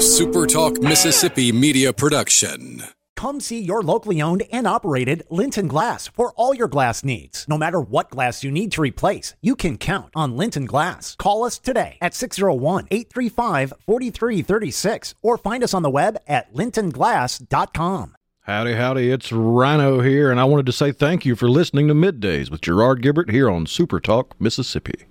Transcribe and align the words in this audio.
A 0.00 0.02
SuperTalk 0.02 0.82
Mississippi 0.82 1.52
media 1.52 1.92
production. 1.92 2.84
Come 3.16 3.38
see 3.38 3.60
your 3.60 3.82
locally 3.82 4.22
owned 4.22 4.44
and 4.50 4.66
operated 4.66 5.24
Linton 5.28 5.68
Glass 5.68 6.08
for 6.08 6.32
all 6.36 6.54
your 6.54 6.68
glass 6.68 7.04
needs. 7.04 7.44
No 7.46 7.58
matter 7.58 7.82
what 7.82 8.08
glass 8.08 8.42
you 8.42 8.50
need 8.50 8.72
to 8.72 8.80
replace, 8.80 9.34
you 9.42 9.54
can 9.54 9.76
count 9.76 10.08
on 10.16 10.38
Linton 10.38 10.64
Glass. 10.64 11.16
Call 11.16 11.44
us 11.44 11.58
today 11.58 11.98
at 12.00 12.14
601 12.14 12.88
835 12.90 13.74
4336 13.84 15.14
or 15.20 15.36
find 15.36 15.62
us 15.62 15.74
on 15.74 15.82
the 15.82 15.90
web 15.90 16.16
at 16.26 16.50
lintonglass.com. 16.54 18.16
Howdy, 18.44 18.76
howdy, 18.76 19.10
it's 19.10 19.30
Rhino 19.30 20.00
here, 20.00 20.30
and 20.30 20.40
I 20.40 20.44
wanted 20.44 20.64
to 20.64 20.72
say 20.72 20.92
thank 20.92 21.26
you 21.26 21.36
for 21.36 21.50
listening 21.50 21.88
to 21.88 21.94
Middays 21.94 22.50
with 22.50 22.62
Gerard 22.62 23.02
Gibert 23.02 23.30
here 23.30 23.50
on 23.50 23.66
Super 23.66 24.00
Talk, 24.00 24.34
Mississippi. 24.40 25.04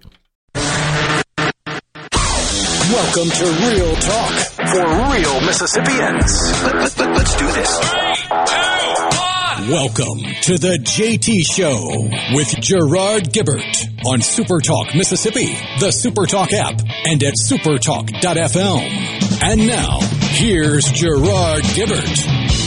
Welcome 2.92 3.30
to 3.30 3.46
Real 3.46 3.96
Talk 3.98 4.32
for 4.71 4.84
real 5.14 5.42
Mississippians. 5.42 6.42
Let, 6.64 6.75
us 6.78 6.98
let, 6.98 7.15
let, 7.15 7.38
do 7.38 7.46
this. 7.52 7.78
Welcome 9.70 10.24
to 10.42 10.57
the 10.57 10.79
JT 10.82 11.43
Show 11.46 12.10
with 12.36 12.48
Gerard 12.60 13.32
Gibert 13.32 13.86
on 14.07 14.21
Super 14.21 14.60
Talk 14.60 14.96
Mississippi, 14.96 15.56
the 15.79 15.92
Super 15.92 16.25
Talk 16.25 16.52
app, 16.52 16.82
and 17.06 17.21
at 17.21 17.36
supertalk.fm. 17.36 19.43
And 19.43 19.68
now, 19.68 20.00
here's 20.32 20.92
Gerard 20.92 21.65
Gibert. 21.65 22.59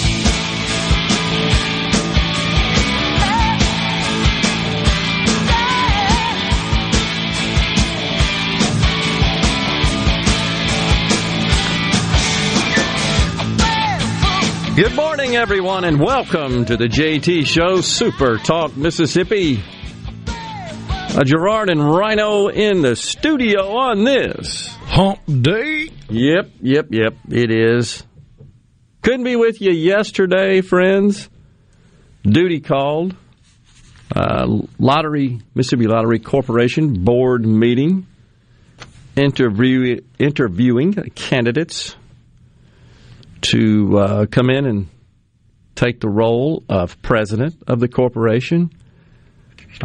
Good 14.74 14.96
morning, 14.96 15.36
everyone, 15.36 15.84
and 15.84 16.00
welcome 16.00 16.64
to 16.64 16.78
the 16.78 16.86
JT 16.86 17.46
Show, 17.46 17.82
Super 17.82 18.38
Talk 18.38 18.74
Mississippi. 18.74 19.62
A 21.14 21.24
Gerard 21.26 21.68
and 21.68 21.94
Rhino 21.94 22.48
in 22.48 22.80
the 22.80 22.96
studio 22.96 23.76
on 23.76 24.04
this 24.04 24.68
hump 24.86 25.20
day. 25.26 25.90
Yep, 26.08 26.52
yep, 26.62 26.86
yep, 26.88 27.14
it 27.28 27.50
is. 27.50 28.02
Couldn't 29.02 29.24
be 29.24 29.36
with 29.36 29.60
you 29.60 29.72
yesterday, 29.72 30.62
friends. 30.62 31.28
Duty 32.22 32.60
called. 32.60 33.14
Uh, 34.16 34.62
Lottery, 34.78 35.42
Mississippi 35.54 35.86
Lottery 35.86 36.18
Corporation 36.18 37.04
board 37.04 37.44
meeting, 37.44 38.06
interview, 39.16 40.00
interviewing 40.18 40.94
candidates 41.14 41.94
to 43.42 43.98
uh, 43.98 44.26
come 44.26 44.50
in 44.50 44.66
and 44.66 44.88
take 45.74 46.00
the 46.00 46.08
role 46.08 46.64
of 46.68 47.00
president 47.02 47.62
of 47.66 47.80
the 47.80 47.88
corporation. 47.88 48.70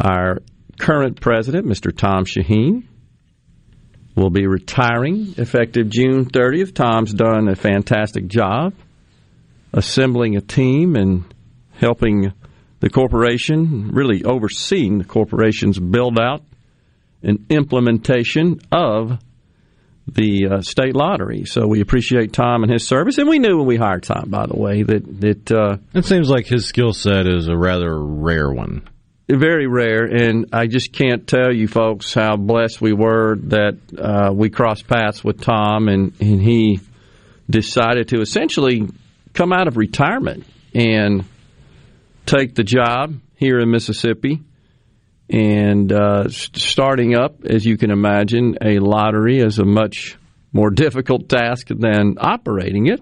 Our 0.00 0.38
current 0.78 1.20
president, 1.20 1.66
Mr. 1.66 1.96
Tom 1.96 2.24
Shaheen, 2.24 2.84
will 4.14 4.30
be 4.30 4.46
retiring 4.46 5.34
effective 5.36 5.88
June 5.88 6.24
30th. 6.26 6.74
Tom's 6.74 7.12
done 7.12 7.48
a 7.48 7.56
fantastic 7.56 8.26
job 8.26 8.74
assembling 9.72 10.36
a 10.36 10.40
team 10.40 10.96
and 10.96 11.24
helping 11.72 12.32
the 12.80 12.90
corporation, 12.90 13.90
really 13.92 14.24
overseeing 14.24 14.98
the 14.98 15.04
corporation's 15.04 15.78
build 15.78 16.18
out 16.18 16.42
and 17.22 17.44
implementation 17.50 18.60
of 18.70 19.18
the 20.14 20.48
uh, 20.50 20.60
state 20.62 20.94
lottery. 20.94 21.44
So 21.44 21.66
we 21.66 21.80
appreciate 21.80 22.32
Tom 22.32 22.62
and 22.62 22.72
his 22.72 22.86
service, 22.86 23.18
and 23.18 23.28
we 23.28 23.38
knew 23.38 23.58
when 23.58 23.66
we 23.66 23.76
hired 23.76 24.02
Tom, 24.02 24.30
by 24.30 24.46
the 24.46 24.56
way, 24.56 24.82
that 24.82 25.20
that 25.20 25.52
uh, 25.52 25.76
it 25.94 26.04
seems 26.04 26.30
like 26.30 26.46
his 26.46 26.66
skill 26.66 26.92
set 26.92 27.26
is 27.26 27.48
a 27.48 27.56
rather 27.56 27.98
rare 27.98 28.50
one. 28.50 28.88
Very 29.30 29.66
rare, 29.66 30.04
and 30.04 30.46
I 30.54 30.68
just 30.68 30.92
can't 30.92 31.26
tell 31.26 31.52
you 31.52 31.68
folks 31.68 32.14
how 32.14 32.36
blessed 32.36 32.80
we 32.80 32.94
were 32.94 33.36
that 33.48 33.78
uh, 33.98 34.32
we 34.32 34.48
crossed 34.48 34.88
paths 34.88 35.22
with 35.22 35.42
Tom, 35.42 35.88
and, 35.88 36.14
and 36.18 36.40
he 36.40 36.80
decided 37.50 38.08
to 38.08 38.22
essentially 38.22 38.88
come 39.34 39.52
out 39.52 39.68
of 39.68 39.76
retirement 39.76 40.46
and 40.74 41.26
take 42.24 42.54
the 42.54 42.64
job 42.64 43.20
here 43.36 43.58
in 43.58 43.70
Mississippi 43.70 44.40
and 45.30 45.92
uh, 45.92 46.28
starting 46.30 47.14
up, 47.14 47.44
as 47.44 47.64
you 47.64 47.76
can 47.76 47.90
imagine, 47.90 48.56
a 48.62 48.78
lottery 48.78 49.38
is 49.38 49.58
a 49.58 49.64
much 49.64 50.16
more 50.52 50.70
difficult 50.70 51.28
task 51.28 51.68
than 51.68 52.16
operating 52.18 52.86
it 52.86 53.00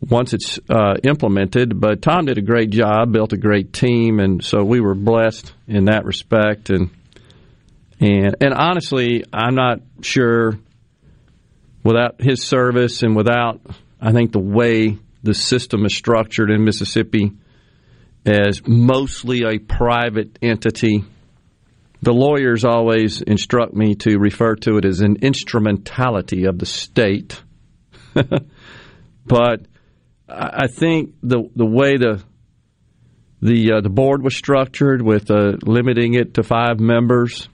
once 0.00 0.32
it's 0.32 0.58
uh, 0.70 0.94
implemented. 1.04 1.78
But 1.78 2.00
Tom 2.00 2.26
did 2.26 2.38
a 2.38 2.42
great 2.42 2.70
job, 2.70 3.12
built 3.12 3.34
a 3.34 3.36
great 3.36 3.72
team, 3.72 4.20
and 4.20 4.42
so 4.42 4.64
we 4.64 4.80
were 4.80 4.94
blessed 4.94 5.52
in 5.66 5.86
that 5.86 6.06
respect. 6.06 6.70
And 6.70 6.90
and 8.00 8.36
and 8.40 8.54
honestly, 8.54 9.24
I'm 9.32 9.54
not 9.54 9.80
sure 10.00 10.58
without 11.84 12.20
his 12.20 12.42
service 12.42 13.02
and 13.02 13.14
without 13.14 13.60
I 14.00 14.12
think 14.12 14.32
the 14.32 14.38
way 14.38 14.98
the 15.22 15.34
system 15.34 15.84
is 15.84 15.94
structured 15.94 16.50
in 16.50 16.64
Mississippi 16.64 17.32
as 18.24 18.66
mostly 18.66 19.42
a 19.44 19.58
private 19.58 20.38
entity 20.40 21.04
the 22.02 22.12
lawyers 22.12 22.64
always 22.64 23.20
instruct 23.22 23.74
me 23.74 23.94
to 23.96 24.18
refer 24.18 24.54
to 24.54 24.76
it 24.76 24.84
as 24.84 25.00
an 25.00 25.16
instrumentality 25.22 26.44
of 26.44 26.58
the 26.58 26.66
state. 26.66 27.42
but 29.26 29.66
I 30.28 30.66
think 30.68 31.14
the 31.22 31.48
the 31.56 31.66
way 31.66 31.96
the 31.96 32.22
the 33.40 33.72
uh, 33.74 33.80
the 33.80 33.88
board 33.88 34.22
was 34.22 34.36
structured 34.36 35.02
with 35.02 35.30
uh, 35.30 35.56
limiting 35.62 36.14
it 36.14 36.34
to 36.34 36.42
five 36.42 36.78
members, 36.78 37.48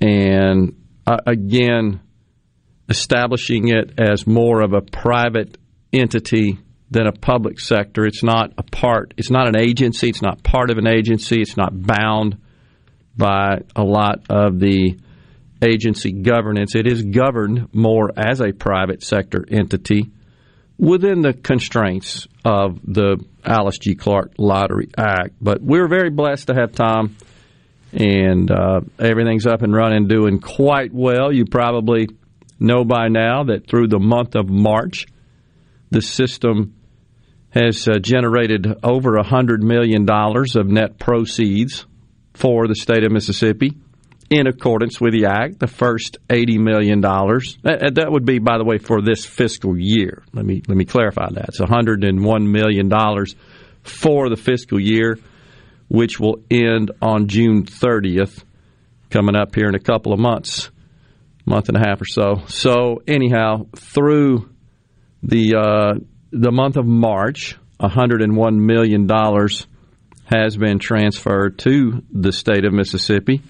and 0.00 0.76
uh, 1.06 1.18
again 1.26 2.00
establishing 2.88 3.68
it 3.68 4.00
as 4.00 4.26
more 4.26 4.60
of 4.60 4.72
a 4.72 4.80
private 4.80 5.56
entity 5.92 6.58
than 6.90 7.06
a 7.06 7.12
public 7.12 7.60
sector. 7.60 8.04
It's 8.04 8.24
not 8.24 8.52
a 8.58 8.64
part. 8.64 9.14
It's 9.16 9.30
not 9.30 9.48
an 9.48 9.56
agency. 9.56 10.08
It's 10.08 10.22
not 10.22 10.42
part 10.42 10.70
of 10.70 10.78
an 10.78 10.88
agency. 10.88 11.40
It's 11.40 11.56
not 11.56 11.70
bound 11.72 12.38
by 13.20 13.58
a 13.76 13.84
lot 13.84 14.22
of 14.30 14.58
the 14.58 14.98
agency 15.62 16.10
governance. 16.10 16.74
It 16.74 16.86
is 16.86 17.02
governed 17.02 17.68
more 17.74 18.10
as 18.16 18.40
a 18.40 18.52
private 18.52 19.02
sector 19.02 19.44
entity 19.48 20.10
within 20.78 21.20
the 21.20 21.34
constraints 21.34 22.26
of 22.44 22.80
the 22.82 23.22
Alyce 23.44 23.78
G. 23.78 23.94
Clarke 23.94 24.32
Lottery 24.38 24.88
Act. 24.96 25.34
But 25.40 25.60
we're 25.60 25.86
very 25.86 26.08
blessed 26.08 26.46
to 26.46 26.54
have 26.54 26.72
Tom, 26.72 27.16
and 27.92 28.50
uh, 28.50 28.80
everything's 28.98 29.46
up 29.46 29.60
and 29.60 29.74
running, 29.74 30.08
doing 30.08 30.40
quite 30.40 30.92
well. 30.94 31.30
You 31.30 31.44
probably 31.44 32.08
know 32.58 32.84
by 32.84 33.08
now 33.08 33.44
that 33.44 33.68
through 33.68 33.88
the 33.88 33.98
month 33.98 34.34
of 34.34 34.48
March, 34.48 35.06
the 35.90 36.00
system 36.00 36.74
has 37.50 37.86
uh, 37.86 37.98
generated 37.98 38.66
over 38.82 39.18
$100 39.18 39.58
million 39.58 40.08
of 40.08 40.66
net 40.66 40.98
proceeds 40.98 41.84
for 42.40 42.66
the 42.66 42.74
state 42.74 43.04
of 43.04 43.12
Mississippi 43.12 43.76
in 44.30 44.46
accordance 44.46 45.00
with 45.00 45.12
the 45.12 45.26
act. 45.26 45.58
The 45.58 45.66
first 45.66 46.18
eighty 46.30 46.56
million 46.56 47.00
dollars 47.00 47.58
that 47.62 48.08
would 48.08 48.24
be, 48.24 48.38
by 48.38 48.58
the 48.58 48.64
way, 48.64 48.78
for 48.78 49.02
this 49.02 49.26
fiscal 49.26 49.78
year. 49.78 50.22
Let 50.32 50.46
me 50.46 50.62
let 50.66 50.76
me 50.76 50.84
clarify 50.84 51.28
that. 51.32 51.50
It's 51.50 51.60
one 51.60 51.68
hundred 51.68 52.02
and 52.04 52.24
one 52.24 52.50
million 52.50 52.88
dollars 52.88 53.36
for 53.82 54.28
the 54.28 54.36
fiscal 54.36 54.80
year, 54.80 55.18
which 55.88 56.18
will 56.18 56.42
end 56.50 56.90
on 57.02 57.28
June 57.28 57.64
thirtieth, 57.66 58.44
coming 59.10 59.36
up 59.36 59.54
here 59.54 59.68
in 59.68 59.74
a 59.74 59.80
couple 59.80 60.12
of 60.12 60.18
months, 60.18 60.70
month 61.44 61.68
and 61.68 61.76
a 61.76 61.80
half 61.80 62.00
or 62.00 62.06
so. 62.06 62.42
So 62.46 63.02
anyhow, 63.06 63.66
through 63.76 64.48
the 65.22 65.56
uh, 65.56 65.94
the 66.30 66.52
month 66.52 66.76
of 66.76 66.86
March, 66.86 67.58
one 67.78 67.90
hundred 67.90 68.22
and 68.22 68.36
one 68.36 68.64
million 68.64 69.06
dollars 69.06 69.66
has 70.30 70.56
been 70.56 70.78
transferred 70.78 71.58
to 71.58 72.02
the 72.12 72.32
state 72.32 72.64
of 72.64 72.72
Mississippi 72.72 73.42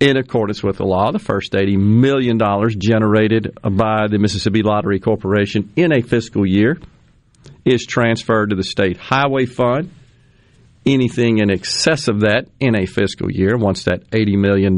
in 0.00 0.16
accordance 0.16 0.62
with 0.62 0.78
the 0.78 0.84
law. 0.84 1.12
The 1.12 1.18
first 1.18 1.52
$80 1.52 1.78
million 1.78 2.38
generated 2.78 3.56
by 3.62 4.08
the 4.08 4.18
Mississippi 4.18 4.62
Lottery 4.62 4.98
Corporation 4.98 5.72
in 5.76 5.92
a 5.92 6.02
fiscal 6.02 6.44
year 6.44 6.78
is 7.64 7.86
transferred 7.86 8.50
to 8.50 8.56
the 8.56 8.64
state 8.64 8.96
highway 8.96 9.46
fund. 9.46 9.90
Anything 10.84 11.38
in 11.38 11.50
excess 11.50 12.06
of 12.08 12.20
that 12.20 12.46
in 12.60 12.76
a 12.76 12.86
fiscal 12.86 13.30
year, 13.30 13.56
once 13.56 13.84
that 13.84 14.08
$80 14.10 14.38
million 14.38 14.76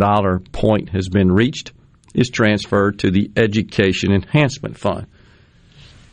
point 0.53 0.91
has 0.91 1.09
been 1.09 1.31
reached, 1.31 1.73
is 2.15 2.31
transferred 2.31 3.01
to 3.01 3.11
the 3.11 3.31
Education 3.37 4.13
Enhancement 4.13 4.79
Fund. 4.79 5.07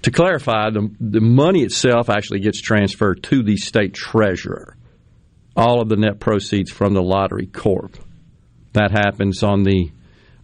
To 0.01 0.11
clarify, 0.11 0.69
the, 0.69 0.93
the 0.99 1.21
money 1.21 1.63
itself 1.63 2.09
actually 2.09 2.41
gets 2.41 2.61
transferred 2.61 3.23
to 3.23 3.41
the 3.41 3.57
state 3.57 3.93
treasurer 3.93 4.74
all 5.55 5.81
of 5.81 5.89
the 5.89 5.95
net 5.95 6.19
proceeds 6.19 6.71
from 6.71 6.93
the 6.93 7.01
lottery 7.01 7.47
corp. 7.47 7.97
That 8.73 8.91
happens 8.91 9.41
on 9.43 9.63
the, 9.63 9.91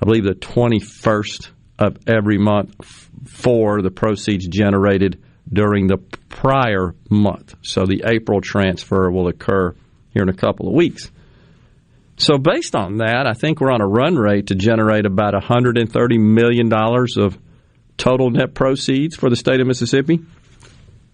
I 0.01 0.05
believe, 0.05 0.23
the 0.23 0.35
21st 0.35 1.49
of 1.79 1.97
every 2.07 2.37
month 2.37 2.75
for 3.25 3.81
the 3.81 3.91
proceeds 3.91 4.47
generated 4.47 5.21
during 5.51 5.87
the 5.87 5.97
prior 6.29 6.95
month. 7.09 7.55
So 7.61 7.85
the 7.85 8.03
April 8.05 8.39
transfer 8.39 9.11
will 9.11 9.27
occur 9.27 9.75
here 10.13 10.23
in 10.23 10.29
a 10.29 10.33
couple 10.33 10.67
of 10.67 10.73
weeks. 10.73 11.11
So 12.17 12.37
based 12.37 12.75
on 12.75 12.97
that, 12.97 13.25
I 13.25 13.33
think 13.33 13.59
we're 13.59 13.71
on 13.71 13.81
a 13.81 13.87
run 13.87 14.15
rate 14.15 14.47
to 14.47 14.55
generate 14.55 15.05
about 15.05 15.33
$130 15.33 16.19
million 16.19 16.71
of 16.71 17.37
total 17.97 18.29
net 18.29 18.53
proceeds 18.53 19.15
for 19.15 19.29
the 19.29 19.35
state 19.35 19.59
of 19.59 19.67
Mississippi. 19.67 20.19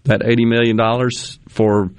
That 0.04 0.20
$80 0.20 0.46
million 0.46 0.78
for 1.48 1.90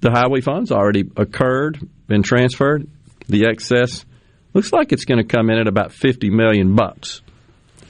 the 0.00 0.10
highway 0.10 0.40
funds 0.40 0.70
already 0.70 1.04
occurred, 1.16 1.78
been 2.06 2.22
transferred. 2.22 2.88
The 3.28 3.46
excess 3.46 4.04
looks 4.54 4.72
like 4.72 4.92
it's 4.92 5.04
going 5.04 5.18
to 5.18 5.36
come 5.36 5.50
in 5.50 5.58
at 5.58 5.68
about 5.68 5.92
50 5.92 6.30
million 6.30 6.74
bucks 6.74 7.22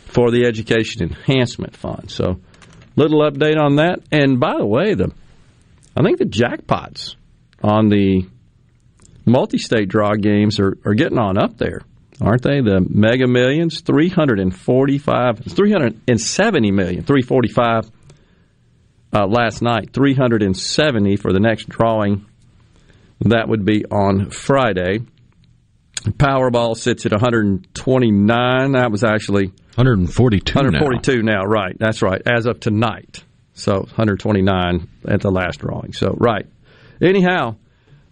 for 0.07 0.31
the 0.31 0.47
education 0.47 1.03
enhancement 1.03 1.77
fund. 1.77 2.11
So, 2.11 2.41
little 2.97 3.21
update 3.21 3.59
on 3.59 3.77
that. 3.77 4.01
And 4.11 4.41
by 4.41 4.57
the 4.57 4.67
way, 4.67 4.95
the 4.95 5.13
I 5.97 6.03
think 6.03 6.19
the 6.19 6.25
jackpots 6.25 7.17
on 7.63 7.89
the 7.89 8.27
multi-state 9.25 9.89
draw 9.89 10.15
games 10.15 10.61
are, 10.61 10.79
are 10.85 10.95
getting 10.95 11.19
on 11.19 11.37
up 11.37 11.59
there, 11.59 11.83
aren't 12.21 12.43
they? 12.43 12.61
The 12.61 12.85
Mega 12.89 13.27
Millions, 13.27 13.81
345, 13.81 15.39
370 15.45 16.71
million, 16.71 17.03
345 17.03 17.91
uh, 19.13 19.27
last 19.27 19.63
night, 19.63 19.93
370 19.93 21.17
for 21.17 21.33
the 21.33 21.41
next 21.41 21.69
drawing. 21.69 22.27
That 23.21 23.49
would 23.49 23.65
be 23.65 23.85
on 23.85 24.31
Friday. 24.31 25.01
Powerball 26.05 26.77
sits 26.77 27.05
at 27.07 27.13
129. 27.13 28.73
That 28.73 28.91
was 28.91 29.03
actually 29.05 29.47
142. 29.75 30.55
142 30.55 31.23
now. 31.23 31.41
now, 31.41 31.45
right. 31.45 31.77
That's 31.79 32.03
right. 32.03 32.23
As 32.27 32.47
of 32.47 32.61
tonight. 32.61 33.25
So 33.55 33.79
129 33.81 34.89
at 35.09 35.21
the 35.21 35.31
last 35.31 35.59
drawing. 35.59 35.93
So, 35.93 36.15
right. 36.17 36.47
Anyhow, 37.03 37.57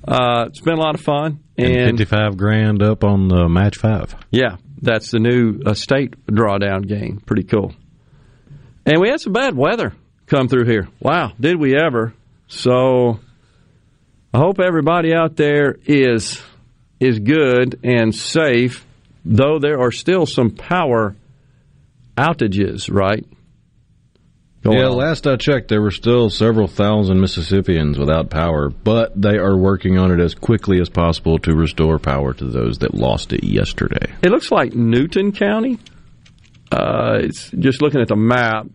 uh, 0.06 0.46
it's 0.48 0.60
been 0.60 0.74
a 0.74 0.80
lot 0.80 0.94
of 0.96 1.00
fun. 1.00 1.40
And, 1.56 1.72
And, 1.74 1.98
55 1.98 2.36
grand 2.36 2.82
up 2.82 3.04
on 3.04 3.28
the 3.28 3.48
match 3.48 3.76
five. 3.76 4.14
yeah, 4.30 4.56
that's 4.82 5.10
the 5.10 5.20
new 5.20 5.60
uh, 5.64 5.74
state 5.74 6.14
drawdown 6.26 6.86
game. 6.86 7.20
Pretty 7.24 7.44
cool. 7.44 7.74
And 8.84 9.00
we 9.00 9.08
had 9.08 9.20
some 9.20 9.32
bad 9.32 9.56
weather 9.56 9.94
come 10.26 10.48
through 10.48 10.66
here. 10.66 10.88
Wow, 11.00 11.32
did 11.38 11.58
we 11.58 11.76
ever? 11.76 12.14
So 12.48 13.20
I 14.32 14.38
hope 14.38 14.60
everybody 14.60 15.14
out 15.14 15.36
there 15.36 15.76
is 15.84 16.42
is 17.00 17.18
good 17.18 17.80
and 17.84 18.14
safe, 18.14 18.86
though 19.24 19.58
there 19.58 19.80
are 19.80 19.92
still 19.92 20.26
some 20.26 20.50
power 20.50 21.14
outages, 22.16 22.92
right? 22.92 23.24
Yeah, 24.64 24.86
on. 24.86 24.96
last 24.96 25.26
I 25.26 25.36
checked, 25.36 25.68
there 25.68 25.80
were 25.80 25.90
still 25.90 26.28
several 26.28 26.66
thousand 26.66 27.20
Mississippians 27.20 27.98
without 27.98 28.30
power, 28.30 28.68
but 28.70 29.20
they 29.20 29.36
are 29.36 29.56
working 29.56 29.96
on 29.98 30.10
it 30.10 30.20
as 30.20 30.34
quickly 30.34 30.80
as 30.80 30.88
possible 30.88 31.38
to 31.40 31.54
restore 31.54 31.98
power 31.98 32.34
to 32.34 32.44
those 32.46 32.78
that 32.78 32.94
lost 32.94 33.32
it 33.32 33.44
yesterday. 33.44 34.12
It 34.22 34.30
looks 34.30 34.50
like 34.50 34.74
Newton 34.74 35.32
County. 35.32 35.78
Uh, 36.72 37.18
it's 37.20 37.50
just 37.50 37.80
looking 37.80 38.00
at 38.00 38.08
the 38.08 38.16
map. 38.16 38.66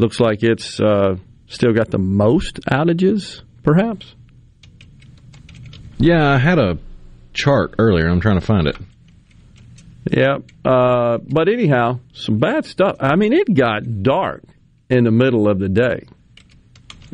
Looks 0.00 0.18
like 0.18 0.42
it's 0.42 0.80
uh, 0.80 1.16
still 1.46 1.74
got 1.74 1.90
the 1.90 1.98
most 1.98 2.58
outages, 2.60 3.42
perhaps. 3.62 4.14
Yeah, 5.98 6.26
I 6.26 6.38
had 6.38 6.58
a 6.58 6.78
chart 7.34 7.74
earlier. 7.78 8.08
I'm 8.08 8.22
trying 8.22 8.40
to 8.40 8.46
find 8.46 8.66
it. 8.66 8.76
Yeah. 10.10 10.38
Uh, 10.64 11.18
but 11.18 11.50
anyhow, 11.50 12.00
some 12.14 12.38
bad 12.38 12.64
stuff. 12.64 12.96
I 12.98 13.16
mean, 13.16 13.34
it 13.34 13.52
got 13.52 14.02
dark 14.02 14.42
in 14.88 15.04
the 15.04 15.10
middle 15.10 15.50
of 15.50 15.58
the 15.58 15.68
day. 15.68 16.06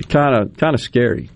Kind 0.09 0.41
of, 0.41 0.57
kind 0.57 0.75
of 0.75 0.81
scary. 0.81 1.29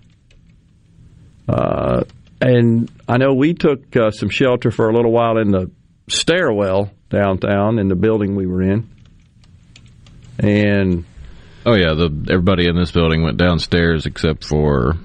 Uh, 1.49 2.05
and 2.39 2.89
I 3.09 3.17
know 3.17 3.33
we 3.33 3.55
took 3.55 3.93
uh, 3.97 4.11
some 4.11 4.29
shelter 4.29 4.71
for 4.71 4.87
a 4.87 4.95
little 4.95 5.11
while 5.11 5.37
in 5.37 5.51
the 5.51 5.69
stairwell 6.07 6.91
downtown 7.09 7.77
in 7.77 7.89
the 7.89 7.95
building 7.95 8.37
we 8.37 8.47
were 8.47 8.61
in. 8.61 8.89
And 10.39 11.03
Oh 11.65 11.73
yeah, 11.75 11.93
the 11.93 12.09
everybody 12.29 12.67
in 12.67 12.75
this 12.75 12.91
building 12.91 13.21
went 13.23 13.37
downstairs 13.37 14.05
except 14.05 14.43
for 14.43 14.95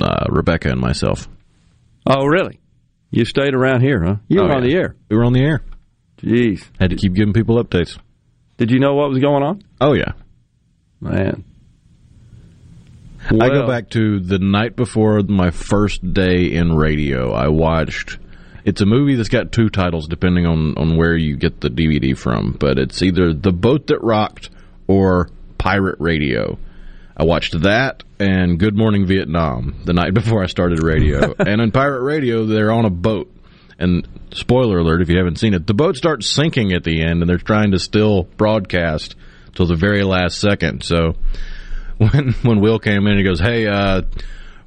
uh, 0.00 0.26
Rebecca 0.28 0.68
and 0.70 0.80
myself. 0.80 1.28
oh, 2.06 2.26
really? 2.26 2.60
You 3.10 3.24
stayed 3.24 3.54
around 3.54 3.80
here, 3.82 4.02
huh? 4.04 4.16
You 4.28 4.40
Oh, 4.40 4.44
were 4.44 4.52
on 4.54 4.62
yeah. 4.64 4.68
the 4.70 4.74
air. 4.76 4.96
We 5.08 5.16
were 5.16 5.24
on 5.24 5.32
the 5.32 5.44
air. 5.44 5.62
Jeez. 6.18 6.64
Had 6.80 6.90
to 6.90 6.96
keep 6.96 7.14
giving 7.14 7.32
people 7.32 7.62
updates. 7.62 7.96
Did 8.56 8.70
you 8.70 8.78
know 8.80 8.94
what 8.94 9.08
was 9.10 9.20
going 9.20 9.42
on? 9.42 9.62
Oh 9.80 9.92
yeah. 9.94 10.12
Man. 11.00 11.44
I 13.30 13.48
go 13.48 13.66
back 13.66 13.88
to 13.90 14.20
the 14.20 14.38
night 14.38 14.76
before 14.76 15.22
my 15.22 15.50
first 15.50 16.12
day 16.12 16.52
in 16.52 16.74
radio. 16.76 17.32
I 17.32 17.48
watched. 17.48 18.18
It's 18.66 18.80
a 18.82 18.86
movie 18.86 19.14
that's 19.14 19.28
got 19.30 19.50
two 19.52 19.70
titles 19.70 20.08
depending 20.08 20.44
on 20.46 20.76
on 20.76 20.96
where 20.96 21.16
you 21.16 21.36
get 21.36 21.60
the 21.60 21.70
DVD 21.70 22.16
from, 22.16 22.52
but 22.58 22.78
it's 22.78 23.00
either 23.02 23.32
The 23.32 23.52
Boat 23.52 23.86
That 23.86 24.02
Rocked 24.02 24.50
or 24.88 25.30
Pirate 25.64 25.96
Radio. 25.98 26.58
I 27.16 27.24
watched 27.24 27.58
that 27.62 28.02
and 28.18 28.58
Good 28.58 28.76
Morning 28.76 29.06
Vietnam 29.06 29.80
the 29.86 29.94
night 29.94 30.12
before 30.12 30.42
I 30.42 30.46
started 30.46 30.82
radio. 30.82 31.34
and 31.38 31.58
in 31.62 31.72
Pirate 31.72 32.02
Radio, 32.02 32.44
they're 32.44 32.70
on 32.70 32.84
a 32.84 32.90
boat. 32.90 33.32
And 33.78 34.06
spoiler 34.34 34.80
alert, 34.80 35.00
if 35.00 35.08
you 35.08 35.16
haven't 35.16 35.38
seen 35.38 35.54
it, 35.54 35.66
the 35.66 35.72
boat 35.72 35.96
starts 35.96 36.28
sinking 36.28 36.74
at 36.74 36.84
the 36.84 37.00
end, 37.00 37.22
and 37.22 37.30
they're 37.30 37.38
trying 37.38 37.70
to 37.70 37.78
still 37.78 38.24
broadcast 38.36 39.16
till 39.54 39.64
the 39.64 39.74
very 39.74 40.04
last 40.04 40.38
second. 40.38 40.82
So 40.82 41.14
when 41.96 42.34
when 42.42 42.60
Will 42.60 42.78
came 42.78 43.06
in, 43.06 43.16
he 43.16 43.24
goes, 43.24 43.40
"Hey, 43.40 43.66
uh, 43.66 44.02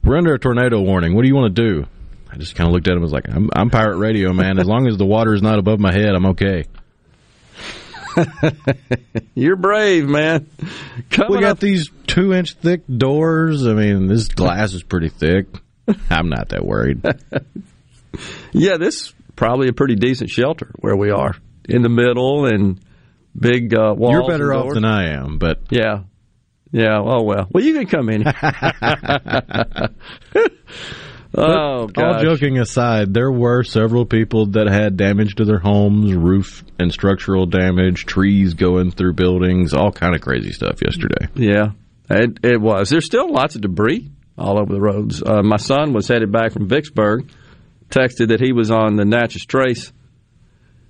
we're 0.04 0.18
under 0.18 0.34
a 0.34 0.40
tornado 0.40 0.82
warning. 0.82 1.14
What 1.14 1.22
do 1.22 1.28
you 1.28 1.36
want 1.36 1.56
to 1.56 1.62
do?" 1.62 1.86
I 2.32 2.38
just 2.38 2.56
kind 2.56 2.68
of 2.68 2.74
looked 2.74 2.88
at 2.88 2.94
him 2.94 2.98
and 2.98 3.04
was 3.04 3.14
like, 3.14 3.30
I'm, 3.30 3.52
"I'm 3.56 3.70
pirate 3.70 3.98
radio, 3.98 4.34
man. 4.34 4.58
As 4.58 4.66
long 4.66 4.88
as 4.88 4.98
the 4.98 5.06
water 5.06 5.36
is 5.36 5.44
not 5.44 5.60
above 5.60 5.80
my 5.80 5.94
head, 5.94 6.16
I'm 6.16 6.26
okay." 6.28 6.66
You're 9.36 9.56
brave, 9.56 10.08
man. 10.08 10.50
Coming 11.10 11.38
We 11.38 11.42
got 11.42 11.52
up, 11.52 11.60
these 11.60 11.90
two 12.08 12.34
inch 12.34 12.54
thick 12.54 12.82
doors. 12.88 13.66
I 13.66 13.74
mean, 13.74 14.08
this 14.08 14.28
glass 14.28 14.74
is 14.74 14.84
pretty 14.84 15.10
thick. 15.10 15.48
I'm 16.10 16.30
not 16.30 16.50
that 16.50 16.66
worried. 16.66 17.02
yeah, 18.52 18.78
this 18.78 19.02
is 19.02 19.14
probably 19.36 19.70
a 19.70 19.74
pretty 19.74 19.96
decent 19.96 20.30
shelter 20.30 20.72
where 20.80 20.96
we 20.96 21.12
are 21.12 21.36
in 21.68 21.82
the 21.82 21.90
middle 21.90 22.46
and 22.46 22.80
big 23.38 23.74
uh, 23.74 23.94
walls. 23.98 24.14
You're 24.14 24.28
better 24.28 24.54
off 24.54 24.74
than 24.74 24.86
I 24.86 25.14
am, 25.14 25.38
but 25.38 25.62
Yeah. 25.70 26.04
Yeah. 26.72 27.00
Oh 27.00 27.24
well. 27.24 27.48
Well, 27.52 27.64
you 27.64 27.74
can 27.74 27.88
come 27.88 28.10
in. 28.10 28.24
oh 31.36 31.90
all 31.98 32.22
joking 32.22 32.60
aside, 32.60 33.14
there 33.14 33.32
were 33.32 33.64
several 33.64 34.06
people 34.06 34.48
that 34.48 34.68
had 34.70 34.98
damage 34.98 35.36
to 35.36 35.46
their 35.46 35.60
homes, 35.60 36.14
roof 36.14 36.64
and 36.80 36.92
structural 36.92 37.46
damage, 37.46 38.06
trees 38.06 38.54
going 38.54 38.92
through 38.92 39.14
buildings, 39.14 39.74
all 39.74 39.92
kind 39.92 40.16
of 40.16 40.22
crazy 40.22 40.52
stuff 40.52 40.82
yesterday. 40.82 41.28
Yeah, 41.36 41.72
it, 42.10 42.40
it 42.44 42.62
was. 42.62 42.90
There's 42.90 43.06
still 43.06 43.32
lots 43.32 43.56
of 43.56 43.62
debris 43.62 44.10
all 44.38 44.60
over 44.60 44.74
the 44.74 44.82
roads. 44.82 45.22
Uh, 45.24 45.42
my 45.42 45.58
son 45.58 45.94
was 45.94 46.08
headed 46.08 46.32
back 46.32 46.54
from 46.54 46.68
Vicksburg, 46.68 47.30
texted 47.90 48.30
that 48.30 48.40
he 48.40 48.54
was 48.54 48.72
on 48.72 48.96
the 48.96 49.06
Natchez 49.06 49.46
Trace. 49.46 49.92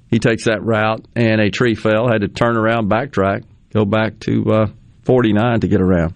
He 0.10 0.20
takes 0.20 0.46
that 0.46 0.64
route, 0.64 1.06
and 1.16 1.42
a 1.42 1.50
tree 1.50 1.76
fell. 1.76 2.08
Had 2.08 2.22
to 2.22 2.30
turn 2.30 2.58
around, 2.58 2.90
backtrack, 2.90 3.44
go 3.74 3.84
back 3.86 4.20
to 4.22 4.46
uh, 4.52 4.68
49 5.08 5.62
to 5.62 5.68
get 5.70 5.80
around. 5.80 6.14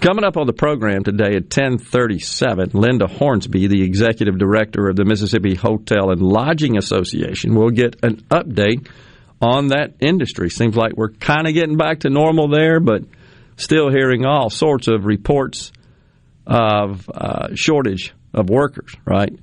Coming 0.00 0.22
up 0.24 0.36
on 0.36 0.46
the 0.46 0.52
program 0.52 1.02
today 1.02 1.34
at 1.34 1.50
10:37, 1.50 2.72
Linda 2.72 3.08
Hornsby, 3.08 3.66
the 3.66 3.82
executive 3.82 4.38
director 4.38 4.88
of 4.88 4.94
the 4.94 5.04
Mississippi 5.04 5.56
Hotel 5.56 6.12
and 6.12 6.22
Lodging 6.22 6.78
Association, 6.78 7.56
will 7.56 7.70
get 7.70 7.96
an 8.04 8.18
update 8.30 8.86
on 9.42 9.68
that 9.68 9.94
industry. 9.98 10.50
Seems 10.50 10.76
like 10.76 10.92
we're 10.96 11.10
kind 11.10 11.48
of 11.48 11.54
getting 11.54 11.76
back 11.76 12.00
to 12.00 12.10
normal 12.10 12.48
there, 12.48 12.78
but 12.78 13.02
still 13.56 13.90
hearing 13.90 14.24
all 14.24 14.50
sorts 14.50 14.86
of 14.86 15.04
reports 15.04 15.72
of 16.46 17.10
uh, 17.12 17.48
shortage 17.56 18.14
of 18.32 18.48
workers, 18.48 18.94
right? 19.04 19.36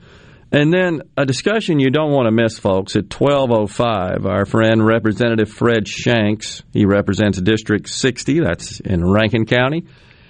And 0.51 0.71
then 0.71 1.01
a 1.17 1.25
discussion 1.25 1.79
you 1.79 1.89
don't 1.89 2.11
want 2.11 2.27
to 2.27 2.31
miss, 2.31 2.59
folks, 2.59 2.95
at 2.95 3.09
12.05, 3.09 4.25
our 4.25 4.45
friend 4.45 4.85
Representative 4.85 5.49
Fred 5.49 5.87
Shanks, 5.87 6.63
he 6.71 6.85
represents 6.85 7.41
District 7.41 7.89
60, 7.89 8.41
that's 8.41 8.79
in 8.79 9.03
Rankin 9.03 9.45
County, 9.45 9.85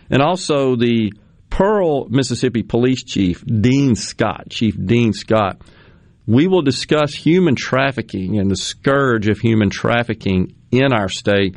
and 0.09 0.21
also 0.21 0.75
the 0.75 1.13
Pearl, 1.49 2.07
Mississippi 2.09 2.63
Police 2.63 3.03
Chief, 3.03 3.43
Dean 3.45 3.95
Scott, 3.95 4.49
Chief 4.49 4.75
Dean 4.83 5.13
Scott. 5.13 5.61
We 6.27 6.47
will 6.47 6.63
discuss 6.63 7.13
human 7.13 7.55
trafficking 7.55 8.39
and 8.39 8.49
the 8.49 8.55
scourge 8.55 9.27
of 9.27 9.39
human 9.39 9.69
trafficking 9.69 10.55
in 10.71 10.91
our 10.91 11.07
state. 11.07 11.55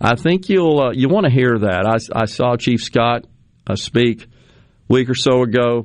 I 0.00 0.14
think 0.14 0.48
you'll 0.48 0.80
uh, 0.80 0.92
you 0.92 1.08
want 1.08 1.24
to 1.24 1.32
hear 1.32 1.58
that. 1.58 1.86
I, 1.86 2.22
I 2.22 2.26
saw 2.26 2.56
Chief 2.56 2.82
Scott 2.82 3.24
uh, 3.66 3.76
speak 3.76 4.24
a 4.24 4.28
week 4.88 5.08
or 5.08 5.14
so 5.14 5.42
ago 5.42 5.84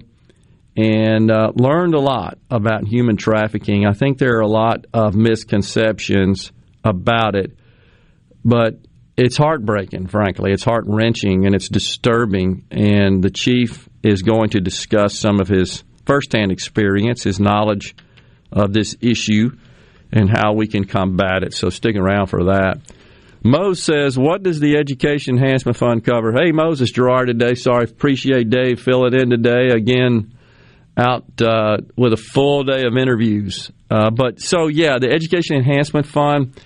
and 0.77 1.31
uh, 1.31 1.51
learned 1.55 1.93
a 1.93 1.99
lot 1.99 2.37
about 2.49 2.85
human 2.85 3.15
trafficking. 3.17 3.85
I 3.85 3.93
think 3.93 4.17
there 4.17 4.37
are 4.37 4.41
a 4.41 4.47
lot 4.47 4.85
of 4.93 5.15
misconceptions 5.15 6.51
about 6.83 7.35
it. 7.35 7.57
but 8.43 8.79
it's 9.17 9.37
heartbreaking, 9.37 10.07
frankly. 10.07 10.51
It's 10.51 10.63
heart 10.63 10.83
wrenching 10.87 11.45
and 11.45 11.55
it's 11.55 11.69
disturbing. 11.69 12.65
And 12.69 13.23
the 13.23 13.29
chief 13.29 13.87
is 14.03 14.23
going 14.23 14.49
to 14.49 14.59
discuss 14.59 15.17
some 15.17 15.39
of 15.39 15.47
his 15.47 15.83
firsthand 16.05 16.51
experience, 16.51 17.23
his 17.23 17.39
knowledge 17.39 17.95
of 18.51 18.73
this 18.73 18.95
issue, 18.99 19.51
and 20.11 20.29
how 20.29 20.53
we 20.53 20.67
can 20.67 20.83
combat 20.83 21.43
it. 21.43 21.53
So 21.53 21.69
stick 21.69 21.95
around 21.95 22.27
for 22.27 22.45
that. 22.45 22.81
Mose 23.41 23.81
says, 23.81 24.17
What 24.17 24.43
does 24.43 24.59
the 24.59 24.75
Education 24.75 25.37
Enhancement 25.37 25.77
Fund 25.77 26.03
cover? 26.03 26.33
Hey, 26.33 26.51
Moses 26.51 26.91
Gerard 26.91 27.27
today. 27.27 27.55
Sorry, 27.55 27.85
appreciate 27.85 28.49
Dave 28.49 28.81
filling 28.81 29.13
in 29.13 29.29
today. 29.29 29.69
Again, 29.69 30.34
out 30.97 31.25
uh, 31.41 31.77
with 31.95 32.13
a 32.13 32.17
full 32.17 32.63
day 32.63 32.85
of 32.85 32.97
interviews. 32.97 33.71
Uh, 33.89 34.09
but 34.09 34.39
so, 34.39 34.67
yeah, 34.67 34.97
the 34.99 35.11
Education 35.11 35.57
Enhancement 35.57 36.05
Fund, 36.07 36.59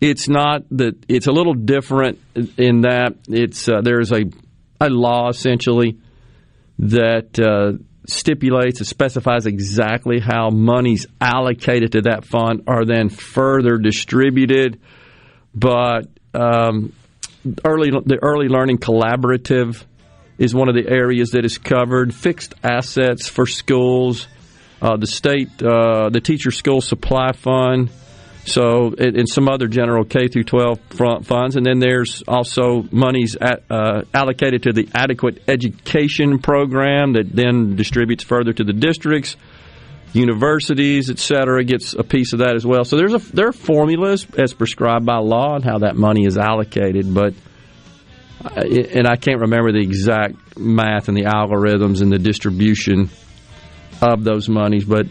it's 0.00 0.28
not 0.28 0.62
that 0.70 1.04
it's 1.08 1.26
a 1.26 1.32
little 1.32 1.54
different 1.54 2.18
in 2.56 2.82
that 2.82 3.14
it's 3.28 3.68
uh, 3.68 3.80
there's 3.82 4.12
a, 4.12 4.24
a 4.80 4.88
law 4.88 5.28
essentially 5.28 5.98
that 6.78 7.38
uh, 7.38 7.78
stipulates 8.06 8.80
and 8.80 8.86
specifies 8.86 9.46
exactly 9.46 10.20
how 10.20 10.50
monies 10.50 11.06
allocated 11.20 11.92
to 11.92 12.02
that 12.02 12.24
fund 12.24 12.62
are 12.66 12.84
then 12.84 13.08
further 13.08 13.78
distributed. 13.78 14.80
But 15.54 16.08
um, 16.34 16.92
early 17.64 17.90
the 17.90 18.18
early 18.20 18.48
learning 18.48 18.78
collaborative 18.78 19.84
is 20.38 20.54
one 20.54 20.68
of 20.68 20.74
the 20.74 20.88
areas 20.88 21.30
that 21.30 21.44
is 21.44 21.58
covered. 21.58 22.14
Fixed 22.14 22.54
assets 22.62 23.28
for 23.28 23.46
schools, 23.46 24.26
uh, 24.82 24.96
the 24.96 25.06
state, 25.06 25.62
uh, 25.62 26.10
the 26.10 26.20
teacher 26.20 26.50
school 26.50 26.80
supply 26.80 27.32
fund. 27.32 27.90
So, 28.46 28.94
and 28.98 29.26
some 29.26 29.48
other 29.48 29.68
general 29.68 30.04
K 30.04 30.28
through 30.28 30.44
12 30.44 30.78
funds, 31.24 31.56
and 31.56 31.64
then 31.64 31.78
there's 31.78 32.22
also 32.28 32.86
monies 32.90 33.38
at, 33.40 33.62
uh, 33.70 34.02
allocated 34.12 34.64
to 34.64 34.74
the 34.74 34.86
adequate 34.94 35.42
education 35.48 36.38
program 36.38 37.14
that 37.14 37.34
then 37.34 37.74
distributes 37.74 38.22
further 38.22 38.52
to 38.52 38.62
the 38.62 38.74
districts 38.74 39.38
universities, 40.14 41.10
et 41.10 41.18
cetera, 41.18 41.64
gets 41.64 41.94
a 41.94 42.04
piece 42.04 42.32
of 42.32 42.38
that 42.38 42.54
as 42.54 42.64
well. 42.64 42.84
So 42.84 42.96
there's 42.96 43.14
a 43.14 43.18
there 43.18 43.48
are 43.48 43.52
formulas 43.52 44.26
as 44.38 44.54
prescribed 44.54 45.04
by 45.04 45.18
law 45.18 45.56
and 45.56 45.64
how 45.64 45.78
that 45.78 45.96
money 45.96 46.24
is 46.24 46.38
allocated, 46.38 47.12
but 47.12 47.34
and 48.44 49.06
I 49.06 49.16
can't 49.16 49.40
remember 49.40 49.72
the 49.72 49.80
exact 49.80 50.58
math 50.58 51.08
and 51.08 51.16
the 51.16 51.24
algorithms 51.24 52.02
and 52.02 52.12
the 52.12 52.18
distribution 52.18 53.10
of 54.02 54.24
those 54.24 54.48
monies, 54.48 54.84
but 54.84 55.06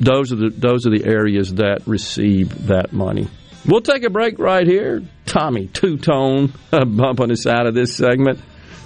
those 0.00 0.32
are 0.32 0.36
the 0.36 0.50
those 0.50 0.86
are 0.86 0.90
the 0.90 1.04
areas 1.04 1.54
that 1.54 1.86
receive 1.86 2.66
that 2.66 2.92
money. 2.92 3.28
We'll 3.66 3.80
take 3.80 4.04
a 4.04 4.10
break 4.10 4.38
right 4.38 4.66
here. 4.66 5.02
Tommy 5.24 5.66
Two 5.66 5.96
Tone 5.96 6.52
bumping 6.70 7.32
us 7.32 7.46
out 7.46 7.66
of 7.66 7.74
this 7.74 7.96
segment. 7.96 8.40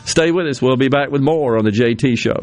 Stay 0.06 0.30
with 0.30 0.46
us. 0.46 0.62
We'll 0.62 0.76
be 0.76 0.88
back 0.88 1.10
with 1.10 1.20
more 1.20 1.58
on 1.58 1.64
the 1.64 1.70
JT 1.70 2.16
Show. 2.18 2.42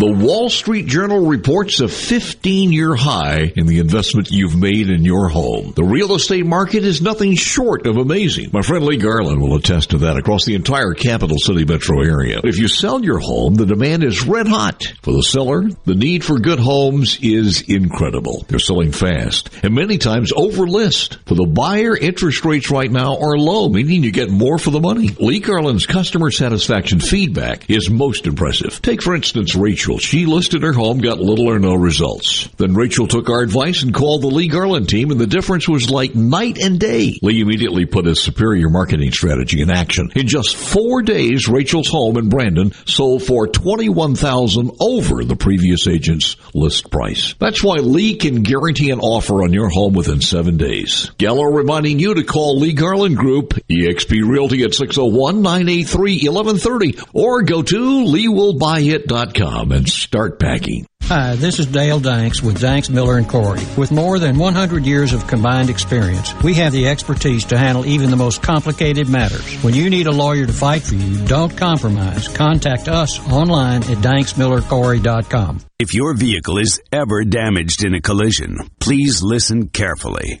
The 0.00 0.10
Wall 0.10 0.48
Street 0.48 0.86
Journal 0.86 1.26
reports 1.26 1.80
a 1.80 1.86
15 1.86 2.72
year 2.72 2.94
high 2.94 3.52
in 3.54 3.66
the 3.66 3.80
investment 3.80 4.30
you've 4.30 4.56
made 4.56 4.88
in 4.88 5.04
your 5.04 5.28
home. 5.28 5.74
The 5.76 5.84
real 5.84 6.14
estate 6.14 6.46
market 6.46 6.84
is 6.84 7.02
nothing 7.02 7.34
short 7.34 7.86
of 7.86 7.98
amazing. 7.98 8.48
My 8.50 8.62
friend 8.62 8.86
Lee 8.86 8.96
Garland 8.96 9.42
will 9.42 9.56
attest 9.56 9.90
to 9.90 9.98
that 9.98 10.16
across 10.16 10.46
the 10.46 10.54
entire 10.54 10.94
capital 10.94 11.36
city 11.36 11.66
metro 11.66 12.00
area. 12.00 12.40
If 12.42 12.56
you 12.56 12.66
sell 12.66 13.04
your 13.04 13.18
home, 13.18 13.56
the 13.56 13.66
demand 13.66 14.02
is 14.02 14.24
red 14.24 14.48
hot. 14.48 14.90
For 15.02 15.12
the 15.12 15.22
seller, 15.22 15.68
the 15.84 15.94
need 15.94 16.24
for 16.24 16.38
good 16.38 16.60
homes 16.60 17.18
is 17.20 17.60
incredible. 17.68 18.46
They're 18.48 18.58
selling 18.58 18.92
fast 18.92 19.50
and 19.62 19.74
many 19.74 19.98
times 19.98 20.32
over 20.34 20.66
list. 20.66 21.18
For 21.26 21.34
the 21.34 21.44
buyer, 21.44 21.94
interest 21.94 22.42
rates 22.46 22.70
right 22.70 22.90
now 22.90 23.18
are 23.18 23.36
low, 23.36 23.68
meaning 23.68 24.02
you 24.02 24.12
get 24.12 24.30
more 24.30 24.56
for 24.56 24.70
the 24.70 24.80
money. 24.80 25.08
Lee 25.20 25.40
Garland's 25.40 25.84
customer 25.84 26.30
satisfaction 26.30 27.00
feedback 27.00 27.68
is 27.68 27.90
most 27.90 28.26
impressive. 28.26 28.80
Take 28.80 29.02
for 29.02 29.14
instance 29.14 29.54
Rachel 29.54 29.89
Rachel. 29.90 29.98
She 29.98 30.26
listed 30.26 30.62
her 30.62 30.72
home, 30.72 30.98
got 30.98 31.18
little 31.18 31.48
or 31.48 31.58
no 31.58 31.74
results. 31.74 32.48
Then 32.56 32.74
Rachel 32.74 33.08
took 33.08 33.28
our 33.28 33.40
advice 33.40 33.82
and 33.82 33.92
called 33.92 34.22
the 34.22 34.28
Lee 34.28 34.46
Garland 34.48 34.88
team, 34.88 35.10
and 35.10 35.20
the 35.20 35.26
difference 35.26 35.68
was 35.68 35.90
like 35.90 36.14
night 36.14 36.58
and 36.58 36.78
day. 36.78 37.18
Lee 37.22 37.40
immediately 37.40 37.86
put 37.86 38.06
his 38.06 38.22
superior 38.22 38.68
marketing 38.68 39.10
strategy 39.12 39.62
in 39.62 39.70
action. 39.70 40.12
In 40.14 40.28
just 40.28 40.54
four 40.54 41.02
days, 41.02 41.48
Rachel's 41.48 41.88
home 41.88 42.16
in 42.18 42.28
Brandon 42.28 42.70
sold 42.86 43.24
for 43.24 43.48
twenty-one 43.48 44.14
thousand 44.14 44.70
over 44.80 45.24
the 45.24 45.34
previous 45.36 45.88
agent's 45.88 46.36
list 46.54 46.90
price. 46.90 47.34
That's 47.38 47.64
why 47.64 47.76
Lee 47.76 48.16
can 48.16 48.42
guarantee 48.42 48.90
an 48.90 49.00
offer 49.00 49.42
on 49.42 49.52
your 49.52 49.70
home 49.70 49.94
within 49.94 50.20
seven 50.20 50.56
days. 50.56 51.10
Gallo 51.18 51.42
reminding 51.44 51.98
you 51.98 52.14
to 52.14 52.22
call 52.22 52.60
Lee 52.60 52.74
Garland 52.74 53.16
Group, 53.16 53.54
eXp 53.68 54.24
Realty 54.26 54.62
at 54.62 54.70
601-983-1130 54.70 57.08
or 57.12 57.42
go 57.42 57.62
to 57.62 58.04
leewillbuyit.com 58.04 59.79
and 59.80 59.88
start 59.88 60.38
packing. 60.38 60.86
Hi, 61.04 61.36
this 61.36 61.58
is 61.58 61.66
Dale 61.66 61.98
Danks 61.98 62.42
with 62.42 62.60
Danks 62.60 62.90
Miller 62.90 63.16
and 63.16 63.26
Corey. 63.26 63.62
With 63.78 63.90
more 63.90 64.18
than 64.18 64.36
100 64.38 64.84
years 64.84 65.14
of 65.14 65.26
combined 65.26 65.70
experience, 65.70 66.34
we 66.42 66.54
have 66.54 66.72
the 66.72 66.86
expertise 66.86 67.46
to 67.46 67.56
handle 67.56 67.86
even 67.86 68.10
the 68.10 68.16
most 68.16 68.42
complicated 68.42 69.08
matters. 69.08 69.54
When 69.64 69.74
you 69.74 69.88
need 69.88 70.06
a 70.06 70.12
lawyer 70.12 70.46
to 70.46 70.52
fight 70.52 70.82
for 70.82 70.96
you, 70.96 71.26
don't 71.26 71.56
compromise. 71.56 72.28
Contact 72.28 72.88
us 72.88 73.18
online 73.32 73.82
at 73.84 73.98
danksmillercorey.com. 73.98 75.60
If 75.78 75.94
your 75.94 76.14
vehicle 76.14 76.58
is 76.58 76.80
ever 76.92 77.24
damaged 77.24 77.82
in 77.82 77.94
a 77.94 78.02
collision, 78.02 78.58
please 78.80 79.22
listen 79.22 79.68
carefully. 79.68 80.40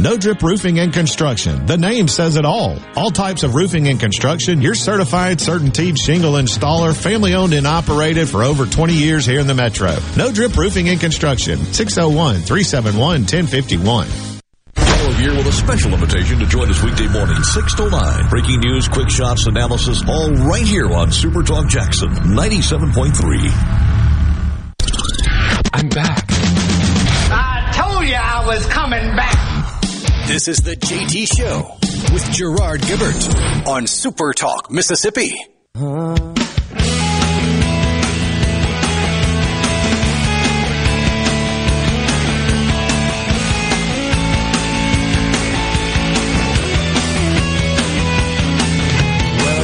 No 0.00 0.16
Drip 0.16 0.42
Roofing 0.42 0.78
and 0.78 0.94
Construction. 0.94 1.66
The 1.66 1.76
name 1.76 2.08
says 2.08 2.36
it 2.36 2.46
all. 2.46 2.78
All 2.96 3.10
types 3.10 3.42
of 3.42 3.54
roofing 3.54 3.86
and 3.88 4.00
construction. 4.00 4.62
Your 4.62 4.74
certified 4.74 5.40
CertainTeed 5.40 5.98
shingle 5.98 6.32
installer, 6.32 6.96
family 6.96 7.34
owned 7.34 7.52
and 7.52 7.66
operated 7.66 8.26
for 8.26 8.42
over 8.42 8.64
20 8.64 8.94
years 8.94 9.26
here 9.26 9.40
in 9.40 9.46
the 9.46 9.54
Metro. 9.54 9.94
No 10.16 10.32
Drip 10.32 10.56
Roofing 10.56 10.88
and 10.88 10.98
Construction. 10.98 11.58
601-371-1051. 11.58 14.06
here 15.18 15.36
with 15.36 15.46
a 15.46 15.52
special 15.52 15.92
invitation 15.92 16.38
to 16.38 16.46
join 16.46 16.70
us 16.70 16.82
weekday 16.82 17.06
morning, 17.08 17.42
6 17.42 17.74
to 17.74 17.90
9. 17.90 18.28
Breaking 18.30 18.58
news, 18.60 18.88
quick 18.88 19.10
shots, 19.10 19.46
analysis, 19.46 20.02
all 20.08 20.30
right 20.30 20.66
here 20.66 20.90
on 20.90 21.12
Super 21.12 21.42
Talk 21.42 21.68
Jackson 21.68 22.08
97.3. 22.08 23.50
I'm 25.74 25.88
back. 25.90 26.24
I 27.32 27.70
told 27.76 28.06
you 28.08 28.14
I 28.14 28.46
was 28.46 28.64
coming 28.64 29.14
back. 29.14 29.29
This 30.32 30.46
is 30.46 30.58
the 30.58 30.76
JT 30.76 31.26
Show 31.26 31.76
with 32.12 32.30
Gerard 32.30 32.82
Gibert 32.82 33.66
on 33.66 33.88
Super 33.88 34.32
Talk, 34.32 34.70
Mississippi. 34.70 35.34
Well, 35.74 36.14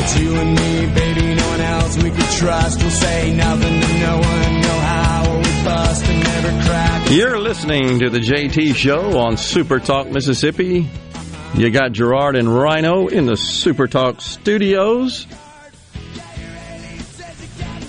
it's 0.02 0.18
you 0.18 0.34
and 0.34 0.50
me, 0.50 0.86
baby, 0.94 1.34
no 1.36 1.48
one 1.48 1.60
else 1.60 1.96
we 1.96 2.10
could 2.10 2.30
trust. 2.32 2.80
We'll 2.82 2.90
say 2.90 3.32
nothing 3.36 3.80
to 3.80 3.98
no 4.00 4.18
one, 4.18 4.60
know 4.62 4.80
how 4.80 5.36
we 5.36 5.64
bust 5.64 6.04
and 6.06 6.24
never 6.24 6.50
crack. 6.64 6.95
You're 7.08 7.38
listening 7.38 8.00
to 8.00 8.10
the 8.10 8.18
JT 8.18 8.74
Show 8.74 9.16
on 9.18 9.36
Super 9.36 9.78
Talk 9.78 10.08
Mississippi. 10.08 10.90
You 11.54 11.70
got 11.70 11.92
Gerard 11.92 12.34
and 12.34 12.52
Rhino 12.52 13.06
in 13.06 13.26
the 13.26 13.36
Super 13.36 13.86
Talk 13.86 14.20
studios, 14.20 15.24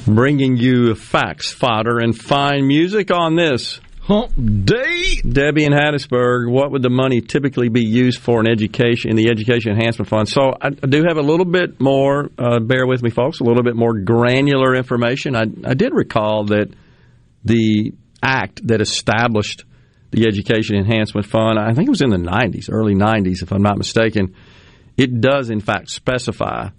bringing 0.06 0.56
you 0.58 0.94
facts, 0.94 1.52
fodder, 1.52 1.98
and 1.98 2.16
fine 2.16 2.68
music 2.68 3.10
on 3.10 3.36
this 3.36 3.82
Hump 4.02 4.34
Day. 4.38 5.20
Debbie 5.28 5.66
in 5.66 5.74
Hattiesburg, 5.74 6.50
what 6.52 6.72
would 6.72 6.84
the 6.84 6.92
money 6.92 7.20
typically 7.20 7.70
be 7.70 7.84
used 7.84 8.20
for 8.22 8.40
in 8.40 8.48
education, 8.48 9.10
in 9.10 9.18
the 9.18 9.30
Education 9.30 9.72
Enhancement 9.72 10.08
Fund? 10.08 10.30
So 10.30 10.54
I, 10.62 10.70
do 10.70 11.04
have 11.08 11.18
a 11.18 11.24
little 11.24 11.46
bit 11.46 11.82
more, 11.82 12.30
uh, 12.38 12.60
bear 12.60 12.86
with 12.86 13.02
me, 13.02 13.10
folks, 13.10 13.40
a 13.40 13.44
little 13.44 13.64
bit 13.64 13.76
more 13.76 13.98
granular 13.98 14.76
information. 14.76 15.36
I, 15.36 15.48
I 15.66 15.74
did 15.74 15.92
recall 15.94 16.46
that 16.46 16.70
the 17.44 17.94
act 18.22 18.66
that 18.68 18.82
established 18.82 19.66
the 20.12 20.26
Education 20.26 20.76
Enhancement 20.76 21.26
Fund, 21.26 21.60
I 21.60 21.74
think 21.74 21.88
it 21.88 21.92
was 21.92 22.02
in 22.02 22.10
the 22.10 22.18
90s, 22.18 22.70
early 22.72 22.96
90s, 22.96 23.44
if 23.44 23.52
I'm 23.52 23.62
not 23.62 23.78
mistaken, 23.78 24.36
it 24.96 25.22
does 25.22 25.50
in 25.50 25.60
fact 25.60 25.90
specify 25.90 26.70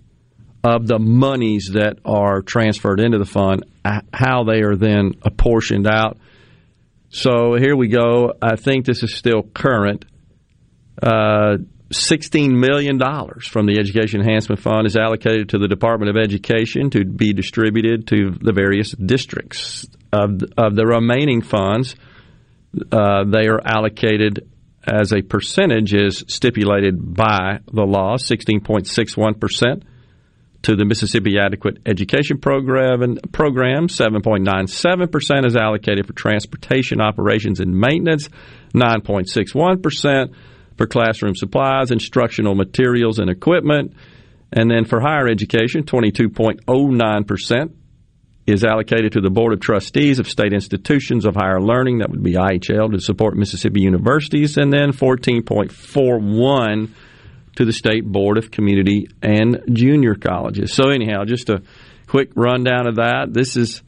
of 0.64 0.87
the 0.87 0.99
monies 0.99 1.71
that 1.75 1.99
are 2.04 2.42
transferred 2.42 3.00
into 3.00 3.18
the 3.18 3.25
fund, 3.25 3.64
uh, 3.85 4.00
how 4.12 4.45
they 4.45 4.62
are 4.62 4.76
then 4.76 5.12
apportioned 5.23 5.87
out. 5.87 6.18
So 7.11 7.54
here 7.54 7.76
we 7.76 7.88
go. 7.88 8.33
I 8.42 8.57
think 8.57 8.85
this 8.85 9.02
is 9.02 9.14
still 9.14 9.42
current. 9.42 10.04
Uh, 11.00 11.59
$16 11.90 12.50
million 12.50 12.99
from 13.40 13.66
the 13.66 13.78
Education 13.78 14.21
Enhancement 14.21 14.61
Fund 14.61 14.87
is 14.87 14.97
allocated 14.97 15.50
to 15.50 15.59
the 15.59 15.68
Department 15.68 16.11
of 16.11 16.23
Education 16.23 16.90
to 16.90 17.04
be 17.04 17.33
distributed 17.33 18.09
to 18.09 18.37
the 18.42 18.52
various 18.52 18.92
districts. 18.92 19.87
Of, 20.12 20.42
of 20.56 20.74
the 20.74 20.86
remaining 20.86 21.42
funds, 21.42 21.94
uh, 22.92 23.24
they 23.24 23.46
are 23.46 23.60
allocated 23.62 24.48
as 24.86 25.12
a 25.12 25.22
percentage 25.22 25.92
is 25.92 26.24
stipulated 26.28 27.14
by 27.14 27.60
the 27.70 27.84
law, 27.84 28.16
16.61% 28.16 29.82
to 30.62 30.74
the 30.74 30.84
Mississippi 30.84 31.38
Adequate 31.38 31.78
Education 31.86 32.38
Program, 32.38 33.02
and 33.02 33.32
program. 33.32 33.88
7.97% 33.88 35.46
is 35.46 35.56
allocated 35.56 36.06
for 36.06 36.12
transportation 36.14 37.00
operations 37.00 37.60
and 37.60 37.78
maintenance, 37.78 38.28
9.61% 38.74 40.34
for 40.76 40.86
classroom 40.86 41.34
supplies, 41.34 41.90
instructional 41.90 42.54
materials 42.54 43.18
and 43.18 43.30
equipment, 43.30 43.94
and 44.52 44.70
then 44.70 44.84
for 44.84 45.00
higher 45.00 45.28
education, 45.28 45.84
22.09% 45.84 47.72
is 48.48 48.64
allocated 48.64 49.12
to 49.12 49.20
the 49.20 49.28
Board 49.28 49.52
of 49.52 49.60
Trustees 49.60 50.18
of 50.18 50.26
State 50.26 50.54
Institutions 50.54 51.26
of 51.26 51.34
Higher 51.34 51.60
Learning, 51.60 51.98
that 51.98 52.10
would 52.10 52.22
be 52.22 52.32
IHL, 52.32 52.90
to 52.92 52.98
support 52.98 53.36
Mississippi 53.36 53.82
universities, 53.82 54.56
and 54.56 54.72
then 54.72 54.92
14.41 54.92 56.90
to 57.56 57.64
the 57.66 57.72
State 57.74 58.06
Board 58.06 58.38
of 58.38 58.50
Community 58.50 59.08
and 59.20 59.62
Junior 59.70 60.14
Colleges. 60.14 60.72
So, 60.72 60.88
anyhow, 60.88 61.24
just 61.26 61.50
a 61.50 61.62
quick 62.06 62.30
rundown 62.37 62.87
of 62.87 62.96
that. 62.96 63.34
This 63.34 63.58
is 63.58 63.82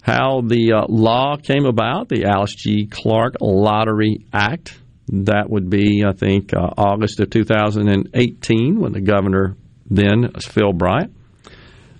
how 0.00 0.42
the 0.42 0.74
uh, 0.74 0.86
law 0.88 1.36
came 1.36 1.66
about 1.66 2.08
the 2.08 2.24
Alyce 2.26 2.54
G. 2.54 2.86
Clarke 2.86 3.38
Lottery 3.40 4.26
Act. 4.32 4.78
That 5.08 5.50
would 5.50 5.68
be, 5.68 6.04
I 6.06 6.12
think, 6.12 6.54
uh, 6.54 6.70
August 6.76 7.18
of 7.18 7.30
2018 7.30 8.78
when 8.78 8.92
the 8.92 9.00
governor 9.00 9.56
then, 9.90 10.30
Phil 10.40 10.72
Bryant, 10.72 11.14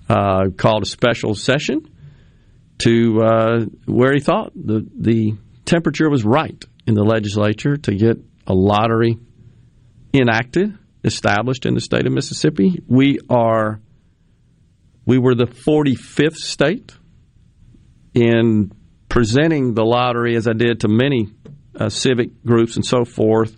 uh, 0.09 0.51
called 0.57 0.83
a 0.83 0.87
special 0.87 1.35
session 1.35 1.89
to 2.79 3.21
uh, 3.23 3.65
where 3.87 4.15
he 4.15 4.21
thought 4.21 4.53
the, 4.55 4.87
the 4.97 5.35
temperature 5.65 6.09
was 6.09 6.25
right 6.25 6.65
in 6.87 6.95
the 6.95 7.03
legislature 7.03 7.77
to 7.77 7.95
get 7.95 8.17
a 8.47 8.55
lottery 8.55 9.19
enacted 10.15 10.77
established 11.05 11.67
in 11.67 11.75
the 11.75 11.81
state 11.81 12.07
of 12.07 12.13
Mississippi. 12.13 12.83
We 12.87 13.19
are 13.29 13.81
we 15.05 15.19
were 15.19 15.35
the 15.35 15.47
45th 15.47 16.37
state 16.37 16.93
in 18.13 18.73
presenting 19.09 19.75
the 19.75 19.85
lottery 19.85 20.37
as 20.37 20.47
I 20.47 20.53
did 20.53 20.81
to 20.81 20.89
many 20.89 21.29
uh, 21.79 21.89
civic 21.89 22.45
groups 22.45 22.77
and 22.77 22.85
so 22.85 23.05
forth 23.05 23.57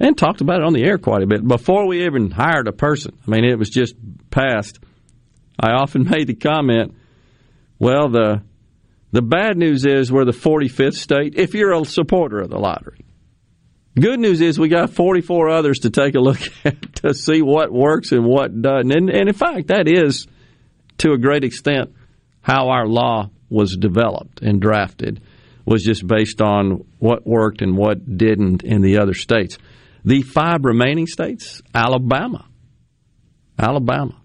and 0.00 0.18
talked 0.18 0.40
about 0.40 0.60
it 0.60 0.64
on 0.64 0.72
the 0.72 0.84
air 0.84 0.98
quite 0.98 1.22
a 1.22 1.26
bit 1.26 1.46
before 1.46 1.86
we 1.86 2.04
even 2.04 2.30
hired 2.30 2.68
a 2.68 2.72
person. 2.72 3.16
I 3.26 3.30
mean, 3.30 3.44
it 3.44 3.58
was 3.58 3.70
just 3.70 3.94
passed. 4.30 4.80
I 5.62 5.72
often 5.72 6.04
made 6.10 6.26
the 6.26 6.34
comment, 6.34 6.94
well, 7.78 8.08
the 8.08 8.42
the 9.12 9.22
bad 9.22 9.58
news 9.58 9.84
is 9.84 10.10
we're 10.10 10.24
the 10.24 10.32
45th 10.32 10.94
state 10.94 11.34
if 11.36 11.52
you're 11.52 11.74
a 11.74 11.84
supporter 11.84 12.40
of 12.40 12.48
the 12.48 12.58
lottery. 12.58 13.04
Good 13.94 14.18
news 14.18 14.40
is 14.40 14.58
we 14.58 14.68
got 14.68 14.88
44 14.88 15.50
others 15.50 15.80
to 15.80 15.90
take 15.90 16.14
a 16.14 16.20
look 16.20 16.40
at 16.64 16.94
to 16.96 17.12
see 17.12 17.42
what 17.42 17.70
works 17.70 18.12
and 18.12 18.24
what 18.24 18.62
doesn't. 18.62 18.90
And, 18.90 19.10
and 19.10 19.28
in 19.28 19.34
fact, 19.34 19.68
that 19.68 19.86
is 19.86 20.26
to 20.98 21.12
a 21.12 21.18
great 21.18 21.44
extent 21.44 21.94
how 22.40 22.70
our 22.70 22.86
law 22.86 23.28
was 23.50 23.76
developed 23.76 24.40
and 24.40 24.62
drafted 24.62 25.20
was 25.66 25.84
just 25.84 26.06
based 26.06 26.40
on 26.40 26.86
what 26.98 27.26
worked 27.26 27.60
and 27.60 27.76
what 27.76 28.16
didn't 28.16 28.64
in 28.64 28.80
the 28.80 28.98
other 28.98 29.14
states. 29.14 29.58
The 30.04 30.22
five 30.22 30.64
remaining 30.64 31.06
states, 31.06 31.60
Alabama, 31.74 32.46
Alabama, 33.58 34.21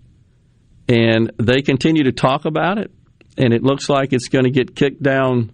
and 0.88 1.32
they 1.38 1.62
continue 1.62 2.04
to 2.06 2.12
talk 2.12 2.46
about 2.46 2.78
it, 2.78 2.92
and 3.38 3.54
it 3.54 3.64
looks 3.64 3.90
like 3.90 4.14
it's 4.14 4.30
going 4.30 4.46
to 4.46 4.52
get 4.52 4.76
kicked 4.76 5.02
down 5.02 5.52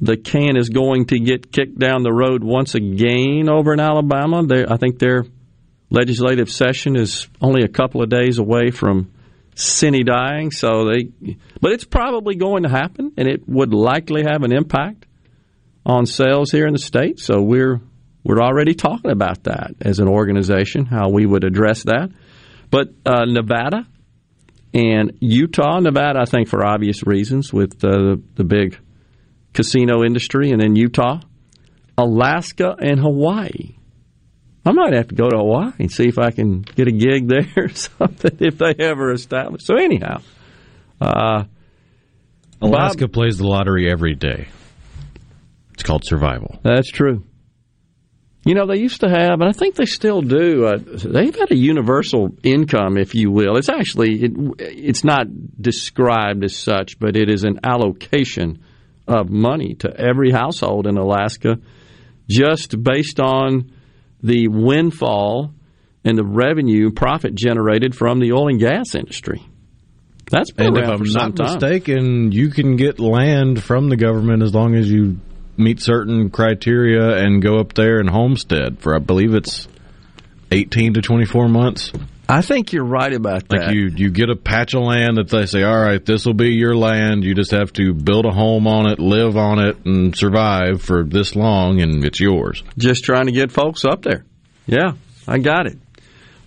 the 0.00 0.16
can 0.16 0.56
is 0.56 0.68
going 0.68 1.06
to 1.06 1.18
get 1.18 1.50
kicked 1.50 1.78
down 1.78 2.02
the 2.02 2.12
road 2.12 2.44
once 2.44 2.74
again 2.74 3.48
over 3.48 3.72
in 3.72 3.80
Alabama. 3.80 4.46
They, 4.46 4.66
I 4.66 4.76
think 4.76 4.98
their 4.98 5.24
legislative 5.90 6.50
session 6.50 6.96
is 6.96 7.28
only 7.40 7.62
a 7.62 7.68
couple 7.68 8.02
of 8.02 8.10
days 8.10 8.38
away 8.38 8.70
from 8.70 9.12
sine 9.54 10.04
dying. 10.04 10.50
So 10.50 10.90
they, 10.90 11.36
but 11.60 11.72
it's 11.72 11.84
probably 11.84 12.36
going 12.36 12.64
to 12.64 12.68
happen, 12.68 13.12
and 13.16 13.26
it 13.26 13.48
would 13.48 13.72
likely 13.72 14.24
have 14.28 14.42
an 14.42 14.54
impact 14.54 15.06
on 15.84 16.04
sales 16.04 16.50
here 16.50 16.66
in 16.66 16.72
the 16.72 16.78
state. 16.78 17.18
So 17.18 17.40
we're 17.40 17.80
we're 18.22 18.42
already 18.42 18.74
talking 18.74 19.10
about 19.10 19.44
that 19.44 19.76
as 19.80 20.00
an 20.00 20.08
organization, 20.08 20.84
how 20.84 21.10
we 21.10 21.24
would 21.24 21.44
address 21.44 21.84
that. 21.84 22.10
But 22.70 22.88
uh, 23.06 23.24
Nevada 23.24 23.86
and 24.76 25.16
Utah, 25.20 25.80
Nevada, 25.80 26.20
I 26.20 26.26
think 26.26 26.48
for 26.48 26.62
obvious 26.62 27.06
reasons, 27.06 27.50
with 27.50 27.82
uh, 27.82 28.16
the 28.34 28.44
big 28.44 28.78
casino 29.54 30.04
industry, 30.04 30.50
and 30.50 30.60
then 30.60 30.76
Utah, 30.76 31.20
Alaska, 31.96 32.76
and 32.78 33.00
Hawaii. 33.00 33.78
I 34.66 34.72
might 34.72 34.92
have 34.92 35.08
to 35.08 35.14
go 35.14 35.30
to 35.30 35.38
Hawaii 35.38 35.72
and 35.78 35.90
see 35.90 36.08
if 36.08 36.18
I 36.18 36.30
can 36.30 36.60
get 36.60 36.88
a 36.88 36.92
gig 36.92 37.26
there 37.28 37.48
or 37.56 37.68
something 37.70 38.36
if 38.40 38.58
they 38.58 38.74
ever 38.78 39.12
establish. 39.12 39.62
So 39.64 39.76
anyhow, 39.76 40.20
uh, 41.00 41.44
Alaska 42.60 43.06
Bob, 43.06 43.12
plays 43.14 43.38
the 43.38 43.46
lottery 43.46 43.90
every 43.90 44.14
day. 44.14 44.48
It's 45.72 45.84
called 45.84 46.04
survival. 46.04 46.58
That's 46.62 46.90
true. 46.90 47.24
You 48.46 48.54
know, 48.54 48.64
they 48.64 48.78
used 48.78 49.00
to 49.00 49.08
have, 49.08 49.40
and 49.40 49.48
I 49.48 49.50
think 49.50 49.74
they 49.74 49.86
still 49.86 50.22
do. 50.22 50.66
Uh, 50.66 50.78
they've 50.78 51.34
had 51.34 51.50
a 51.50 51.56
universal 51.56 52.28
income, 52.44 52.96
if 52.96 53.12
you 53.12 53.32
will. 53.32 53.56
It's 53.56 53.68
actually 53.68 54.22
it, 54.22 54.32
it's 54.60 55.02
not 55.02 55.26
described 55.60 56.44
as 56.44 56.54
such, 56.54 57.00
but 57.00 57.16
it 57.16 57.28
is 57.28 57.42
an 57.42 57.58
allocation 57.64 58.62
of 59.08 59.30
money 59.30 59.74
to 59.80 59.92
every 59.92 60.30
household 60.30 60.86
in 60.86 60.96
Alaska, 60.96 61.58
just 62.28 62.80
based 62.80 63.18
on 63.18 63.72
the 64.22 64.46
windfall 64.46 65.52
and 66.04 66.16
the 66.16 66.24
revenue 66.24 66.92
profit 66.92 67.34
generated 67.34 67.96
from 67.96 68.20
the 68.20 68.30
oil 68.30 68.46
and 68.46 68.60
gas 68.60 68.94
industry. 68.94 69.44
That's 70.30 70.52
been 70.52 70.68
and 70.68 70.78
if 70.78 70.88
I'm 70.88 71.02
not 71.02 71.34
time. 71.34 71.54
mistaken, 71.54 72.30
you 72.30 72.50
can 72.50 72.76
get 72.76 73.00
land 73.00 73.60
from 73.60 73.88
the 73.88 73.96
government 73.96 74.44
as 74.44 74.54
long 74.54 74.76
as 74.76 74.88
you 74.88 75.18
meet 75.58 75.80
certain 75.80 76.30
criteria 76.30 77.16
and 77.16 77.42
go 77.42 77.58
up 77.58 77.74
there 77.74 77.98
and 77.98 78.08
homestead 78.08 78.78
for 78.80 78.94
I 78.94 78.98
believe 78.98 79.34
it's 79.34 79.68
18 80.50 80.94
to 80.94 81.02
24 81.02 81.48
months. 81.48 81.92
I 82.28 82.42
think 82.42 82.72
you're 82.72 82.84
right 82.84 83.12
about 83.12 83.48
that. 83.48 83.66
Like 83.66 83.74
you, 83.74 83.88
you 83.94 84.10
get 84.10 84.30
a 84.30 84.36
patch 84.36 84.74
of 84.74 84.82
land 84.82 85.16
that 85.16 85.28
they 85.28 85.46
say, 85.46 85.62
all 85.62 85.80
right, 85.80 86.04
this 86.04 86.26
will 86.26 86.34
be 86.34 86.54
your 86.54 86.74
land. 86.74 87.22
You 87.22 87.34
just 87.34 87.52
have 87.52 87.72
to 87.74 87.94
build 87.94 88.26
a 88.26 88.32
home 88.32 88.66
on 88.66 88.90
it, 88.90 88.98
live 88.98 89.36
on 89.36 89.60
it, 89.60 89.84
and 89.84 90.16
survive 90.16 90.82
for 90.82 91.04
this 91.04 91.36
long, 91.36 91.80
and 91.80 92.04
it's 92.04 92.18
yours. 92.18 92.64
Just 92.76 93.04
trying 93.04 93.26
to 93.26 93.32
get 93.32 93.52
folks 93.52 93.84
up 93.84 94.02
there. 94.02 94.24
Yeah, 94.66 94.94
I 95.28 95.38
got 95.38 95.66
it. 95.66 95.78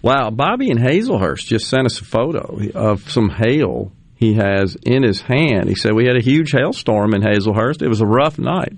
Wow, 0.02 0.32
Bobby 0.32 0.70
in 0.70 0.78
Hazelhurst 0.78 1.46
just 1.46 1.70
sent 1.70 1.86
us 1.86 2.02
a 2.02 2.06
photo 2.06 2.60
of 2.76 3.10
some 3.10 3.30
hail 3.30 3.92
he 4.16 4.34
has 4.34 4.76
in 4.84 5.04
his 5.04 5.22
hand. 5.22 5.70
He 5.70 5.76
said 5.76 5.94
we 5.94 6.06
had 6.06 6.18
a 6.18 6.24
huge 6.24 6.52
hailstorm 6.52 7.14
in 7.14 7.22
Hazelhurst. 7.22 7.82
It 7.82 7.88
was 7.88 8.02
a 8.02 8.06
rough 8.06 8.38
night. 8.38 8.74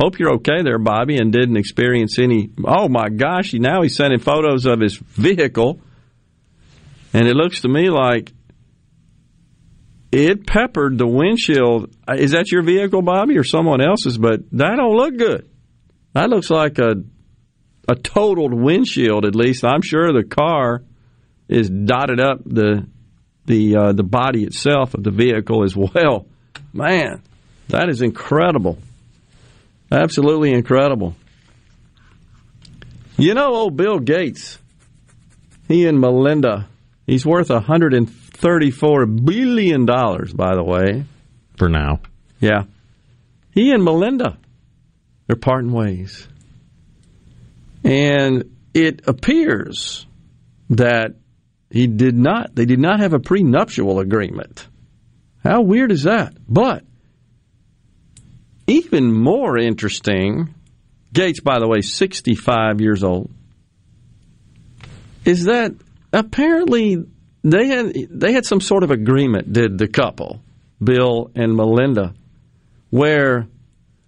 Hope 0.00 0.18
you're 0.18 0.34
okay 0.34 0.62
there, 0.62 0.78
Bobby, 0.78 1.16
and 1.16 1.32
didn't 1.32 1.56
experience 1.56 2.18
any. 2.18 2.50
Oh 2.64 2.88
my 2.88 3.08
gosh! 3.08 3.54
Now 3.54 3.82
he's 3.82 3.96
sending 3.96 4.18
photos 4.18 4.66
of 4.66 4.80
his 4.80 4.96
vehicle, 4.96 5.80
and 7.12 7.28
it 7.28 7.36
looks 7.36 7.60
to 7.60 7.68
me 7.68 7.90
like 7.90 8.32
it 10.10 10.46
peppered 10.46 10.98
the 10.98 11.06
windshield. 11.06 11.94
Is 12.16 12.32
that 12.32 12.50
your 12.50 12.62
vehicle, 12.62 13.02
Bobby, 13.02 13.38
or 13.38 13.44
someone 13.44 13.80
else's? 13.80 14.18
But 14.18 14.40
that 14.52 14.76
don't 14.76 14.96
look 14.96 15.16
good. 15.16 15.48
That 16.12 16.28
looks 16.28 16.50
like 16.50 16.78
a 16.78 16.94
a 17.88 17.94
totaled 17.94 18.54
windshield. 18.54 19.24
At 19.24 19.34
least 19.34 19.64
I'm 19.64 19.82
sure 19.82 20.12
the 20.12 20.24
car 20.24 20.82
is 21.48 21.70
dotted 21.70 22.20
up 22.20 22.42
the 22.44 22.86
the 23.46 23.76
uh, 23.76 23.92
the 23.92 24.02
body 24.02 24.44
itself 24.44 24.94
of 24.94 25.04
the 25.04 25.10
vehicle 25.10 25.62
as 25.64 25.76
well. 25.76 26.26
Man, 26.72 27.22
that 27.68 27.88
is 27.88 28.02
incredible. 28.02 28.78
Absolutely 29.90 30.52
incredible. 30.52 31.14
You 33.16 33.34
know, 33.34 33.54
old 33.54 33.76
Bill 33.76 33.98
Gates, 33.98 34.58
he 35.68 35.86
and 35.86 36.00
Melinda, 36.00 36.68
he's 37.06 37.24
worth 37.24 37.48
$134 37.48 39.24
billion, 39.24 39.86
by 39.86 40.54
the 40.54 40.64
way. 40.64 41.04
For 41.56 41.68
now. 41.68 42.00
Yeah. 42.40 42.64
He 43.52 43.70
and 43.70 43.84
Melinda, 43.84 44.36
they're 45.26 45.36
parting 45.36 45.72
ways. 45.72 46.26
And 47.84 48.56
it 48.72 49.06
appears 49.06 50.06
that 50.70 51.14
he 51.70 51.86
did 51.86 52.16
not, 52.16 52.54
they 52.54 52.64
did 52.64 52.80
not 52.80 53.00
have 53.00 53.12
a 53.12 53.20
prenuptial 53.20 54.00
agreement. 54.00 54.66
How 55.44 55.60
weird 55.62 55.92
is 55.92 56.04
that? 56.04 56.34
But 56.48 56.84
even 58.66 59.12
more 59.12 59.58
interesting, 59.58 60.54
Gates, 61.12 61.40
by 61.40 61.58
the 61.58 61.68
way, 61.68 61.80
65 61.80 62.80
years 62.80 63.04
old, 63.04 63.30
is 65.24 65.44
that 65.44 65.74
apparently 66.12 67.04
they 67.42 67.66
had 67.66 67.92
they 68.10 68.32
had 68.32 68.46
some 68.46 68.60
sort 68.60 68.82
of 68.82 68.90
agreement, 68.90 69.52
did 69.52 69.78
the 69.78 69.88
couple, 69.88 70.42
Bill 70.82 71.30
and 71.34 71.54
Melinda, 71.54 72.14
where 72.90 73.46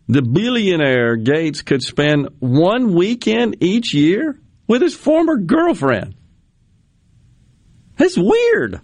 the 0.08 0.22
billionaire 0.22 1.16
Gates 1.16 1.62
could 1.62 1.82
spend 1.82 2.28
one 2.38 2.94
weekend 2.94 3.56
each 3.60 3.92
year 3.92 4.38
with 4.66 4.82
his 4.82 4.94
former 4.94 5.36
girlfriend. 5.36 6.14
That's 7.96 8.16
weird. 8.16 8.80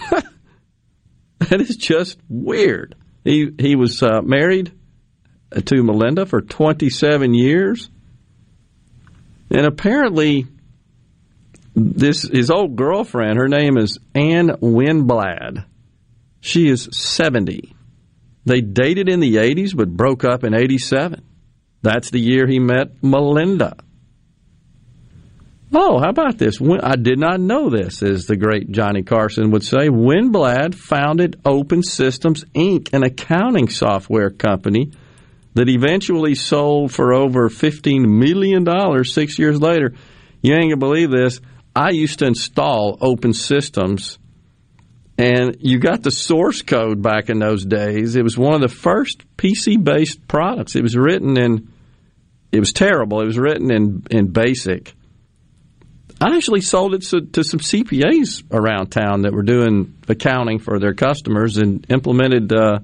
that 0.10 1.60
is 1.60 1.76
just 1.76 2.18
weird. 2.28 2.94
He 3.24 3.50
he 3.58 3.76
was 3.76 4.02
uh, 4.02 4.20
married 4.22 4.72
to 5.64 5.82
Melinda 5.82 6.26
for 6.26 6.40
27 6.40 7.34
years, 7.34 7.88
and 9.50 9.66
apparently, 9.66 10.46
this 11.74 12.22
his 12.22 12.50
old 12.50 12.76
girlfriend. 12.76 13.38
Her 13.38 13.48
name 13.48 13.76
is 13.78 13.98
Ann 14.14 14.48
Winblad. 14.60 15.64
She 16.40 16.68
is 16.68 16.88
70. 16.90 17.74
They 18.44 18.60
dated 18.60 19.08
in 19.08 19.20
the 19.20 19.36
80s, 19.36 19.76
but 19.76 19.96
broke 19.96 20.24
up 20.24 20.42
in 20.42 20.54
87. 20.54 21.22
That's 21.82 22.10
the 22.10 22.20
year 22.20 22.48
he 22.48 22.58
met 22.58 23.02
Melinda. 23.02 23.76
Oh, 25.74 25.98
how 26.00 26.10
about 26.10 26.36
this? 26.36 26.60
I 26.60 26.96
did 26.96 27.18
not 27.18 27.40
know 27.40 27.70
this, 27.70 28.02
as 28.02 28.26
the 28.26 28.36
great 28.36 28.70
Johnny 28.72 29.02
Carson 29.02 29.52
would 29.52 29.64
say. 29.64 29.88
Winblad 29.88 30.74
founded 30.74 31.40
Open 31.46 31.82
Systems 31.82 32.44
Inc., 32.54 32.92
an 32.92 33.02
accounting 33.02 33.68
software 33.68 34.28
company 34.28 34.92
that 35.54 35.70
eventually 35.70 36.34
sold 36.34 36.92
for 36.92 37.14
over 37.14 37.48
$15 37.48 38.06
million 38.06 39.04
six 39.04 39.38
years 39.38 39.60
later. 39.62 39.94
You 40.42 40.52
ain't 40.52 40.62
going 40.62 40.70
to 40.70 40.76
believe 40.76 41.10
this. 41.10 41.40
I 41.74 41.90
used 41.90 42.18
to 42.18 42.26
install 42.26 42.98
Open 43.00 43.32
Systems, 43.32 44.18
and 45.16 45.56
you 45.60 45.78
got 45.78 46.02
the 46.02 46.10
source 46.10 46.60
code 46.60 47.00
back 47.00 47.30
in 47.30 47.38
those 47.38 47.64
days. 47.64 48.14
It 48.14 48.22
was 48.22 48.36
one 48.36 48.54
of 48.54 48.60
the 48.60 48.68
first 48.68 49.24
PC 49.38 49.82
based 49.82 50.28
products. 50.28 50.76
It 50.76 50.82
was 50.82 50.98
written 50.98 51.38
in, 51.38 51.72
it 52.50 52.60
was 52.60 52.74
terrible. 52.74 53.22
It 53.22 53.26
was 53.26 53.38
written 53.38 53.72
in, 53.72 54.04
in 54.10 54.32
BASIC 54.32 54.94
I 56.22 56.36
actually 56.36 56.60
sold 56.60 56.94
it 56.94 57.02
to, 57.02 57.20
to, 57.20 57.44
some 57.44 57.60
CPAs 57.60 58.44
around 58.52 58.90
town 58.90 59.22
that 59.22 59.32
were 59.32 59.42
doing 59.42 59.94
accounting 60.08 60.58
for 60.60 60.78
their 60.78 60.94
customers 60.94 61.56
and 61.56 61.84
implemented, 61.90 62.52
uh, 62.52 62.78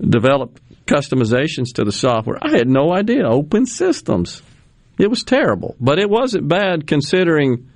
developed 0.00 0.60
customizations 0.86 1.74
to 1.74 1.84
the 1.84 1.92
software. 1.92 2.38
I 2.40 2.56
had 2.56 2.68
no 2.68 2.94
idea. 2.94 3.28
Open 3.28 3.66
systems. 3.66 4.42
It 4.98 5.08
was 5.08 5.22
terrible, 5.22 5.76
but 5.78 5.98
it 5.98 6.08
wasn't 6.08 6.48
bad 6.48 6.86
considering 6.86 7.68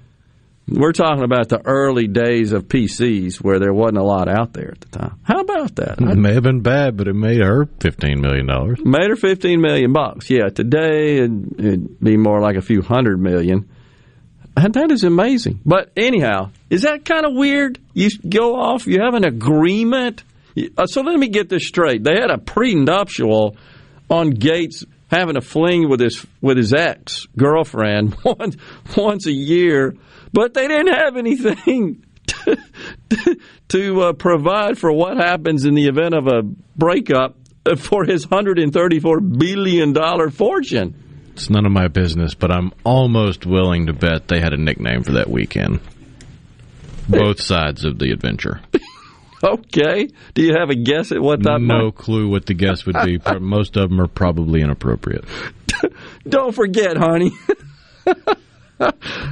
we're 0.67 0.93
talking 0.93 1.25
about 1.25 1.49
the 1.49 1.61
early 1.67 2.07
days 2.07 2.53
of 2.53 2.69
PCs 2.69 3.37
where 3.37 3.59
there 3.59 3.73
wasn't 3.73 3.99
a 3.99 4.05
lot 4.05 4.29
out 4.29 4.53
there 4.53 4.71
at 4.71 4.81
the 4.81 4.99
time. 4.99 5.19
How 5.25 5.41
about 5.41 5.77
that? 5.77 6.01
It 6.01 6.17
may 6.17 6.33
have 6.33 6.45
been 6.45 6.63
bad, 6.63 6.97
but 6.97 7.09
it 7.09 7.15
made 7.15 7.43
her 7.43 7.67
fifteen 7.81 8.21
million 8.21 8.47
dollars. 8.47 8.79
Made 8.83 9.11
her 9.11 9.17
fifteen 9.17 9.61
million 9.61 9.93
bucks. 9.93 10.31
Yeah, 10.31 10.49
today 10.49 11.17
it'd, 11.19 11.61
it'd 11.61 12.01
be 12.01 12.17
more 12.17 12.41
like 12.41 12.57
a 12.57 12.63
few 12.63 12.83
hundred 12.83 13.21
million. 13.21 13.69
That 14.55 14.91
is 14.91 15.05
amazing. 15.05 15.61
But 15.65 15.91
anyhow, 15.97 16.51
is 16.69 16.83
that 16.83 17.05
kind 17.05 17.25
of 17.25 17.35
weird? 17.35 17.79
You 17.95 18.11
go 18.29 18.57
off, 18.61 18.87
you 18.87 19.01
have 19.01 19.15
an 19.15 19.25
agreement. 19.25 20.23
Uh, 20.77 20.87
so 20.87 21.03
let 21.03 21.19
me 21.19 21.29
get 21.29 21.49
this 21.49 21.67
straight. 21.67 22.03
They 22.05 22.15
had 22.21 22.31
a 22.31 22.39
prenuptial 22.39 23.57
on 24.11 24.31
Gates 24.31 24.85
having 25.11 25.37
a 25.37 25.41
fling 25.41 25.89
with 25.89 26.01
his 26.01 26.25
with 26.41 26.57
his 26.57 26.73
ex 26.73 27.27
girlfriend 27.37 28.17
once 28.25 28.57
once 28.97 29.27
a 29.27 29.33
year, 29.33 29.95
but 30.33 30.55
they 30.55 30.69
didn't 30.69 30.95
have 30.95 31.17
anything 31.17 32.05
to, 32.27 33.37
to 33.69 34.03
uh, 34.03 34.13
provide 34.13 34.79
for 34.79 34.93
what 34.93 35.17
happens 35.17 35.65
in 35.65 35.75
the 35.75 35.87
event 35.87 36.15
of 36.15 36.27
a 36.27 36.43
breakup 36.77 37.37
for 37.79 38.05
his 38.05 38.25
hundred 38.25 38.59
and 38.59 38.73
thirty 38.73 39.01
four 39.01 39.21
billion 39.21 39.93
dollar 39.93 40.31
fortune. 40.31 41.10
It's 41.33 41.51
none 41.51 41.67
of 41.67 41.73
my 41.73 41.89
business, 41.89 42.35
but 42.35 42.51
I'm 42.51 42.73
almost 42.85 43.47
willing 43.47 43.87
to 43.87 43.93
bet 43.93 44.29
they 44.29 44.41
had 44.41 44.53
a 44.53 44.57
nickname 44.57 45.03
for 45.03 45.13
that 45.13 45.31
weekend. 45.31 45.81
Both 47.09 47.41
sides 47.41 47.85
of 47.85 47.99
the 47.99 48.13
adventure. 48.13 48.61
okay. 49.45 50.09
Do 50.35 50.43
you 50.43 50.55
have 50.55 50.71
a 50.71 50.75
guess 50.75 51.13
at 51.13 51.21
what 51.21 51.43
that? 51.43 51.61
No 51.61 51.87
might... 51.87 51.95
clue 51.97 52.29
what 52.29 52.47
the 52.47 52.55
guess 52.55 52.87
would 52.87 52.97
be. 53.05 53.19
Most 53.41 53.77
of 53.77 53.89
them 53.91 54.01
are 54.01 54.07
probably 54.07 54.61
inappropriate. 54.61 55.25
Don't 56.29 56.55
forget, 56.55 56.97
honey. 56.97 57.33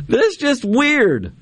this 0.06 0.26
is 0.26 0.36
just 0.36 0.64
weird. 0.64 1.32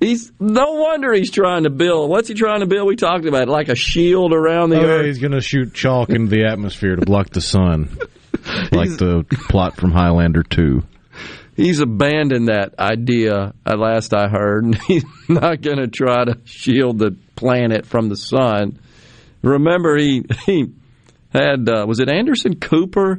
He's 0.00 0.32
no 0.40 0.72
wonder 0.72 1.12
he's 1.12 1.30
trying 1.30 1.62
to 1.62 1.70
build. 1.70 2.10
What's 2.10 2.26
he 2.26 2.34
trying 2.34 2.60
to 2.60 2.66
build? 2.66 2.88
We 2.88 2.96
talked 2.96 3.24
about 3.24 3.42
it, 3.42 3.48
like 3.48 3.68
a 3.68 3.76
shield 3.76 4.32
around 4.32 4.70
the 4.70 4.80
oh, 4.80 4.84
earth. 4.84 5.06
He's 5.06 5.20
going 5.20 5.32
to 5.32 5.40
shoot 5.40 5.74
chalk 5.74 6.10
into 6.10 6.28
the 6.28 6.46
atmosphere 6.46 6.96
to 6.96 7.06
block 7.06 7.30
the 7.30 7.40
sun 7.40 7.96
like 8.72 8.90
the 8.96 9.24
plot 9.48 9.76
from 9.76 9.92
Highlander 9.92 10.42
2. 10.42 10.82
He's 11.56 11.80
abandoned 11.80 12.48
that 12.48 12.78
idea, 12.78 13.52
at 13.66 13.78
last 13.78 14.14
I 14.14 14.28
heard, 14.28 14.64
and 14.64 14.74
he's 14.86 15.04
not 15.28 15.60
going 15.60 15.78
to 15.78 15.88
try 15.88 16.24
to 16.24 16.38
shield 16.44 16.98
the 16.98 17.16
planet 17.36 17.86
from 17.86 18.08
the 18.08 18.16
sun. 18.16 18.78
Remember, 19.42 19.96
he, 19.98 20.24
he 20.46 20.72
had, 21.32 21.68
uh, 21.68 21.84
was 21.86 22.00
it 22.00 22.08
Anderson 22.08 22.58
Cooper 22.58 23.18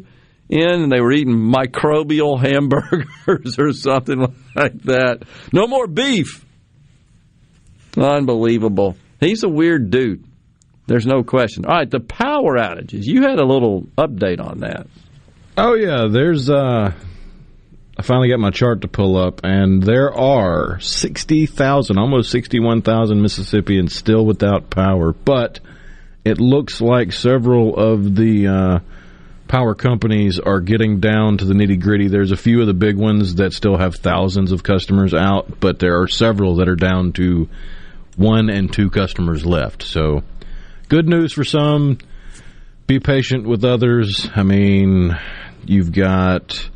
in, 0.50 0.84
and 0.84 0.92
they 0.92 1.02
were 1.02 1.12
eating 1.12 1.36
microbial 1.36 2.40
hamburgers 2.46 3.60
or 3.60 3.74
something 3.74 4.34
like 4.56 4.82
that. 4.84 5.24
No 5.52 5.68
more 5.68 5.88
beef. 5.88 6.46
Unbelievable. 7.98 8.98
He's 9.20 9.44
a 9.44 9.50
weird 9.50 9.90
dude. 9.90 10.26
There's 10.88 11.06
no 11.06 11.24
question. 11.24 11.66
All 11.66 11.76
right, 11.76 11.90
the 11.90 12.02
power 12.02 12.58
outages. 12.58 13.06
You 13.06 13.22
had 13.22 13.40
a 13.40 13.46
little 13.46 13.84
update 13.98 14.44
on 14.44 14.60
that. 14.60 14.88
Oh 15.56 15.76
yeah, 15.76 16.08
there's 16.10 16.50
uh 16.50 16.94
I 17.96 18.02
finally 18.02 18.30
got 18.30 18.40
my 18.40 18.50
chart 18.50 18.82
to 18.82 18.88
pull 18.88 19.18
up 19.18 19.42
and 19.44 19.84
there 19.84 20.12
are 20.12 20.80
60,000, 20.80 21.98
almost 21.98 22.32
61,000 22.32 23.22
Mississippians 23.22 23.96
still 23.96 24.26
without 24.26 24.72
power, 24.72 25.14
but 25.14 25.60
it 26.26 26.40
looks 26.40 26.82
like 26.82 27.12
several 27.12 27.76
of 27.76 28.16
the 28.16 28.48
uh, 28.48 28.80
power 29.48 29.76
companies 29.76 30.40
are 30.40 30.60
getting 30.60 31.00
down 31.00 31.38
to 31.38 31.46
the 31.46 31.54
nitty 31.54 31.80
gritty. 31.80 32.08
There's 32.08 32.32
a 32.32 32.38
few 32.38 32.62
of 32.62 32.68
the 32.68 32.74
big 32.74 32.98
ones 32.98 33.36
that 33.36 33.54
still 33.54 33.78
have 33.78 33.96
thousands 33.96 34.52
of 34.52 34.64
customers 34.64 35.14
out, 35.14 35.60
but 35.60 35.78
there 35.78 36.02
are 36.02 36.08
several 36.08 36.56
that 36.56 36.70
are 36.70 36.76
down 36.76 37.12
to 37.14 37.48
one 38.16 38.50
and 38.50 38.74
two 38.74 38.90
customers 38.90 39.46
left. 39.46 39.84
So, 39.84 40.24
good 40.90 41.08
news 41.08 41.32
for 41.34 41.44
some. 41.44 42.00
Be 42.88 43.00
patient 43.00 43.46
with 43.46 43.64
others. 43.64 44.28
I 44.36 44.44
mean, 44.44 45.18
You've 45.66 45.92
got 45.92 46.70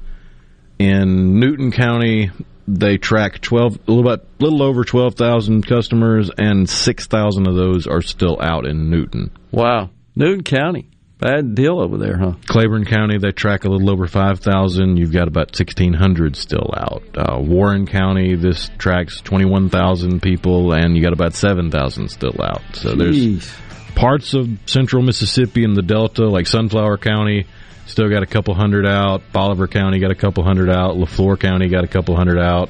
In 0.80 1.40
Newton 1.40 1.72
County, 1.72 2.32
they 2.68 2.98
track 2.98 3.42
12 3.42 3.80
a 3.88 3.92
little 3.92 4.10
bit 4.10 4.28
little 4.40 4.62
over 4.62 4.84
12,000 4.84 5.66
customers 5.66 6.30
and 6.38 6.70
6,000 6.70 7.48
of 7.48 7.56
those 7.56 7.88
are 7.88 8.02
still 8.02 8.38
out 8.42 8.66
in 8.66 8.90
Newton. 8.90 9.32
Wow. 9.52 9.90
Newton 10.16 10.44
County. 10.44 10.90
Bad 11.20 11.56
deal 11.56 11.80
over 11.80 11.98
there, 11.98 12.16
huh? 12.16 12.34
Claiborne 12.46 12.86
County, 12.86 13.18
they 13.18 13.32
track 13.32 13.64
a 13.64 13.70
little 13.70 13.90
over 13.90 14.06
5,000. 14.06 14.98
You've 14.98 15.12
got 15.12 15.28
about 15.28 15.48
1,600 15.48 16.36
still 16.36 16.72
out. 16.78 17.04
Uh, 17.16 17.40
Warren 17.40 17.88
County, 17.88 18.36
this 18.36 18.70
tracks 18.78 19.20
21,000 19.22 20.22
people, 20.22 20.74
and 20.74 20.96
you 20.96 21.02
got 21.02 21.14
about 21.14 21.34
7,000 21.34 22.10
still 22.10 22.36
out. 22.40 22.62
So 22.74 22.94
Jeez. 22.94 22.98
there's 22.98 23.56
parts 23.96 24.36
of 24.36 24.48
central 24.68 25.02
Mississippi 25.02 25.64
and 25.64 25.76
the 25.76 25.82
Delta, 25.82 26.28
like 26.28 26.46
Sunflower 26.46 27.00
County, 27.00 27.48
still 27.88 28.10
got 28.10 28.24
a 28.24 28.28
couple 28.28 28.54
hundred 28.54 28.86
out. 28.86 29.22
Bolivar 29.32 29.68
County 29.68 30.00
got 30.00 30.12
a 30.12 30.16
couple 30.16 30.44
hundred 30.44 30.70
out. 30.70 30.96
LeFlore 30.96 31.40
County 31.40 31.68
got 31.68 31.84
a 31.84 31.88
couple 31.88 32.16
hundred 32.16 32.40
out. 32.40 32.70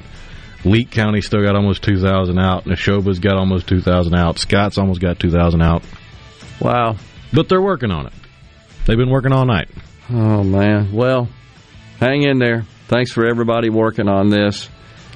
Leake 0.64 0.92
County 0.92 1.22
still 1.22 1.44
got 1.44 1.56
almost 1.56 1.84
2,000 1.84 2.40
out. 2.40 2.66
Neshoba's 2.66 3.20
got 3.20 3.38
almost 3.38 3.68
2,000 3.68 4.16
out. 4.16 4.40
Scott's 4.40 4.78
almost 4.78 5.00
got 5.00 5.20
2,000 5.20 5.62
out. 5.62 5.84
Wow. 6.60 6.98
But 7.32 7.50
they're 7.50 7.62
working 7.62 7.92
on 7.92 8.08
it. 8.08 8.14
They've 8.86 8.98
been 8.98 9.10
working 9.10 9.32
all 9.32 9.46
night. 9.46 9.70
Oh, 10.10 10.44
man. 10.44 10.92
Well, 10.92 11.30
hang 12.00 12.24
in 12.24 12.40
there. 12.40 12.64
Thanks 12.88 13.12
for 13.12 13.26
everybody 13.26 13.70
working 13.70 14.08
on 14.08 14.30
this. 14.30 14.70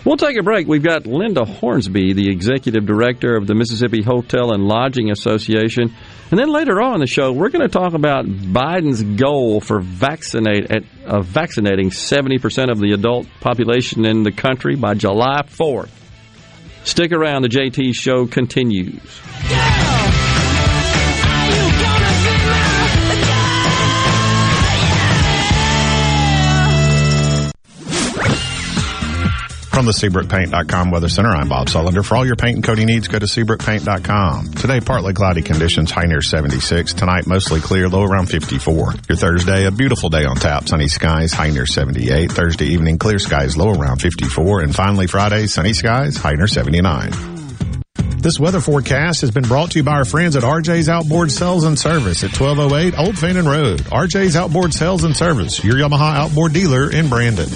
We'll 0.03 0.17
take 0.17 0.35
a 0.39 0.41
break. 0.41 0.67
We've 0.67 0.83
got 0.83 1.05
Linda 1.05 1.45
Hornsby, 1.45 2.13
the 2.13 2.29
executive 2.29 2.87
director 2.87 3.35
of 3.35 3.45
the 3.45 3.53
Mississippi 3.53 4.01
Hotel 4.01 4.51
and 4.51 4.63
Lodging 4.63 5.11
Association. 5.11 5.93
And 6.31 6.39
then 6.39 6.51
later 6.51 6.81
on 6.81 6.95
in 6.95 6.99
the 7.01 7.07
show, 7.07 7.31
we're 7.31 7.49
going 7.49 7.67
to 7.67 7.71
talk 7.71 7.93
about 7.93 8.25
Biden's 8.25 9.03
goal 9.03 9.61
for 9.61 9.79
vaccinate 9.79 10.71
at, 10.71 10.83
uh, 11.05 11.21
vaccinating 11.21 11.91
70% 11.91 12.71
of 12.71 12.79
the 12.79 12.93
adult 12.93 13.27
population 13.41 14.05
in 14.05 14.23
the 14.23 14.31
country 14.31 14.75
by 14.75 14.95
July 14.95 15.41
4th. 15.45 15.91
Stick 16.83 17.11
around. 17.11 17.43
The 17.43 17.49
JT 17.49 17.93
show 17.93 18.25
continues. 18.25 19.21
From 29.71 29.85
the 29.85 29.93
SeabrookPaint.com 29.93 30.91
Weather 30.91 31.07
Center, 31.07 31.29
I'm 31.29 31.47
Bob 31.47 31.67
Sullender. 31.67 32.05
For 32.05 32.17
all 32.17 32.25
your 32.25 32.35
paint 32.35 32.55
and 32.55 32.63
coating 32.63 32.87
needs, 32.87 33.07
go 33.07 33.17
to 33.17 33.25
SeabrookPaint.com. 33.25 34.51
Today, 34.51 34.81
partly 34.81 35.13
cloudy 35.13 35.41
conditions, 35.41 35.89
high 35.89 36.07
near 36.07 36.21
76. 36.21 36.93
Tonight, 36.93 37.25
mostly 37.25 37.61
clear, 37.61 37.87
low 37.87 38.03
around 38.03 38.27
54. 38.27 38.93
Your 39.07 39.15
Thursday, 39.15 39.65
a 39.65 39.71
beautiful 39.71 40.09
day 40.09 40.25
on 40.25 40.35
tap, 40.35 40.67
sunny 40.67 40.89
skies, 40.89 41.31
high 41.31 41.51
near 41.51 41.65
78. 41.65 42.31
Thursday 42.33 42.65
evening, 42.65 42.97
clear 42.97 43.17
skies, 43.17 43.55
low 43.55 43.69
around 43.69 44.01
54. 44.01 44.59
And 44.61 44.75
finally, 44.75 45.07
Friday, 45.07 45.47
sunny 45.47 45.71
skies, 45.71 46.17
high 46.17 46.33
near 46.33 46.47
79. 46.47 47.11
This 48.17 48.37
weather 48.39 48.59
forecast 48.59 49.21
has 49.21 49.31
been 49.31 49.43
brought 49.47 49.71
to 49.71 49.79
you 49.79 49.83
by 49.83 49.93
our 49.93 50.05
friends 50.05 50.35
at 50.35 50.43
RJ's 50.43 50.89
Outboard 50.89 51.31
Sales 51.31 51.63
and 51.63 51.79
Service 51.79 52.23
at 52.25 52.37
1208 52.37 52.99
Old 52.99 53.17
Fannin 53.17 53.45
Road. 53.47 53.79
RJ's 53.79 54.35
Outboard 54.35 54.73
Sales 54.73 55.05
and 55.05 55.15
Service, 55.15 55.63
your 55.63 55.75
Yamaha 55.75 56.17
outboard 56.17 56.51
dealer 56.53 56.91
in 56.91 57.07
Brandon. 57.09 57.49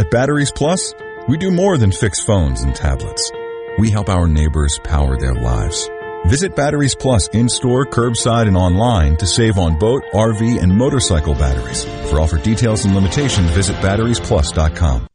At 0.00 0.10
Batteries 0.10 0.50
Plus, 0.50 0.94
we 1.30 1.38
do 1.38 1.52
more 1.52 1.78
than 1.78 1.92
fix 1.92 2.20
phones 2.20 2.62
and 2.62 2.74
tablets. 2.74 3.30
We 3.78 3.88
help 3.88 4.08
our 4.08 4.26
neighbors 4.26 4.80
power 4.82 5.16
their 5.16 5.34
lives. 5.34 5.88
Visit 6.26 6.56
Batteries 6.56 6.96
Plus 6.96 7.28
in-store, 7.28 7.86
curbside, 7.86 8.48
and 8.48 8.56
online 8.56 9.16
to 9.18 9.26
save 9.26 9.56
on 9.56 9.78
boat, 9.78 10.02
RV, 10.12 10.60
and 10.60 10.76
motorcycle 10.76 11.34
batteries. 11.34 11.84
For 12.10 12.20
offer 12.20 12.38
details 12.38 12.84
and 12.84 12.96
limitations, 12.96 13.48
visit 13.52 13.76
batteriesplus.com. 13.76 15.09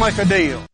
make 0.00 0.18
a 0.18 0.24
deal. 0.24 0.64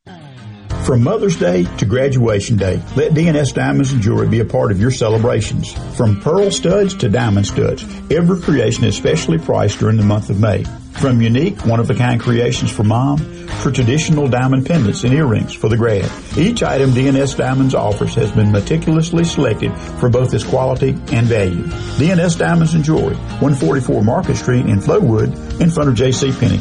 From 0.84 1.02
Mother's 1.02 1.36
Day 1.36 1.64
to 1.78 1.84
graduation 1.84 2.56
day, 2.56 2.80
let 2.94 3.10
DNS 3.10 3.52
Diamonds 3.52 3.90
and 3.90 4.00
Jewelry 4.00 4.28
be 4.28 4.38
a 4.38 4.44
part 4.44 4.70
of 4.70 4.80
your 4.80 4.92
celebrations. 4.92 5.72
From 5.96 6.20
pearl 6.20 6.52
studs 6.52 6.94
to 6.98 7.08
diamond 7.08 7.44
studs, 7.44 7.82
every 8.08 8.40
creation 8.40 8.84
is 8.84 8.96
specially 8.96 9.38
priced 9.38 9.80
during 9.80 9.96
the 9.96 10.04
month 10.04 10.30
of 10.30 10.38
May. 10.38 10.62
From 11.00 11.20
unique, 11.20 11.66
one-of-a-kind 11.66 12.20
creations 12.20 12.70
for 12.70 12.84
mom 12.84 13.18
to 13.18 13.72
traditional 13.72 14.28
diamond 14.28 14.64
pendants 14.64 15.02
and 15.02 15.12
earrings 15.12 15.52
for 15.52 15.68
the 15.68 15.76
grad. 15.76 16.08
Each 16.38 16.62
item 16.62 16.90
DNS 16.90 17.36
Diamonds 17.36 17.74
offers 17.74 18.14
has 18.14 18.30
been 18.30 18.52
meticulously 18.52 19.24
selected 19.24 19.76
for 19.98 20.08
both 20.08 20.32
its 20.32 20.44
quality 20.44 20.90
and 21.10 21.26
value. 21.26 21.64
DNS 21.98 22.38
Diamonds 22.38 22.74
and 22.74 22.84
Jewelry, 22.84 23.16
144 23.16 24.04
Market 24.04 24.36
Street 24.36 24.66
in 24.66 24.78
Flowood 24.78 25.60
in 25.60 25.68
front 25.68 25.88
of 25.88 25.96
J.C. 25.96 26.30
Penney. 26.30 26.60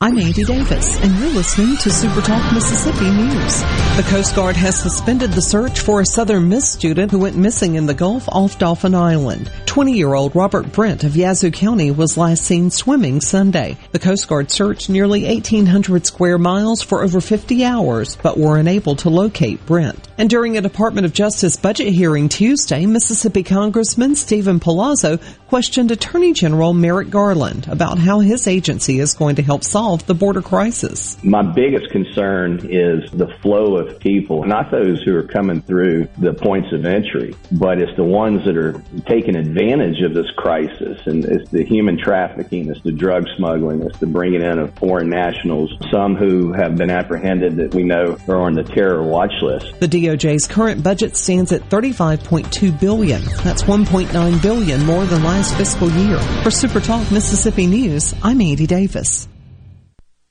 I'm 0.00 0.16
Andy 0.16 0.44
Davis, 0.44 0.96
and 1.00 1.12
you're 1.18 1.32
listening 1.32 1.76
to 1.78 1.90
Super 1.90 2.20
Talk 2.20 2.54
Mississippi 2.54 3.10
News. 3.10 3.60
The 3.96 4.06
Coast 4.06 4.36
Guard 4.36 4.54
has 4.54 4.80
suspended 4.80 5.32
the 5.32 5.42
search 5.42 5.80
for 5.80 6.00
a 6.00 6.06
Southern 6.06 6.48
Miss 6.48 6.70
student 6.70 7.10
who 7.10 7.18
went 7.18 7.34
missing 7.34 7.74
in 7.74 7.86
the 7.86 7.94
Gulf 7.94 8.28
off 8.28 8.60
Dauphin 8.60 8.94
Island. 8.94 9.50
20-year-old 9.66 10.36
Robert 10.36 10.70
Brent 10.70 11.02
of 11.02 11.16
Yazoo 11.16 11.50
County 11.50 11.90
was 11.90 12.16
last 12.16 12.44
seen 12.44 12.70
swimming 12.70 13.20
Sunday. 13.20 13.76
The 13.90 13.98
Coast 13.98 14.28
Guard 14.28 14.52
searched 14.52 14.88
nearly 14.88 15.24
1,800 15.24 16.06
square 16.06 16.38
miles 16.38 16.80
for 16.80 17.02
over 17.02 17.20
50 17.20 17.64
hours, 17.64 18.14
but 18.22 18.38
were 18.38 18.56
unable 18.56 18.94
to 18.96 19.10
locate 19.10 19.66
Brent. 19.66 20.08
And 20.16 20.30
during 20.30 20.56
a 20.56 20.60
Department 20.60 21.06
of 21.06 21.12
Justice 21.12 21.56
budget 21.56 21.92
hearing 21.92 22.28
Tuesday, 22.28 22.86
Mississippi 22.86 23.42
Congressman 23.42 24.14
Steven 24.14 24.60
Palazzo 24.60 25.18
questioned 25.48 25.90
Attorney 25.90 26.34
General 26.34 26.74
Merrick 26.74 27.08
Garland 27.08 27.66
about 27.68 27.98
how 27.98 28.20
his 28.20 28.46
agency 28.46 28.98
is 28.98 29.14
going 29.14 29.36
to 29.36 29.42
help 29.42 29.64
solve 29.64 30.04
the 30.04 30.14
border 30.14 30.42
crisis. 30.42 31.16
My 31.24 31.40
biggest 31.40 31.90
concern 31.90 32.68
is 32.70 33.10
the 33.12 33.28
flow 33.40 33.78
of 33.78 33.98
people, 33.98 34.44
not 34.44 34.70
those 34.70 35.02
who 35.02 35.16
are 35.16 35.22
coming 35.22 35.62
through 35.62 36.08
the 36.18 36.34
points 36.34 36.70
of 36.74 36.84
entry, 36.84 37.34
but 37.50 37.80
it's 37.80 37.96
the 37.96 38.04
ones 38.04 38.44
that 38.44 38.58
are 38.58 38.74
taking 39.06 39.36
advantage 39.36 40.02
of 40.02 40.12
this 40.12 40.30
crisis. 40.36 41.00
And 41.06 41.24
it's 41.24 41.50
the 41.50 41.64
human 41.64 41.96
trafficking, 41.96 42.68
it's 42.68 42.82
the 42.82 42.92
drug 42.92 43.24
smuggling, 43.38 43.80
it's 43.84 43.98
the 44.00 44.06
bringing 44.06 44.42
in 44.42 44.58
of 44.58 44.74
foreign 44.74 45.08
nationals, 45.08 45.72
some 45.90 46.14
who 46.14 46.52
have 46.52 46.76
been 46.76 46.90
apprehended 46.90 47.56
that 47.56 47.74
we 47.74 47.84
know 47.84 48.18
are 48.28 48.36
on 48.36 48.52
the 48.52 48.64
terror 48.64 49.02
watch 49.02 49.32
list. 49.40 49.80
The 49.80 49.88
DOJ's 49.88 50.46
current 50.46 50.82
budget 50.82 51.16
stands 51.16 51.52
at 51.52 51.62
35.2 51.70 52.78
billion. 52.78 53.22
That's 53.42 53.62
1.9 53.62 54.42
billion 54.42 54.84
more 54.84 55.06
than 55.06 55.22
last 55.22 55.37
fiscal 55.46 55.90
year. 55.90 56.18
For 56.42 56.50
Super 56.50 56.80
Talk 56.80 57.10
Mississippi 57.12 57.66
News, 57.66 58.14
I'm 58.22 58.40
Andy 58.40 58.66
Davis. 58.66 59.28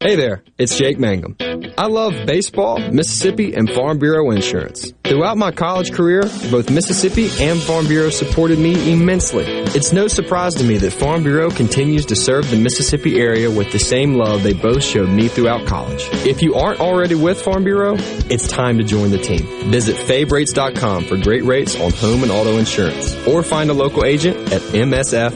Hey 0.00 0.16
there, 0.16 0.42
it's 0.58 0.76
Jake 0.76 0.98
Mangum. 0.98 1.36
I 1.78 1.86
love 1.86 2.26
baseball, 2.26 2.78
Mississippi, 2.78 3.54
and 3.54 3.70
Farm 3.70 3.98
Bureau 3.98 4.30
insurance. 4.32 4.92
Throughout 5.02 5.38
my 5.38 5.50
college 5.50 5.92
career, 5.92 6.22
both 6.50 6.70
Mississippi 6.70 7.30
and 7.40 7.58
Farm 7.60 7.86
Bureau 7.86 8.10
supported 8.10 8.58
me 8.58 8.92
immensely. 8.92 9.44
It's 9.46 9.92
no 9.92 10.06
surprise 10.06 10.54
to 10.56 10.64
me 10.64 10.76
that 10.76 10.92
Farm 10.92 11.22
Bureau 11.22 11.50
continues 11.50 12.04
to 12.06 12.16
serve 12.16 12.50
the 12.50 12.58
Mississippi 12.58 13.18
area 13.18 13.50
with 13.50 13.72
the 13.72 13.78
same 13.78 14.14
love 14.14 14.42
they 14.42 14.52
both 14.52 14.84
showed 14.84 15.08
me 15.08 15.26
throughout 15.28 15.66
college. 15.66 16.06
If 16.26 16.42
you 16.42 16.54
aren't 16.54 16.80
already 16.80 17.14
with 17.14 17.40
Farm 17.40 17.64
Bureau, 17.64 17.96
it's 18.28 18.46
time 18.46 18.76
to 18.78 18.84
join 18.84 19.10
the 19.10 19.18
team. 19.18 19.46
Visit 19.70 19.96
favrates.com 19.96 21.04
for 21.04 21.16
great 21.16 21.44
rates 21.44 21.80
on 21.80 21.92
home 21.92 22.22
and 22.22 22.30
auto 22.30 22.58
insurance, 22.58 23.16
or 23.26 23.42
find 23.42 23.70
a 23.70 23.74
local 23.74 24.04
agent 24.04 24.36
at 24.52 24.60
msfbins.com. 24.60 25.34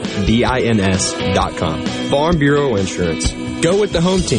Farm 2.09 2.37
Bureau 2.37 2.75
Insurance. 2.75 3.33
Go 3.61 3.77
with 3.77 3.91
the 3.91 3.99
home 3.99 4.21
team. 4.21 4.38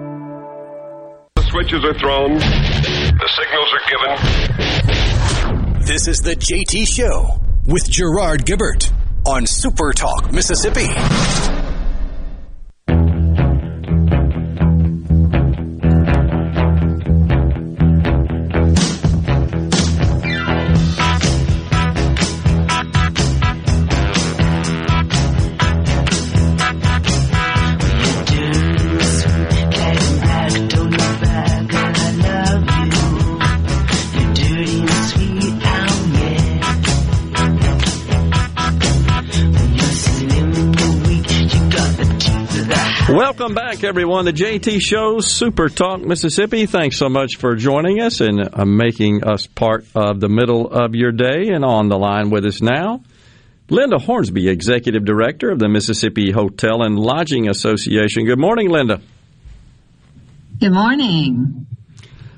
Switches 1.51 1.83
are 1.83 1.93
thrown. 1.99 2.35
The 2.35 3.29
signals 3.35 3.73
are 3.73 3.81
given. 3.89 5.85
This 5.85 6.07
is 6.07 6.21
the 6.21 6.35
JT 6.35 6.87
Show 6.87 7.41
with 7.65 7.89
Gerard 7.89 8.45
Gibert 8.45 8.89
on 9.27 9.45
Super 9.45 9.91
Talk 9.91 10.31
Mississippi. 10.31 10.87
Back, 43.81 43.87
everyone. 43.87 44.25
The 44.25 44.33
JT 44.33 44.79
Show, 44.79 45.19
Super 45.21 45.67
Talk 45.67 46.01
Mississippi. 46.01 46.65
Thanks 46.67 46.97
so 46.97 47.09
much 47.09 47.37
for 47.37 47.55
joining 47.55 47.99
us 47.99 48.21
and 48.21 48.39
uh, 48.53 48.63
making 48.65 49.23
us 49.23 49.47
part 49.47 49.85
of 49.95 50.19
the 50.19 50.29
middle 50.29 50.69
of 50.69 50.93
your 50.93 51.11
day. 51.11 51.49
And 51.49 51.65
on 51.65 51.89
the 51.89 51.97
line 51.97 52.29
with 52.29 52.45
us 52.45 52.61
now, 52.61 53.01
Linda 53.69 53.97
Hornsby, 53.97 54.49
Executive 54.49 55.03
Director 55.03 55.49
of 55.49 55.57
the 55.57 55.67
Mississippi 55.67 56.31
Hotel 56.31 56.83
and 56.83 56.99
Lodging 56.99 57.49
Association. 57.49 58.25
Good 58.25 58.39
morning, 58.39 58.69
Linda. 58.69 59.01
Good 60.59 60.73
morning. 60.73 61.65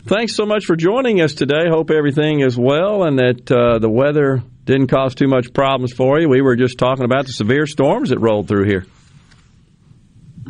Thanks 0.05 0.35
so 0.35 0.45
much 0.45 0.63
for 0.65 0.77
joining 0.77 1.19
us 1.19 1.33
today. 1.33 1.67
Hope 1.67 1.91
everything 1.91 2.39
is 2.39 2.57
well 2.57 3.03
and 3.03 3.19
that 3.19 3.51
uh, 3.51 3.79
the 3.79 3.89
weather 3.89 4.43
didn't 4.63 4.87
cause 4.87 5.13
too 5.13 5.27
much 5.27 5.51
problems 5.53 5.91
for 5.91 6.19
you. 6.19 6.29
We 6.29 6.41
were 6.41 6.55
just 6.55 6.77
talking 6.77 7.03
about 7.03 7.25
the 7.25 7.33
severe 7.33 7.65
storms 7.65 8.09
that 8.09 8.19
rolled 8.19 8.47
through 8.47 8.65
here. 8.65 8.85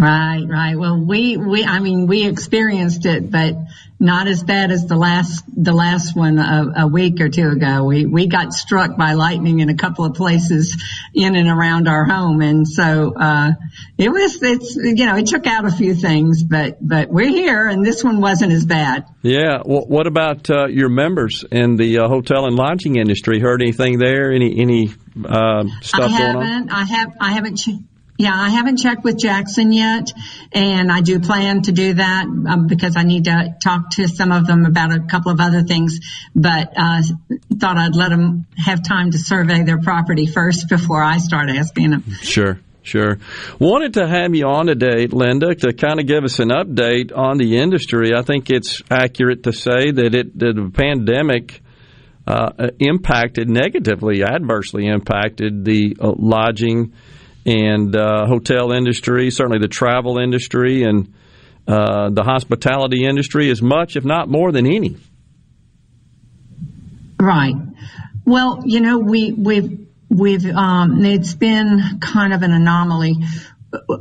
Right, 0.03 0.43
right. 0.45 0.75
Well, 0.77 0.99
we, 0.99 1.37
we, 1.37 1.63
I 1.63 1.79
mean, 1.79 2.07
we 2.07 2.27
experienced 2.27 3.05
it, 3.05 3.31
but 3.31 3.55
not 4.01 4.27
as 4.27 4.43
bad 4.43 4.69
as 4.69 4.85
the 4.85 4.97
last, 4.97 5.45
the 5.47 5.71
last 5.71 6.13
one 6.13 6.39
a, 6.39 6.73
a, 6.79 6.87
week 6.87 7.21
or 7.21 7.29
two 7.29 7.47
ago. 7.47 7.85
We, 7.85 8.05
we 8.05 8.27
got 8.27 8.51
struck 8.51 8.97
by 8.97 9.13
lightning 9.13 9.61
in 9.61 9.69
a 9.69 9.75
couple 9.75 10.03
of 10.03 10.13
places 10.13 10.75
in 11.13 11.37
and 11.37 11.47
around 11.47 11.87
our 11.87 12.03
home. 12.03 12.41
And 12.41 12.67
so, 12.67 13.13
uh, 13.15 13.51
it 13.97 14.11
was, 14.11 14.43
it's, 14.43 14.75
you 14.75 15.05
know, 15.05 15.15
it 15.15 15.27
took 15.27 15.47
out 15.47 15.63
a 15.63 15.71
few 15.71 15.95
things, 15.95 16.43
but, 16.43 16.85
but 16.85 17.07
we're 17.07 17.29
here 17.29 17.65
and 17.65 17.85
this 17.85 18.03
one 18.03 18.19
wasn't 18.19 18.51
as 18.51 18.65
bad. 18.65 19.05
Yeah. 19.21 19.61
Well, 19.63 19.85
what 19.87 20.05
about, 20.05 20.49
uh, 20.49 20.67
your 20.67 20.89
members 20.89 21.45
in 21.49 21.77
the 21.77 21.99
uh, 21.99 22.09
hotel 22.09 22.45
and 22.45 22.57
lodging 22.57 22.97
industry? 22.97 23.39
Heard 23.39 23.61
anything 23.61 23.99
there? 23.99 24.33
Any, 24.33 24.59
any, 24.59 24.89
uh, 25.23 25.63
stuff 25.81 26.11
I 26.11 26.19
going 26.19 26.35
on? 26.35 26.69
I 26.71 26.83
have, 26.83 27.13
I 27.21 27.31
haven't. 27.31 27.61
Yeah, 28.23 28.31
I 28.33 28.51
haven't 28.51 28.77
checked 28.77 29.03
with 29.03 29.19
Jackson 29.19 29.73
yet, 29.73 30.13
and 30.53 30.89
I 30.89 31.01
do 31.01 31.19
plan 31.19 31.63
to 31.63 31.73
do 31.73 31.95
that 31.95 32.23
um, 32.23 32.67
because 32.67 32.95
I 32.95 33.03
need 33.03 33.25
to 33.25 33.57
talk 33.61 33.89
to 33.95 34.07
some 34.07 34.31
of 34.31 34.47
them 34.47 34.65
about 34.65 34.93
a 34.93 35.01
couple 35.01 35.33
of 35.33 35.41
other 35.41 35.63
things. 35.63 35.99
But 36.33 36.71
uh, 36.77 37.01
thought 37.59 37.75
I'd 37.75 37.97
let 37.97 38.11
them 38.11 38.45
have 38.55 38.81
time 38.81 39.11
to 39.11 39.17
survey 39.17 39.63
their 39.63 39.81
property 39.81 40.25
first 40.25 40.69
before 40.69 41.03
I 41.03 41.17
start 41.17 41.49
asking 41.49 41.89
them. 41.89 42.03
Sure. 42.21 42.61
Sure. 42.81 43.17
Wanted 43.59 43.95
to 43.95 44.07
have 44.07 44.33
you 44.33 44.45
on 44.45 44.67
today, 44.67 45.07
Linda, 45.07 45.53
to 45.55 45.73
kind 45.73 45.99
of 45.99 46.07
give 46.07 46.23
us 46.23 46.39
an 46.39 46.47
update 46.47 47.11
on 47.13 47.37
the 47.37 47.57
industry. 47.57 48.13
I 48.15 48.21
think 48.21 48.49
it's 48.49 48.81
accurate 48.89 49.43
to 49.43 49.51
say 49.51 49.91
that 49.91 50.15
it 50.15 50.39
that 50.39 50.55
the 50.55 50.71
pandemic 50.73 51.61
uh, 52.25 52.69
impacted 52.79 53.49
negatively, 53.49 54.23
adversely 54.23 54.87
impacted 54.87 55.65
the 55.65 55.97
uh, 55.99 56.13
lodging 56.17 56.93
and 57.45 57.95
uh, 57.95 58.25
hotel 58.25 58.71
industry, 58.71 59.31
certainly 59.31 59.59
the 59.59 59.67
travel 59.67 60.17
industry 60.17 60.83
and 60.83 61.13
uh, 61.67 62.09
the 62.09 62.23
hospitality 62.23 63.05
industry 63.05 63.49
as 63.49 63.61
much, 63.61 63.95
if 63.95 64.03
not 64.03 64.29
more 64.29 64.51
than 64.51 64.65
any. 64.65 64.97
Right. 67.19 67.55
Well, 68.25 68.63
you 68.65 68.81
know, 68.81 68.99
we 68.99 69.31
we've 69.31 69.87
we've 70.09 70.45
um, 70.45 71.03
it's 71.05 71.33
been 71.33 71.99
kind 72.01 72.33
of 72.33 72.41
an 72.41 72.51
anomaly. 72.51 73.15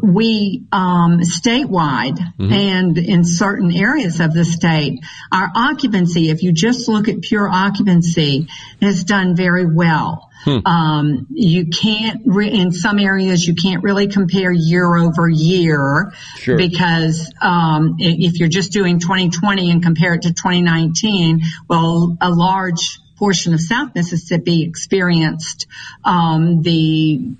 We 0.02 0.64
um, 0.70 1.20
statewide 1.20 2.18
mm-hmm. 2.18 2.52
and 2.52 2.98
in 2.98 3.24
certain 3.24 3.72
areas 3.72 4.20
of 4.20 4.34
the 4.34 4.44
state, 4.44 5.00
our 5.30 5.50
occupancy, 5.54 6.28
if 6.28 6.42
you 6.42 6.52
just 6.52 6.88
look 6.88 7.08
at 7.08 7.22
pure 7.22 7.48
occupancy, 7.48 8.48
has 8.82 9.04
done 9.04 9.34
very 9.34 9.64
well. 9.64 10.30
Hmm. 10.44 10.58
Um, 10.66 11.26
you 11.30 11.66
can't, 11.66 12.22
re- 12.26 12.52
in 12.52 12.72
some 12.72 12.98
areas, 12.98 13.46
you 13.46 13.54
can't 13.54 13.82
really 13.82 14.08
compare 14.08 14.50
year 14.50 14.96
over 14.96 15.28
year 15.28 16.12
sure. 16.36 16.56
because 16.56 17.32
um, 17.40 17.96
if 17.98 18.38
you're 18.40 18.48
just 18.48 18.72
doing 18.72 18.98
2020 18.98 19.70
and 19.70 19.82
compare 19.82 20.14
it 20.14 20.22
to 20.22 20.32
2019, 20.32 21.42
well, 21.68 22.16
a 22.20 22.30
large 22.30 23.00
portion 23.16 23.54
of 23.54 23.60
South 23.60 23.94
Mississippi 23.94 24.64
experienced 24.64 25.66
um, 26.04 26.62
the 26.62 27.36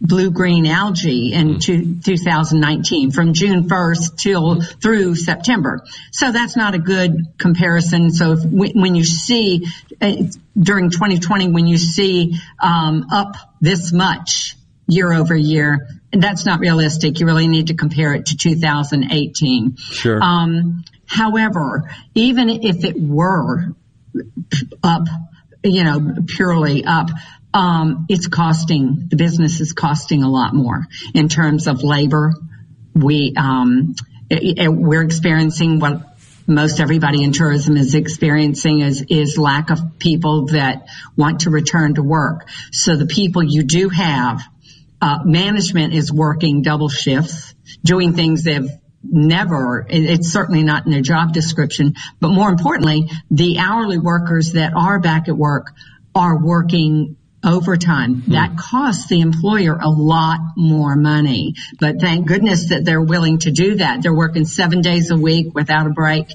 blue 0.00 0.30
green 0.30 0.66
algae 0.66 1.32
in 1.32 1.58
two, 1.58 1.98
2019 2.04 3.10
from 3.10 3.32
June 3.32 3.68
1st 3.68 4.16
till 4.16 4.62
through 4.62 5.14
September. 5.14 5.84
So 6.12 6.32
that's 6.32 6.56
not 6.56 6.74
a 6.74 6.78
good 6.78 7.38
comparison. 7.38 8.10
So 8.10 8.32
if, 8.32 8.44
when 8.44 8.94
you 8.94 9.04
see 9.04 9.66
uh, 10.00 10.12
during 10.58 10.90
2020, 10.90 11.50
when 11.50 11.66
you 11.66 11.78
see 11.78 12.38
um, 12.60 13.06
up 13.10 13.34
this 13.60 13.92
much 13.92 14.56
year 14.86 15.12
over 15.12 15.36
year, 15.36 15.88
that's 16.12 16.46
not 16.46 16.60
realistic. 16.60 17.20
You 17.20 17.26
really 17.26 17.48
need 17.48 17.68
to 17.68 17.74
compare 17.74 18.14
it 18.14 18.26
to 18.26 18.36
2018. 18.36 19.76
Sure. 19.76 20.22
Um, 20.22 20.84
however, 21.06 21.90
even 22.14 22.48
if 22.48 22.84
it 22.84 22.98
were 22.98 23.74
up, 24.82 25.06
you 25.62 25.84
know, 25.84 26.14
purely 26.26 26.84
up, 26.84 27.10
um, 27.54 28.06
it's 28.08 28.26
costing 28.28 29.08
the 29.08 29.16
business 29.16 29.60
is 29.60 29.72
costing 29.72 30.22
a 30.22 30.28
lot 30.28 30.54
more 30.54 30.86
in 31.14 31.28
terms 31.28 31.66
of 31.66 31.82
labor. 31.82 32.34
We 32.94 33.34
um, 33.36 33.94
it, 34.28 34.58
it, 34.58 34.68
we're 34.68 35.02
experiencing 35.02 35.80
what 35.80 36.02
most 36.46 36.80
everybody 36.80 37.22
in 37.22 37.32
tourism 37.32 37.76
is 37.76 37.94
experiencing 37.94 38.80
is 38.80 39.04
is 39.08 39.38
lack 39.38 39.70
of 39.70 39.98
people 39.98 40.46
that 40.46 40.86
want 41.16 41.40
to 41.40 41.50
return 41.50 41.94
to 41.94 42.02
work. 42.02 42.48
So 42.72 42.96
the 42.96 43.06
people 43.06 43.42
you 43.42 43.62
do 43.62 43.88
have, 43.88 44.42
uh, 45.00 45.20
management 45.24 45.94
is 45.94 46.12
working 46.12 46.62
double 46.62 46.88
shifts, 46.88 47.54
doing 47.82 48.14
things 48.14 48.44
they've 48.44 48.68
never, 49.02 49.86
it's 49.88 50.28
certainly 50.28 50.62
not 50.64 50.84
in 50.84 50.90
their 50.90 51.02
job 51.02 51.32
description, 51.32 51.94
but 52.20 52.30
more 52.30 52.48
importantly, 52.48 53.08
the 53.30 53.58
hourly 53.58 53.98
workers 53.98 54.52
that 54.52 54.72
are 54.74 54.98
back 54.98 55.28
at 55.28 55.36
work 55.36 55.72
are 56.14 56.44
working 56.44 57.16
overtime. 57.44 58.22
Hmm. 58.22 58.32
That 58.32 58.56
costs 58.56 59.08
the 59.08 59.20
employer 59.20 59.78
a 59.80 59.88
lot 59.88 60.40
more 60.56 60.96
money. 60.96 61.54
But 61.78 62.00
thank 62.00 62.26
goodness 62.26 62.70
that 62.70 62.84
they're 62.84 63.02
willing 63.02 63.38
to 63.40 63.50
do 63.50 63.76
that. 63.76 64.02
They're 64.02 64.14
working 64.14 64.44
seven 64.44 64.80
days 64.80 65.10
a 65.10 65.16
week 65.16 65.54
without 65.54 65.86
a 65.86 65.90
break. 65.90 66.26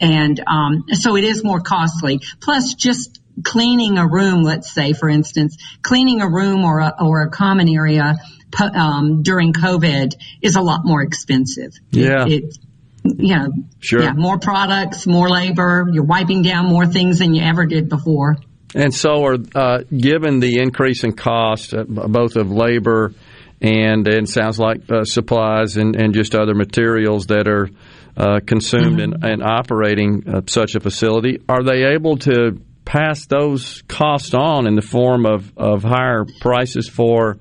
And 0.00 0.40
um, 0.46 0.84
so 0.92 1.16
it 1.16 1.24
is 1.24 1.42
more 1.42 1.60
costly. 1.60 2.20
Plus 2.40 2.74
just 2.74 3.20
cleaning 3.42 3.98
a 3.98 4.06
room, 4.06 4.42
let's 4.42 4.70
say, 4.70 4.92
for 4.92 5.08
instance, 5.08 5.56
cleaning 5.82 6.20
a 6.20 6.28
room 6.28 6.64
or 6.64 6.80
a, 6.80 6.94
or 7.00 7.22
a 7.22 7.30
common 7.30 7.68
area 7.68 8.16
um, 8.60 9.22
during 9.22 9.52
COVID 9.52 10.14
is 10.42 10.56
a 10.56 10.60
lot 10.60 10.84
more 10.84 11.02
expensive. 11.02 11.72
Yeah. 11.90 12.26
It, 12.26 12.44
it, 12.44 12.58
you 13.02 13.34
know, 13.34 13.50
sure. 13.78 14.02
yeah, 14.02 14.12
more 14.12 14.38
products, 14.38 15.06
more 15.06 15.30
labor. 15.30 15.88
You're 15.90 16.04
wiping 16.04 16.42
down 16.42 16.66
more 16.66 16.86
things 16.86 17.18
than 17.18 17.34
you 17.34 17.42
ever 17.42 17.64
did 17.64 17.88
before. 17.88 18.36
And 18.74 18.94
so, 18.94 19.24
are 19.24 19.36
uh, 19.54 19.78
given 19.90 20.40
the 20.40 20.60
increase 20.60 21.02
in 21.02 21.12
cost, 21.12 21.74
uh, 21.74 21.84
both 21.84 22.36
of 22.36 22.50
labor 22.50 23.12
and 23.60 24.08
it 24.08 24.28
sounds 24.28 24.58
like 24.58 24.90
uh, 24.90 25.04
supplies 25.04 25.76
and, 25.76 25.94
and 25.94 26.14
just 26.14 26.34
other 26.34 26.54
materials 26.54 27.26
that 27.26 27.46
are 27.46 27.68
uh, 28.16 28.40
consumed 28.44 28.98
mm-hmm. 28.98 29.24
in, 29.24 29.32
in, 29.32 29.42
operating 29.42 30.28
uh, 30.28 30.40
such 30.46 30.74
a 30.74 30.80
facility, 30.80 31.40
are 31.48 31.62
they 31.62 31.94
able 31.94 32.16
to 32.16 32.60
pass 32.84 33.26
those 33.26 33.82
costs 33.86 34.34
on 34.34 34.66
in 34.66 34.74
the 34.74 34.82
form 34.82 35.26
of, 35.26 35.52
of 35.56 35.82
higher 35.82 36.24
prices 36.40 36.88
for 36.88 37.38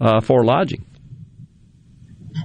uh, 0.00 0.20
for 0.20 0.44
lodging? 0.44 0.84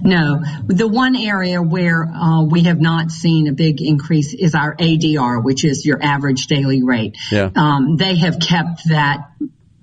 No, 0.02 0.42
the 0.66 0.88
one 0.88 1.16
area 1.16 1.60
where 1.60 2.04
uh, 2.04 2.44
we 2.44 2.62
have 2.62 2.80
not 2.80 3.10
seen 3.10 3.48
a 3.48 3.52
big 3.52 3.80
increase 3.80 4.34
is 4.34 4.54
our 4.54 4.74
ADR, 4.76 5.42
which 5.42 5.64
is 5.64 5.84
your 5.84 6.02
average 6.02 6.46
daily 6.46 6.82
rate. 6.82 7.16
Yeah. 7.30 7.50
Um, 7.54 7.96
they 7.96 8.16
have 8.16 8.38
kept 8.38 8.88
that 8.88 9.28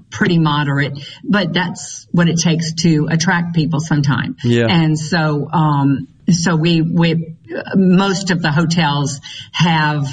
pretty 0.10 0.40
moderate, 0.40 1.00
but 1.24 1.54
that's 1.54 2.08
what 2.12 2.28
it 2.28 2.40
takes 2.40 2.74
to 2.74 3.08
attract 3.12 3.56
people 3.56 3.80
sometimes. 3.80 4.38
Yeah. 4.44 4.68
And 4.70 4.98
so, 4.98 5.50
um, 5.52 6.08
so 6.32 6.56
we, 6.56 6.82
we, 6.82 7.36
most 7.76 8.32
of 8.32 8.42
the 8.42 8.52
hotels 8.52 9.20
have 9.52 10.08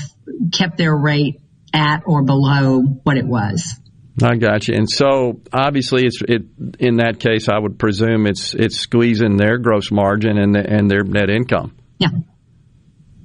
kept 0.53 0.77
their 0.79 0.95
rate 0.95 1.41
at 1.73 2.03
or 2.07 2.23
below 2.23 2.81
what 2.83 3.17
it 3.17 3.27
was. 3.27 3.75
I 4.23 4.37
got 4.37 4.67
you. 4.67 4.75
And 4.75 4.89
so 4.89 5.41
obviously, 5.53 6.07
it's 6.07 6.23
it 6.27 6.43
in 6.79 6.97
that 6.97 7.21
case, 7.21 7.49
I 7.49 7.59
would 7.59 7.79
presume 7.79 8.27
it's 8.27 8.55
it's 8.55 8.79
squeezing 8.79 9.37
their 9.37 9.59
gross 9.59 9.91
margin 9.91 10.39
and 10.39 10.55
the, 10.55 10.67
and 10.67 10.91
their 10.91 11.05
net 11.05 11.29
income. 11.29 11.77
Yeah, 11.99 12.09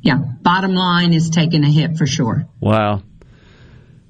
yeah. 0.02 0.16
Bottom 0.42 0.74
line 0.74 1.14
is 1.14 1.30
taking 1.30 1.64
a 1.64 1.70
hit 1.70 1.98
for 1.98 2.06
sure. 2.06 2.46
Wow. 2.60 3.04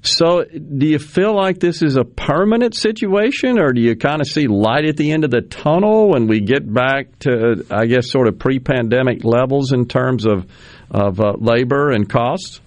So, 0.04 0.42
do 0.42 0.86
you 0.86 0.98
feel 0.98 1.32
like 1.32 1.60
this 1.60 1.80
is 1.80 1.96
a 1.96 2.02
permanent 2.02 2.74
situation, 2.74 3.60
or 3.60 3.72
do 3.72 3.80
you 3.80 3.94
kind 3.94 4.20
of 4.20 4.26
see 4.26 4.48
light 4.48 4.84
at 4.84 4.96
the 4.96 5.12
end 5.12 5.22
of 5.22 5.30
the 5.30 5.42
tunnel 5.42 6.10
when 6.10 6.26
we 6.26 6.40
get 6.40 6.70
back 6.70 7.20
to, 7.20 7.64
I 7.70 7.86
guess, 7.86 8.10
sort 8.10 8.26
of 8.26 8.36
pre-pandemic 8.40 9.22
levels 9.22 9.72
in 9.72 9.86
terms 9.86 10.26
of 10.26 10.46
of 10.90 11.20
uh, 11.20 11.34
labor 11.38 11.92
and 11.92 12.10
costs? 12.10 12.60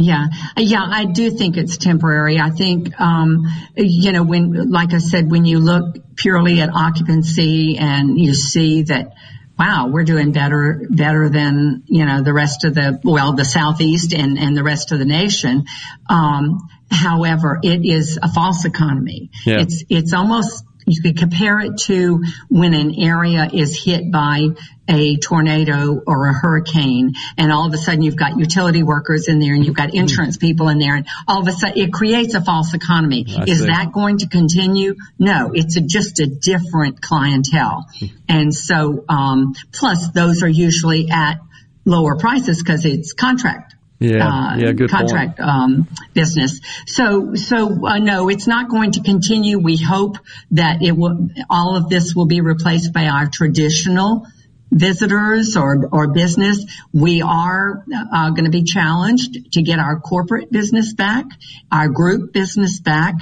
Yeah, 0.00 0.26
yeah, 0.56 0.82
I 0.82 1.04
do 1.04 1.30
think 1.30 1.56
it's 1.56 1.76
temporary. 1.76 2.38
I 2.38 2.50
think, 2.50 2.98
um, 2.98 3.44
you 3.76 4.12
know, 4.12 4.22
when, 4.22 4.70
like 4.70 4.94
I 4.94 4.98
said, 4.98 5.30
when 5.30 5.44
you 5.44 5.58
look 5.58 6.16
purely 6.16 6.60
at 6.62 6.70
occupancy 6.72 7.76
and 7.78 8.18
you 8.18 8.32
see 8.32 8.84
that, 8.84 9.12
wow, 9.58 9.88
we're 9.88 10.04
doing 10.04 10.32
better, 10.32 10.86
better 10.88 11.28
than, 11.28 11.82
you 11.86 12.06
know, 12.06 12.22
the 12.22 12.32
rest 12.32 12.64
of 12.64 12.74
the, 12.74 12.98
well, 13.04 13.34
the 13.34 13.44
Southeast 13.44 14.14
and, 14.14 14.38
and 14.38 14.56
the 14.56 14.62
rest 14.62 14.90
of 14.90 14.98
the 14.98 15.04
nation. 15.04 15.66
Um, 16.08 16.60
however, 16.90 17.60
it 17.62 17.84
is 17.84 18.18
a 18.22 18.28
false 18.32 18.64
economy. 18.64 19.30
Yeah. 19.44 19.60
It's, 19.60 19.84
it's 19.90 20.14
almost, 20.14 20.64
you 20.90 21.02
could 21.02 21.18
compare 21.18 21.60
it 21.60 21.78
to 21.78 22.22
when 22.48 22.74
an 22.74 22.94
area 23.00 23.48
is 23.52 23.82
hit 23.82 24.10
by 24.10 24.48
a 24.88 25.16
tornado 25.18 26.02
or 26.06 26.26
a 26.26 26.32
hurricane 26.32 27.14
and 27.38 27.52
all 27.52 27.66
of 27.66 27.72
a 27.72 27.76
sudden 27.76 28.02
you've 28.02 28.16
got 28.16 28.38
utility 28.38 28.82
workers 28.82 29.28
in 29.28 29.38
there 29.38 29.54
and 29.54 29.64
you've 29.64 29.76
got 29.76 29.94
insurance 29.94 30.36
people 30.36 30.68
in 30.68 30.78
there 30.78 30.96
and 30.96 31.06
all 31.28 31.40
of 31.40 31.46
a 31.46 31.52
sudden 31.52 31.78
it 31.78 31.92
creates 31.92 32.34
a 32.34 32.40
false 32.40 32.74
economy. 32.74 33.24
I 33.28 33.44
is 33.44 33.60
see. 33.60 33.66
that 33.66 33.92
going 33.92 34.18
to 34.18 34.28
continue? 34.28 34.96
No, 35.18 35.52
it's 35.54 35.76
a, 35.76 35.80
just 35.80 36.18
a 36.18 36.26
different 36.26 37.00
clientele. 37.00 37.86
and 38.28 38.52
so, 38.52 39.04
um, 39.08 39.54
plus 39.72 40.10
those 40.10 40.42
are 40.42 40.48
usually 40.48 41.10
at 41.10 41.40
lower 41.84 42.16
prices 42.16 42.62
because 42.62 42.84
it's 42.84 43.12
contract 43.12 43.74
Yeah, 44.00 44.26
uh, 44.26 44.56
yeah, 44.56 44.72
good 44.72 44.88
contract 44.90 45.36
point. 45.36 45.48
um, 45.48 45.88
business. 46.14 46.60
So, 46.86 47.34
so 47.34 47.86
uh, 47.86 47.98
no, 47.98 48.30
it's 48.30 48.46
not 48.46 48.70
going 48.70 48.92
to 48.92 49.02
continue. 49.02 49.58
We 49.58 49.76
hope 49.76 50.16
that 50.52 50.82
it 50.82 50.92
will. 50.92 51.28
All 51.50 51.76
of 51.76 51.90
this 51.90 52.14
will 52.14 52.24
be 52.26 52.40
replaced 52.40 52.94
by 52.94 53.08
our 53.08 53.28
traditional 53.28 54.26
visitors 54.70 55.54
or 55.58 55.86
or 55.92 56.14
business. 56.14 56.64
We 56.94 57.20
are 57.20 57.84
uh, 58.12 58.30
going 58.30 58.46
to 58.46 58.50
be 58.50 58.62
challenged 58.62 59.52
to 59.52 59.62
get 59.62 59.78
our 59.78 60.00
corporate 60.00 60.50
business 60.50 60.94
back, 60.94 61.26
our 61.70 61.88
group 61.88 62.32
business 62.32 62.80
back. 62.80 63.16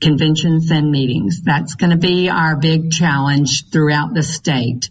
Conventions 0.00 0.72
and 0.72 0.90
meetings. 0.90 1.42
That's 1.42 1.76
going 1.76 1.90
to 1.90 1.96
be 1.96 2.28
our 2.28 2.56
big 2.56 2.90
challenge 2.90 3.70
throughout 3.70 4.12
the 4.14 4.24
state. 4.24 4.90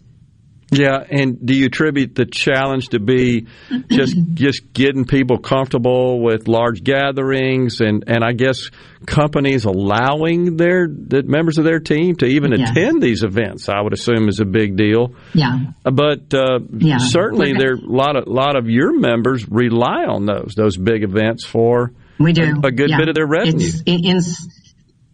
Yeah, 0.72 1.04
and 1.10 1.44
do 1.44 1.54
you 1.54 1.66
attribute 1.66 2.14
the 2.14 2.24
challenge 2.24 2.88
to 2.90 2.98
be 2.98 3.46
just 3.90 4.16
just 4.34 4.72
getting 4.72 5.04
people 5.04 5.36
comfortable 5.38 6.20
with 6.22 6.48
large 6.48 6.82
gatherings 6.82 7.80
and, 7.80 8.04
and 8.06 8.24
I 8.24 8.32
guess 8.32 8.70
companies 9.06 9.66
allowing 9.66 10.56
their 10.56 10.88
the 10.88 11.22
members 11.24 11.58
of 11.58 11.64
their 11.64 11.78
team 11.80 12.16
to 12.16 12.26
even 12.26 12.52
Yeah. 12.58 12.70
attend 12.70 13.02
these 13.02 13.22
events? 13.22 13.68
I 13.68 13.80
would 13.82 13.92
assume 13.92 14.28
is 14.28 14.40
a 14.40 14.46
big 14.46 14.76
deal. 14.76 15.14
Yeah. 15.34 15.58
But 15.84 16.32
uh, 16.32 16.60
Yeah. 16.76 16.98
certainly 16.98 17.52
there 17.52 17.74
a 17.74 17.78
lot 17.80 18.16
of 18.16 18.26
lot 18.26 18.56
of 18.56 18.68
your 18.70 18.98
members 18.98 19.46
rely 19.48 20.04
on 20.08 20.24
those 20.24 20.54
those 20.56 20.76
big 20.78 21.02
events 21.04 21.44
for 21.44 21.92
We 22.18 22.32
do 22.32 22.44
a, 22.62 22.68
a 22.68 22.70
good 22.72 22.88
Yeah. 22.90 22.96
bit 22.98 23.08
of 23.10 23.14
their 23.14 23.26
revenue. 23.26 23.66
It's, 23.66 23.82
in 23.84 24.20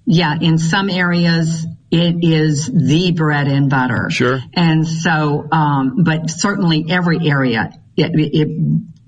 yeah, 0.06 0.36
in 0.40 0.56
some 0.58 0.88
areas 0.88 1.66
it 1.90 2.16
is 2.22 2.66
the 2.66 3.12
bread 3.12 3.48
and 3.48 3.70
butter. 3.70 4.08
Sure. 4.10 4.40
And 4.54 4.86
so, 4.86 5.48
um, 5.50 6.02
but 6.04 6.30
certainly 6.30 6.86
every 6.88 7.28
area 7.28 7.72
it, 7.96 8.12
it 8.14 8.48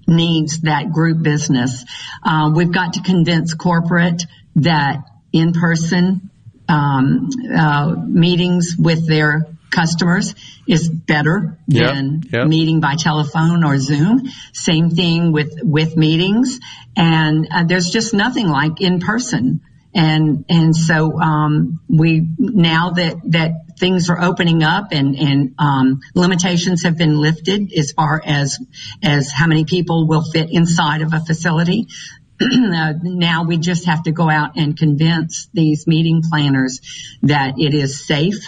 needs 0.07 0.61
that 0.63 0.93
group 0.93 1.23
business. 1.23 1.85
Uh, 2.23 2.51
we've 2.55 2.73
got 2.73 2.95
to 2.95 3.03
convince 3.03 3.55
corporate 3.55 4.25
that 4.57 5.05
in 5.33 5.53
person 5.53 6.31
um, 6.69 7.29
uh, 7.57 7.95
meetings 8.07 8.75
with 8.79 9.07
their 9.07 9.47
customers 9.71 10.35
is 10.67 10.89
better 10.89 11.59
Yeah, 11.69 11.93
than 11.93 12.23
yeah. 12.33 12.45
meeting 12.45 12.81
by 12.81 12.97
telephone 12.97 13.65
or 13.65 13.79
Zoom. 13.79 14.29
Same 14.53 14.91
thing 14.91 15.33
with 15.33 15.61
with 15.63 15.97
meetings, 15.97 16.59
and 16.97 17.49
uh, 17.53 17.65
there's 17.65 17.91
just 17.91 18.13
nothing 18.13 18.49
like 18.49 18.81
in 18.81 18.99
person. 19.01 19.61
And 19.95 20.45
and 20.49 20.75
so 20.75 21.19
um, 21.21 21.81
we 21.89 22.27
now 22.39 22.91
that 22.91 23.17
that 23.31 23.53
things 23.79 24.09
are 24.09 24.21
opening 24.21 24.63
up 24.63 24.93
and 24.93 25.17
and 25.19 25.55
um, 25.59 26.01
limitations 26.15 26.85
have 26.85 26.97
been 26.97 27.17
lifted 27.17 27.73
as 27.73 27.93
far 27.93 28.23
as 28.25 28.59
as 29.03 29.33
how 29.33 29.47
many 29.47 29.65
people 29.65 30.07
will 30.07 30.23
fit 30.23 30.51
inside 30.53 31.03
of 31.03 31.13
a 31.13 31.21
facility. 31.21 31.89
now 32.41 33.45
we 33.45 33.59
just 33.59 33.87
have 33.87 34.05
to 34.05 34.13
go 34.13 34.31
out 34.31 34.57
and 34.57 34.79
convince 34.79 35.49
these 35.53 35.87
meeting 35.87 36.23
planners 36.23 36.81
that 37.23 37.55
it 37.59 37.75
is 37.75 38.07
safe 38.07 38.47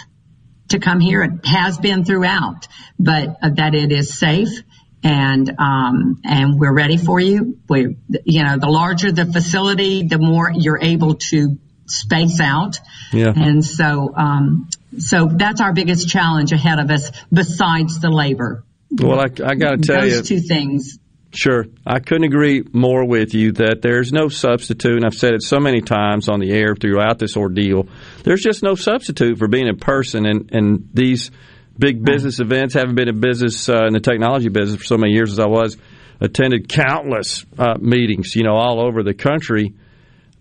to 0.69 0.79
come 0.79 0.99
here. 0.99 1.23
It 1.23 1.45
has 1.45 1.77
been 1.77 2.05
throughout, 2.05 2.67
but 2.97 3.37
uh, 3.41 3.49
that 3.55 3.75
it 3.75 3.91
is 3.91 4.17
safe 4.17 4.63
and 5.03 5.55
um, 5.59 6.21
and 6.23 6.59
we're 6.59 6.73
ready 6.73 6.97
for 6.97 7.19
you. 7.19 7.59
We, 7.67 7.97
you 8.25 8.43
know, 8.43 8.57
the 8.57 8.67
larger 8.67 9.11
the 9.11 9.25
facility, 9.25 10.03
the 10.03 10.17
more 10.17 10.51
you're 10.51 10.81
able 10.81 11.15
to 11.15 11.57
space 11.85 12.39
out. 12.39 12.79
Yeah. 13.11 13.33
And 13.35 13.63
so, 13.63 14.13
um, 14.15 14.69
so 14.97 15.27
that's 15.31 15.61
our 15.61 15.73
biggest 15.73 16.07
challenge 16.07 16.51
ahead 16.51 16.79
of 16.79 16.89
us, 16.89 17.11
besides 17.31 17.99
the 17.99 18.09
labor. 18.09 18.63
Well, 18.91 19.19
I, 19.19 19.23
I 19.23 19.55
got 19.55 19.71
to 19.71 19.77
tell 19.77 20.01
Those 20.01 20.29
you, 20.29 20.39
two 20.39 20.47
things. 20.47 20.99
Sure. 21.35 21.65
I 21.85 21.99
couldn't 21.99 22.25
agree 22.25 22.63
more 22.73 23.05
with 23.05 23.33
you 23.33 23.53
that 23.53 23.81
there's 23.81 24.13
no 24.13 24.29
substitute, 24.29 24.97
and 24.97 25.05
I've 25.05 25.15
said 25.15 25.33
it 25.33 25.41
so 25.41 25.59
many 25.59 25.81
times 25.81 26.29
on 26.29 26.39
the 26.39 26.51
air 26.51 26.75
throughout 26.75 27.17
this 27.17 27.35
ordeal. 27.35 27.87
There's 28.23 28.41
just 28.41 28.61
no 28.61 28.75
substitute 28.75 29.39
for 29.39 29.47
being 29.47 29.67
in 29.67 29.77
person, 29.77 30.27
and, 30.27 30.51
and 30.53 30.89
these 30.93 31.31
big 31.77 32.03
business 32.03 32.39
events, 32.39 32.73
haven't 32.73 32.95
been 32.95 33.09
in 33.09 33.19
business 33.19 33.67
uh, 33.69 33.85
in 33.85 33.93
the 33.93 33.99
technology 33.99 34.49
business 34.49 34.79
for 34.79 34.85
so 34.85 34.97
many 34.97 35.13
years 35.13 35.31
as 35.31 35.39
I 35.39 35.47
was, 35.47 35.77
attended 36.19 36.69
countless 36.69 37.45
uh, 37.57 37.75
meetings, 37.79 38.35
you 38.35 38.43
know, 38.43 38.55
all 38.55 38.85
over 38.85 39.03
the 39.03 39.13
country. 39.13 39.73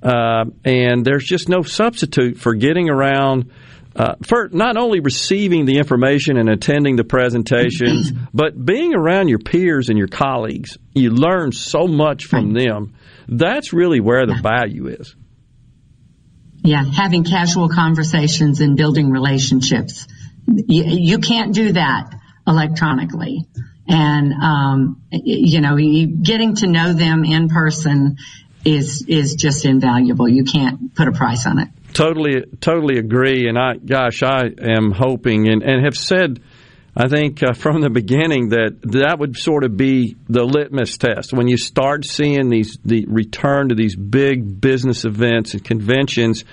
Uh, 0.03 0.45
and 0.65 1.05
there's 1.05 1.25
just 1.25 1.49
no 1.49 1.63
substitute 1.63 2.39
for 2.39 2.55
getting 2.55 2.91
around 2.91 3.51
uh, 3.95 4.15
for 4.23 4.49
not 4.51 4.77
only 4.77 5.01
receiving 5.01 5.67
the 5.67 5.77
information 5.77 6.39
and 6.39 6.49
attending 6.49 6.97
the 6.97 7.05
presentations, 7.05 8.11
but 8.35 8.65
being 8.65 8.95
around 8.95 9.29
your 9.29 9.39
peers 9.39 9.91
and 9.91 9.99
your 9.99 10.09
colleagues. 10.09 10.79
You 10.95 11.11
learn 11.11 11.53
so 11.53 11.87
much 11.87 12.25
from 12.25 12.55
them. 12.55 12.95
That's 13.29 13.73
really 13.73 14.01
where 14.01 14.27
the 14.27 14.39
value 14.43 14.89
is. 14.89 15.15
Yeah, 16.65 16.85
having 16.85 17.25
casual 17.25 17.69
conversations 17.69 18.61
and 18.61 18.77
building 18.77 19.11
relationships. 19.11 20.07
You, 20.47 20.85
you 20.85 21.19
can't 21.19 21.55
do 21.55 21.73
that 21.73 22.15
electronically. 22.47 23.47
And, 23.89 24.33
um, 24.33 25.03
you 25.11 25.61
know, 25.61 25.77
getting 25.77 26.55
to 26.57 26.67
know 26.67 26.93
them 26.93 27.25
in 27.25 27.49
person 27.49 28.17
is, 28.65 29.05
is 29.09 29.35
just 29.35 29.65
invaluable. 29.65 30.29
You 30.29 30.45
can't 30.45 30.95
put 30.95 31.09
a 31.09 31.13
price 31.13 31.47
on 31.47 31.59
it. 31.59 31.69
Totally, 31.93 32.45
totally 32.61 32.99
agree. 32.99 33.49
And 33.49 33.59
I, 33.59 33.75
gosh, 33.77 34.23
I 34.23 34.45
am 34.61 34.93
hoping 34.93 35.49
and, 35.49 35.63
and 35.63 35.85
have 35.85 35.97
said, 35.97 36.41
I 36.95 37.09
think 37.09 37.43
uh, 37.43 37.55
from 37.55 37.81
the 37.81 37.89
beginning 37.89 38.51
that 38.51 38.79
that 38.83 39.19
would 39.19 39.37
sort 39.37 39.65
of 39.65 39.77
be 39.77 40.17
the 40.29 40.45
litmus 40.45 40.99
test 40.99 41.33
when 41.33 41.49
you 41.49 41.57
start 41.57 42.05
seeing 42.05 42.51
these 42.51 42.77
the 42.85 43.07
return 43.07 43.71
to 43.71 43.75
these 43.75 43.97
big 43.97 44.61
business 44.61 45.07
events 45.07 45.55
and 45.55 45.65
conventions 45.65 46.45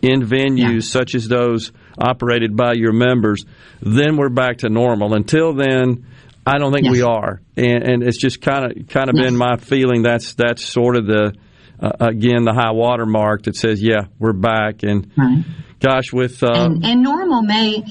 in 0.00 0.22
venues 0.22 0.72
yeah. 0.74 0.80
such 0.80 1.14
as 1.14 1.28
those 1.28 1.72
operated 1.98 2.56
by 2.56 2.72
your 2.74 2.92
members. 2.92 3.44
Then 3.80 4.16
we're 4.16 4.28
back 4.28 4.58
to 4.58 4.68
normal. 4.68 5.14
Until 5.14 5.54
then, 5.54 6.06
I 6.44 6.58
don't 6.58 6.72
think 6.72 6.86
yes. 6.86 6.92
we 6.92 7.02
are, 7.02 7.40
and, 7.56 7.82
and, 7.84 8.02
it's 8.02 8.18
just 8.18 8.40
kind 8.40 8.64
of 8.64 8.88
kind 8.88 9.08
of 9.08 9.16
yes. 9.16 9.26
been 9.26 9.36
my 9.36 9.56
feeling. 9.58 10.02
That's 10.02 10.34
that's 10.34 10.64
sort 10.64 10.96
of 10.96 11.06
the 11.06 11.34
uh, 11.80 11.90
again 12.00 12.44
the 12.44 12.52
high 12.52 12.72
water 12.72 13.06
mark 13.06 13.44
that 13.44 13.56
says, 13.56 13.80
yeah, 13.80 14.06
we're 14.18 14.32
back. 14.32 14.82
And 14.82 15.10
right. 15.16 15.44
gosh, 15.78 16.12
with 16.12 16.42
uh, 16.42 16.52
and, 16.52 16.84
and, 16.84 17.02
normal 17.02 17.42
may 17.42 17.84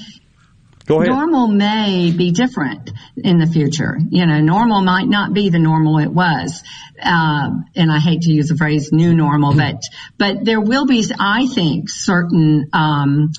go 0.84 0.96
ahead. 0.96 1.08
normal 1.08 1.48
may 1.48 2.12
be 2.14 2.30
different 2.32 2.90
in 3.16 3.38
the 3.38 3.46
future. 3.46 3.96
You 4.10 4.26
know, 4.26 4.40
normal 4.40 4.82
might 4.82 5.08
not 5.08 5.32
be 5.32 5.48
the 5.48 5.58
normal 5.58 5.98
it 5.98 6.12
was. 6.12 6.62
Uh, 7.02 7.50
and 7.74 7.90
I 7.90 7.98
hate 8.00 8.22
to 8.22 8.32
use 8.32 8.48
the 8.48 8.56
phrase 8.56 8.92
new 8.92 9.14
normal, 9.14 9.54
but 9.54 9.82
but 10.18 10.44
there 10.44 10.60
will 10.60 10.86
be, 10.86 11.04
I 11.18 11.46
think, 11.46 11.88
certain 11.88 12.68
um, 12.74 13.32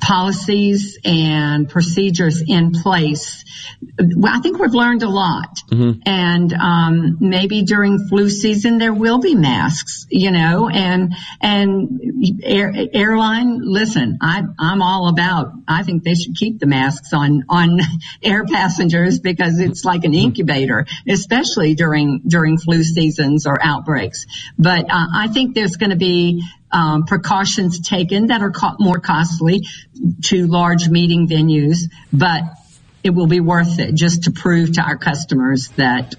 policies 0.00 0.98
and 1.04 1.68
procedures 1.68 2.42
in 2.46 2.72
place. 2.72 3.44
I 4.24 4.40
think 4.40 4.58
we've 4.58 4.74
learned 4.74 5.02
a 5.02 5.08
lot. 5.08 5.58
Mm-hmm. 5.70 6.00
And 6.06 6.52
um, 6.52 7.16
maybe 7.20 7.62
during 7.62 8.08
flu 8.08 8.28
season 8.28 8.78
there 8.78 8.92
will 8.92 9.18
be 9.18 9.34
masks, 9.34 10.06
you 10.10 10.30
know, 10.30 10.68
and 10.68 11.14
and 11.40 12.40
air, 12.42 12.72
airline. 12.92 13.60
Listen, 13.62 14.18
I, 14.20 14.42
I'm 14.58 14.82
all 14.82 15.08
about. 15.08 15.52
I 15.66 15.82
think 15.82 16.04
they 16.04 16.14
should 16.14 16.36
keep 16.36 16.58
the 16.58 16.66
masks 16.66 17.12
on 17.12 17.44
on 17.48 17.78
air 18.22 18.44
passengers 18.44 19.18
because 19.18 19.58
it's 19.58 19.84
like 19.84 20.04
an 20.04 20.14
incubator, 20.14 20.86
especially 21.08 21.74
during 21.74 22.22
during 22.26 22.58
flu 22.58 22.82
seasons 22.82 23.46
or 23.46 23.58
outbreaks. 23.62 24.26
But 24.58 24.84
uh, 24.90 25.06
I 25.14 25.28
think 25.28 25.54
there's 25.54 25.76
going 25.76 25.90
to 25.90 25.96
be 25.96 26.44
um, 26.70 27.04
precautions 27.04 27.80
taken 27.80 28.28
that 28.28 28.42
are 28.42 28.50
co- 28.50 28.76
more 28.78 28.98
costly 28.98 29.66
to 30.24 30.46
large 30.46 30.88
meeting 30.88 31.28
venues, 31.28 31.90
but 32.12 32.42
it 33.02 33.10
will 33.10 33.26
be 33.26 33.40
worth 33.40 33.78
it 33.78 33.94
just 33.94 34.24
to 34.24 34.30
prove 34.30 34.72
to 34.72 34.82
our 34.82 34.96
customers 34.96 35.68
that 35.76 36.14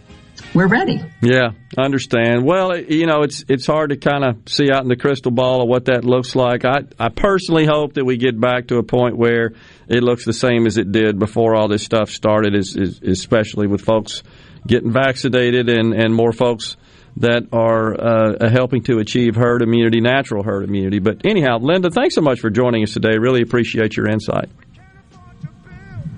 we're 0.53 0.67
ready. 0.67 1.03
Yeah, 1.21 1.49
I 1.77 1.81
understand. 1.83 2.45
Well, 2.45 2.77
you 2.77 3.05
know, 3.05 3.21
it's 3.21 3.43
it's 3.47 3.67
hard 3.67 3.91
to 3.91 3.97
kind 3.97 4.23
of 4.23 4.37
see 4.47 4.71
out 4.71 4.81
in 4.81 4.89
the 4.89 4.95
crystal 4.95 5.31
ball 5.31 5.61
of 5.61 5.67
what 5.67 5.85
that 5.85 6.03
looks 6.03 6.35
like. 6.35 6.65
I 6.65 6.83
I 6.97 7.09
personally 7.09 7.65
hope 7.65 7.93
that 7.93 8.05
we 8.05 8.17
get 8.17 8.39
back 8.39 8.67
to 8.67 8.77
a 8.77 8.83
point 8.83 9.17
where 9.17 9.51
it 9.87 10.01
looks 10.01 10.25
the 10.25 10.33
same 10.33 10.65
as 10.65 10.77
it 10.77 10.91
did 10.91 11.19
before 11.19 11.55
all 11.55 11.67
this 11.67 11.83
stuff 11.83 12.09
started, 12.09 12.55
is, 12.55 12.75
is, 12.75 13.01
especially 13.01 13.67
with 13.67 13.81
folks 13.81 14.23
getting 14.65 14.91
vaccinated 14.91 15.69
and 15.69 15.93
and 15.93 16.15
more 16.15 16.31
folks 16.31 16.77
that 17.17 17.47
are 17.51 17.93
uh, 17.99 18.49
helping 18.49 18.83
to 18.83 18.99
achieve 18.99 19.35
herd 19.35 19.61
immunity, 19.61 20.01
natural 20.01 20.43
herd 20.43 20.63
immunity. 20.63 20.99
But 20.99 21.25
anyhow, 21.25 21.59
Linda, 21.59 21.89
thanks 21.89 22.15
so 22.15 22.21
much 22.21 22.39
for 22.39 22.49
joining 22.49 22.83
us 22.83 22.93
today. 22.93 23.17
Really 23.17 23.41
appreciate 23.41 23.97
your 23.97 24.07
insight. 24.07 24.49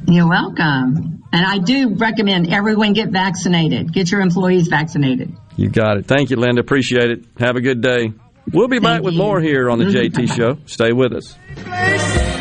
You're 0.07 0.27
welcome. 0.27 1.23
And 1.33 1.45
I 1.45 1.59
do 1.59 1.95
recommend 1.95 2.51
everyone 2.51 2.93
get 2.93 3.09
vaccinated. 3.09 3.93
Get 3.93 4.11
your 4.11 4.21
employees 4.21 4.67
vaccinated. 4.67 5.33
You 5.55 5.69
got 5.69 5.97
it. 5.97 6.05
Thank 6.05 6.29
you, 6.29 6.37
Linda. 6.37 6.61
Appreciate 6.61 7.11
it. 7.11 7.25
Have 7.39 7.55
a 7.55 7.61
good 7.61 7.81
day. 7.81 8.11
We'll 8.51 8.67
be 8.67 8.79
back 8.79 9.03
with 9.03 9.15
more 9.15 9.39
here 9.39 9.69
on 9.69 9.79
the 9.79 9.85
JT 9.85 10.35
Show. 10.35 10.57
Stay 10.65 10.91
with 10.91 11.13
us. 11.13 12.40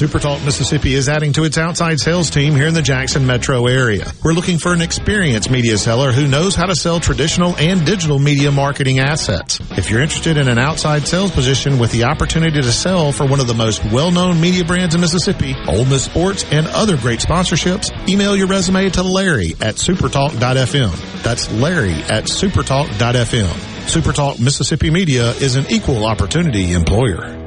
SuperTalk 0.00 0.42
Mississippi 0.46 0.94
is 0.94 1.10
adding 1.10 1.34
to 1.34 1.44
its 1.44 1.58
outside 1.58 2.00
sales 2.00 2.30
team 2.30 2.54
here 2.54 2.66
in 2.66 2.72
the 2.72 2.80
Jackson 2.80 3.26
metro 3.26 3.66
area. 3.66 4.10
We're 4.24 4.32
looking 4.32 4.56
for 4.56 4.72
an 4.72 4.80
experienced 4.80 5.50
media 5.50 5.76
seller 5.76 6.10
who 6.10 6.26
knows 6.26 6.54
how 6.54 6.64
to 6.64 6.74
sell 6.74 7.00
traditional 7.00 7.54
and 7.58 7.84
digital 7.84 8.18
media 8.18 8.50
marketing 8.50 8.98
assets. 8.98 9.60
If 9.72 9.90
you're 9.90 10.00
interested 10.00 10.38
in 10.38 10.48
an 10.48 10.58
outside 10.58 11.06
sales 11.06 11.32
position 11.32 11.78
with 11.78 11.92
the 11.92 12.04
opportunity 12.04 12.62
to 12.62 12.72
sell 12.72 13.12
for 13.12 13.26
one 13.26 13.40
of 13.40 13.46
the 13.46 13.52
most 13.52 13.84
well-known 13.92 14.40
media 14.40 14.64
brands 14.64 14.94
in 14.94 15.02
Mississippi, 15.02 15.54
Ole 15.68 15.84
Miss 15.84 16.04
Sports, 16.04 16.46
and 16.50 16.66
other 16.68 16.96
great 16.96 17.20
sponsorships, 17.20 17.90
email 18.08 18.34
your 18.34 18.46
resume 18.46 18.88
to 18.88 19.02
Larry 19.02 19.50
at 19.60 19.74
supertalk.fm. 19.74 21.22
That's 21.22 21.52
Larry 21.52 21.92
at 21.92 22.24
supertalk.fm. 22.24 23.52
Supertalk 23.84 24.40
Mississippi 24.40 24.88
Media 24.88 25.32
is 25.32 25.56
an 25.56 25.66
equal 25.68 26.06
opportunity 26.06 26.72
employer. 26.72 27.39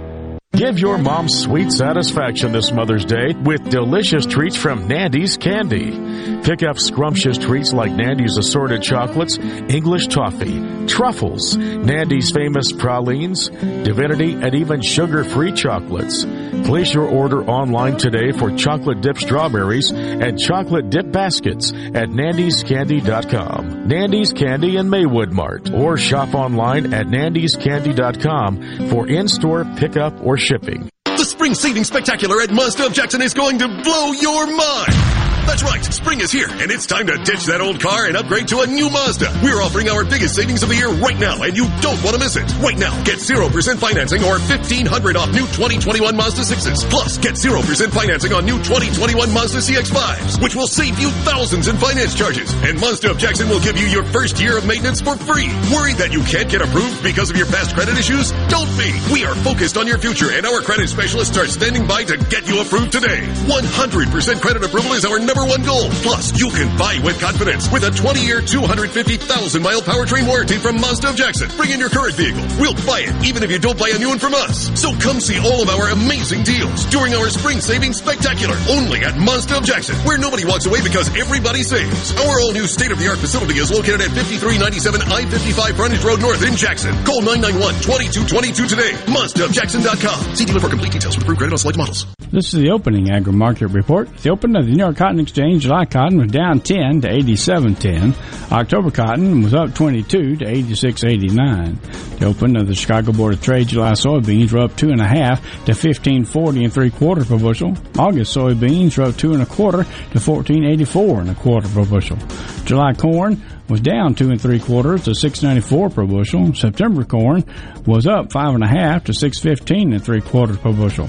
Give 0.56 0.78
your 0.78 1.00
mom 1.00 1.30
sweet 1.30 1.72
satisfaction 1.72 2.52
this 2.52 2.72
Mother's 2.72 3.06
Day 3.06 3.34
with 3.34 3.72
delicious 3.72 4.28
treats 4.28 4.56
from 4.56 4.88
Nandy's 4.88 5.36
Candy. 5.36 6.44
Pick 6.44 6.62
up 6.62 6.78
scrumptious 6.78 7.40
treats 7.40 7.74
like 7.74 7.92
Nandy's 7.92 8.38
assorted 8.38 8.84
chocolates, 8.84 9.40
English 9.40 10.08
toffee, 10.08 10.86
truffles, 10.86 11.58
Nandy's 11.58 12.30
famous 12.30 12.72
pralines, 12.72 13.50
divinity, 13.50 14.34
and 14.34 14.54
even 14.54 14.84
sugar-free 14.84 15.54
chocolates. 15.54 16.24
Place 16.68 16.94
your 16.94 17.08
order 17.08 17.44
online 17.46 17.98
today 17.98 18.32
for 18.32 18.56
chocolate 18.56 19.02
dip 19.02 19.18
strawberries 19.18 19.90
and 19.92 20.40
chocolate 20.40 20.92
dip 20.92 21.12
baskets 21.12 21.72
at 21.72 22.10
nandyscandy.com. 22.10 23.88
Nandy's 23.88 24.32
Candy 24.32 24.78
in 24.78 24.88
Maywood 24.88 25.32
Mart 25.32 25.72
or 25.74 25.98
shop 25.98 26.36
online 26.36 26.94
at 26.94 27.08
nandyscandy.com 27.08 28.90
for 28.90 29.08
in-store 29.08 29.66
pickup 29.78 30.14
or 30.24 30.38
shipping. 30.44 30.90
The 31.06 31.24
spring 31.24 31.54
seating 31.56 31.84
spectacular 31.86 32.42
at 32.42 32.52
Mazda 32.52 32.88
of 32.88 32.94
Jackson 32.94 33.22
is 33.22 33.34
going 33.34 33.60
to 33.60 33.68
blow 33.68 34.12
your 34.12 34.46
mind. 34.46 35.23
That's 35.46 35.62
right, 35.62 35.84
spring 35.84 36.22
is 36.22 36.32
here, 36.32 36.48
and 36.48 36.72
it's 36.72 36.88
time 36.88 37.06
to 37.08 37.18
ditch 37.20 37.46
that 37.52 37.60
old 37.60 37.80
car 37.80 38.08
and 38.08 38.16
upgrade 38.16 38.48
to 38.48 38.62
a 38.62 38.68
new 38.68 38.90
Mazda. 38.90 39.28
We're 39.44 39.60
offering 39.60 39.90
our 39.90 40.06
biggest 40.08 40.36
savings 40.36 40.64
of 40.64 40.70
the 40.70 40.76
year 40.80 40.88
right 40.88 41.20
now, 41.20 41.44
and 41.44 41.52
you 41.52 41.68
don't 41.84 42.00
want 42.00 42.16
to 42.16 42.20
miss 42.20 42.40
it. 42.40 42.48
Right 42.64 42.80
now, 42.80 42.96
get 43.04 43.20
0% 43.20 43.52
financing 43.78 44.24
or 44.24 44.40
1500 44.40 45.18
off 45.20 45.30
new 45.36 45.44
2021 45.52 46.16
Mazda 46.16 46.48
6s. 46.48 46.90
Plus, 46.90 47.18
get 47.20 47.36
0% 47.36 47.60
financing 47.92 48.32
on 48.32 48.46
new 48.46 48.56
2021 48.64 49.34
Mazda 49.36 49.60
CX-5s, 49.60 50.42
which 50.42 50.56
will 50.56 50.66
save 50.66 50.98
you 50.98 51.12
thousands 51.28 51.68
in 51.68 51.76
finance 51.76 52.16
charges. 52.16 52.48
And 52.64 52.80
Mazda 52.80 53.12
of 53.12 53.20
Jackson 53.20 53.50
will 53.50 53.62
give 53.62 53.78
you 53.78 53.86
your 53.88 54.06
first 54.16 54.40
year 54.40 54.58
of 54.58 54.66
maintenance 54.66 55.02
for 55.02 55.18
free. 55.18 55.52
Worried 55.76 56.00
that 56.00 56.16
you 56.16 56.24
can't 56.24 56.50
get 56.50 56.64
approved 56.64 57.04
because 57.04 57.30
of 57.30 57.36
your 57.36 57.48
past 57.52 57.76
credit 57.76 58.00
issues? 58.00 58.32
Don't 58.48 58.72
be. 58.80 58.96
We 59.12 59.26
are 59.28 59.36
focused 59.44 59.76
on 59.76 59.88
your 59.88 60.00
future, 60.00 60.32
and 60.32 60.48
our 60.48 60.62
credit 60.62 60.88
specialists 60.88 61.38
are 61.38 61.48
standing 61.52 61.86
by 61.86 62.06
to 62.06 62.16
get 62.32 62.48
you 62.48 62.62
approved 62.64 62.94
today. 62.96 63.28
100% 63.52 64.42
credit 64.42 64.64
approval 64.64 64.94
is 64.94 65.04
our 65.04 65.20
number 65.20 65.33
one 65.42 65.66
goal. 65.66 65.90
Plus, 66.06 66.38
you 66.38 66.54
can 66.54 66.70
buy 66.78 67.02
with 67.02 67.18
confidence 67.18 67.66
with 67.74 67.82
a 67.82 67.90
20-year, 67.90 68.46
250,000-mile 68.46 69.82
powertrain 69.82 70.30
warranty 70.30 70.62
from 70.62 70.78
Mazda 70.78 71.10
of 71.10 71.16
Jackson. 71.18 71.50
Bring 71.58 71.74
in 71.74 71.82
your 71.82 71.90
current 71.90 72.14
vehicle. 72.14 72.46
We'll 72.62 72.78
buy 72.86 73.10
it, 73.10 73.14
even 73.26 73.42
if 73.42 73.50
you 73.50 73.58
don't 73.58 73.78
buy 73.78 73.90
a 73.90 73.98
new 73.98 74.14
one 74.14 74.22
from 74.22 74.38
us. 74.38 74.70
So 74.80 74.94
come 75.02 75.18
see 75.18 75.42
all 75.42 75.66
of 75.66 75.70
our 75.74 75.90
amazing 75.90 76.46
deals 76.46 76.86
during 76.94 77.18
our 77.18 77.30
spring 77.34 77.58
savings 77.60 77.98
spectacular, 77.98 78.54
only 78.70 79.02
at 79.02 79.18
Mazda 79.18 79.58
of 79.58 79.66
Jackson, 79.66 79.98
where 80.06 80.22
nobody 80.22 80.46
walks 80.46 80.70
away 80.70 80.86
because 80.86 81.10
everybody 81.18 81.64
saves. 81.66 82.14
Our 82.22 82.38
all-new 82.46 82.70
state-of-the-art 82.70 83.18
facility 83.18 83.58
is 83.58 83.74
located 83.74 84.06
at 84.06 84.14
5397 84.14 85.02
I-55 85.02 85.74
Frontage 85.74 86.04
Road 86.06 86.22
North 86.22 86.46
in 86.46 86.56
Jackson. 86.56 86.94
Call 87.10 87.22
991-2222 87.26 88.70
today. 88.70 88.92
MazdaofJackson.com. 89.10 90.36
See 90.36 90.46
dealer 90.46 90.60
for 90.60 90.70
complete 90.70 90.92
details 90.92 91.16
with 91.16 91.24
approved 91.24 91.40
credit 91.40 91.54
on 91.54 91.58
select 91.58 91.78
models. 91.78 92.06
This 92.32 92.54
is 92.54 92.62
the 92.62 92.72
opening 92.72 93.12
agri 93.12 93.32
market 93.32 93.68
report. 93.68 94.16
The 94.18 94.32
open 94.32 94.56
of 94.56 94.66
the 94.66 94.72
New 94.72 94.84
York 94.84 94.98
Cotton 94.98 95.20
Exchange, 95.24 95.64
July 95.64 95.86
cotton 95.86 96.20
was 96.20 96.32
down 96.32 96.60
10 96.60 97.02
to 97.02 97.08
87.10. 97.10 98.52
October 98.52 98.92
cotton 98.92 99.42
was 99.42 99.54
up 99.54 99.74
22 99.74 100.38
to 100.38 100.46
86.89. 100.46 102.20
The 102.20 102.26
open 102.26 102.56
of 102.56 102.68
the 102.68 102.76
Chicago 102.76 103.12
Board 103.12 103.34
of 103.34 103.42
Trade, 103.42 103.68
July 103.68 103.94
soybeans 103.94 104.52
were 104.52 104.60
up 104.60 104.76
two 104.76 104.90
and 104.90 105.02
a 105.02 105.08
half 105.08 105.42
to 105.66 105.72
15.40 105.72 106.64
and 106.64 106.74
three 106.74 106.92
quarters 106.92 107.28
per 107.28 107.38
bushel. 107.38 107.76
August 107.98 108.36
soybeans 108.36 108.98
were 108.98 109.06
up 109.06 109.18
two 109.18 109.34
and 109.34 109.42
a 109.42 109.46
quarter 109.46 109.84
to 109.84 110.20
14.84 110.20 111.20
and 111.22 111.30
a 111.32 111.36
quarter 111.36 111.68
per 111.70 111.86
bushel. 111.86 112.18
July 112.66 112.94
corn 112.94 113.42
was 113.70 113.82
down 113.82 114.16
two 114.16 114.30
and 114.30 114.42
three 114.42 114.60
quarters 114.60 115.06
to 115.06 115.16
six 115.16 115.42
ninety 115.42 115.62
four 115.62 115.90
per 115.90 116.06
bushel. 116.06 116.54
September 116.54 117.04
corn 117.04 117.44
was 117.86 118.08
up 118.08 118.32
five 118.32 118.54
and 118.54 118.64
a 118.64 118.68
half 118.68 119.06
to 119.06 119.14
six 119.14 119.40
fifteen 119.40 119.94
and 119.94 120.04
three 120.04 120.22
quarters 120.22 120.58
per 120.58 120.74
bushel. 120.74 121.08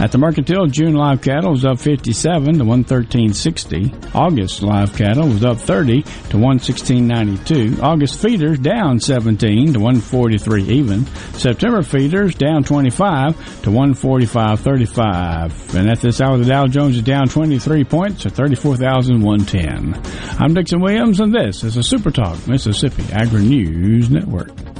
At 0.00 0.10
the 0.10 0.18
mercantile, 0.18 0.66
June 0.66 0.94
live 0.94 1.22
cattle 1.22 1.52
was 1.52 1.64
up 1.64 1.78
57 1.78 2.58
to 2.58 2.64
113.60. 2.64 4.12
August 4.12 4.60
live 4.60 4.92
cattle 4.96 5.28
was 5.28 5.44
up 5.44 5.58
30 5.58 6.02
to 6.02 6.36
116.92. 6.36 7.80
August 7.80 8.20
feeders 8.20 8.58
down 8.58 8.98
17 8.98 9.74
to 9.74 9.78
143 9.78 10.64
even. 10.64 11.06
September 11.34 11.82
feeders 11.82 12.34
down 12.34 12.64
25 12.64 13.62
to 13.62 13.70
145.35. 13.70 15.76
And 15.76 15.88
at 15.88 16.00
this 16.00 16.20
hour, 16.20 16.38
the 16.38 16.44
Dow 16.44 16.66
Jones 16.66 16.96
is 16.96 17.02
down 17.02 17.28
23 17.28 17.84
points 17.84 18.22
to 18.22 18.30
34,110. 18.30 19.94
I'm 20.40 20.54
Dixon 20.54 20.80
Williams, 20.80 21.20
and 21.20 21.32
this 21.32 21.62
is 21.62 21.76
the 21.76 21.83
Super 21.84 22.10
Talk 22.10 22.48
Mississippi 22.48 23.04
Agri 23.12 23.42
News 23.44 24.08
Network. 24.08 24.73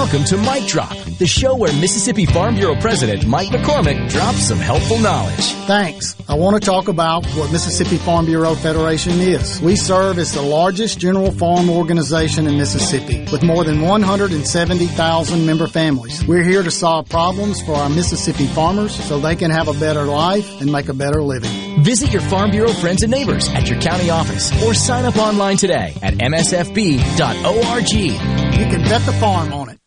Welcome 0.00 0.24
to 0.24 0.38
Mike 0.38 0.66
Drop, 0.66 0.96
the 1.18 1.26
show 1.26 1.54
where 1.54 1.70
Mississippi 1.74 2.24
Farm 2.24 2.54
Bureau 2.54 2.74
President 2.80 3.26
Mike 3.26 3.48
McCormick 3.48 4.08
drops 4.08 4.48
some 4.48 4.58
helpful 4.58 4.98
knowledge. 4.98 5.52
Thanks. 5.66 6.16
I 6.26 6.36
want 6.36 6.56
to 6.56 6.66
talk 6.66 6.88
about 6.88 7.26
what 7.34 7.52
Mississippi 7.52 7.98
Farm 7.98 8.24
Bureau 8.24 8.54
Federation 8.54 9.20
is. 9.20 9.60
We 9.60 9.76
serve 9.76 10.18
as 10.18 10.32
the 10.32 10.40
largest 10.40 10.98
general 10.98 11.30
farm 11.32 11.68
organization 11.68 12.46
in 12.46 12.56
Mississippi 12.56 13.30
with 13.30 13.42
more 13.42 13.62
than 13.62 13.82
170,000 13.82 15.46
member 15.46 15.66
families. 15.66 16.26
We're 16.26 16.44
here 16.44 16.62
to 16.62 16.70
solve 16.70 17.06
problems 17.10 17.60
for 17.60 17.74
our 17.74 17.90
Mississippi 17.90 18.46
farmers 18.46 18.94
so 19.04 19.18
they 19.18 19.36
can 19.36 19.50
have 19.50 19.68
a 19.68 19.74
better 19.74 20.04
life 20.04 20.62
and 20.62 20.72
make 20.72 20.88
a 20.88 20.94
better 20.94 21.22
living. 21.22 21.84
Visit 21.84 22.10
your 22.10 22.22
Farm 22.22 22.50
Bureau 22.52 22.72
friends 22.72 23.02
and 23.02 23.10
neighbors 23.12 23.50
at 23.50 23.68
your 23.68 23.78
county 23.82 24.08
office 24.08 24.50
or 24.64 24.72
sign 24.72 25.04
up 25.04 25.18
online 25.18 25.58
today 25.58 25.94
at 26.00 26.14
msfb.org. 26.14 27.90
You 27.92 28.66
can 28.66 28.82
bet 28.82 29.02
the 29.02 29.12
farm 29.12 29.52
on 29.52 29.68
it. 29.68 29.80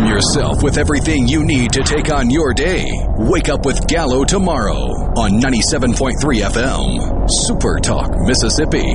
Arm 0.00 0.08
yourself 0.08 0.62
with 0.62 0.78
everything 0.78 1.28
you 1.28 1.44
need 1.44 1.72
to 1.72 1.82
take 1.82 2.10
on 2.10 2.30
your 2.30 2.54
day. 2.54 2.86
Wake 3.18 3.48
up 3.50 3.66
with 3.66 3.86
Gallo 3.86 4.24
tomorrow 4.24 4.78
on 5.16 5.32
97.3 5.40 6.14
FM. 6.16 7.28
Super 7.28 7.78
Talk, 7.80 8.10
Mississippi. 8.20 8.94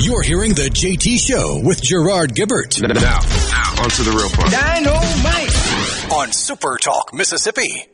You're 0.00 0.22
hearing 0.22 0.54
the 0.54 0.70
JT 0.72 1.18
Show 1.18 1.60
with 1.62 1.82
Gerard 1.82 2.34
Gibert. 2.34 2.80
Now, 2.80 2.94
now, 2.94 3.82
on 3.82 3.90
to 3.90 4.02
the 4.04 4.12
real 4.16 4.30
part. 4.30 4.52
Dynamite! 4.52 6.12
On 6.12 6.32
Super 6.32 6.78
Talk, 6.80 7.12
Mississippi. 7.12 7.88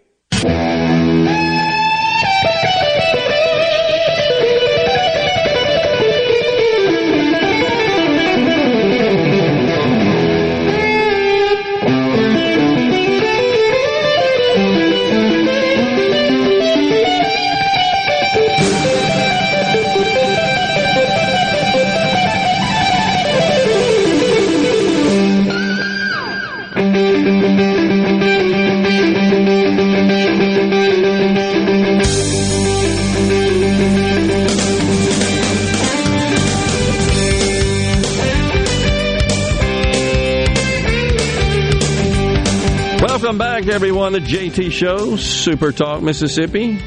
Back, 43.65 43.75
everyone, 43.75 44.13
to 44.13 44.21
JT 44.21 44.73
Show, 44.73 45.17
Super 45.17 45.73
Talk, 45.73 46.03
Mississippi. 46.03 46.79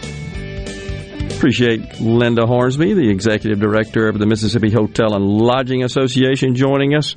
Appreciate 1.35 1.99
Linda 1.99 2.45
Hornsby, 2.45 2.93
the 2.93 3.09
executive 3.09 3.59
director 3.59 4.07
of 4.07 4.19
the 4.19 4.25
Mississippi 4.25 4.71
Hotel 4.71 5.15
and 5.15 5.25
Lodging 5.25 5.83
Association, 5.83 6.55
joining 6.55 6.93
us. 6.93 7.15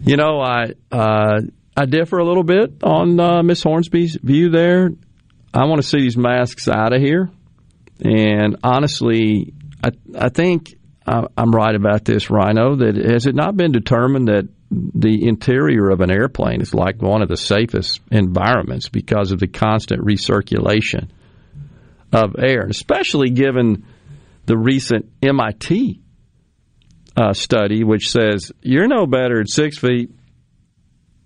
You 0.00 0.16
know, 0.16 0.40
I 0.40 0.72
uh, 0.92 1.40
I 1.76 1.86
differ 1.86 2.18
a 2.18 2.24
little 2.24 2.42
bit 2.42 2.82
on 2.82 3.18
uh, 3.18 3.42
Miss 3.42 3.62
Hornsby's 3.62 4.18
view 4.22 4.50
there. 4.50 4.90
I 5.54 5.64
want 5.64 5.80
to 5.80 5.86
see 5.86 6.00
these 6.00 6.16
masks 6.16 6.68
out 6.68 6.92
of 6.92 7.00
here, 7.00 7.30
and 8.04 8.56
honestly, 8.62 9.54
I 9.82 9.90
I 10.18 10.28
think 10.28 10.74
I'm 11.06 11.52
right 11.52 11.74
about 11.74 12.04
this, 12.04 12.28
Rhino. 12.28 12.76
That 12.76 12.96
has 12.96 13.26
it 13.26 13.34
not 13.34 13.56
been 13.56 13.72
determined 13.72 14.28
that 14.28 14.48
the 14.70 15.28
interior 15.28 15.90
of 15.90 16.00
an 16.00 16.10
airplane 16.10 16.60
is 16.60 16.74
like 16.74 17.00
one 17.00 17.22
of 17.22 17.28
the 17.28 17.36
safest 17.36 18.00
environments 18.10 18.88
because 18.88 19.30
of 19.32 19.38
the 19.38 19.46
constant 19.46 20.04
recirculation 20.04 21.08
of 22.12 22.36
air, 22.38 22.62
and 22.62 22.70
especially 22.70 23.30
given 23.30 23.84
the 24.46 24.56
recent 24.56 25.10
MIT 25.22 26.00
uh, 27.16 27.32
study, 27.32 27.84
which 27.84 28.10
says 28.10 28.52
you're 28.62 28.88
no 28.88 29.06
better 29.06 29.40
at 29.40 29.48
six 29.48 29.78
feet 29.78 30.10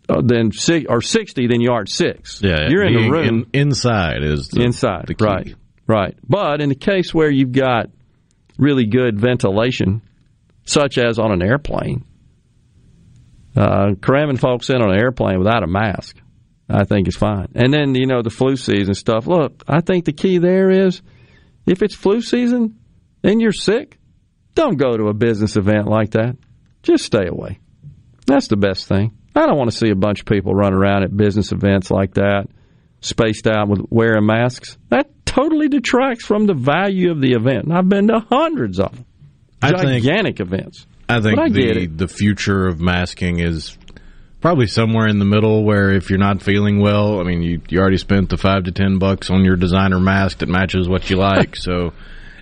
uh, 0.09 0.21
than 0.23 0.53
six 0.53 0.87
or 0.89 1.01
sixty 1.01 1.47
than 1.47 1.61
you 1.61 1.71
are 1.73 1.83
at 1.83 1.89
six. 1.89 2.41
Yeah, 2.43 2.69
you're 2.69 2.85
in 2.85 2.95
the 2.95 3.11
room 3.11 3.47
in- 3.53 3.61
inside 3.61 4.23
is 4.23 4.49
the, 4.49 4.63
inside, 4.63 5.05
the 5.07 5.15
key. 5.15 5.25
right? 5.25 5.55
Right. 5.87 6.17
But 6.29 6.61
in 6.61 6.69
the 6.69 6.75
case 6.77 7.13
where 7.13 7.31
you've 7.31 7.53
got 7.53 7.91
really 8.59 8.87
good 8.87 9.19
ventilation, 9.19 10.03
such 10.65 10.99
as 10.99 11.19
on 11.19 11.33
an 11.33 11.43
airplane, 11.43 12.05
uh, 13.57 13.95
cramming 14.01 14.37
folks 14.37 14.71
in 14.71 14.77
on 14.81 14.91
an 14.93 14.99
airplane 15.01 15.39
without 15.39 15.63
a 15.63 15.67
mask, 15.67 16.17
I 16.69 16.85
think 16.85 17.09
is 17.09 17.17
fine. 17.17 17.49
And 17.55 17.73
then 17.73 17.95
you 17.95 18.07
know 18.07 18.23
the 18.23 18.31
flu 18.31 18.57
season 18.57 18.95
stuff. 18.95 19.27
Look, 19.27 19.63
I 19.69 19.81
think 19.81 20.05
the 20.05 20.13
key 20.13 20.39
there 20.39 20.71
is 20.71 21.03
if 21.67 21.83
it's 21.83 21.95
flu 21.95 22.21
season 22.21 22.79
and 23.23 23.41
you're 23.41 23.53
sick, 23.53 23.99
don't 24.55 24.77
go 24.79 24.97
to 24.97 25.09
a 25.09 25.15
business 25.15 25.57
event 25.57 25.87
like 25.89 26.11
that. 26.13 26.37
Just 26.83 27.05
stay 27.05 27.27
away. 27.27 27.59
That's 28.27 28.49
the 28.49 28.57
best 28.57 28.87
thing. 28.89 29.13
I 29.35 29.47
don't 29.47 29.59
want 29.59 29.71
to 29.71 29.77
see 29.77 29.91
a 29.91 29.95
bunch 29.97 30.21
of 30.21 30.27
people 30.27 30.55
run 30.55 30.73
around 30.73 31.05
at 31.05 31.17
business 31.17 31.53
events 31.53 31.91
like 31.91 32.15
that, 32.15 32.47
spaced 33.01 33.47
out 33.47 33.69
with 33.69 33.81
wearing 33.91 34.27
masks. 34.27 34.77
That 34.89 35.09
totally 35.25 35.69
detracts 35.69 36.25
from 36.25 36.47
the 36.47 36.55
value 36.55 37.11
of 37.13 37.21
the 37.21 37.33
event. 37.33 37.65
And 37.65 37.73
I've 37.73 37.89
been 37.89 38.09
to 38.09 38.21
hundreds 38.29 38.81
of 38.81 38.95
them. 38.95 39.07
I 39.63 39.73
think- 39.73 40.03
Gigantic 40.05 40.41
events. 40.41 40.87
I 41.11 41.21
think 41.21 41.39
I 41.39 41.49
the 41.49 41.87
the 41.87 42.09
future 42.09 42.67
of 42.67 42.81
masking 42.81 43.41
is 43.41 43.77
probably 44.41 44.67
somewhere 44.67 45.07
in 45.07 45.19
the 45.19 45.25
middle 45.25 45.65
where 45.65 45.91
if 45.91 46.09
you're 46.09 46.19
not 46.19 46.43
feeling 46.43 46.81
well, 46.81 47.21
I 47.21 47.25
mean 47.25 47.43
you 47.43 47.61
you 47.69 47.81
already 47.81 47.99
spent 47.99 48.31
the 48.31 48.37
5 48.37 48.65
to 48.65 48.73
10 48.73 48.99
bucks 48.99 49.31
on 49.31 49.45
your 49.45 49.57
designer 49.57 50.01
mask 50.01 50.39
that 50.39 50.49
matches 50.49 50.89
what 50.89 51.11
you 51.11 51.17
like. 51.17 51.57
so 51.67 51.93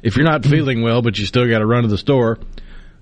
if 0.03 0.17
you're 0.17 0.27
not 0.27 0.45
feeling 0.45 0.83
well 0.83 1.03
but 1.03 1.19
you 1.19 1.27
still 1.27 1.49
got 1.49 1.59
to 1.59 1.67
run 1.67 1.83
to 1.83 1.89
the 1.89 1.99
store, 1.99 2.39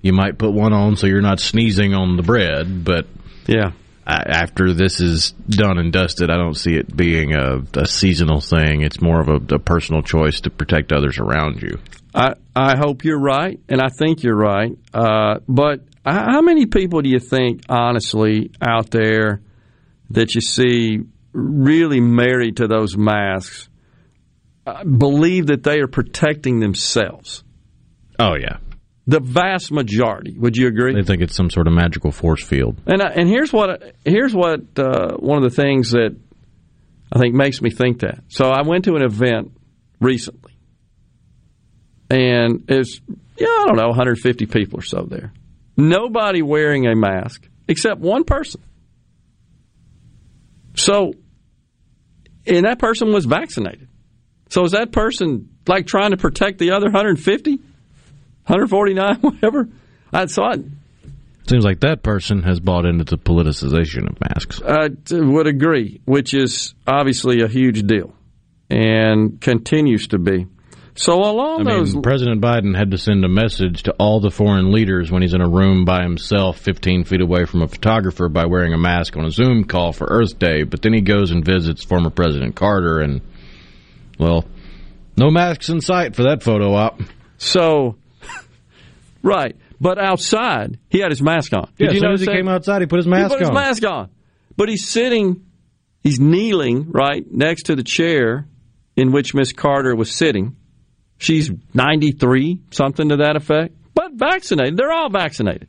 you 0.03 0.13
might 0.13 0.39
put 0.39 0.53
one 0.53 0.73
on 0.73 0.97
so 0.97 1.07
you're 1.07 1.21
not 1.21 1.41
sneezing 1.41 1.95
on 1.95 2.17
the 2.17 2.23
bread, 2.23 2.85
but 2.85 3.07
yeah. 3.47 3.73
After 4.07 4.73
this 4.73 5.01
is 5.01 5.33
done 5.49 5.79
and 5.79 5.93
dusted, 5.93 6.31
I 6.31 6.37
don't 6.37 6.55
see 6.55 6.75
it 6.75 6.97
being 6.97 7.35
a, 7.35 7.63
a 7.75 7.87
seasonal 7.87 8.41
thing. 8.41 8.83
It's 8.83 9.01
more 9.01 9.21
of 9.21 9.29
a, 9.29 9.57
a 9.57 9.59
personal 9.59 10.03
choice 10.03 10.41
to 10.43 10.51
protect 10.51 10.93
others 10.93 11.19
around 11.19 11.61
you. 11.61 11.79
I, 12.15 12.35
I 12.55 12.77
hope 12.79 13.05
you're 13.05 13.21
right, 13.21 13.59
and 13.69 13.81
I 13.81 13.89
think 13.89 14.23
you're 14.23 14.37
right. 14.37 14.73
Uh, 14.95 15.41
but 15.49 15.81
how 16.05 16.41
many 16.41 16.67
people 16.67 17.03
do 17.03 17.11
you 17.11 17.19
think, 17.19 17.63
honestly, 17.69 18.53
out 18.63 18.91
there 18.91 19.41
that 20.11 20.37
you 20.37 20.41
see 20.41 21.01
really 21.33 22.01
married 22.01 22.59
to 22.59 22.69
those 22.69 22.97
masks 22.97 23.69
uh, 24.67 24.85
believe 24.85 25.49
that 25.49 25.65
they 25.65 25.81
are 25.81 25.89
protecting 25.89 26.61
themselves? 26.61 27.43
Oh 28.21 28.35
yeah, 28.35 28.59
the 29.07 29.21
vast 29.21 29.71
majority. 29.71 30.37
Would 30.39 30.57
you 30.57 30.67
agree? 30.67 30.95
They 30.95 31.03
think 31.03 31.23
it's 31.23 31.37
some 31.37 31.51
sort 31.51 31.67
of 31.67 31.73
magical 31.73 32.11
force 32.11 32.43
field. 32.43 32.81
And 32.87 33.01
I, 33.01 33.11
and 33.11 33.29
here's 33.29 33.53
what 33.53 33.95
here's 34.05 34.35
what 34.35 34.61
uh, 34.79 35.17
one 35.19 35.43
of 35.43 35.45
the 35.45 35.55
things 35.55 35.93
that 35.93 36.17
I 37.13 37.19
think 37.19 37.35
makes 37.35 37.63
me 37.63 37.71
think 37.71 38.01
that. 38.01 38.25
So 38.29 38.47
I 38.51 38.63
went 38.63 38.85
to 38.87 38.97
an 38.97 39.03
event 39.03 39.53
recently, 40.01 40.59
and 42.11 42.65
it's 42.69 43.01
yeah 43.39 43.47
I 43.47 43.65
don't 43.67 43.77
know 43.77 43.89
150 43.89 44.47
people 44.47 44.81
or 44.81 44.83
so 44.83 45.07
there. 45.09 45.33
Nobody 45.77 46.43
wearing 46.43 46.87
a 46.87 46.97
mask 46.97 47.47
except 47.69 48.01
one 48.01 48.25
person. 48.25 48.63
So, 50.75 51.15
and 52.47 52.67
that 52.67 52.79
person 52.79 53.13
was 53.13 53.25
vaccinated. 53.25 53.89
So 54.51 54.65
is 54.65 54.73
that 54.73 54.93
person 54.93 55.49
like 55.67 55.87
trying 55.87 56.11
to 56.11 56.17
protect 56.17 56.59
the 56.59 56.73
other 56.73 56.87
150, 56.87 57.59
149, 58.47 59.17
whatever? 59.21 59.69
I 60.13 60.27
saw 60.27 60.53
it. 60.53 60.65
Seems 61.47 61.65
like 61.65 61.81
that 61.81 62.03
person 62.03 62.43
has 62.43 62.59
bought 62.59 62.87
into 62.87 63.05
the 63.05 63.19
politicization 63.19 64.09
of 64.09 64.21
masks. 64.21 64.61
I 64.63 64.89
would 65.13 65.47
agree, 65.47 66.01
which 66.05 66.35
is 66.35 66.75
obviously 66.87 67.43
a 67.43 67.49
huge 67.49 67.87
deal 67.87 68.13
and 68.69 69.41
continues 69.41 70.09
to 70.09 70.19
be. 70.19 70.47
So 70.97 71.21
along 71.21 71.69
I 71.69 71.75
those, 71.75 71.93
mean, 71.93 72.03
President 72.03 72.41
Biden 72.41 72.77
had 72.77 72.91
to 72.93 72.99
send 72.99 73.25
a 73.25 73.29
message 73.29 73.83
to 73.85 73.93
all 73.99 74.19
the 74.19 74.31
foreign 74.31 74.73
leaders 74.73 75.11
when 75.13 75.21
he's 75.21 75.35
in 75.35 75.43
a 75.43 75.49
room 75.49 75.85
by 75.85 76.03
himself, 76.03 76.59
15 76.59 77.05
feet 77.05 77.21
away 77.21 77.45
from 77.45 77.61
a 77.63 77.69
photographer, 77.69 78.29
by 78.31 78.47
wearing 78.47 78.73
a 78.73 78.79
mask 78.79 79.17
on 79.17 79.27
a 79.27 79.31
Zoom 79.31 79.65
call 79.65 79.93
for 79.93 80.07
Earth 80.11 80.39
Day. 80.39 80.63
But 80.63 80.81
then 80.81 80.95
he 80.95 81.03
goes 81.03 81.31
and 81.31 81.45
visits 81.45 81.85
former 81.85 82.09
President 82.09 82.57
Carter, 82.57 83.01
and 83.01 83.21
well, 84.19 84.47
no 85.19 85.31
masks 85.31 85.69
in 85.69 85.83
sight 85.83 86.17
for 86.17 86.25
that 86.25 86.43
photo 86.43 86.75
op. 86.75 87.01
So, 87.37 87.97
right, 89.27 89.57
but 89.81 89.99
outside 89.99 90.79
he 90.89 91.01
had 91.01 91.11
his 91.11 91.21
mask 91.21 91.53
on. 91.53 91.71
Yeah, 91.77 91.89
Did 91.89 91.95
you 91.95 91.97
as 91.97 92.01
soon 92.01 92.03
notice 92.03 92.21
as 92.21 92.21
he 92.21 92.27
that? 92.27 92.37
came 92.37 92.49
outside, 92.49 92.81
he 92.83 92.87
put 92.87 92.97
his 92.99 93.07
mask 93.07 93.25
on. 93.25 93.31
He 93.31 93.35
put 93.35 93.41
his 93.41 93.49
on. 93.49 93.55
mask 93.55 93.85
on, 93.85 94.11
but 94.57 94.69
he's 94.69 94.89
sitting, 94.89 95.45
he's 96.03 96.19
kneeling 96.19 96.91
right 96.91 97.25
next 97.31 97.65
to 97.65 97.77
the 97.77 97.83
chair 97.83 98.47
in 98.97 99.13
which 99.13 99.35
Miss 99.35 99.53
Carter 99.53 99.95
was 99.95 100.11
sitting. 100.11 100.57
She's 101.19 101.51
93, 101.75 102.61
something 102.71 103.09
to 103.11 103.17
that 103.19 103.37
effect, 103.37 103.75
but 103.95 104.13
vaccinated. 104.15 104.77
They're 104.77 104.93
all 104.93 105.11
vaccinated. 105.11 105.69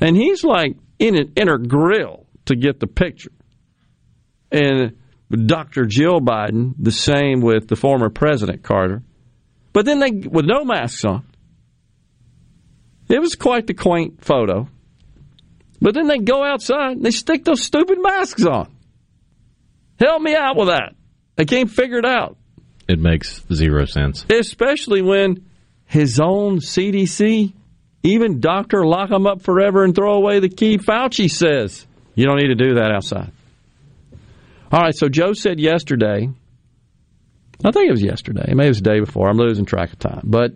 And 0.00 0.16
he's 0.16 0.42
like 0.42 0.76
in, 0.98 1.16
an, 1.16 1.32
in 1.36 1.48
her 1.48 1.58
grill 1.58 2.26
to 2.46 2.56
get 2.56 2.80
the 2.80 2.86
picture. 2.86 3.32
And 4.50 4.96
Dr. 5.30 5.86
Jill 5.86 6.20
Biden, 6.20 6.74
the 6.78 6.90
same 6.92 7.40
with 7.40 7.68
the 7.68 7.76
former 7.76 8.10
President 8.10 8.62
Carter. 8.62 9.02
But 9.72 9.86
then 9.86 9.98
they, 10.00 10.10
with 10.10 10.44
no 10.44 10.64
masks 10.64 11.04
on. 11.04 11.24
It 13.12 13.20
was 13.20 13.34
quite 13.34 13.66
the 13.66 13.74
quaint 13.74 14.24
photo. 14.24 14.68
But 15.82 15.92
then 15.92 16.06
they 16.06 16.16
go 16.18 16.42
outside 16.42 16.92
and 16.92 17.04
they 17.04 17.10
stick 17.10 17.44
those 17.44 17.60
stupid 17.62 17.98
masks 18.00 18.46
on. 18.46 18.74
Help 20.00 20.22
me 20.22 20.34
out 20.34 20.56
with 20.56 20.68
that. 20.68 20.94
I 21.36 21.44
can't 21.44 21.70
figure 21.70 21.98
it 21.98 22.06
out 22.06 22.38
It 22.88 22.98
makes 22.98 23.44
zero 23.52 23.84
sense. 23.84 24.24
especially 24.30 25.02
when 25.02 25.44
his 25.84 26.20
own 26.20 26.60
CDC, 26.60 27.52
even 28.02 28.40
Doctor 28.40 28.86
lock 28.86 29.10
him 29.10 29.26
up 29.26 29.42
forever 29.42 29.84
and 29.84 29.94
throw 29.94 30.14
away 30.14 30.40
the 30.40 30.48
key, 30.48 30.78
Fauci 30.78 31.30
says 31.30 31.86
you 32.14 32.24
don't 32.24 32.38
need 32.38 32.48
to 32.48 32.54
do 32.54 32.76
that 32.76 32.90
outside. 32.90 33.30
All 34.72 34.80
right, 34.80 34.94
so 34.94 35.10
Joe 35.10 35.34
said 35.34 35.60
yesterday, 35.60 36.30
I 37.62 37.70
think 37.72 37.88
it 37.88 37.92
was 37.92 38.02
yesterday, 38.02 38.46
maybe 38.54 38.64
it 38.64 38.68
was 38.68 38.80
the 38.80 38.90
day 38.90 39.00
before, 39.00 39.28
I'm 39.28 39.36
losing 39.36 39.66
track 39.66 39.92
of 39.92 39.98
time, 39.98 40.22
but 40.24 40.52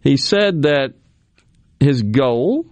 he 0.00 0.16
said 0.16 0.62
that 0.62 0.94
his 1.80 2.02
goal 2.02 2.66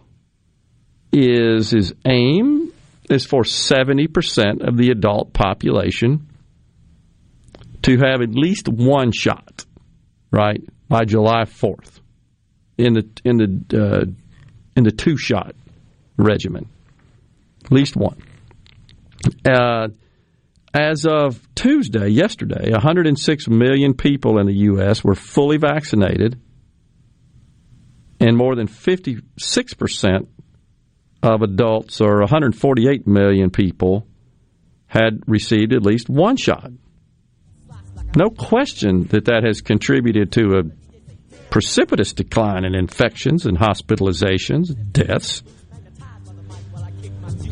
is, 1.12 1.70
his 1.70 1.94
aim 2.04 2.72
is 3.08 3.24
for 3.24 3.42
70% 3.42 4.66
of 4.66 4.76
the 4.76 4.90
adult 4.90 5.32
population 5.32 6.28
to 7.82 7.98
have 7.98 8.20
at 8.20 8.30
least 8.30 8.68
one 8.68 9.12
shot, 9.12 9.64
right, 10.30 10.60
by 10.88 11.04
July 11.04 11.44
4th 11.44 12.00
in 12.78 12.94
the 12.94 13.08
in 13.24 13.36
the 13.38 13.80
uh, 13.80 14.04
in 14.76 14.84
the 14.84 14.90
two 14.90 15.16
shot 15.16 15.54
regimen, 16.16 16.68
at 17.64 17.72
least 17.72 17.96
one. 17.96 18.22
Uh, 19.44 19.88
as 20.74 21.06
of 21.06 21.40
Tuesday, 21.54 22.08
yesterday, 22.08 22.70
106 22.70 23.48
million 23.48 23.94
people 23.94 24.38
in 24.38 24.46
the 24.46 24.54
U.S. 24.54 25.02
were 25.02 25.14
fully 25.14 25.56
vaccinated, 25.56 26.38
and 28.20 28.36
more 28.36 28.54
than 28.54 28.66
56 28.66 29.74
percent 29.74 30.28
of 31.22 31.42
adults, 31.42 32.00
or 32.00 32.20
148 32.20 33.06
million 33.06 33.50
people, 33.50 34.06
had 34.86 35.22
received 35.26 35.72
at 35.72 35.82
least 35.82 36.08
one 36.08 36.36
shot. 36.36 36.70
No 38.14 38.30
question 38.30 39.04
that 39.08 39.26
that 39.26 39.44
has 39.44 39.60
contributed 39.60 40.32
to 40.32 40.58
a 40.58 40.62
precipitous 41.50 42.12
decline 42.12 42.64
in 42.64 42.74
infections 42.74 43.46
and 43.46 43.58
hospitalizations, 43.58 44.74
deaths. 44.92 45.42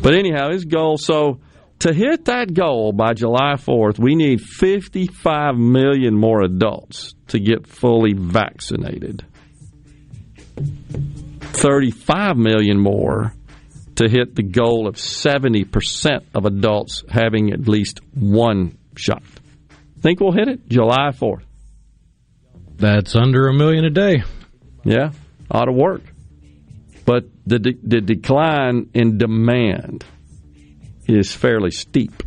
But 0.01 0.13
anyhow, 0.13 0.51
his 0.51 0.65
goal 0.65 0.97
so 0.97 1.39
to 1.79 1.93
hit 1.93 2.25
that 2.25 2.53
goal 2.53 2.93
by 2.93 3.13
July 3.13 3.55
4th, 3.55 3.99
we 3.99 4.15
need 4.15 4.41
55 4.41 5.55
million 5.55 6.15
more 6.15 6.41
adults 6.41 7.13
to 7.27 7.39
get 7.39 7.67
fully 7.67 8.13
vaccinated. 8.13 9.25
35 10.55 12.37
million 12.37 12.79
more 12.79 13.33
to 13.95 14.09
hit 14.09 14.35
the 14.35 14.43
goal 14.43 14.87
of 14.87 14.95
70% 14.95 16.25
of 16.33 16.45
adults 16.45 17.03
having 17.09 17.51
at 17.51 17.67
least 17.67 18.01
one 18.13 18.77
shot. 18.95 19.23
Think 20.01 20.19
we'll 20.19 20.33
hit 20.33 20.47
it 20.47 20.67
July 20.67 21.11
4th? 21.11 21.43
That's 22.75 23.15
under 23.15 23.47
a 23.47 23.53
million 23.53 23.85
a 23.85 23.89
day. 23.89 24.23
Yeah, 24.83 25.11
ought 25.49 25.65
to 25.65 25.71
work. 25.71 26.01
But 27.05 27.25
the 27.45 27.59
de- 27.59 27.79
the 27.81 28.01
decline 28.01 28.89
in 28.93 29.17
demand 29.17 30.03
is 31.07 31.33
fairly 31.33 31.71
steep. 31.71 32.23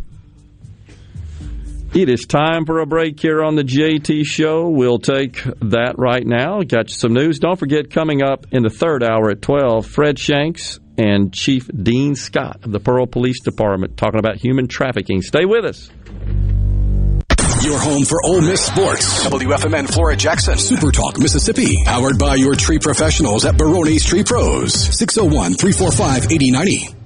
It 1.94 2.10
is 2.10 2.26
time 2.26 2.66
for 2.66 2.80
a 2.80 2.86
break 2.86 3.18
here 3.18 3.42
on 3.42 3.56
the 3.56 3.64
JT 3.64 4.24
Show. 4.24 4.68
We'll 4.68 4.98
take 4.98 5.42
that 5.62 5.94
right 5.96 6.24
now. 6.24 6.60
Got 6.60 6.90
you 6.90 6.94
some 6.94 7.14
news. 7.14 7.38
Don't 7.38 7.58
forget, 7.58 7.90
coming 7.90 8.22
up 8.22 8.46
in 8.50 8.62
the 8.62 8.68
third 8.70 9.02
hour 9.02 9.30
at 9.30 9.40
12, 9.40 9.86
Fred 9.86 10.18
Shanks 10.18 10.80
and 10.98 11.32
Chief 11.32 11.66
Dean 11.68 12.14
Scott 12.14 12.64
of 12.64 12.72
the 12.72 12.80
Pearl 12.80 13.06
Police 13.06 13.40
Department 13.40 13.96
talking 13.96 14.18
about 14.20 14.36
human 14.36 14.68
trafficking. 14.68 15.22
Stay 15.22 15.46
with 15.46 15.64
us. 15.64 15.90
Your 17.64 17.78
home 17.78 18.04
for 18.04 18.18
Ole 18.24 18.42
Miss 18.42 18.64
sports. 18.64 19.24
WFMN 19.26 19.92
Flora 19.92 20.14
Jackson. 20.14 20.58
Super 20.58 20.92
Talk 20.92 21.18
Mississippi. 21.18 21.82
Powered 21.84 22.18
by 22.18 22.34
your 22.34 22.54
tree 22.54 22.78
professionals 22.78 23.44
at 23.46 23.56
Barone's 23.56 24.04
Tree 24.04 24.22
Pros. 24.22 24.74
601 24.74 25.54
345 25.54 26.24
8090. 26.30 26.97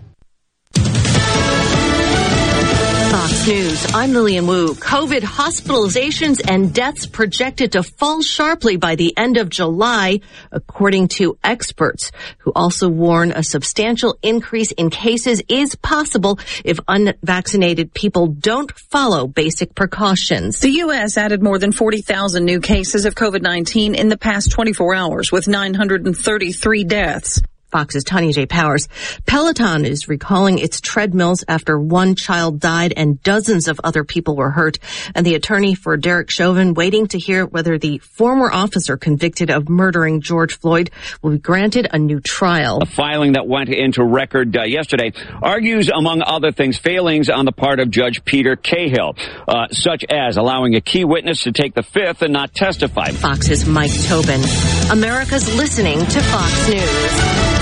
News, 3.47 3.93
I'm 3.93 4.13
Lillian 4.13 4.47
Wu. 4.47 4.75
COVID 4.75 5.23
hospitalizations 5.23 6.41
and 6.49 6.73
deaths 6.73 7.07
projected 7.07 7.73
to 7.73 7.83
fall 7.83 8.23
sharply 8.23 8.77
by 8.77 8.95
the 8.95 9.17
end 9.19 9.37
of 9.37 9.49
July, 9.49 10.21
according 10.53 11.09
to 11.09 11.37
experts 11.43 12.13
who 12.39 12.53
also 12.55 12.89
warn 12.89 13.33
a 13.33 13.43
substantial 13.43 14.17
increase 14.23 14.71
in 14.71 14.91
cases 14.91 15.43
is 15.49 15.75
possible 15.75 16.39
if 16.65 16.79
unvaccinated 16.87 17.93
people 17.93 18.29
don't 18.29 18.71
follow 18.79 19.27
basic 19.27 19.75
precautions. 19.75 20.61
The 20.61 20.71
U.S. 20.71 21.17
added 21.17 21.43
more 21.43 21.59
than 21.59 21.73
40,000 21.73 22.45
new 22.45 22.61
cases 22.61 23.07
of 23.07 23.17
COVID-19 23.17 23.97
in 23.97 24.09
the 24.09 24.19
past 24.19 24.53
24 24.53 24.95
hours 24.95 25.33
with 25.33 25.49
933 25.49 26.85
deaths. 26.85 27.43
Fox's 27.73 28.05
Tanya 28.05 28.33
J. 28.33 28.47
Powers. 28.47 28.87
Peloton 29.27 29.87
is 29.87 30.07
recalling 30.07 30.59
its 30.59 30.81
treadmills 30.81 31.43
after 31.49 31.79
one 31.79 32.15
child 32.15 32.61
died 32.61 32.93
and 32.97 33.21
dozens 33.23 33.67
of 33.67 33.81
other 33.83 34.05
people 34.05 34.37
were 34.37 34.51
hurt. 34.51 34.79
And 35.15 35.25
the 35.25 35.35
attorney 35.35 35.75
for 35.75 35.97
Derek 35.97 36.31
Chauvin 36.31 36.75
waiting 36.75 37.09
to 37.09 37.19
hear 37.19 37.47
whether 37.47 37.79
the 37.79 37.99
former 37.99 38.53
officer 38.53 38.97
convicted 38.97 39.51
of 39.51 39.69
murdering 39.69 40.21
George 40.21 40.59
Floyd 40.59 40.91
will 41.23 41.33
be 41.33 41.39
granted 41.39 41.89
a 41.91 41.99
new 41.99 42.21
trial. 42.21 42.79
A 42.83 42.87
filing 42.87 43.33
that 43.33 43.49
went 43.49 43.71
into 43.71 44.05
record 44.05 44.55
uh, 44.57 44.65
yesterday 44.65 45.13
argues, 45.43 45.89
among 45.89 46.23
other 46.23 46.53
things, 46.53 46.77
failings 46.77 47.31
on 47.31 47.47
the 47.47 47.53
part 47.53 47.81
of 47.81 47.91
Judge 47.91 48.25
Peter 48.25 48.55
Cahill, 48.55 49.17
uh, 49.49 49.69
such 49.69 50.05
as 50.11 50.37
allowing 50.37 50.75
a 50.75 50.81
key 50.83 51.05
witness 51.05 51.45
to 51.45 51.53
take 51.53 51.75
the 51.75 51.83
fifth 51.83 52.21
and 52.21 52.33
not 52.33 52.53
testify. 52.55 53.11
Fox's 53.11 53.67
Mike 53.67 53.93
Tobin. 54.05 54.43
America's 54.91 55.55
listening 55.57 55.99
to 55.99 56.21
Fox 56.21 56.69
News. 56.69 57.62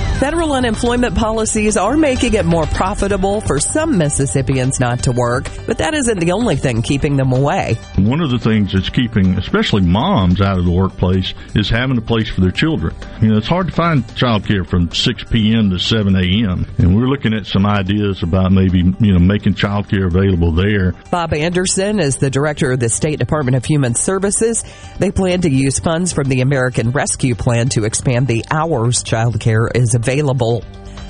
Federal 0.21 0.53
unemployment 0.53 1.15
policies 1.15 1.77
are 1.77 1.97
making 1.97 2.35
it 2.35 2.45
more 2.45 2.67
profitable 2.67 3.41
for 3.41 3.59
some 3.59 3.97
Mississippians 3.97 4.79
not 4.79 5.01
to 5.05 5.11
work, 5.11 5.49
but 5.65 5.79
that 5.79 5.95
isn't 5.95 6.19
the 6.19 6.33
only 6.33 6.55
thing 6.55 6.83
keeping 6.83 7.17
them 7.17 7.33
away. 7.33 7.73
One 7.95 8.21
of 8.21 8.29
the 8.29 8.37
things 8.37 8.71
that's 8.71 8.91
keeping, 8.91 9.35
especially 9.39 9.81
moms, 9.81 10.39
out 10.39 10.59
of 10.59 10.65
the 10.65 10.71
workplace 10.71 11.33
is 11.55 11.71
having 11.71 11.97
a 11.97 12.01
place 12.01 12.29
for 12.29 12.41
their 12.41 12.51
children. 12.51 12.95
You 13.19 13.29
know, 13.29 13.37
it's 13.37 13.47
hard 13.47 13.69
to 13.69 13.73
find 13.73 14.03
childcare 14.09 14.63
from 14.63 14.91
6 14.91 15.23
p.m. 15.23 15.71
to 15.71 15.79
7 15.79 16.15
a.m., 16.15 16.67
and 16.77 16.95
we're 16.95 17.07
looking 17.07 17.33
at 17.33 17.47
some 17.47 17.65
ideas 17.65 18.21
about 18.21 18.51
maybe, 18.51 18.93
you 18.99 19.13
know, 19.13 19.19
making 19.19 19.55
childcare 19.55 20.05
available 20.05 20.51
there. 20.51 20.91
Bob 21.09 21.33
Anderson 21.33 21.99
is 21.99 22.17
the 22.17 22.29
director 22.29 22.73
of 22.73 22.79
the 22.79 22.89
State 22.89 23.17
Department 23.17 23.57
of 23.57 23.65
Human 23.65 23.95
Services. 23.95 24.63
They 24.99 25.09
plan 25.09 25.41
to 25.41 25.49
use 25.49 25.79
funds 25.79 26.13
from 26.13 26.29
the 26.29 26.41
American 26.41 26.91
Rescue 26.91 27.33
Plan 27.33 27.69
to 27.69 27.85
expand 27.85 28.27
the 28.27 28.45
hours 28.51 29.03
childcare 29.03 29.67
is 29.73 29.95
available 29.95 30.10
available. 30.11 30.63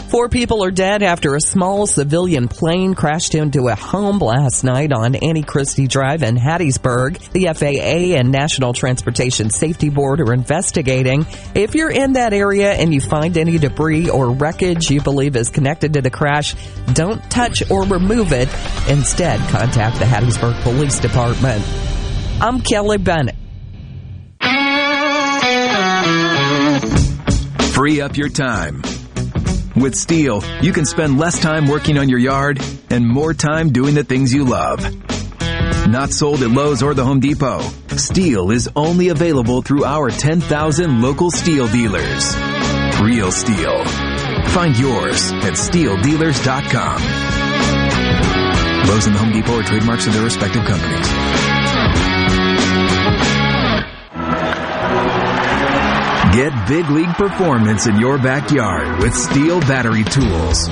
Four 0.09 0.27
people 0.27 0.61
are 0.65 0.71
dead 0.71 1.03
after 1.03 1.35
a 1.35 1.41
small 1.41 1.87
civilian 1.87 2.49
plane 2.49 2.95
crashed 2.95 3.33
into 3.33 3.69
a 3.69 3.75
home 3.75 4.19
last 4.19 4.61
night 4.65 4.91
on 4.91 5.15
Annie 5.15 5.41
Christie 5.41 5.87
Drive 5.87 6.21
in 6.21 6.35
Hattiesburg. 6.35 7.31
The 7.31 7.45
FAA 7.53 8.19
and 8.19 8.29
National 8.29 8.73
Transportation 8.73 9.49
Safety 9.49 9.87
Board 9.87 10.19
are 10.19 10.33
investigating. 10.33 11.25
If 11.55 11.75
you're 11.75 11.89
in 11.89 12.13
that 12.13 12.33
area 12.33 12.73
and 12.73 12.93
you 12.93 12.99
find 12.99 13.37
any 13.37 13.57
debris 13.57 14.09
or 14.09 14.31
wreckage 14.31 14.91
you 14.91 15.01
believe 15.01 15.37
is 15.37 15.49
connected 15.49 15.93
to 15.93 16.01
the 16.01 16.11
crash, 16.11 16.55
don't 16.93 17.23
touch 17.31 17.71
or 17.71 17.85
remove 17.85 18.33
it. 18.33 18.49
Instead, 18.89 19.39
contact 19.49 19.99
the 19.99 20.05
Hattiesburg 20.05 20.61
Police 20.63 20.99
Department. 20.99 21.63
I'm 22.41 22.59
Kelly 22.59 22.97
Bennett. 22.97 23.40
Free 27.81 27.99
up 27.99 28.15
your 28.15 28.29
time. 28.29 28.83
With 29.75 29.95
STIHL, 29.95 30.43
you 30.61 30.71
can 30.71 30.85
spend 30.85 31.17
less 31.17 31.39
time 31.39 31.67
working 31.67 31.97
on 31.97 32.09
your 32.09 32.19
yard 32.19 32.61
and 32.91 33.07
more 33.07 33.33
time 33.33 33.71
doing 33.71 33.95
the 33.95 34.03
things 34.03 34.31
you 34.31 34.45
love. 34.45 34.85
Not 35.87 36.11
sold 36.11 36.43
at 36.43 36.51
Lowe's 36.51 36.83
or 36.83 36.93
the 36.93 37.03
Home 37.03 37.19
Depot. 37.19 37.61
STIHL 37.87 38.53
is 38.53 38.69
only 38.75 39.07
available 39.07 39.63
through 39.63 39.83
our 39.83 40.11
10,000 40.11 41.01
local 41.01 41.31
STIHL 41.31 41.71
dealers. 41.71 42.35
Real 43.01 43.31
STIHL. 43.31 43.83
Find 44.49 44.77
yours 44.77 45.31
at 45.31 45.53
stihldealers.com. 45.53 47.01
Lowe's 48.87 49.07
and 49.07 49.15
the 49.15 49.19
Home 49.19 49.31
Depot 49.31 49.57
are 49.57 49.63
trademarks 49.63 50.05
of 50.05 50.13
their 50.13 50.23
respective 50.23 50.65
companies. 50.65 51.60
Get 56.33 56.53
big 56.65 56.89
league 56.89 57.13
performance 57.15 57.87
in 57.87 57.97
your 57.97 58.17
backyard 58.17 59.03
with 59.03 59.13
STIHL 59.13 59.59
battery 59.67 60.05
tools. 60.05 60.65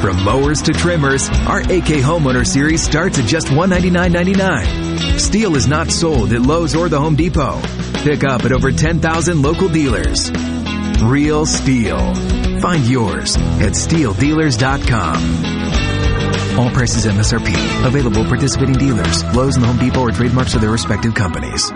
From 0.00 0.24
mowers 0.24 0.62
to 0.62 0.72
trimmers, 0.72 1.28
our 1.46 1.60
AK 1.60 2.00
Homeowner 2.00 2.46
Series 2.46 2.82
starts 2.82 3.18
at 3.18 3.26
just 3.26 3.48
$199.99. 3.48 5.18
STIHL 5.18 5.56
is 5.56 5.66
not 5.66 5.90
sold 5.90 6.32
at 6.32 6.40
Lowe's 6.40 6.74
or 6.74 6.88
the 6.88 6.98
Home 6.98 7.16
Depot. 7.16 7.60
Pick 8.02 8.24
up 8.24 8.46
at 8.46 8.52
over 8.52 8.72
10,000 8.72 9.42
local 9.42 9.68
dealers. 9.68 10.30
Real 11.02 11.44
STIHL. 11.44 12.62
Find 12.62 12.86
yours 12.86 13.36
at 13.36 13.72
stihldealers.com. 13.72 16.58
All 16.58 16.70
prices 16.70 17.04
MSRP. 17.04 17.86
Available 17.86 18.24
participating 18.24 18.76
dealers. 18.76 19.22
Lowe's 19.34 19.56
and 19.56 19.64
the 19.64 19.68
Home 19.68 19.78
Depot 19.78 20.06
are 20.06 20.12
trademarks 20.12 20.54
of 20.54 20.62
their 20.62 20.70
respective 20.70 21.14
companies. 21.14 21.70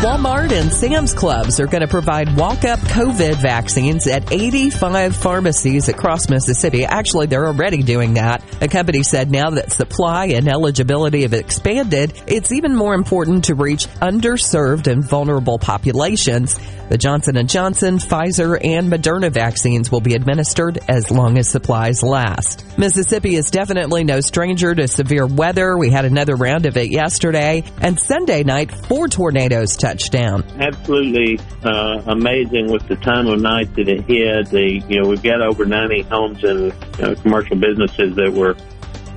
Walmart 0.00 0.52
and 0.52 0.70
Sam's 0.70 1.14
Clubs 1.14 1.58
are 1.58 1.66
going 1.66 1.80
to 1.80 1.88
provide 1.88 2.36
walk-up 2.36 2.78
COVID 2.80 3.36
vaccines 3.40 4.06
at 4.06 4.30
85 4.30 5.16
pharmacies 5.16 5.88
across 5.88 6.28
Mississippi. 6.28 6.84
Actually, 6.84 7.28
they're 7.28 7.46
already 7.46 7.82
doing 7.82 8.14
that. 8.14 8.46
The 8.60 8.68
company 8.68 9.02
said 9.02 9.30
now 9.30 9.48
that 9.50 9.72
supply 9.72 10.26
and 10.26 10.48
eligibility 10.48 11.22
have 11.22 11.32
expanded, 11.32 12.12
it's 12.26 12.52
even 12.52 12.76
more 12.76 12.92
important 12.92 13.44
to 13.46 13.54
reach 13.54 13.86
underserved 13.86 14.86
and 14.86 15.02
vulnerable 15.02 15.58
populations. 15.58 16.58
The 16.88 16.98
Johnson 16.98 17.44
& 17.46 17.48
Johnson, 17.48 17.98
Pfizer, 17.98 18.56
and 18.62 18.92
Moderna 18.92 19.32
vaccines 19.32 19.90
will 19.90 20.02
be 20.02 20.14
administered 20.14 20.78
as 20.88 21.10
long 21.10 21.36
as 21.36 21.48
supplies 21.48 22.04
last. 22.04 22.64
Mississippi 22.78 23.34
is 23.34 23.50
definitely 23.50 24.04
no 24.04 24.20
stranger 24.20 24.72
to 24.72 24.86
severe 24.86 25.26
weather. 25.26 25.76
We 25.76 25.90
had 25.90 26.04
another 26.04 26.36
round 26.36 26.64
of 26.66 26.76
it 26.76 26.92
yesterday, 26.92 27.64
and 27.80 27.98
Sunday 27.98 28.44
night, 28.44 28.70
four 28.86 29.08
tornadoes 29.08 29.72
touched 29.86 30.12
down. 30.12 30.42
Absolutely 30.58 31.38
uh, 31.64 32.02
amazing 32.06 32.70
with 32.70 32.86
the 32.88 32.96
time 32.96 33.26
of 33.28 33.40
night 33.40 33.72
that 33.74 33.88
it 33.88 34.04
hit. 34.04 34.50
The 34.50 34.82
you 34.88 35.00
know 35.00 35.08
we've 35.08 35.22
got 35.22 35.40
over 35.40 35.64
90 35.64 36.02
homes 36.02 36.42
and 36.42 36.72
commercial 37.22 37.56
businesses 37.56 38.16
that 38.16 38.32
were 38.32 38.56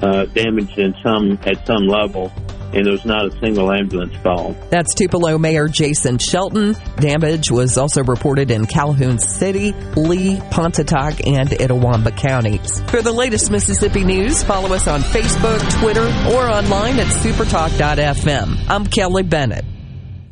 uh, 0.01 0.25
damaged 0.25 0.77
in 0.77 0.93
some 1.03 1.39
at 1.43 1.65
some 1.65 1.87
level 1.87 2.31
and 2.73 2.85
there 2.85 2.93
was 2.93 3.05
not 3.05 3.25
a 3.25 3.39
single 3.39 3.71
ambulance 3.71 4.15
call. 4.21 4.55
That's 4.69 4.93
Tupelo 4.93 5.37
Mayor 5.39 5.67
Jason 5.67 6.19
Shelton. 6.19 6.75
Damage 6.97 7.49
was 7.49 7.77
also 7.77 8.03
reported 8.03 8.51
in 8.51 8.67
Calhoun 8.67 9.17
City, 9.17 9.73
Lee, 9.95 10.39
Pontotoc, 10.51 11.25
and 11.25 11.49
Itawamba 11.49 12.15
counties. 12.15 12.79
For 12.91 13.01
the 13.01 13.11
latest 13.11 13.49
Mississippi 13.49 14.03
news, 14.03 14.43
follow 14.43 14.73
us 14.73 14.87
on 14.87 15.01
Facebook, 15.01 15.81
Twitter, 15.81 16.05
or 16.35 16.47
online 16.47 16.99
at 16.99 17.07
supertalk.fm. 17.07 18.69
I'm 18.69 18.85
Kelly 18.85 19.23
Bennett. 19.23 19.65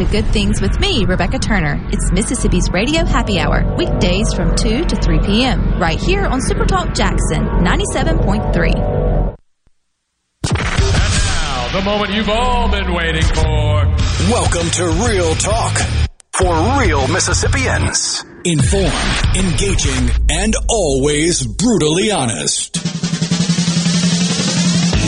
Tune 0.00 0.06
in 0.06 0.12
to 0.12 0.22
Good 0.22 0.32
Things 0.32 0.60
with 0.60 0.78
me, 0.80 1.04
Rebecca 1.04 1.38
Turner. 1.38 1.78
It's 1.90 2.10
Mississippi's 2.12 2.70
Radio 2.70 3.04
Happy 3.04 3.38
Hour, 3.38 3.74
weekdays 3.76 4.32
from 4.32 4.54
2 4.56 4.84
to 4.84 4.96
3 4.96 5.20
p.m., 5.20 5.78
right 5.80 5.98
here 5.98 6.24
on 6.24 6.40
Supertalk 6.40 6.94
Jackson 6.94 7.44
97.3. 7.64 8.74
And 10.48 10.56
Now, 10.56 11.68
the 11.72 11.82
moment 11.84 12.12
you've 12.12 12.28
all 12.28 12.70
been 12.70 12.92
waiting 12.94 13.22
for. 13.22 13.86
Welcome 14.30 14.70
to 14.70 14.86
Real 15.06 15.34
Talk 15.34 15.76
for 16.32 16.80
real 16.80 17.06
Mississippians. 17.08 18.24
Informed, 18.44 19.36
engaging, 19.36 20.10
and 20.30 20.54
always 20.68 21.46
brutally 21.46 22.10
honest. 22.10 22.79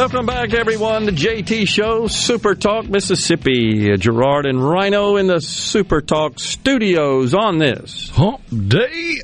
Welcome 0.00 0.24
back, 0.24 0.54
everyone. 0.54 1.04
The 1.04 1.12
JT 1.12 1.68
Show, 1.68 2.06
Super 2.06 2.54
Talk 2.54 2.88
Mississippi. 2.88 3.98
Gerard 3.98 4.46
and 4.46 4.58
Rhino 4.58 5.16
in 5.16 5.26
the 5.26 5.42
Super 5.42 6.00
Talk 6.00 6.38
studios 6.38 7.34
on 7.34 7.58
this 7.58 8.08
hump 8.08 8.40
day. 8.48 9.20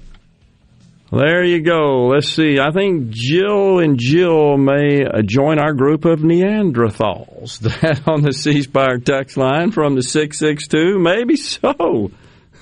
There 1.11 1.43
you 1.45 1.63
go. 1.63 2.09
Let's 2.09 2.29
see. 2.29 2.61
I 2.61 2.73
think 2.73 3.09
Jill 3.09 3.79
and 3.79 3.99
Jill 3.99 4.59
may 4.59 5.07
uh, 5.07 5.23
join 5.23 5.59
our 5.59 5.73
group 5.73 6.05
of 6.05 6.21
Neanderthals. 6.21 7.59
That 7.81 8.07
on 8.07 8.21
the 8.21 8.35
C 8.35 8.61
Spire 8.61 8.99
text 8.99 9.39
line 9.39 9.71
from 9.71 9.95
the 9.95 10.03
662. 10.03 10.99
Maybe 10.99 11.37
so. 11.37 12.11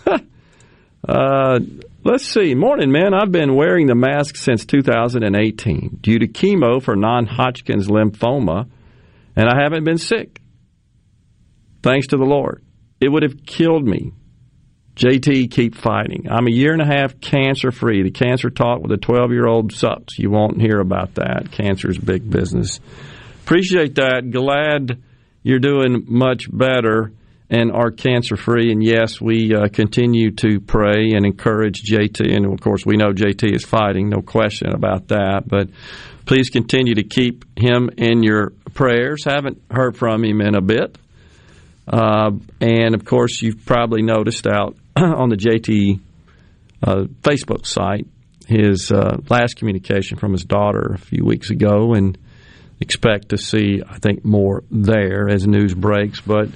uh, 1.08 1.58
Let's 2.06 2.28
see. 2.28 2.54
Morning, 2.54 2.92
man. 2.92 3.14
I've 3.14 3.32
been 3.32 3.56
wearing 3.56 3.86
the 3.86 3.94
mask 3.94 4.36
since 4.36 4.66
2018 4.66 6.00
due 6.02 6.18
to 6.18 6.28
chemo 6.28 6.82
for 6.82 6.96
non 6.96 7.24
Hodgkin's 7.24 7.88
lymphoma, 7.88 8.68
and 9.34 9.48
I 9.48 9.62
haven't 9.62 9.84
been 9.84 9.96
sick. 9.96 10.42
Thanks 11.82 12.08
to 12.08 12.18
the 12.18 12.26
Lord. 12.26 12.62
It 13.00 13.08
would 13.08 13.22
have 13.22 13.46
killed 13.46 13.86
me. 13.86 14.12
JT, 14.96 15.50
keep 15.50 15.74
fighting. 15.74 16.26
I'm 16.30 16.46
a 16.46 16.50
year 16.50 16.74
and 16.74 16.82
a 16.82 16.86
half 16.86 17.22
cancer 17.22 17.72
free. 17.72 18.02
The 18.02 18.10
cancer 18.10 18.50
talk 18.50 18.82
with 18.82 18.92
a 18.92 18.98
12 18.98 19.30
year 19.30 19.46
old 19.46 19.72
sucks. 19.72 20.18
You 20.18 20.30
won't 20.30 20.60
hear 20.60 20.80
about 20.80 21.14
that. 21.14 21.52
Cancer's 21.52 21.96
big 21.96 22.28
business. 22.28 22.80
Appreciate 23.44 23.94
that. 23.94 24.30
Glad 24.30 25.02
you're 25.42 25.58
doing 25.58 26.04
much 26.06 26.48
better 26.52 27.12
and 27.54 27.70
are 27.70 27.90
cancer 27.90 28.36
free. 28.36 28.72
And 28.72 28.82
yes, 28.82 29.20
we 29.20 29.54
uh, 29.54 29.68
continue 29.68 30.32
to 30.32 30.60
pray 30.60 31.12
and 31.14 31.24
encourage 31.24 31.82
JT. 31.82 32.34
And 32.34 32.46
of 32.46 32.60
course, 32.60 32.84
we 32.84 32.96
know 32.96 33.12
JT 33.12 33.54
is 33.54 33.64
fighting, 33.64 34.08
no 34.08 34.22
question 34.22 34.72
about 34.74 35.08
that. 35.08 35.44
But 35.46 35.68
please 36.26 36.50
continue 36.50 36.96
to 36.96 37.04
keep 37.04 37.44
him 37.56 37.90
in 37.96 38.22
your 38.22 38.50
prayers. 38.74 39.24
Haven't 39.24 39.62
heard 39.70 39.96
from 39.96 40.24
him 40.24 40.40
in 40.40 40.54
a 40.56 40.60
bit. 40.60 40.98
Uh, 41.86 42.32
and 42.60 42.94
of 42.94 43.04
course, 43.04 43.40
you've 43.40 43.64
probably 43.64 44.02
noticed 44.02 44.46
out 44.46 44.76
on 44.96 45.28
the 45.28 45.36
JT 45.36 46.00
uh, 46.82 47.04
Facebook 47.22 47.66
site 47.66 48.06
his 48.46 48.92
uh, 48.92 49.16
last 49.30 49.56
communication 49.56 50.18
from 50.18 50.32
his 50.32 50.44
daughter 50.44 50.92
a 50.94 50.98
few 50.98 51.24
weeks 51.24 51.48
ago, 51.48 51.94
and 51.94 52.18
expect 52.78 53.30
to 53.30 53.38
see, 53.38 53.80
I 53.88 53.98
think, 53.98 54.22
more 54.22 54.64
there 54.70 55.30
as 55.30 55.46
news 55.46 55.72
breaks. 55.72 56.20
But 56.20 56.48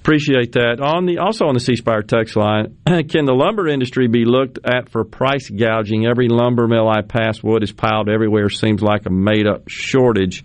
Appreciate 0.00 0.52
that. 0.52 0.80
On 0.80 1.04
the 1.04 1.18
also 1.18 1.44
on 1.44 1.52
the 1.52 1.60
C 1.60 1.76
Spire 1.76 2.00
text 2.00 2.34
line, 2.34 2.78
can 2.86 3.26
the 3.26 3.34
lumber 3.34 3.68
industry 3.68 4.08
be 4.08 4.24
looked 4.24 4.58
at 4.64 4.90
for 4.90 5.04
price 5.04 5.50
gouging? 5.50 6.06
Every 6.06 6.28
lumber 6.28 6.66
mill 6.66 6.88
I 6.88 7.02
pass, 7.02 7.42
wood 7.42 7.62
is 7.62 7.72
piled 7.72 8.08
everywhere. 8.08 8.48
Seems 8.48 8.80
like 8.80 9.04
a 9.04 9.10
made 9.10 9.46
up 9.46 9.68
shortage. 9.68 10.42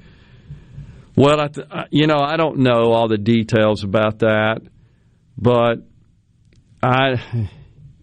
Well, 1.16 1.40
I 1.40 1.48
th- 1.48 1.68
you 1.90 2.06
know, 2.06 2.20
I 2.20 2.36
don't 2.36 2.60
know 2.60 2.92
all 2.92 3.08
the 3.08 3.18
details 3.18 3.86
about 3.86 4.20
that, 4.20 4.60
but 5.38 5.76
I, 6.84 7.14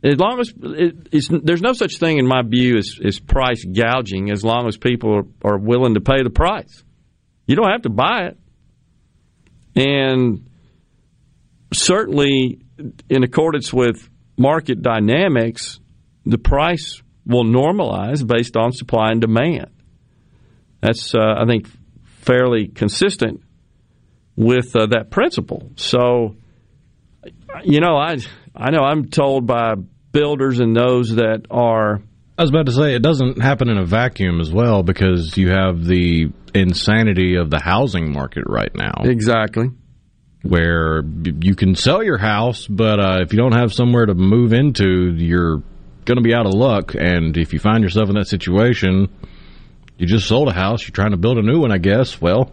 as 0.02 0.18
long 0.18 0.40
as 0.40 0.54
it, 0.56 1.44
there's 1.44 1.60
no 1.60 1.74
such 1.74 1.98
thing 1.98 2.16
in 2.16 2.26
my 2.26 2.40
view 2.40 2.78
as, 2.78 2.98
as 3.04 3.20
price 3.20 3.62
gouging, 3.62 4.30
as 4.30 4.42
long 4.42 4.68
as 4.68 4.78
people 4.78 5.14
are, 5.14 5.52
are 5.52 5.58
willing 5.58 5.94
to 5.94 6.00
pay 6.00 6.22
the 6.22 6.30
price. 6.30 6.82
You 7.46 7.56
don't 7.56 7.70
have 7.70 7.82
to 7.82 7.90
buy 7.90 8.30
it, 8.30 8.38
and 9.76 10.48
certainly, 11.72 12.60
in 13.08 13.22
accordance 13.22 13.72
with 13.72 14.08
market 14.36 14.82
dynamics, 14.82 15.80
the 16.24 16.38
price 16.38 17.02
will 17.26 17.44
normalize 17.44 18.26
based 18.26 18.56
on 18.56 18.72
supply 18.72 19.10
and 19.10 19.20
demand. 19.20 19.70
That's, 20.80 21.14
uh, 21.14 21.34
I 21.38 21.46
think, 21.46 21.68
fairly 22.04 22.68
consistent 22.68 23.42
with 24.36 24.74
uh, 24.74 24.86
that 24.86 25.10
principle. 25.10 25.70
So, 25.76 26.36
you 27.62 27.80
know, 27.80 27.96
I 27.96 28.16
I 28.54 28.70
know 28.70 28.80
I'm 28.80 29.08
told 29.08 29.46
by 29.46 29.74
builders 30.12 30.60
and 30.60 30.74
those 30.74 31.16
that 31.16 31.46
are. 31.50 32.02
I 32.38 32.42
was 32.42 32.50
about 32.50 32.66
to 32.66 32.72
say 32.72 32.94
it 32.94 33.02
doesn't 33.02 33.40
happen 33.40 33.68
in 33.68 33.78
a 33.78 33.84
vacuum 33.84 34.40
as 34.40 34.50
well 34.50 34.82
because 34.82 35.36
you 35.36 35.50
have 35.50 35.84
the 35.84 36.32
insanity 36.54 37.36
of 37.36 37.50
the 37.50 37.60
housing 37.60 38.12
market 38.12 38.44
right 38.46 38.74
now. 38.74 39.02
Exactly 39.04 39.68
where 40.42 41.02
you 41.04 41.54
can 41.54 41.74
sell 41.74 42.02
your 42.02 42.18
house, 42.18 42.66
but 42.66 42.98
uh, 42.98 43.18
if 43.22 43.32
you 43.32 43.38
don't 43.38 43.56
have 43.56 43.72
somewhere 43.72 44.06
to 44.06 44.14
move 44.14 44.52
into, 44.52 45.14
you're 45.14 45.62
going 46.04 46.16
to 46.16 46.22
be 46.22 46.34
out 46.34 46.46
of 46.46 46.54
luck. 46.54 46.94
And 46.94 47.36
if 47.36 47.52
you 47.52 47.58
find 47.58 47.82
yourself 47.82 48.08
in 48.08 48.16
that 48.16 48.26
situation, 48.26 49.08
you 49.98 50.06
just 50.06 50.26
sold 50.26 50.48
a 50.48 50.52
house, 50.52 50.82
you're 50.82 50.94
trying 50.94 51.12
to 51.12 51.16
build 51.16 51.38
a 51.38 51.42
new 51.42 51.60
one, 51.60 51.70
I 51.70 51.78
guess. 51.78 52.20
Well, 52.20 52.50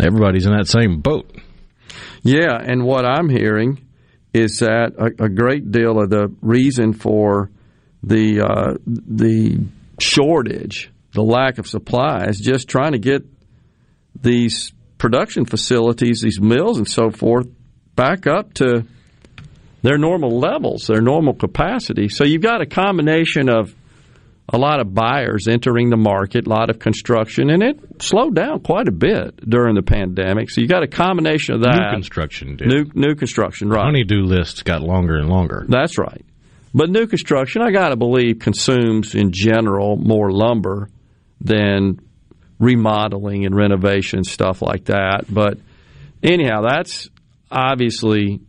everybody's 0.00 0.46
in 0.46 0.52
that 0.56 0.68
same 0.68 1.00
boat. 1.00 1.30
Yeah, 2.22 2.56
and 2.56 2.84
what 2.84 3.04
I'm 3.04 3.28
hearing 3.28 3.84
is 4.32 4.60
that 4.60 4.92
a, 4.96 5.24
a 5.24 5.28
great 5.28 5.72
deal 5.72 6.00
of 6.00 6.08
the 6.08 6.32
reason 6.40 6.92
for 6.92 7.50
the 8.02 8.40
uh, 8.40 8.74
the 8.86 9.58
shortage, 9.98 10.90
the 11.12 11.22
lack 11.22 11.58
of 11.58 11.66
supply, 11.66 12.26
is 12.26 12.38
just 12.38 12.68
trying 12.68 12.92
to 12.92 12.98
get 12.98 13.24
these 14.20 14.72
production 15.02 15.44
facilities, 15.44 16.20
these 16.20 16.40
mills 16.40 16.78
and 16.78 16.88
so 16.88 17.10
forth, 17.10 17.48
back 17.96 18.28
up 18.28 18.54
to 18.54 18.84
their 19.82 19.98
normal 19.98 20.38
levels, 20.38 20.86
their 20.86 21.00
normal 21.00 21.34
capacity. 21.34 22.08
So 22.08 22.22
you've 22.22 22.40
got 22.40 22.60
a 22.60 22.66
combination 22.66 23.48
of 23.48 23.74
a 24.48 24.56
lot 24.56 24.78
of 24.78 24.94
buyers 24.94 25.48
entering 25.48 25.90
the 25.90 25.96
market, 25.96 26.46
a 26.46 26.48
lot 26.48 26.70
of 26.70 26.78
construction, 26.78 27.50
and 27.50 27.64
it 27.64 27.80
slowed 28.00 28.36
down 28.36 28.60
quite 28.60 28.86
a 28.86 28.92
bit 28.92 29.36
during 29.38 29.74
the 29.74 29.82
pandemic. 29.82 30.50
So 30.50 30.60
you 30.60 30.68
got 30.68 30.84
a 30.84 30.88
combination 30.88 31.56
of 31.56 31.62
that. 31.62 31.88
New 31.90 31.96
construction 31.96 32.54
did. 32.54 32.68
New 32.68 32.84
new 32.94 33.16
construction, 33.16 33.70
right? 33.70 33.84
Honeydew 33.84 34.22
lists 34.22 34.62
got 34.62 34.82
longer 34.82 35.16
and 35.16 35.28
longer. 35.28 35.64
That's 35.68 35.98
right. 35.98 36.24
But 36.72 36.90
new 36.90 37.08
construction, 37.08 37.60
I 37.60 37.72
got 37.72 37.88
to 37.88 37.96
believe, 37.96 38.38
consumes 38.38 39.16
in 39.16 39.32
general 39.32 39.96
more 39.96 40.30
lumber 40.30 40.90
than 41.40 41.98
remodeling 42.62 43.44
and 43.44 43.56
renovation 43.56 44.22
stuff 44.22 44.62
like 44.62 44.84
that. 44.84 45.24
But 45.28 45.58
anyhow, 46.22 46.62
that's 46.62 47.10
obviously 47.50 48.40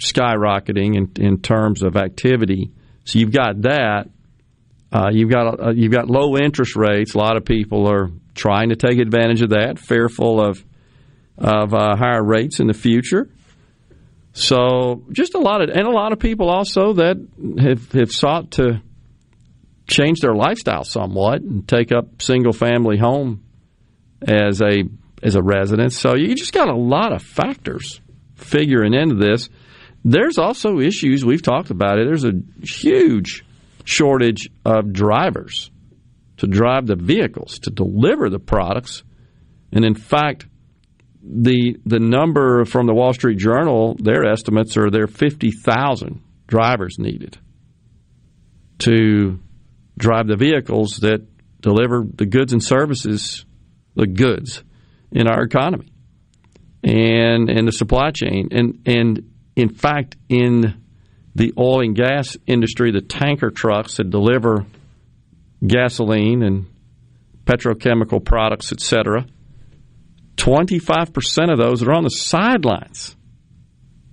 skyrocketing 0.00 0.96
in, 0.96 1.10
in 1.22 1.40
terms 1.40 1.82
of 1.82 1.96
activity. 1.96 2.70
So 3.04 3.18
you've 3.18 3.32
got 3.32 3.62
that. 3.62 4.08
Uh, 4.92 5.10
you've 5.12 5.30
got 5.30 5.60
uh, 5.60 5.70
you've 5.72 5.92
got 5.92 6.08
low 6.08 6.36
interest 6.38 6.76
rates. 6.76 7.14
A 7.14 7.18
lot 7.18 7.36
of 7.36 7.44
people 7.44 7.90
are 7.90 8.10
trying 8.34 8.68
to 8.68 8.76
take 8.76 8.98
advantage 8.98 9.42
of 9.42 9.50
that, 9.50 9.78
fearful 9.78 10.40
of 10.40 10.64
of 11.36 11.74
uh, 11.74 11.96
higher 11.96 12.24
rates 12.24 12.60
in 12.60 12.68
the 12.68 12.74
future. 12.74 13.28
So 14.32 15.04
just 15.10 15.34
a 15.34 15.40
lot 15.40 15.62
of 15.62 15.68
and 15.68 15.86
a 15.86 15.90
lot 15.90 16.12
of 16.12 16.20
people 16.20 16.48
also 16.48 16.94
that 16.94 17.16
have 17.58 17.92
have 17.92 18.12
sought 18.12 18.52
to 18.52 18.80
change 19.88 20.20
their 20.20 20.34
lifestyle 20.34 20.84
somewhat 20.84 21.42
and 21.42 21.66
take 21.66 21.92
up 21.92 22.22
single 22.22 22.52
family 22.52 22.98
home 22.98 23.42
as 24.26 24.60
a 24.60 24.84
as 25.22 25.34
a 25.34 25.42
residence. 25.42 25.98
So 25.98 26.14
you 26.14 26.34
just 26.34 26.52
got 26.52 26.68
a 26.68 26.76
lot 26.76 27.12
of 27.12 27.22
factors 27.22 28.00
figuring 28.36 28.94
into 28.94 29.16
this. 29.16 29.48
There's 30.04 30.38
also 30.38 30.78
issues 30.78 31.24
we've 31.24 31.42
talked 31.42 31.70
about 31.70 31.98
it. 31.98 32.06
There's 32.06 32.24
a 32.24 32.40
huge 32.62 33.44
shortage 33.84 34.48
of 34.64 34.92
drivers 34.92 35.70
to 36.36 36.46
drive 36.46 36.86
the 36.86 36.94
vehicles 36.94 37.58
to 37.60 37.70
deliver 37.70 38.30
the 38.30 38.38
products, 38.38 39.02
and 39.72 39.84
in 39.84 39.94
fact, 39.94 40.46
the 41.22 41.76
the 41.84 41.98
number 41.98 42.64
from 42.64 42.86
the 42.86 42.94
Wall 42.94 43.12
Street 43.12 43.38
Journal, 43.38 43.96
their 43.98 44.24
estimates 44.24 44.76
are 44.76 44.90
there 44.90 45.08
fifty 45.08 45.50
thousand 45.50 46.22
drivers 46.46 46.96
needed 46.98 47.38
to 48.78 49.38
drive 49.98 50.28
the 50.28 50.36
vehicles 50.36 50.98
that 50.98 51.26
deliver 51.60 52.04
the 52.14 52.26
goods 52.26 52.52
and 52.52 52.62
services, 52.62 53.44
the 53.98 54.06
goods 54.06 54.62
in 55.12 55.26
our 55.26 55.42
economy 55.42 55.92
and 56.82 57.50
and 57.50 57.66
the 57.66 57.72
supply 57.72 58.10
chain. 58.10 58.48
And 58.52 58.82
and 58.86 59.30
in 59.56 59.68
fact 59.68 60.16
in 60.28 60.82
the 61.34 61.52
oil 61.58 61.82
and 61.82 61.94
gas 61.94 62.36
industry 62.46 62.92
the 62.92 63.02
tanker 63.02 63.50
trucks 63.50 63.96
that 63.96 64.10
deliver 64.10 64.64
gasoline 65.66 66.42
and 66.42 66.66
petrochemical 67.44 68.24
products 68.24 68.72
etc 68.72 69.26
25% 70.36 71.52
of 71.52 71.58
those 71.58 71.82
are 71.82 71.92
on 71.92 72.04
the 72.04 72.10
sidelines 72.10 73.16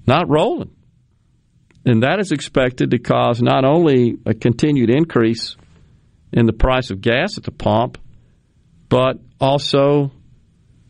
not 0.08 0.30
rolling. 0.30 0.72
And 1.86 2.04
that 2.04 2.20
is 2.20 2.32
expected 2.32 2.92
to 2.92 3.00
cause 3.00 3.42
not 3.42 3.64
only 3.64 4.18
a 4.26 4.34
continued 4.34 4.90
increase 4.90 5.56
in 6.32 6.48
the 6.48 6.54
price 6.54 6.90
of 6.90 7.02
gas 7.02 7.38
at 7.38 7.44
the 7.44 7.52
pump 7.52 8.00
but 8.96 9.20
also 9.42 10.10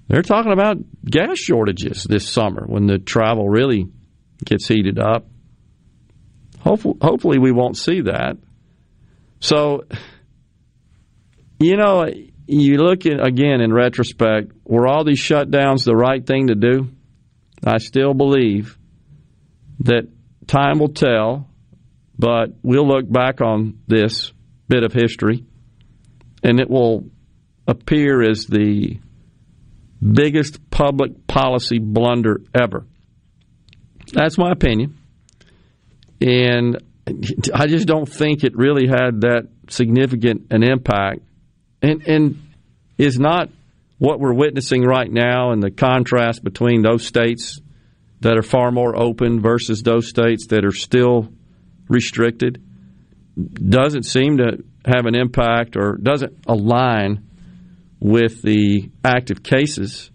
they're 0.08 0.22
talking 0.22 0.52
about 0.52 0.78
gas 1.04 1.40
shortages 1.40 2.04
this 2.04 2.30
summer 2.30 2.64
when 2.68 2.86
the 2.86 3.00
travel 3.00 3.50
really 3.50 3.88
gets 4.46 4.68
heated 4.68 5.00
up. 5.00 5.26
Hopefully, 6.60 6.98
hopefully 7.02 7.40
we 7.40 7.52
won't 7.52 7.76
see 7.76 8.02
that. 8.02 8.38
So, 9.40 9.86
you 11.60 11.78
know, 11.78 12.06
you 12.46 12.78
look 12.78 13.08
at 13.08 13.26
again 13.26 13.60
in 13.60 13.74
retrospect, 13.74 14.52
were 14.66 14.86
all 14.86 15.04
these 15.04 15.20
shutdowns 15.20 15.84
the 15.84 15.96
right 15.96 16.24
thing 16.24 16.50
to 16.50 16.56
do? 16.56 16.90
I 17.66 17.80
still 17.80 18.14
believe 18.14 18.78
that 19.80 20.08
time 20.46 20.78
will 20.78 20.94
tell, 20.94 21.50
but 22.20 22.50
we'll 22.62 22.88
look 22.88 23.12
back 23.12 23.42
on 23.42 23.80
this 23.88 24.32
bit 24.68 24.84
of 24.84 24.94
history 24.94 25.44
and 26.44 26.60
it 26.60 26.70
will 26.70 27.10
appear 27.68 28.22
as 28.22 28.46
the 28.46 29.00
biggest 30.02 30.70
public 30.70 31.28
policy 31.28 31.80
blunder 31.80 32.42
ever. 32.54 32.86
That's 34.14 34.38
my 34.38 34.52
opinion. 34.52 34.98
And 36.22 36.82
I 37.54 37.68
just 37.68 37.88
don't 37.88 38.08
think 38.08 38.44
it 38.44 38.56
really 38.56 38.88
had 38.88 39.22
that 39.22 39.48
significant 39.70 40.48
an 40.52 40.64
impact 40.64 41.22
and 41.82 42.08
and 42.08 42.42
is 42.98 43.20
not 43.20 43.50
what 43.98 44.20
we're 44.20 44.34
witnessing 44.34 44.84
right 44.84 45.12
now 45.12 45.52
and 45.52 45.62
the 45.62 45.72
contrast 45.72 46.44
between 46.44 46.82
those 46.82 47.06
states 47.06 47.60
that 48.22 48.38
are 48.38 48.44
far 48.44 48.72
more 48.72 48.96
open 48.98 49.42
versus 49.42 49.82
those 49.84 50.08
states 50.08 50.48
that 50.48 50.66
are 50.66 50.72
still 50.72 51.30
restricted 51.88 52.62
doesn't 53.54 54.04
seem 54.04 54.38
to 54.38 54.64
have 54.86 55.06
an 55.06 55.16
impact 55.16 55.76
or 55.76 55.98
doesn't 55.98 56.38
align 56.48 57.25
with 58.06 58.44
the 58.44 58.92
active 59.04 59.42
cases 59.42 60.12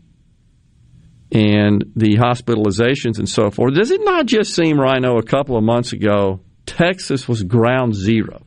and 1.32 1.84
the 1.97 2.16
hospitalizations 2.18 3.18
and 3.18 3.28
so 3.28 3.51
forth. 3.51 3.74
Does 3.74 3.91
it 3.91 4.01
not 4.05 4.26
just 4.26 4.55
seem, 4.55 4.78
Rhino, 4.78 5.18
a 5.18 5.24
couple 5.24 5.57
of 5.57 5.64
months 5.64 5.93
ago, 5.93 6.38
Texas 6.66 7.26
was 7.26 7.43
ground 7.43 7.97
zero 7.97 8.47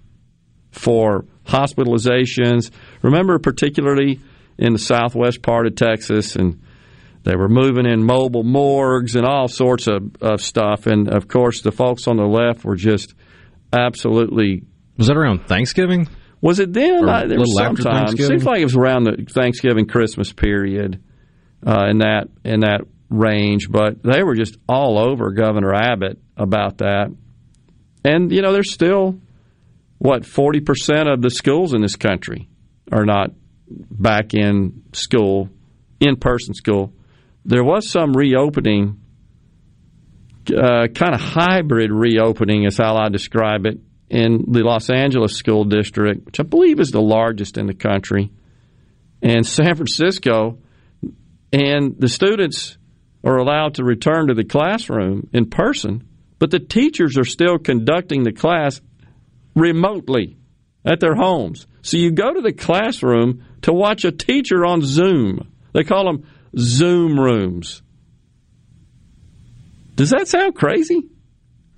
for 0.71 1.25
hospitalizations? 1.45 2.71
Remember, 3.01 3.37
particularly 3.37 4.21
in 4.57 4.71
the 4.71 4.79
southwest 4.79 5.41
part 5.41 5.67
of 5.67 5.75
Texas, 5.75 6.37
and 6.37 6.61
they 7.23 7.35
were 7.35 7.49
moving 7.49 7.85
in 7.85 8.01
mobile 8.01 8.45
morgues 8.45 9.17
and 9.17 9.25
all 9.25 9.49
sorts 9.49 9.87
of, 9.87 10.15
of 10.21 10.39
stuff. 10.39 10.87
And 10.87 11.09
of 11.13 11.27
course, 11.27 11.61
the 11.61 11.73
folks 11.73 12.07
on 12.07 12.15
the 12.15 12.23
left 12.23 12.63
were 12.63 12.77
just 12.77 13.13
absolutely. 13.73 14.63
Was 14.97 15.07
that 15.07 15.17
around 15.17 15.47
Thanksgiving? 15.47 16.07
Was 16.43 16.59
it 16.59 16.73
then? 16.73 17.07
I, 17.07 17.25
there 17.25 17.39
was 17.39 17.55
sometime. 17.55 18.17
Seems 18.17 18.43
like 18.43 18.59
it 18.59 18.65
was 18.65 18.75
around 18.75 19.05
the 19.05 19.25
Thanksgiving 19.29 19.87
Christmas 19.87 20.33
period 20.33 21.01
uh, 21.65 21.85
in 21.89 21.99
that 21.99 22.27
in 22.43 22.59
that 22.59 22.81
range. 23.09 23.69
But 23.71 24.03
they 24.03 24.23
were 24.23 24.35
just 24.35 24.57
all 24.67 24.99
over 24.99 25.31
Governor 25.31 25.73
Abbott 25.73 26.19
about 26.35 26.79
that. 26.79 27.15
And 28.03 28.29
you 28.29 28.41
know, 28.41 28.51
there's 28.51 28.73
still 28.73 29.21
what 29.99 30.25
forty 30.25 30.59
percent 30.59 31.07
of 31.07 31.21
the 31.21 31.29
schools 31.29 31.73
in 31.73 31.81
this 31.81 31.95
country 31.95 32.49
are 32.91 33.05
not 33.05 33.31
back 33.69 34.33
in 34.33 34.83
school, 34.91 35.47
in 36.01 36.17
person 36.17 36.55
school. 36.55 36.91
There 37.45 37.63
was 37.63 37.89
some 37.89 38.11
reopening, 38.11 38.99
uh, 40.49 40.87
kind 40.93 41.15
of 41.15 41.21
hybrid 41.21 41.89
reopening, 41.89 42.65
is 42.65 42.77
how 42.77 42.97
I 42.97 43.07
describe 43.07 43.65
it, 43.65 43.79
in 44.09 44.45
the 44.51 44.63
Los 44.63 44.89
Angeles 44.89 45.35
school 45.35 45.63
district, 45.63 46.25
which 46.25 46.39
I 46.39 46.43
believe 46.43 46.79
is 46.79 46.91
the 46.91 47.01
largest 47.01 47.57
in 47.57 47.67
the 47.67 47.73
country, 47.73 48.31
and 49.21 49.45
San 49.45 49.75
Francisco. 49.75 50.59
And 51.51 51.95
the 51.99 52.09
students 52.09 52.77
are 53.23 53.37
allowed 53.37 53.75
to 53.75 53.83
return 53.83 54.27
to 54.27 54.33
the 54.33 54.43
classroom 54.43 55.29
in 55.33 55.49
person, 55.49 56.07
but 56.39 56.51
the 56.51 56.59
teachers 56.59 57.17
are 57.17 57.25
still 57.25 57.57
conducting 57.57 58.23
the 58.23 58.33
class 58.33 58.81
remotely 59.55 60.37
at 60.85 60.99
their 60.99 61.15
homes. 61.15 61.67
So 61.81 61.97
you 61.97 62.11
go 62.11 62.33
to 62.33 62.41
the 62.41 62.53
classroom 62.53 63.45
to 63.61 63.73
watch 63.73 64.03
a 64.03 64.11
teacher 64.11 64.65
on 64.65 64.81
Zoom. 64.81 65.51
They 65.73 65.83
call 65.83 66.05
them 66.05 66.27
Zoom 66.57 67.19
rooms. 67.19 67.81
Does 69.95 70.09
that 70.09 70.27
sound 70.27 70.55
crazy? 70.55 71.07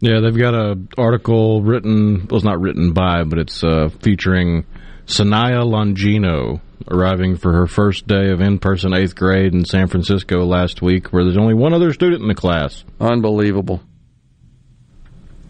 Yeah, 0.06 0.20
they've 0.20 0.38
got 0.38 0.54
a 0.54 0.78
article 1.00 1.64
written. 1.64 2.28
Well, 2.28 2.36
it's 2.36 2.46
not 2.46 2.62
written 2.62 2.94
by, 2.94 3.24
but 3.24 3.40
it's 3.40 3.64
uh, 3.64 3.90
featuring 4.04 4.68
Sanaya 5.08 5.64
Longino 5.66 6.62
arriving 6.88 7.38
for 7.38 7.52
her 7.52 7.66
first 7.66 8.06
day 8.06 8.30
of 8.30 8.40
in-person 8.40 8.94
eighth 8.94 9.16
grade 9.16 9.56
in 9.56 9.66
San 9.66 9.88
Francisco 9.88 10.46
last 10.46 10.80
week, 10.84 11.12
where 11.12 11.24
there's 11.24 11.38
only 11.38 11.56
one 11.56 11.74
other 11.74 11.92
student 11.92 12.22
in 12.22 12.28
the 12.28 12.36
class. 12.36 12.86
Unbelievable. 13.02 13.82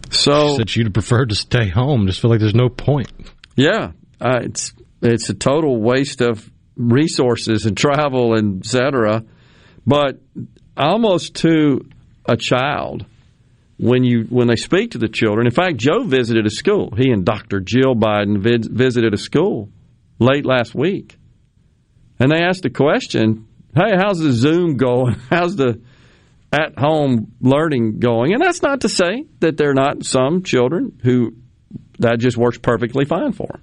So 0.08 0.48
she 0.48 0.56
said 0.56 0.70
she'd 0.70 0.94
prefer 0.94 1.26
to 1.26 1.34
stay 1.34 1.68
home. 1.68 2.06
Just 2.06 2.22
feel 2.22 2.30
like 2.30 2.40
there's 2.40 2.54
no 2.54 2.70
point. 2.70 3.12
Yeah, 3.56 3.92
uh, 4.22 4.38
it's 4.40 4.72
it's 5.02 5.28
a 5.28 5.34
total 5.34 5.82
waste 5.82 6.22
of 6.22 6.50
resources 6.76 7.66
and 7.66 7.76
travel 7.76 8.32
and 8.32 8.64
et 8.64 8.70
cetera. 8.70 9.22
But 9.86 10.22
almost 10.78 11.34
to 11.42 11.86
a 12.24 12.38
child, 12.38 13.04
when 13.78 14.04
you 14.04 14.24
when 14.30 14.48
they 14.48 14.56
speak 14.56 14.92
to 14.92 14.98
the 14.98 15.08
children. 15.08 15.46
In 15.46 15.52
fact, 15.52 15.76
Joe 15.76 16.02
visited 16.04 16.46
a 16.46 16.50
school. 16.50 16.94
He 16.96 17.10
and 17.10 17.24
Dr. 17.24 17.60
Jill 17.60 17.94
Biden 17.94 18.38
vid- 18.38 18.70
visited 18.70 19.12
a 19.14 19.18
school 19.18 19.68
late 20.18 20.46
last 20.46 20.74
week, 20.74 21.18
and 22.18 22.30
they 22.30 22.42
asked 22.42 22.62
the 22.62 22.70
question, 22.70 23.46
"Hey, 23.74 23.94
how's 23.96 24.18
the 24.18 24.32
Zoom 24.32 24.76
going? 24.76 25.16
How's 25.30 25.56
the 25.56 25.80
at 26.52 26.78
home 26.78 27.32
learning 27.40 27.98
going?" 27.98 28.32
And 28.32 28.42
that's 28.42 28.62
not 28.62 28.80
to 28.82 28.88
say 28.88 29.26
that 29.40 29.56
there 29.56 29.70
are 29.70 29.74
not 29.74 30.04
some 30.04 30.42
children 30.42 30.98
who 31.02 31.34
that 31.98 32.18
just 32.18 32.36
works 32.36 32.58
perfectly 32.58 33.04
fine 33.04 33.32
for 33.32 33.48
them. 33.48 33.62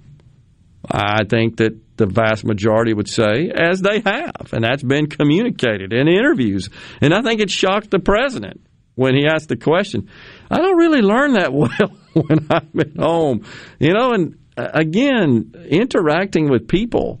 I 0.90 1.24
think 1.24 1.56
that 1.56 1.96
the 1.96 2.06
vast 2.06 2.44
majority 2.44 2.92
would 2.92 3.08
say, 3.08 3.50
as 3.50 3.80
they 3.80 4.00
have, 4.00 4.52
and 4.52 4.64
that's 4.64 4.82
been 4.82 5.06
communicated 5.06 5.92
in 5.92 6.08
interviews. 6.08 6.68
And 7.00 7.14
I 7.14 7.22
think 7.22 7.40
it 7.40 7.50
shocked 7.50 7.90
the 7.90 8.00
president 8.00 8.60
when 8.94 9.14
he 9.14 9.26
asked 9.26 9.48
the 9.48 9.56
question. 9.56 10.08
I 10.50 10.58
don't 10.58 10.76
really 10.76 11.02
learn 11.02 11.34
that 11.34 11.52
well 11.52 11.96
when 12.12 12.46
I'm 12.50 12.70
at 12.78 12.96
home, 12.96 13.44
you 13.78 13.92
know. 13.92 14.12
And 14.12 14.38
uh, 14.56 14.68
again, 14.74 15.52
interacting 15.68 16.48
with 16.48 16.68
people, 16.68 17.20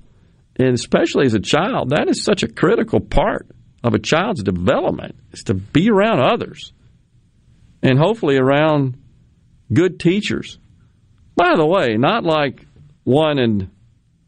and 0.56 0.74
especially 0.74 1.26
as 1.26 1.34
a 1.34 1.40
child, 1.40 1.90
that 1.90 2.08
is 2.08 2.22
such 2.22 2.42
a 2.42 2.48
critical 2.48 3.00
part 3.00 3.48
of 3.82 3.94
a 3.94 3.98
child's 3.98 4.42
development 4.42 5.16
is 5.32 5.44
to 5.44 5.54
be 5.54 5.90
around 5.90 6.20
others, 6.20 6.72
and 7.82 7.98
hopefully 7.98 8.36
around 8.36 8.96
good 9.72 9.98
teachers. 9.98 10.58
By 11.36 11.56
the 11.56 11.66
way, 11.66 11.96
not 11.96 12.24
like 12.24 12.64
one 13.02 13.38
in 13.38 13.70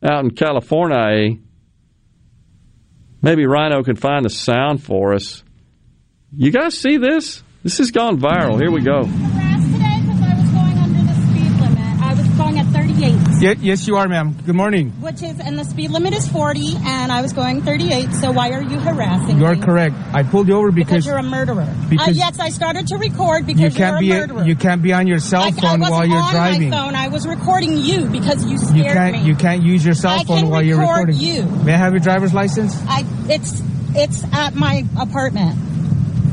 out 0.03 0.25
in 0.25 0.31
California. 0.33 1.39
Maybe 3.23 3.47
Rhino 3.47 3.83
can 3.83 3.97
find 3.97 4.27
a 4.27 4.31
sound 4.31 4.83
for 4.83 5.15
us. 5.15 5.43
You 6.33 6.51
guys 6.51 6.77
see 6.79 6.97
this? 6.97 7.43
This 7.63 7.79
has 7.79 7.91
gone 7.91 8.19
viral. 8.19 8.61
Here 8.61 8.71
we 8.71 8.83
go. 8.83 9.05
going 12.37 12.59
at 12.59 12.67
38. 12.67 13.15
Yes, 13.41 13.57
yes, 13.61 13.89
you 13.89 13.97
are, 13.97 14.07
ma'am. 14.09 14.37
Good 14.45 14.55
morning. 14.55 14.91
Which 15.01 15.23
is, 15.23 15.41
and 15.41 15.59
the 15.59 15.65
speed 15.65 15.91
limit 15.91 16.13
is 16.13 16.29
40, 16.29 16.75
and 16.85 17.11
I 17.11 17.23
was 17.23 17.33
going 17.33 17.63
38. 17.63 18.13
So 18.13 18.31
why 18.31 18.51
are 18.51 18.61
you 18.63 18.79
harassing 18.79 19.37
me? 19.37 19.41
You 19.41 19.47
are 19.47 19.55
me? 19.55 19.63
correct. 19.63 19.95
I 20.13 20.23
pulled 20.23 20.47
you 20.49 20.55
over 20.55 20.71
because, 20.71 20.89
Because 20.91 21.07
you're 21.07 21.17
a 21.17 21.23
murderer. 21.23 21.67
Because 21.89 22.09
uh, 22.09 22.13
yes, 22.15 22.39
I 22.39 22.51
started 22.51 22.89
to 22.89 22.99
record 22.99 23.47
because 23.47 23.63
you 23.63 23.71
can't 23.71 24.05
you're 24.05 24.13
be 24.13 24.13
a 24.13 24.27
murderer. 24.27 24.45
you 24.47 24.55
can't 24.55 24.83
be 24.83 24.93
on 24.93 25.07
your 25.07 25.19
cell 25.19 25.45
I, 25.45 25.47
I 25.47 25.51
phone 25.53 25.81
wasn't 25.81 25.91
while 25.91 26.07
you're 26.07 26.19
on 26.19 26.31
driving. 26.33 26.69
my 26.71 26.77
phone. 26.77 26.95
I 26.95 27.09
was 27.09 27.27
recording 27.27 27.79
you 27.79 28.05
because 28.07 28.45
you 28.45 28.59
scared 28.59 28.77
You 28.77 28.85
can't 28.85 29.13
me. 29.17 29.23
you 29.25 29.35
can't 29.35 29.63
use 29.63 29.83
your 29.85 29.95
cell 29.95 30.23
phone 30.25 30.41
can 30.41 30.51
while 30.51 30.63
you're 30.63 30.79
record 30.79 31.09
recording. 31.09 31.17
you. 31.19 31.43
May 31.65 31.73
I 31.73 31.79
have 31.79 31.95
your 31.95 32.01
driver's 32.01 32.35
license? 32.35 32.77
I 32.87 33.05
it's 33.31 33.63
it's 33.95 34.25
at 34.35 34.55
my 34.55 34.85
apartment. 35.01 35.59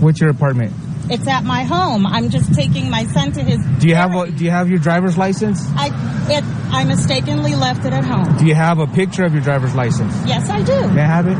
What's 0.04 0.20
your 0.20 0.30
apartment? 0.30 0.74
It's 1.10 1.28
at 1.28 1.44
my 1.44 1.64
home. 1.64 2.06
I'm 2.06 2.30
just 2.30 2.54
taking 2.54 2.90
my 2.90 3.06
son 3.08 3.32
to 3.34 3.42
his. 3.44 3.60
Do 3.80 3.88
you 3.88 3.96
have 3.96 4.14
a, 4.16 4.30
do 4.32 4.44
you 4.44 4.52
have 4.52 4.70
your 4.70 4.80
driver's 4.80 5.18
license? 5.18 5.66
I 5.76 5.88
it 6.30 6.44
I 6.74 6.84
mistakenly 6.86 7.56
left 7.56 7.86
it 7.86 7.94
at 7.94 8.04
home. 8.06 8.38
Do 8.38 8.46
you 8.46 8.56
have 8.56 8.80
a 8.80 8.88
picture 8.88 9.24
of 9.24 9.34
your 9.34 9.42
driver's 9.42 9.76
license? 9.76 10.14
Yes, 10.26 10.50
I 10.50 10.62
do. 10.64 10.88
May 10.90 11.02
I 11.02 11.06
have 11.06 11.28
it? 11.28 11.38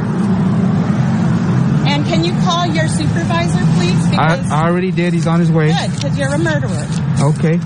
And 1.88 2.06
can 2.06 2.24
you 2.24 2.32
call 2.44 2.66
your 2.68 2.88
supervisor, 2.88 3.60
please? 3.76 4.06
I, 4.18 4.38
Because 4.38 4.52
I 4.52 4.68
already 4.68 4.92
did. 4.92 5.14
He's 5.14 5.28
on 5.28 5.40
his 5.40 5.52
way. 5.52 5.68
good, 5.68 5.92
because 5.96 6.18
you're 6.18 6.34
a 6.34 6.38
murderer. 6.38 6.88
Okay. 7.20 7.60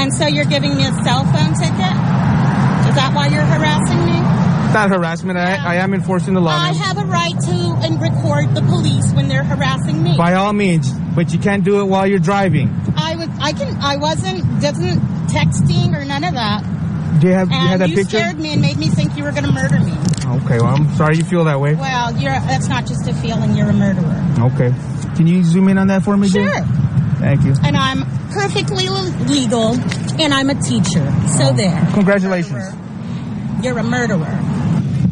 And 0.00 0.12
so 0.14 0.26
you're 0.26 0.46
giving 0.46 0.76
me 0.76 0.84
a 0.86 0.92
cell 1.04 1.24
phone 1.24 1.52
ticket? 1.60 1.92
Is 2.88 2.96
that 2.96 3.12
why 3.14 3.28
you're 3.28 3.44
harassing 3.44 4.04
me? 4.06 4.18
Not 4.72 4.90
harassment. 4.90 5.36
I, 5.38 5.56
I 5.56 5.74
am 5.76 5.94
enforcing 5.94 6.34
the 6.34 6.40
law. 6.40 6.52
I 6.52 6.72
have 6.72 6.96
a 6.96 7.04
right 7.04 7.34
to 7.38 7.80
the 8.46 8.62
police 8.62 9.12
when 9.12 9.28
they're 9.28 9.44
harassing 9.44 10.02
me. 10.02 10.16
By 10.16 10.34
all 10.34 10.52
means, 10.52 10.90
but 11.14 11.32
you 11.32 11.38
can't 11.38 11.64
do 11.64 11.80
it 11.80 11.84
while 11.84 12.06
you're 12.06 12.18
driving. 12.18 12.68
I 12.96 13.16
was 13.16 13.28
I 13.40 13.52
can 13.52 13.76
I 13.80 13.96
wasn't 13.96 14.42
doesn't 14.60 15.00
texting 15.28 15.96
or 15.96 16.04
none 16.04 16.24
of 16.24 16.34
that. 16.34 16.62
Do 17.20 17.26
you 17.26 17.34
have 17.34 17.50
you 17.50 17.56
And 17.56 17.80
that 17.80 17.88
you 17.88 17.96
picture? 17.96 18.18
scared 18.18 18.38
me 18.38 18.52
and 18.52 18.62
made 18.62 18.76
me 18.76 18.88
think 18.88 19.16
you 19.16 19.24
were 19.24 19.32
going 19.32 19.44
to 19.44 19.52
murder 19.52 19.78
me. 19.80 19.92
Okay, 20.44 20.58
well, 20.58 20.74
I'm 20.74 20.94
sorry 20.94 21.16
you 21.16 21.24
feel 21.24 21.44
that 21.44 21.60
way. 21.60 21.74
Well, 21.74 22.16
you're 22.16 22.32
that's 22.32 22.68
not 22.68 22.86
just 22.86 23.06
a 23.08 23.14
feeling. 23.14 23.56
You're 23.56 23.70
a 23.70 23.72
murderer. 23.72 24.24
Okay. 24.54 24.72
Can 25.16 25.26
you 25.26 25.42
zoom 25.44 25.68
in 25.68 25.76
on 25.78 25.88
that 25.88 26.02
for 26.02 26.16
me? 26.16 26.28
Sure. 26.28 26.62
Thank 27.18 27.44
you. 27.44 27.54
And 27.62 27.76
I'm 27.76 28.04
perfectly 28.30 28.88
legal, 28.88 29.72
and 30.18 30.32
I'm 30.32 30.48
a 30.48 30.54
teacher. 30.54 31.04
So 31.36 31.48
oh, 31.48 31.52
there. 31.52 31.86
Congratulations. 31.92 32.64
You're 33.62 33.78
a 33.78 33.82
murderer. 33.82 34.38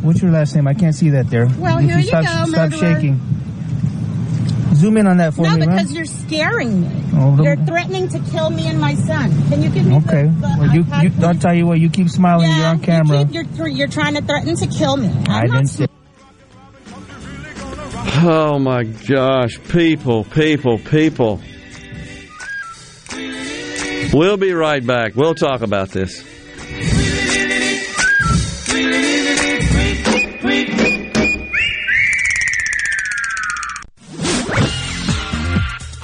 What's 0.03 0.23
your 0.23 0.31
last 0.31 0.55
name? 0.55 0.67
I 0.67 0.75
can't 0.75 0.95
see 0.95 1.11
that 1.11 1.29
there. 1.31 1.47
Well, 1.59 1.79
If 1.79 1.85
here 1.85 1.99
you 1.99 2.05
stop, 2.05 2.25
go, 2.25 2.51
Stop 2.53 2.71
murderer. 2.71 2.79
shaking. 2.95 3.21
Zoom 4.75 4.97
in 4.97 5.07
on 5.09 5.17
that 5.17 5.35
for 5.35 5.43
no, 5.43 5.55
me, 5.57 5.61
No, 5.61 5.67
because 5.67 5.87
ma'am. 5.87 5.97
you're 5.97 6.05
scaring 6.05 6.81
me. 6.83 7.05
Oh, 7.15 7.43
you're 7.43 7.57
threatening 7.57 8.09
to 8.11 8.19
kill 8.31 8.51
me 8.51 8.69
and 8.69 8.81
my 8.81 8.95
son. 8.95 9.31
Can 9.49 9.63
you 9.63 9.71
give 9.71 9.87
me 9.87 9.97
Okay. 9.97 10.25
the, 10.25 10.29
the 10.29 10.57
Well, 10.59 10.75
you, 10.75 10.85
you. 11.11 11.27
I'll 11.27 11.35
tell 11.35 11.55
you 11.55 11.67
what. 11.67 11.81
You 11.81 11.91
keep 11.91 12.09
smiling. 12.09 12.49
You're 12.55 12.67
on 12.67 12.79
camera. 12.81 13.21
You 13.21 13.45
keep, 13.45 13.57
you're, 13.57 13.69
you're 13.69 13.89
trying 13.89 14.15
to 14.15 14.23
threaten 14.23 14.55
to 14.57 14.67
kill 14.69 14.97
me. 14.97 15.09
I'm 15.09 15.31
I 15.31 15.43
not 15.47 15.53
didn't 15.57 15.67
say. 15.69 15.87
Oh 18.21 18.59
my 18.59 18.85
gosh, 18.85 19.59
people, 19.69 20.25
people, 20.25 20.79
people. 20.79 21.41
We'll 24.13 24.37
be 24.37 24.53
right 24.53 24.85
back. 24.85 25.15
We'll 25.15 25.35
talk 25.35 25.61
about 25.63 25.91
this. 25.91 26.25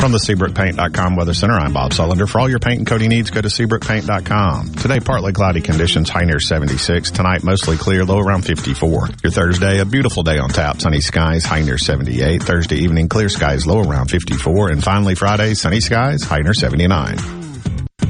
From 0.04 0.12
the 0.12 0.18
SeabrookPaint.com 0.18 1.16
Weather 1.16 1.32
Center, 1.32 1.54
I'm 1.54 1.72
Bob 1.72 1.92
Sullender. 1.92 2.28
For 2.28 2.38
all 2.38 2.46
your 2.46 2.58
paint 2.58 2.76
and 2.76 2.86
coating 2.86 3.08
needs, 3.08 3.30
go 3.30 3.40
to 3.40 3.48
SeabrookPaint.com. 3.48 4.74
Today, 4.74 5.00
partly 5.00 5.32
cloudy 5.32 5.62
conditions, 5.62 6.10
high 6.10 6.24
near 6.24 6.40
76. 6.40 7.10
Tonight, 7.10 7.42
mostly 7.42 7.78
clear, 7.78 8.04
low 8.04 8.18
around 8.18 8.42
54. 8.42 9.08
Your 9.22 9.32
Thursday, 9.32 9.80
a 9.80 9.86
beautiful 9.86 10.22
day 10.22 10.36
on 10.36 10.50
tap, 10.50 10.82
sunny 10.82 11.00
skies, 11.00 11.46
high 11.46 11.62
near 11.62 11.78
78. 11.78 12.42
Thursday 12.42 12.76
evening, 12.76 13.08
clear 13.08 13.30
skies, 13.30 13.66
low 13.66 13.80
around 13.80 14.10
54. 14.10 14.72
And 14.72 14.84
finally, 14.84 15.14
Friday, 15.14 15.54
sunny 15.54 15.80
skies, 15.80 16.22
high 16.22 16.40
near 16.40 16.52
79. 16.52 17.16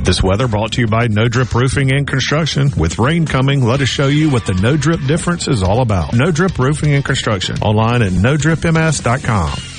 This 0.03 0.21
weather 0.21 0.49
brought 0.49 0.73
to 0.73 0.81
you 0.81 0.89
by 0.89 1.07
No 1.07 1.29
Drip 1.29 1.55
Roofing 1.55 1.93
and 1.93 2.09
Construction. 2.09 2.73
With 2.77 2.99
rain 2.99 3.25
coming, 3.25 3.65
let 3.65 3.81
us 3.81 3.89
show 3.89 4.09
you 4.09 4.31
what 4.31 4.47
the 4.47 4.55
No 4.55 4.77
Drip 4.77 4.99
difference 5.07 5.47
is 5.47 5.63
all 5.63 5.81
about. 5.81 6.13
No 6.13 6.33
Drip 6.33 6.59
Roofing 6.59 6.93
and 6.93 7.05
Construction. 7.05 7.57
Online 7.63 8.03
at 8.03 8.11
NoDripMS.com. 8.11 9.74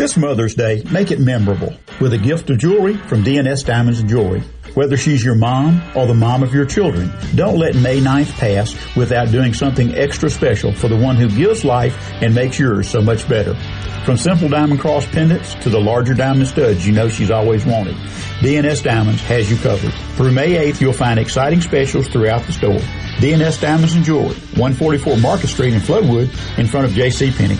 This 0.00 0.16
Mother's 0.16 0.54
Day, 0.54 0.82
make 0.90 1.10
it 1.10 1.20
memorable 1.20 1.74
with 2.00 2.14
a 2.14 2.16
gift 2.16 2.48
of 2.48 2.56
jewelry 2.56 2.96
from 2.96 3.22
DNS 3.22 3.66
Diamonds 3.66 4.00
and 4.00 4.08
Jewelry. 4.08 4.40
Whether 4.72 4.96
she's 4.96 5.22
your 5.22 5.34
mom 5.34 5.82
or 5.94 6.06
the 6.06 6.14
mom 6.14 6.42
of 6.42 6.54
your 6.54 6.64
children, 6.64 7.12
don't 7.34 7.58
let 7.58 7.74
May 7.74 8.00
9th 8.00 8.32
pass 8.38 8.96
without 8.96 9.30
doing 9.30 9.52
something 9.52 9.94
extra 9.94 10.30
special 10.30 10.72
for 10.72 10.88
the 10.88 10.96
one 10.96 11.16
who 11.16 11.28
gives 11.28 11.66
life 11.66 11.94
and 12.22 12.34
makes 12.34 12.58
yours 12.58 12.88
so 12.88 13.02
much 13.02 13.28
better. 13.28 13.54
From 14.06 14.16
simple 14.16 14.48
diamond 14.48 14.80
cross 14.80 15.04
pendants 15.04 15.54
to 15.56 15.68
the 15.68 15.78
larger 15.78 16.14
diamond 16.14 16.48
studs 16.48 16.86
you 16.86 16.94
know 16.94 17.10
she's 17.10 17.30
always 17.30 17.66
wanted, 17.66 17.94
DNS 18.40 18.82
Diamonds 18.82 19.20
has 19.24 19.50
you 19.50 19.58
covered. 19.58 19.92
Through 20.16 20.32
May 20.32 20.70
8th, 20.72 20.80
you'll 20.80 20.94
find 20.94 21.20
exciting 21.20 21.60
specials 21.60 22.08
throughout 22.08 22.44
the 22.44 22.54
store. 22.54 22.80
DNS 23.18 23.60
Diamonds 23.60 23.92
and 23.92 24.04
Jewelry, 24.06 24.36
144 24.56 25.18
Market 25.18 25.48
Street 25.48 25.74
in 25.74 25.80
Flowood 25.80 26.30
in 26.58 26.66
front 26.66 26.86
of 26.86 26.92
J.C. 26.92 27.32
Penney. 27.32 27.58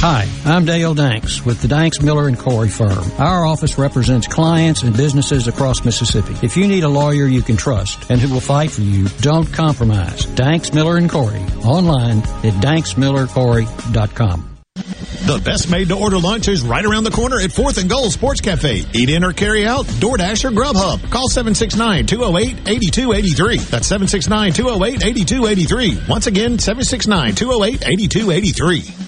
Hi, 0.00 0.28
I'm 0.44 0.64
Dale 0.64 0.94
Danks 0.94 1.44
with 1.44 1.60
the 1.60 1.66
Danks 1.66 2.00
Miller 2.00 2.28
and 2.28 2.38
Corey 2.38 2.68
firm. 2.68 3.04
Our 3.18 3.44
office 3.44 3.78
represents 3.78 4.28
clients 4.28 4.84
and 4.84 4.96
businesses 4.96 5.48
across 5.48 5.84
Mississippi. 5.84 6.36
If 6.40 6.56
you 6.56 6.68
need 6.68 6.84
a 6.84 6.88
lawyer 6.88 7.26
you 7.26 7.42
can 7.42 7.56
trust 7.56 8.08
and 8.08 8.20
who 8.20 8.32
will 8.32 8.40
fight 8.40 8.70
for 8.70 8.82
you, 8.82 9.08
don't 9.22 9.52
compromise. 9.52 10.24
Danks 10.24 10.72
Miller 10.72 10.98
and 10.98 11.10
Corey 11.10 11.42
online 11.64 12.18
at 12.18 12.54
danksmillercorey.com. 12.62 14.44
The 14.76 15.40
best 15.44 15.68
made 15.68 15.88
to 15.88 15.96
order 15.96 16.18
lunch 16.18 16.46
is 16.46 16.62
right 16.62 16.84
around 16.84 17.02
the 17.02 17.10
corner 17.10 17.40
at 17.40 17.50
4th 17.50 17.78
and 17.78 17.90
Gold 17.90 18.12
Sports 18.12 18.40
Cafe. 18.40 18.84
Eat 18.92 19.10
in 19.10 19.24
or 19.24 19.32
carry 19.32 19.66
out, 19.66 19.84
DoorDash 19.86 20.44
or 20.44 20.52
Grubhub. 20.52 21.10
Call 21.10 21.28
769-208-8283. 21.28 23.68
That's 23.68 23.90
769-208-8283. 23.90 26.08
Once 26.08 26.28
again, 26.28 26.58
769-208-8283. 26.58 29.07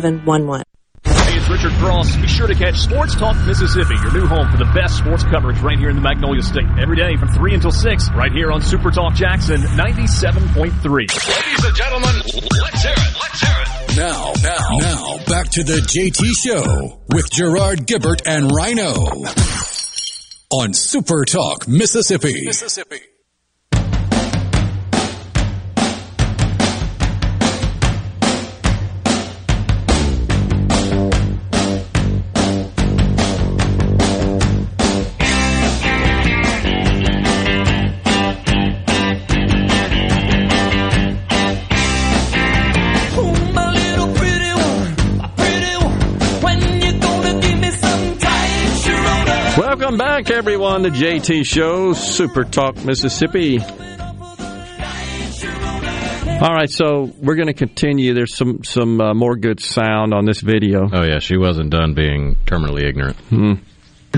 Hey, 1.03 1.37
it's 1.37 1.49
Richard 1.49 1.71
Cross. 1.79 2.15
Be 2.17 2.27
sure 2.27 2.47
to 2.47 2.55
catch 2.55 2.77
Sports 2.77 3.15
Talk 3.15 3.35
Mississippi, 3.45 3.95
your 4.01 4.13
new 4.13 4.25
home 4.27 4.49
for 4.51 4.57
the 4.57 4.69
best 4.73 4.97
sports 4.97 5.23
coverage 5.23 5.59
right 5.59 5.77
here 5.77 5.89
in 5.89 5.95
the 5.95 6.01
Magnolia 6.01 6.41
State. 6.41 6.67
Every 6.79 6.95
day 6.95 7.15
from 7.17 7.29
3 7.29 7.53
until 7.55 7.71
6, 7.71 8.09
right 8.15 8.31
here 8.31 8.51
on 8.51 8.61
Super 8.61 8.91
Talk 8.91 9.13
Jackson 9.15 9.57
97.3. 9.61 10.83
Ladies 10.83 11.65
and 11.65 11.75
gentlemen, 11.75 12.15
let's 12.61 12.83
hear 12.83 12.93
it. 12.93 13.15
Let's 13.21 13.41
hear 13.41 13.55
it. 13.61 13.97
Now, 13.97 14.33
now, 14.41 14.77
now, 14.77 15.17
back 15.25 15.49
to 15.51 15.63
the 15.63 15.81
JT 15.81 16.31
Show 16.37 17.01
with 17.13 17.29
Gerard 17.31 17.85
Gibert 17.87 18.21
and 18.25 18.51
Rhino 18.51 18.93
on 20.51 20.73
Super 20.73 21.25
Talk 21.25 21.67
Mississippi. 21.67 22.45
Mississippi. 22.45 22.99
Back, 50.23 50.31
everyone, 50.31 50.83
to 50.83 50.89
JT 50.89 51.45
Show, 51.45 51.93
Super 51.93 52.43
Talk 52.43 52.83
Mississippi. 52.85 53.59
All 56.39 56.53
right, 56.53 56.69
so 56.69 57.11
we're 57.19 57.35
going 57.35 57.47
to 57.47 57.53
continue. 57.53 58.13
There's 58.13 58.35
some 58.35 58.63
some 58.63 58.99
uh, 58.99 59.13
more 59.13 59.35
good 59.35 59.59
sound 59.59 60.13
on 60.13 60.25
this 60.25 60.41
video. 60.41 60.89
Oh 60.91 61.03
yeah, 61.03 61.19
she 61.19 61.37
wasn't 61.37 61.69
done 61.69 61.93
being 61.93 62.35
terminally 62.45 62.83
ignorant. 62.87 63.15
Hmm. 63.29 63.53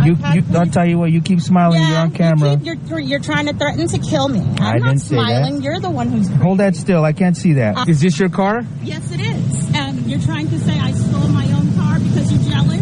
You, 0.04 0.16
you, 0.34 0.44
I'll 0.56 0.66
tell 0.66 0.88
you 0.88 0.98
what. 0.98 1.12
You 1.12 1.22
keep 1.22 1.40
smiling. 1.40 1.82
you're 1.88 1.98
on 1.98 2.12
camera. 2.12 2.56
You're, 2.56 2.76
you're, 2.76 3.00
you're 3.00 3.20
trying 3.20 3.46
to 3.46 3.54
threaten 3.54 3.88
to 3.88 4.00
kill 4.00 4.28
me. 4.28 4.40
I'm 4.40 4.58
I 4.62 4.78
not 4.78 4.86
didn't 4.88 5.00
say 5.00 5.16
that. 5.16 5.22
smiling. 5.22 5.62
You're 5.62 5.80
the 5.80 5.90
one 5.92 6.08
who's. 6.10 6.30
Hold 6.30 6.60
that 6.60 6.76
still. 6.76 7.04
I 7.06 7.14
can't 7.14 7.38
see 7.38 7.54
that. 7.54 7.78
Uh, 7.78 7.86
Is 7.88 8.02
this 8.02 8.18
your 8.20 8.30
car? 8.30 8.64
Yes, 8.82 9.12
it 9.12 9.20
is. 9.22 9.76
And 9.76 10.00
you're 10.10 10.20
trying 10.22 10.48
to 10.50 10.60
say 10.60 10.78
I 10.80 10.92
stole 10.92 11.28
my 11.30 11.46
own 11.52 11.74
car 11.76 12.00
because 12.00 12.32
you're 12.32 12.52
jealous. 12.52 12.82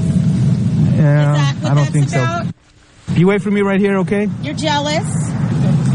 Yeah, 0.96 1.34
that 1.34 1.56
what 1.56 1.72
I 1.72 1.76
don't 1.76 1.76
that's 1.78 1.90
think 1.92 2.10
about? 2.10 2.46
so. 2.46 2.52
You 3.16 3.28
wait 3.28 3.42
for 3.42 3.52
me 3.52 3.62
right 3.62 3.80
here, 3.80 3.98
okay? 4.00 4.28
You're 4.42 4.54
jealous. 4.56 5.06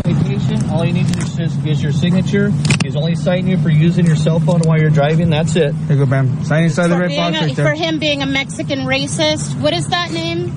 Citation. 0.05 0.71
All 0.71 0.85
you 0.85 0.93
need 0.93 1.09
to 1.09 1.15
do 1.15 1.43
is, 1.43 1.65
is 1.67 1.83
your 1.83 1.93
signature. 1.93 2.53
He's 2.85 2.95
only 2.95 3.15
citing 3.15 3.49
you 3.49 3.59
for 3.59 3.71
using 3.71 4.07
your 4.07 4.17
cell 4.17 4.39
phone 4.39 4.61
while 4.61 4.79
you're 4.79 4.91
driving. 4.91 5.31
That's 5.31 5.57
it. 5.57 5.75
Here 5.75 5.97
you 5.97 6.05
go, 6.05 6.07
ma'am. 6.07 6.45
Sign 6.45 6.65
inside 6.65 6.89
the 6.89 6.95
For 6.95 7.01
red 7.01 7.17
box 7.17 7.37
a- 7.37 7.41
right 7.47 7.57
there. 7.57 7.67
For 7.67 7.75
him 7.75 7.99
being 7.99 8.23
a 8.23 8.27
Mexican 8.27 8.81
racist. 8.81 9.59
What 9.61 9.73
is 9.73 9.89
that 9.89 10.13
name? 10.13 10.53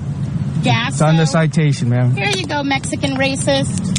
Gas. 0.62 0.92
It's 0.94 1.02
on 1.02 1.16
the 1.16 1.26
citation, 1.26 1.88
ma'am. 1.88 2.14
Here 2.14 2.28
you 2.30 2.46
go, 2.46 2.62
Mexican 2.62 3.12
racist. 3.16 3.96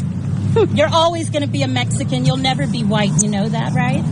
You're 0.76 0.88
always 0.92 1.30
going 1.30 1.42
to 1.42 1.48
be 1.50 1.62
a 1.62 1.68
Mexican. 1.68 2.24
You'll 2.24 2.36
never 2.36 2.66
be 2.66 2.84
white. 2.84 3.10
You 3.22 3.28
know 3.28 3.48
that, 3.48 3.72
right? 3.74 4.02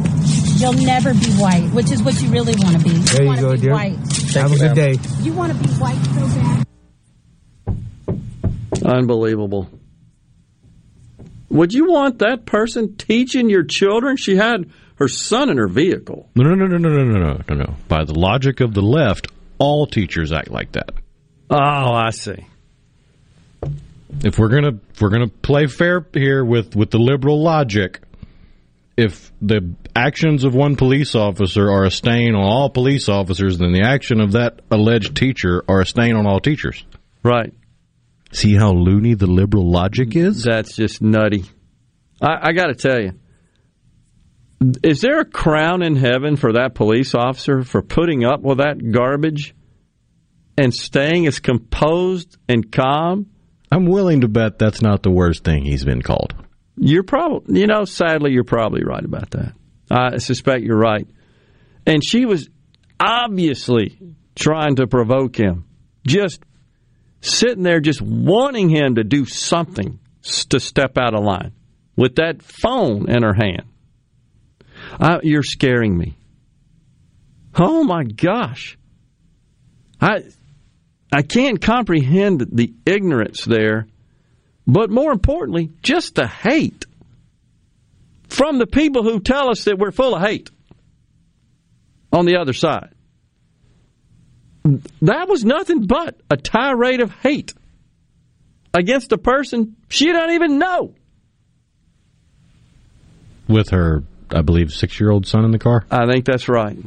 You'll 0.61 0.73
never 0.73 1.15
be 1.15 1.31
white, 1.35 1.71
which 1.73 1.91
is 1.91 2.03
what 2.03 2.21
you 2.21 2.29
really 2.31 2.55
want 2.59 2.77
to 2.77 2.83
be. 2.83 2.91
You 2.91 2.99
There 2.99 3.25
you 3.27 3.41
go, 3.41 3.53
be 3.53 3.61
dear. 3.61 3.73
white. 3.73 3.97
Have 4.35 4.53
a 4.53 4.57
good 4.57 4.75
day. 4.75 4.97
You 5.21 5.33
want 5.33 5.53
to 5.53 5.59
be 5.59 5.69
white 5.75 5.97
so 6.05 6.27
bad. 6.41 6.67
Unbelievable. 8.85 9.69
Would 11.51 11.73
you 11.73 11.91
want 11.91 12.21
that 12.21 12.47
person 12.47 12.97
teaching 12.97 13.51
your 13.51 13.65
children? 13.65 14.17
She 14.17 14.37
had 14.37 14.71
her 14.97 15.09
son 15.09 15.51
in 15.51 15.57
her 15.57 15.69
vehicle. 15.69 16.31
No, 16.37 16.45
no, 16.45 16.55
no, 16.55 16.67
no, 16.67 16.77
no, 16.77 16.89
no, 16.89 17.05
no, 17.05 17.19
no, 17.19 17.43
no, 17.49 17.55
no. 17.55 17.75
By 17.89 18.05
the 18.05 18.19
logic 18.19 18.61
of 18.61 18.73
the 18.75 18.83
left, 18.83 19.29
all 19.59 19.87
teachers 19.87 20.33
act 20.33 20.51
like 20.51 20.73
that. 20.73 20.91
Oh, 21.51 21.57
I 21.57 22.11
see. 22.11 22.47
If 24.23 24.39
we're 24.39 24.49
gonna 24.49 24.79
if 24.93 25.01
we're 25.01 25.11
gonna 25.11 25.29
play 25.29 25.67
fair 25.67 26.05
here 26.13 26.45
with 26.45 26.77
with 26.77 26.91
the 26.91 26.99
liberal 26.99 27.43
logic, 27.43 28.01
if 28.97 29.33
the 29.41 29.75
actions 29.97 30.45
of 30.45 30.55
one 30.55 30.77
police 30.77 31.15
officer 31.15 31.71
are 31.71 31.85
a 31.85 31.91
stain 31.91 32.35
on 32.35 32.43
all 32.43 32.71
police 32.71 33.09
officers, 33.09 33.59
then 33.59 33.73
the 33.73 33.83
action 33.83 34.21
of 34.21 34.33
that 34.33 34.61
alleged 34.71 35.17
teacher 35.17 35.65
are 35.69 35.81
a 35.81 35.87
stain 35.87 36.17
on 36.17 36.27
all 36.27 36.41
teachers. 36.41 36.85
Right. 37.23 37.53
See 38.33 38.55
how 38.55 38.73
loony 38.73 39.15
the 39.15 39.27
liberal 39.27 39.71
logic 39.71 40.15
is? 40.15 40.45
That's 40.45 40.77
just 40.77 41.03
nutty. 41.03 41.45
I, 42.21 42.49
I 42.49 42.53
got 42.53 42.67
to 42.67 42.75
tell 42.75 43.01
you, 43.01 43.13
is 44.83 45.01
there 45.01 45.21
a 45.21 45.25
crown 45.25 45.83
in 45.83 45.97
heaven 45.97 46.37
for 46.37 46.53
that 46.53 46.75
police 46.75 47.15
officer 47.15 47.63
for 47.63 47.83
putting 47.83 48.25
up 48.25 48.43
with 48.43 48.59
that 48.59 48.93
garbage 48.93 49.55
and 50.59 50.75
staying 50.75 51.27
as 51.27 51.41
composed 51.41 52.37
and 52.49 52.71
calm? 52.71 53.27
I'm 53.73 53.87
willing 53.87 54.21
to 54.21 54.29
bet 54.29 54.59
that's 54.59 54.83
not 54.83 55.03
the 55.03 55.11
worst 55.11 55.45
thing 55.45 55.65
he's 55.65 55.85
been 55.85 56.03
called. 56.03 56.35
You're 56.77 57.05
probably, 57.05 57.61
you 57.61 57.67
know, 57.67 57.85
sadly, 57.85 58.33
you're 58.33 58.45
probably 58.45 58.85
right 58.85 59.05
about 59.05 59.31
that. 59.31 59.55
I 59.91 60.19
suspect 60.19 60.65
you're 60.65 60.79
right. 60.79 61.09
And 61.87 62.05
she 62.05 62.27
was 62.27 62.49
obviously 62.99 63.99
trying 64.35 64.77
to 64.77 64.87
provoke 64.87 65.37
him, 65.37 65.65
just 66.07 66.43
sitting 67.21 67.63
there, 67.63 67.81
just 67.81 68.01
wanting 68.01 68.69
him 68.69 68.97
to 68.97 69.05
do 69.05 69.25
something 69.25 69.99
to 70.51 70.61
step 70.61 70.99
out 70.99 71.15
of 71.15 71.25
line 71.25 71.53
with 71.97 72.17
that 72.17 72.43
phone 72.43 73.11
in 73.11 73.23
her 73.23 73.35
hand. 73.35 73.65
I, 74.99 75.21
you're 75.23 75.43
scaring 75.43 75.97
me. 75.97 76.17
Oh 77.59 77.85
my 77.85 78.05
gosh. 78.05 78.79
I 80.01 80.23
I 81.13 81.23
can't 81.23 81.61
comprehend 81.61 82.47
the 82.53 82.73
ignorance 82.87 83.45
there, 83.45 83.89
but 84.67 84.91
more 84.91 85.11
importantly, 85.13 85.71
just 85.83 86.15
the 86.15 86.27
hate 86.27 86.87
from 88.29 88.59
the 88.59 88.67
people 88.67 89.03
who 89.03 89.21
tell 89.21 89.51
us 89.51 89.65
that 89.65 89.79
we're 89.79 89.91
full 89.91 90.15
of 90.15 90.23
hate 90.23 90.51
on 92.13 92.27
the 92.27 92.37
other 92.37 92.53
side. 92.53 92.95
That 94.63 95.29
was 95.29 95.45
nothing 95.45 95.87
but 95.87 96.21
a 96.31 96.37
tirade 96.37 97.01
of 97.01 97.13
hate 97.13 97.55
against 98.75 99.13
a 99.13 99.19
person 99.19 99.77
she 99.89 100.13
don't 100.13 100.33
even 100.33 100.59
know. 100.59 100.95
With 103.49 103.71
her, 103.71 104.05
I 104.31 104.43
believe, 104.43 104.73
six 104.73 105.01
year 105.01 105.11
old 105.11 105.27
son 105.27 105.45
in 105.45 105.51
the 105.51 105.59
car? 105.59 105.85
I 105.91 106.07
think 106.11 106.25
that's 106.25 106.49
right. 106.49 106.79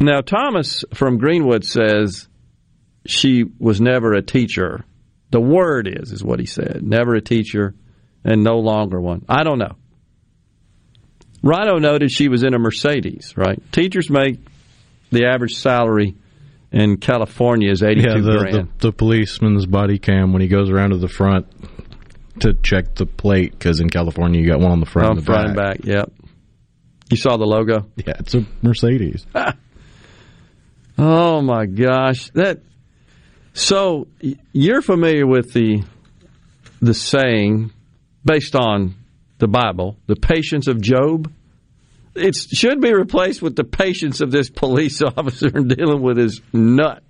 Now, 0.00 0.22
Thomas 0.22 0.84
from 0.94 1.18
Greenwood 1.18 1.64
says 1.64 2.26
she 3.06 3.44
was 3.58 3.80
never 3.80 4.14
a 4.14 4.22
teacher. 4.22 4.84
The 5.30 5.40
word 5.40 5.86
is, 5.86 6.10
is 6.10 6.24
what 6.24 6.40
he 6.40 6.46
said. 6.46 6.82
Never 6.82 7.14
a 7.14 7.20
teacher 7.20 7.74
and 8.24 8.42
no 8.42 8.58
longer 8.58 9.00
one. 9.00 9.24
I 9.28 9.44
don't 9.44 9.58
know. 9.58 9.76
Rhino 11.42 11.78
noted 11.78 12.10
she 12.10 12.28
was 12.28 12.42
in 12.42 12.54
a 12.54 12.58
Mercedes, 12.58 13.34
right? 13.36 13.60
Teachers 13.72 14.10
make 14.10 14.38
the 15.10 15.26
average 15.26 15.54
salary 15.54 16.16
in 16.72 16.96
California 16.98 17.70
is 17.70 17.82
82 17.82 18.08
yeah, 18.08 18.14
the, 18.14 18.38
grand. 18.38 18.54
the, 18.78 18.88
the 18.88 18.92
policeman's 18.92 19.66
body 19.66 19.98
cam 19.98 20.32
when 20.32 20.40
he 20.42 20.48
goes 20.48 20.70
around 20.70 20.90
to 20.90 20.98
the 20.98 21.08
front 21.08 21.46
to 22.40 22.54
check 22.54 22.94
the 22.94 23.06
plate 23.06 23.52
because 23.52 23.80
in 23.80 23.90
California 23.90 24.40
you 24.40 24.46
got 24.46 24.60
one 24.60 24.70
on 24.70 24.80
the 24.80 24.86
front 24.86 25.06
On 25.06 25.16
and 25.16 25.20
the 25.20 25.26
front 25.26 25.56
back. 25.56 25.76
and 25.76 25.84
back, 25.84 25.94
yep. 25.94 26.12
You 27.10 27.16
saw 27.16 27.36
the 27.36 27.44
logo? 27.44 27.86
Yeah, 27.96 28.14
it's 28.20 28.34
a 28.34 28.46
Mercedes. 28.62 29.26
Oh 31.02 31.40
my 31.40 31.64
gosh, 31.64 32.28
that. 32.34 32.60
So 33.54 34.06
you're 34.52 34.82
familiar 34.82 35.26
with 35.26 35.50
the 35.54 35.82
the 36.82 36.92
saying 36.92 37.72
based 38.22 38.54
on 38.54 38.96
the 39.38 39.48
Bible, 39.48 39.96
the 40.06 40.16
patience 40.16 40.66
of 40.68 40.80
Job. 40.82 41.32
It 42.20 42.36
should 42.36 42.80
be 42.80 42.92
replaced 42.92 43.42
with 43.42 43.56
the 43.56 43.64
patience 43.64 44.20
of 44.20 44.30
this 44.30 44.50
police 44.50 45.02
officer 45.02 45.48
in 45.48 45.68
dealing 45.68 46.02
with 46.02 46.16
his 46.16 46.40
nut. 46.52 47.02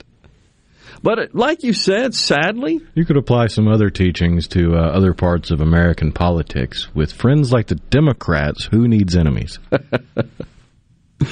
But 1.03 1.35
like 1.35 1.63
you 1.63 1.73
said, 1.73 2.15
sadly, 2.15 2.81
you 2.95 3.07
could 3.07 3.17
apply 3.17 3.47
some 3.47 3.69
other 3.69 3.89
teachings 3.89 4.49
to 4.49 4.75
uh, 4.75 4.81
other 4.81 5.15
parts 5.15 5.51
of 5.51 5.61
American 5.61 6.13
politics. 6.13 6.95
With 6.95 7.13
friends 7.13 7.53
like 7.53 7.69
the 7.69 7.77
Democrats, 7.77 8.69
who 8.71 8.87
needs 8.87 9.17
enemies? 9.17 9.59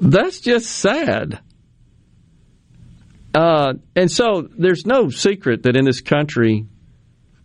That's 0.00 0.40
just 0.40 0.70
sad. 0.70 1.40
Uh, 3.34 3.74
and 3.94 4.10
so 4.10 4.48
there's 4.56 4.86
no 4.86 5.10
secret 5.10 5.64
that 5.64 5.76
in 5.76 5.84
this 5.84 6.00
country, 6.00 6.66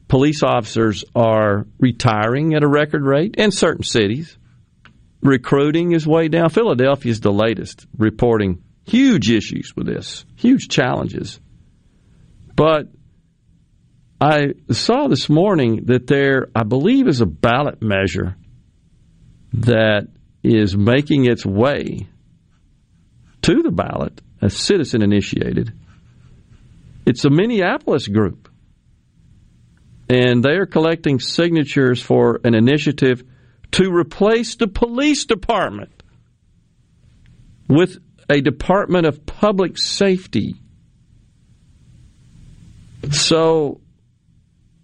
police 0.07 0.43
officers 0.43 1.03
are 1.13 1.67
retiring 1.79 2.53
at 2.53 2.63
a 2.63 2.67
record 2.67 3.03
rate 3.03 3.35
in 3.37 3.51
certain 3.51 3.83
cities. 3.83 4.37
Recruiting 5.23 5.93
is 5.93 6.05
way 6.05 6.27
down. 6.27 6.49
Philadelphia 6.49 7.09
is 7.09 7.21
the 7.21 7.31
latest, 7.31 7.87
reporting 7.97 8.61
huge 8.85 9.29
issues 9.29 9.73
with 9.73 9.87
this, 9.87 10.25
huge 10.35 10.67
challenges. 10.67 11.39
But 12.55 12.89
I 14.19 14.53
saw 14.69 15.07
this 15.07 15.29
morning 15.29 15.85
that 15.85 16.07
there, 16.07 16.49
I 16.53 16.63
believe, 16.63 17.07
is 17.07 17.21
a 17.21 17.25
ballot 17.25 17.81
measure 17.81 18.35
that 19.53 20.07
is 20.43 20.75
making 20.75 21.25
its 21.25 21.45
way 21.45 22.09
to 23.43 23.61
the 23.61 23.71
ballot, 23.71 24.21
a 24.41 24.49
citizen 24.49 25.01
initiated. 25.01 25.71
It's 27.05 27.23
a 27.23 27.29
Minneapolis 27.29 28.07
group. 28.07 28.49
And 30.09 30.43
they 30.43 30.57
are 30.57 30.65
collecting 30.65 31.19
signatures 31.19 32.01
for 32.01 32.41
an 32.43 32.55
initiative 32.55 33.23
to 33.73 33.91
replace 33.91 34.55
the 34.55 34.67
police 34.67 35.25
department 35.25 35.91
with 37.67 37.97
a 38.29 38.39
Department 38.41 39.05
of 39.05 39.25
Public 39.25 39.77
Safety. 39.77 40.55
So. 43.11 43.81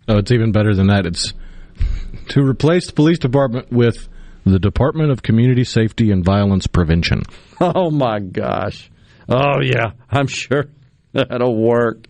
Oh, 0.08 0.18
it's 0.18 0.32
even 0.32 0.52
better 0.52 0.74
than 0.74 0.88
that. 0.88 1.06
It's 1.06 1.34
to 2.30 2.42
replace 2.42 2.88
the 2.88 2.94
police 2.94 3.20
department 3.20 3.72
with 3.72 4.10
the 4.44 4.60
Department 4.60 5.12
of 5.12 5.22
Community 5.22 5.64
Safety 5.64 6.12
and 6.12 6.26
Violence 6.26 6.68
Prevention. 6.68 7.24
Oh, 7.62 7.92
my 7.92 8.20
gosh. 8.20 8.90
Oh, 9.28 9.60
yeah, 9.62 9.92
I'm 10.10 10.28
sure 10.28 10.68
that'll 11.12 11.62
work. 11.62 12.08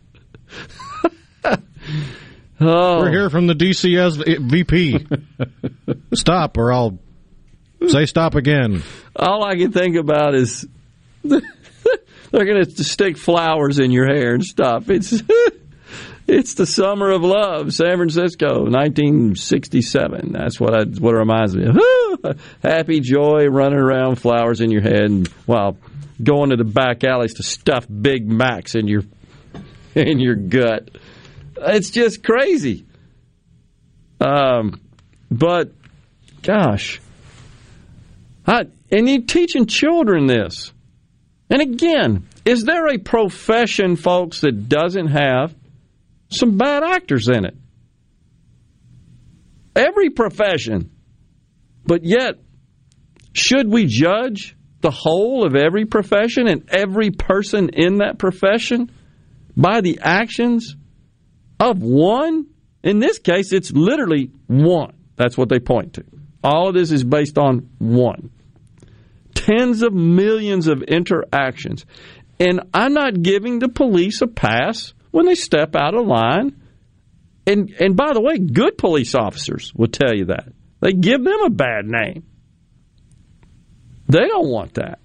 Oh. 2.59 2.99
We're 2.99 3.11
here 3.11 3.29
from 3.29 3.47
the 3.47 3.53
DCS 3.53 4.27
eh, 4.27 4.37
VP. 4.39 5.07
stop, 6.13 6.57
or 6.57 6.71
I'll 6.71 6.99
say 7.87 8.05
stop 8.05 8.35
again. 8.35 8.83
All 9.15 9.43
I 9.43 9.55
can 9.55 9.71
think 9.71 9.95
about 9.95 10.35
is 10.35 10.67
they're 11.23 11.41
going 12.31 12.65
to 12.65 12.83
stick 12.83 13.17
flowers 13.17 13.79
in 13.79 13.91
your 13.91 14.05
hair 14.05 14.33
and 14.33 14.43
stop. 14.43 14.89
It's 14.89 15.11
it's 16.27 16.53
the 16.53 16.65
summer 16.65 17.09
of 17.11 17.23
love, 17.23 17.73
San 17.73 17.97
Francisco, 17.97 18.63
1967. 18.65 20.31
That's 20.31 20.59
what 20.59 20.73
I, 20.73 20.83
what 20.83 21.15
it 21.15 21.17
reminds 21.17 21.55
me 21.55 21.65
of. 21.67 22.39
Happy 22.61 22.99
joy, 22.99 23.47
running 23.47 23.79
around, 23.79 24.17
flowers 24.17 24.61
in 24.61 24.71
your 24.71 24.81
head, 24.81 25.03
and 25.03 25.27
while 25.45 25.77
going 26.21 26.49
to 26.49 26.57
the 26.57 26.65
back 26.65 27.03
alleys 27.03 27.35
to 27.35 27.43
stuff 27.43 27.85
Big 27.89 28.27
Macs 28.27 28.75
in 28.75 28.87
your 28.87 29.03
in 29.95 30.19
your 30.19 30.35
gut. 30.35 30.89
It's 31.61 31.89
just 31.89 32.23
crazy. 32.23 32.85
Um, 34.19 34.81
but 35.31 35.71
gosh, 36.41 36.99
I, 38.45 38.65
and 38.91 39.07
you 39.07 39.21
teaching 39.23 39.65
children 39.65 40.27
this. 40.27 40.73
And 41.49 41.61
again, 41.61 42.27
is 42.45 42.63
there 42.63 42.87
a 42.87 42.97
profession, 42.97 43.95
folks, 43.95 44.41
that 44.41 44.69
doesn't 44.69 45.07
have 45.07 45.55
some 46.29 46.57
bad 46.57 46.83
actors 46.83 47.27
in 47.27 47.45
it? 47.45 47.55
Every 49.75 50.09
profession. 50.09 50.91
But 51.85 52.03
yet, 52.03 52.39
should 53.33 53.71
we 53.71 53.85
judge 53.85 54.55
the 54.81 54.91
whole 54.91 55.45
of 55.45 55.55
every 55.55 55.85
profession 55.85 56.47
and 56.47 56.69
every 56.69 57.11
person 57.11 57.69
in 57.69 57.97
that 57.97 58.17
profession 58.17 58.91
by 59.55 59.81
the 59.81 59.99
actions 60.01 60.75
of 61.59 61.81
one? 61.81 62.47
In 62.83 62.99
this 62.99 63.19
case, 63.19 63.51
it's 63.51 63.71
literally 63.71 64.31
one. 64.47 64.93
That's 65.15 65.37
what 65.37 65.49
they 65.49 65.59
point 65.59 65.93
to. 65.95 66.05
All 66.43 66.69
of 66.69 66.73
this 66.73 66.91
is 66.91 67.03
based 67.03 67.37
on 67.37 67.69
one. 67.77 68.31
Tens 69.35 69.81
of 69.81 69.93
millions 69.93 70.67
of 70.67 70.81
interactions. 70.81 71.85
And 72.39 72.61
I'm 72.73 72.93
not 72.93 73.21
giving 73.21 73.59
the 73.59 73.67
police 73.67 74.21
a 74.21 74.27
pass 74.27 74.93
when 75.11 75.25
they 75.25 75.35
step 75.35 75.75
out 75.75 75.95
of 75.95 76.07
line. 76.07 76.61
And 77.45 77.69
and 77.79 77.95
by 77.95 78.13
the 78.13 78.21
way, 78.21 78.37
good 78.37 78.77
police 78.77 79.15
officers 79.15 79.73
will 79.75 79.87
tell 79.87 80.15
you 80.15 80.25
that. 80.25 80.53
They 80.79 80.93
give 80.93 81.23
them 81.23 81.41
a 81.45 81.49
bad 81.49 81.85
name. 81.85 82.23
They 84.07 84.27
don't 84.27 84.49
want 84.49 84.75
that. 84.75 84.99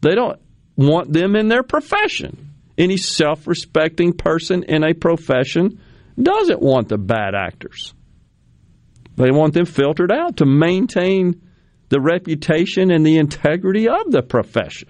They 0.00 0.14
don't 0.14 0.40
want 0.76 1.12
them 1.12 1.36
in 1.36 1.48
their 1.48 1.62
profession. 1.62 2.43
Any 2.76 2.96
self 2.96 3.46
respecting 3.46 4.12
person 4.12 4.64
in 4.64 4.82
a 4.82 4.94
profession 4.94 5.80
doesn't 6.20 6.60
want 6.60 6.88
the 6.88 6.98
bad 6.98 7.34
actors. 7.34 7.94
They 9.16 9.30
want 9.30 9.54
them 9.54 9.66
filtered 9.66 10.10
out 10.10 10.38
to 10.38 10.46
maintain 10.46 11.40
the 11.88 12.00
reputation 12.00 12.90
and 12.90 13.06
the 13.06 13.18
integrity 13.18 13.88
of 13.88 14.10
the 14.10 14.22
profession. 14.22 14.88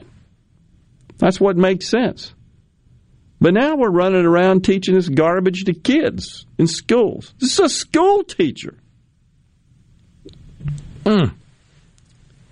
That's 1.18 1.40
what 1.40 1.56
makes 1.56 1.88
sense. 1.88 2.34
But 3.40 3.52
now 3.52 3.76
we're 3.76 3.90
running 3.90 4.24
around 4.24 4.64
teaching 4.64 4.94
this 4.94 5.08
garbage 5.08 5.64
to 5.64 5.74
kids 5.74 6.46
in 6.58 6.66
schools. 6.66 7.34
This 7.38 7.52
is 7.52 7.58
a 7.58 7.68
school 7.68 8.24
teacher. 8.24 8.78
Mm. 11.04 11.34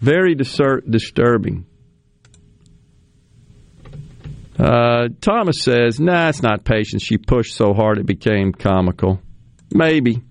Very 0.01 0.35
disturbing. 0.35 1.65
Uh, 4.63 5.09
Thomas 5.21 5.61
says, 5.61 5.99
nah, 5.99 6.29
it's 6.29 6.43
not 6.43 6.65
patience. 6.65 7.03
She 7.03 7.19
pushed 7.19 7.57
so 7.57 7.75
hard 7.75 7.99
it 7.99 8.07
became 8.07 8.53
comical. 8.53 9.21
Maybe. 9.75 10.23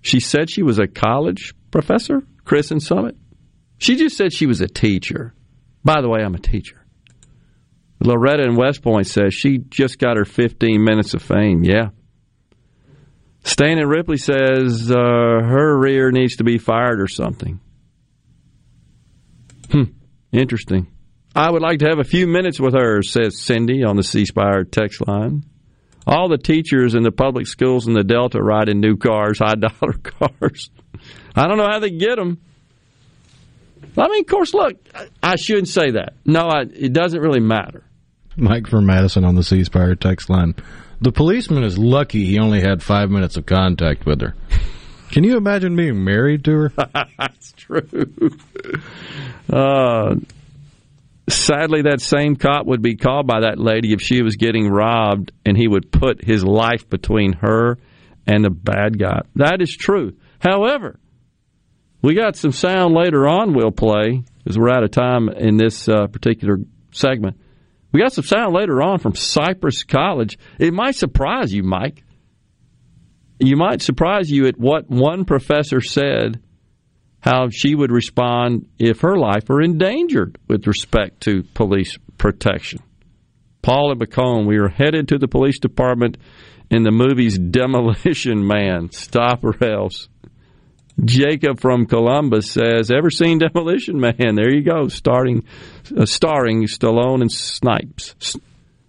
She 0.00 0.18
said 0.18 0.50
she 0.50 0.64
was 0.64 0.80
a 0.80 0.88
college 0.88 1.54
professor? 1.70 2.22
Chris 2.44 2.72
and 2.72 2.82
Summit? 2.82 3.16
She 3.78 3.94
just 3.94 4.16
said 4.16 4.32
she 4.32 4.46
was 4.46 4.60
a 4.60 4.66
teacher. 4.66 5.34
By 5.84 6.00
the 6.00 6.08
way, 6.08 6.20
I'm 6.20 6.34
a 6.34 6.40
teacher. 6.40 6.84
Loretta 8.00 8.42
in 8.42 8.56
West 8.56 8.82
Point 8.82 9.06
says 9.06 9.34
she 9.34 9.58
just 9.58 10.00
got 10.00 10.16
her 10.16 10.24
15 10.24 10.82
minutes 10.82 11.14
of 11.14 11.22
fame. 11.22 11.62
Yeah. 11.62 11.90
Stan 13.44 13.78
and 13.78 13.88
Ripley 13.88 14.16
says 14.16 14.90
uh, 14.90 14.94
her 14.96 15.78
rear 15.78 16.10
needs 16.10 16.36
to 16.36 16.44
be 16.44 16.58
fired 16.58 17.00
or 17.00 17.06
something. 17.06 17.60
Hmm. 19.70 19.84
Interesting. 20.32 20.88
I 21.38 21.48
would 21.48 21.62
like 21.62 21.78
to 21.78 21.88
have 21.88 22.00
a 22.00 22.04
few 22.04 22.26
minutes 22.26 22.58
with 22.58 22.74
her, 22.74 23.00
says 23.00 23.40
Cindy 23.40 23.84
on 23.84 23.94
the 23.94 24.02
C 24.02 24.24
Spire 24.24 24.64
text 24.64 25.06
line. 25.06 25.44
All 26.04 26.28
the 26.28 26.36
teachers 26.36 26.96
in 26.96 27.04
the 27.04 27.12
public 27.12 27.46
schools 27.46 27.86
in 27.86 27.92
the 27.92 28.02
Delta 28.02 28.42
ride 28.42 28.68
in 28.68 28.80
new 28.80 28.96
cars, 28.96 29.38
high 29.38 29.54
dollar 29.54 29.92
cars. 29.92 30.68
I 31.36 31.46
don't 31.46 31.56
know 31.56 31.68
how 31.70 31.78
they 31.78 31.90
get 31.90 32.16
them. 32.16 32.40
I 33.96 34.08
mean, 34.08 34.22
of 34.22 34.26
course, 34.26 34.52
look, 34.52 34.74
I 35.22 35.36
shouldn't 35.36 35.68
say 35.68 35.92
that. 35.92 36.14
No, 36.24 36.48
I, 36.48 36.62
it 36.62 36.92
doesn't 36.92 37.20
really 37.20 37.38
matter. 37.38 37.84
Mike 38.36 38.66
from 38.66 38.86
Madison 38.86 39.24
on 39.24 39.36
the 39.36 39.44
C 39.44 39.62
Spire 39.62 39.94
text 39.94 40.28
line. 40.28 40.56
The 41.00 41.12
policeman 41.12 41.62
is 41.62 41.78
lucky 41.78 42.24
he 42.24 42.40
only 42.40 42.62
had 42.62 42.82
five 42.82 43.10
minutes 43.10 43.36
of 43.36 43.46
contact 43.46 44.06
with 44.06 44.20
her. 44.22 44.34
Can 45.12 45.22
you 45.22 45.36
imagine 45.36 45.76
being 45.76 46.02
married 46.02 46.44
to 46.46 46.50
her? 46.50 46.72
That's 47.18 47.52
true. 47.52 48.10
Uh, 49.48 50.16
sadly, 51.28 51.82
that 51.82 52.00
same 52.00 52.36
cop 52.36 52.66
would 52.66 52.82
be 52.82 52.96
called 52.96 53.26
by 53.26 53.40
that 53.40 53.58
lady 53.58 53.92
if 53.92 54.00
she 54.00 54.22
was 54.22 54.36
getting 54.36 54.68
robbed, 54.68 55.32
and 55.44 55.56
he 55.56 55.68
would 55.68 55.92
put 55.92 56.24
his 56.24 56.44
life 56.44 56.88
between 56.88 57.34
her 57.34 57.78
and 58.26 58.44
the 58.44 58.50
bad 58.50 58.98
guy. 58.98 59.20
That 59.36 59.62
is 59.62 59.74
true. 59.74 60.16
However, 60.40 60.98
we 62.02 62.14
got 62.14 62.36
some 62.36 62.52
sound 62.52 62.94
later 62.94 63.26
on 63.26 63.54
we'll 63.54 63.72
play 63.72 64.22
because 64.38 64.58
we're 64.58 64.70
out 64.70 64.84
of 64.84 64.90
time 64.90 65.28
in 65.28 65.56
this 65.56 65.88
uh, 65.88 66.06
particular 66.06 66.58
segment. 66.92 67.38
We 67.90 68.00
got 68.00 68.12
some 68.12 68.24
sound 68.24 68.54
later 68.54 68.82
on 68.82 68.98
from 68.98 69.14
Cypress 69.14 69.82
College. 69.82 70.38
It 70.58 70.74
might 70.74 70.94
surprise 70.94 71.52
you, 71.52 71.62
Mike. 71.62 72.04
You 73.40 73.56
might 73.56 73.82
surprise 73.82 74.30
you 74.30 74.46
at 74.46 74.58
what 74.58 74.90
one 74.90 75.24
professor 75.24 75.80
said 75.80 76.40
how 77.20 77.48
she 77.50 77.74
would 77.74 77.90
respond 77.90 78.68
if 78.78 79.00
her 79.00 79.16
life 79.16 79.48
were 79.48 79.62
endangered 79.62 80.38
with 80.48 80.66
respect 80.66 81.20
to 81.22 81.42
police 81.54 81.96
protection. 82.16 82.80
Paul 83.62 83.92
and 83.92 84.00
McComb, 84.00 84.46
we 84.46 84.58
are 84.58 84.68
headed 84.68 85.08
to 85.08 85.18
the 85.18 85.28
police 85.28 85.58
department 85.58 86.16
in 86.70 86.84
the 86.84 86.90
movie's 86.90 87.38
Demolition 87.50 88.46
Man. 88.46 88.90
Stop 88.92 89.44
or 89.44 89.62
else. 89.64 90.08
Jacob 91.04 91.60
from 91.60 91.86
Columbus 91.86 92.50
says, 92.50 92.90
"Ever 92.90 93.10
seen 93.10 93.38
Demolition 93.38 94.00
Man? 94.00 94.34
There 94.34 94.52
you 94.52 94.62
go, 94.62 94.88
starting, 94.88 95.44
uh, 95.96 96.06
starring 96.06 96.64
Stallone 96.64 97.20
and 97.20 97.30
Snipes. 97.30 98.36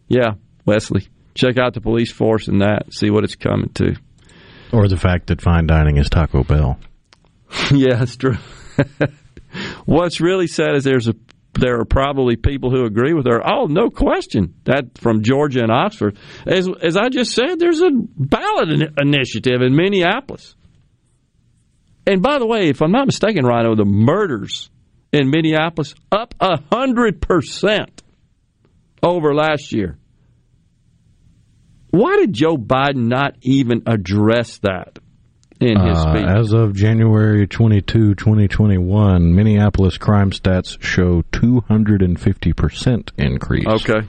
Yeah, 0.08 0.34
Wesley, 0.66 1.08
check 1.36 1.60
out 1.60 1.76
the 1.76 1.82
police 1.82 2.12
force 2.12 2.48
and 2.48 2.62
that. 2.62 2.92
See 2.94 3.12
what 3.12 3.24
it's 3.24 3.36
coming 3.36 3.70
to. 3.76 3.96
Or 4.72 4.88
the 4.88 4.98
fact 4.98 5.28
that 5.28 5.42
fine 5.42 5.68
dining 5.68 5.98
is 5.98 6.10
Taco 6.10 6.44
Bell. 6.44 6.80
yeah, 7.72 8.02
it's 8.02 8.18
true. 8.18 8.38
What's 9.86 10.22
really 10.22 10.48
sad 10.48 10.76
is 10.76 10.84
there's 10.84 11.08
a 11.08 11.16
there 11.54 11.80
are 11.80 11.86
probably 11.86 12.36
people 12.36 12.70
who 12.70 12.86
agree 12.86 13.14
with 13.14 13.26
her. 13.26 13.42
Oh, 13.46 13.66
no 13.66 13.90
question. 13.90 14.54
That 14.66 14.98
from 14.98 15.24
Georgia 15.24 15.62
and 15.62 15.72
Oxford. 15.72 16.18
As 16.46 16.70
as 16.82 16.96
I 16.96 17.10
just 17.10 17.34
said, 17.34 17.60
there's 17.60 17.82
a 17.82 17.90
ballot 17.92 18.70
in- 18.70 18.94
initiative 19.00 19.62
in 19.62 19.76
Minneapolis. 19.76 20.56
And 22.06 22.22
by 22.22 22.40
the 22.40 22.48
way, 22.48 22.70
if 22.70 22.82
I'm 22.82 22.92
not 22.92 23.08
mistaken, 23.08 23.46
Rhino, 23.46 23.76
the 23.76 23.86
murders 23.86 24.70
in 25.12 25.30
Minneapolis 25.30 25.96
up 26.12 26.34
a 26.40 26.60
hundred 26.72 27.22
percent 27.22 28.04
over 29.02 29.34
last 29.34 29.74
year. 29.74 29.98
Why 31.92 32.18
did 32.18 32.34
Joe 32.34 32.56
Biden 32.56 33.08
not 33.08 33.36
even 33.42 33.84
address 33.88 34.60
that 34.60 35.00
in 35.60 35.80
his 35.80 35.98
Uh, 35.98 36.12
speech? 36.14 36.26
as 36.28 36.54
of 36.54 36.74
January 36.76 37.46
22, 37.48 38.16
2021, 38.16 39.36
Minneapolis 39.36 39.98
crime 39.98 40.32
stats 40.32 40.82
show 40.82 41.22
250% 41.32 43.12
increase. 43.18 43.68
Okay. 43.68 44.08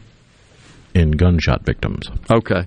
In 0.95 1.13
gunshot 1.13 1.65
victims. 1.65 2.09
Okay. 2.33 2.67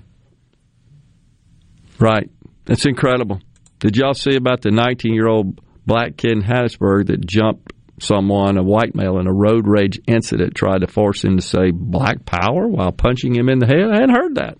Right. 1.98 2.30
That's 2.64 2.86
incredible. 2.86 3.40
Did 3.80 3.96
y'all 3.96 4.14
see 4.14 4.36
about 4.36 4.62
the 4.62 4.70
19 4.70 5.12
year 5.14 5.28
old 5.28 5.60
black 5.86 6.16
kid 6.16 6.32
in 6.32 6.42
Hattiesburg 6.42 7.06
that 7.08 7.26
jumped 7.26 7.72
someone, 8.00 8.56
a 8.56 8.62
white 8.62 8.94
male, 8.94 9.18
in 9.18 9.26
a 9.26 9.32
road 9.32 9.66
rage 9.68 10.00
incident, 10.06 10.54
tried 10.54 10.80
to 10.80 10.86
force 10.86 11.22
him 11.24 11.36
to 11.36 11.42
say 11.42 11.70
black 11.70 12.24
power 12.24 12.66
while 12.66 12.92
punching 12.92 13.34
him 13.34 13.48
in 13.48 13.58
the 13.58 13.66
head? 13.66 13.90
I 13.90 14.00
hadn't 14.00 14.14
heard 14.14 14.34
that. 14.36 14.58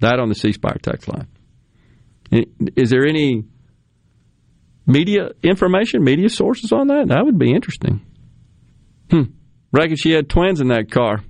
That 0.00 0.18
on 0.18 0.28
the 0.28 0.34
C 0.34 0.52
Spire 0.52 0.78
text 0.82 1.08
line. 1.08 1.26
Is 2.76 2.90
there 2.90 3.06
any 3.06 3.44
media 4.86 5.30
information, 5.42 6.04
media 6.04 6.28
sources 6.28 6.72
on 6.72 6.88
that? 6.88 7.08
That 7.08 7.24
would 7.24 7.38
be 7.38 7.52
interesting. 7.52 8.04
Hmm. 9.10 9.22
Reckon 9.72 9.96
she 9.96 10.12
had 10.12 10.28
twins 10.28 10.60
in 10.60 10.68
that 10.68 10.90
car. 10.90 11.22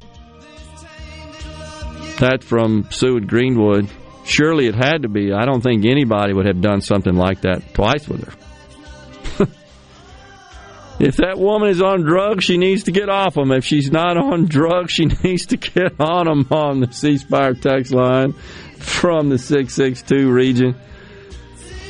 That 2.18 2.44
from 2.44 2.88
Sue 2.90 3.16
at 3.18 3.26
Greenwood. 3.26 3.88
Surely 4.24 4.66
it 4.66 4.74
had 4.74 5.02
to 5.02 5.08
be. 5.08 5.32
I 5.32 5.44
don't 5.44 5.60
think 5.60 5.84
anybody 5.84 6.32
would 6.32 6.46
have 6.46 6.60
done 6.60 6.80
something 6.80 7.14
like 7.14 7.40
that 7.42 7.74
twice 7.74 8.08
with 8.08 8.24
her. 8.24 9.46
if 11.00 11.16
that 11.16 11.38
woman 11.38 11.70
is 11.70 11.82
on 11.82 12.02
drugs, 12.02 12.44
she 12.44 12.58
needs 12.58 12.84
to 12.84 12.92
get 12.92 13.08
off 13.08 13.34
them. 13.34 13.50
If 13.50 13.64
she's 13.64 13.90
not 13.90 14.16
on 14.16 14.44
drugs, 14.48 14.92
she 14.92 15.06
needs 15.06 15.46
to 15.46 15.56
get 15.56 16.00
on 16.00 16.26
them 16.26 16.46
on 16.52 16.80
the 16.80 16.92
C 16.92 17.16
Spire 17.16 17.54
text 17.54 17.92
line 17.92 18.32
from 18.78 19.28
the 19.28 19.38
662 19.38 20.30
region. 20.30 20.76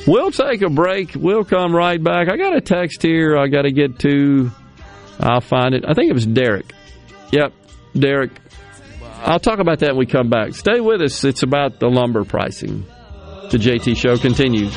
We'll 0.07 0.33
take 0.33 0.63
a 0.63 0.71
break. 0.71 1.13
We'll 1.15 1.45
come 1.45 1.75
right 1.75 2.03
back. 2.03 2.29
I 2.29 2.37
got 2.37 2.57
a 2.57 2.61
text 2.61 3.03
here 3.03 3.37
I 3.37 3.47
got 3.49 3.63
to 3.63 3.73
get 3.73 4.01
to. 4.01 4.51
I'll 5.21 5.41
find 5.41 5.75
it. 5.75 5.85
I 5.87 5.95
think 5.95 6.11
it 6.11 6.15
was 6.15 6.27
Derek. 6.27 6.73
Yep, 7.31 7.53
Derek. 7.95 8.33
I'll 9.23 9.39
talk 9.39 9.61
about 9.61 9.79
that 9.81 9.91
when 9.91 9.99
we 9.99 10.07
come 10.07 10.29
back. 10.29 10.55
Stay 10.55 10.81
with 10.81 11.01
us. 11.01 11.23
It's 11.23 11.45
about 11.45 11.79
the 11.79 11.89
lumber 11.89 12.25
pricing. 12.25 12.85
The 13.51 13.59
JT 13.59 13.97
show 13.97 14.17
continues. 14.17 14.77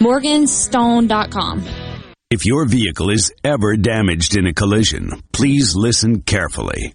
Morganstone.com. 0.00 1.64
If 2.30 2.46
your 2.46 2.66
vehicle 2.66 3.10
is 3.10 3.32
ever 3.44 3.76
damaged 3.76 4.36
in 4.36 4.46
a 4.46 4.52
collision, 4.52 5.22
please 5.32 5.76
listen 5.76 6.22
carefully. 6.22 6.94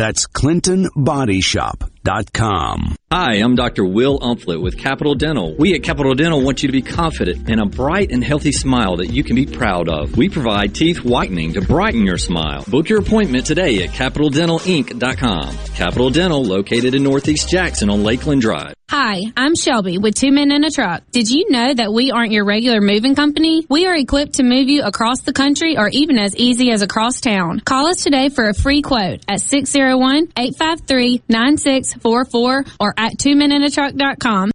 That's 0.00 0.26
ClintonBodyShop.com. 0.28 2.96
Hi, 3.12 3.34
I'm 3.34 3.54
Dr. 3.54 3.84
Will 3.84 4.18
Umflett 4.20 4.62
with 4.62 4.78
Capital 4.78 5.14
Dental. 5.14 5.54
We 5.58 5.74
at 5.74 5.82
Capital 5.82 6.14
Dental 6.14 6.40
want 6.40 6.62
you 6.62 6.68
to 6.68 6.72
be 6.72 6.80
confident 6.80 7.50
in 7.50 7.58
a 7.58 7.66
bright 7.66 8.10
and 8.10 8.24
healthy 8.24 8.52
smile 8.52 8.96
that 8.96 9.08
you 9.08 9.22
can 9.22 9.36
be 9.36 9.44
proud 9.44 9.90
of. 9.90 10.16
We 10.16 10.30
provide 10.30 10.74
teeth 10.74 11.04
whitening 11.04 11.52
to 11.52 11.60
brighten 11.60 12.06
your 12.06 12.16
smile. 12.16 12.64
Book 12.66 12.88
your 12.88 13.00
appointment 13.00 13.44
today 13.44 13.82
at 13.82 13.90
CapitalDentalInc.com. 13.90 15.58
Capital 15.74 16.08
Dental, 16.08 16.44
located 16.44 16.94
in 16.94 17.02
Northeast 17.02 17.50
Jackson 17.50 17.90
on 17.90 18.02
Lakeland 18.02 18.40
Drive. 18.40 18.72
Hi, 18.90 19.22
I'm 19.36 19.54
Shelby 19.54 19.98
with 19.98 20.16
Two 20.16 20.32
Men 20.32 20.50
in 20.50 20.64
a 20.64 20.70
Truck. 20.70 21.04
Did 21.12 21.30
you 21.30 21.48
know 21.48 21.74
that 21.74 21.92
we 21.92 22.10
aren't 22.10 22.32
your 22.32 22.44
regular 22.44 22.80
moving 22.80 23.14
company? 23.14 23.64
We 23.68 23.86
are 23.86 23.94
equipped 23.94 24.34
to 24.34 24.42
move 24.42 24.68
you 24.68 24.82
across 24.82 25.20
the 25.20 25.32
country 25.32 25.78
or 25.78 25.88
even 25.88 26.18
as 26.18 26.34
easy 26.34 26.72
as 26.72 26.82
across 26.82 27.20
town. 27.20 27.60
Call 27.60 27.86
us 27.86 28.02
today 28.02 28.30
for 28.30 28.48
a 28.48 28.54
free 28.54 28.82
quote 28.82 29.20
at 29.28 29.38
601-853-9644 29.90 32.76
or 32.78 32.94
at 32.96 33.18
twomeninatruck.com. 33.18 34.52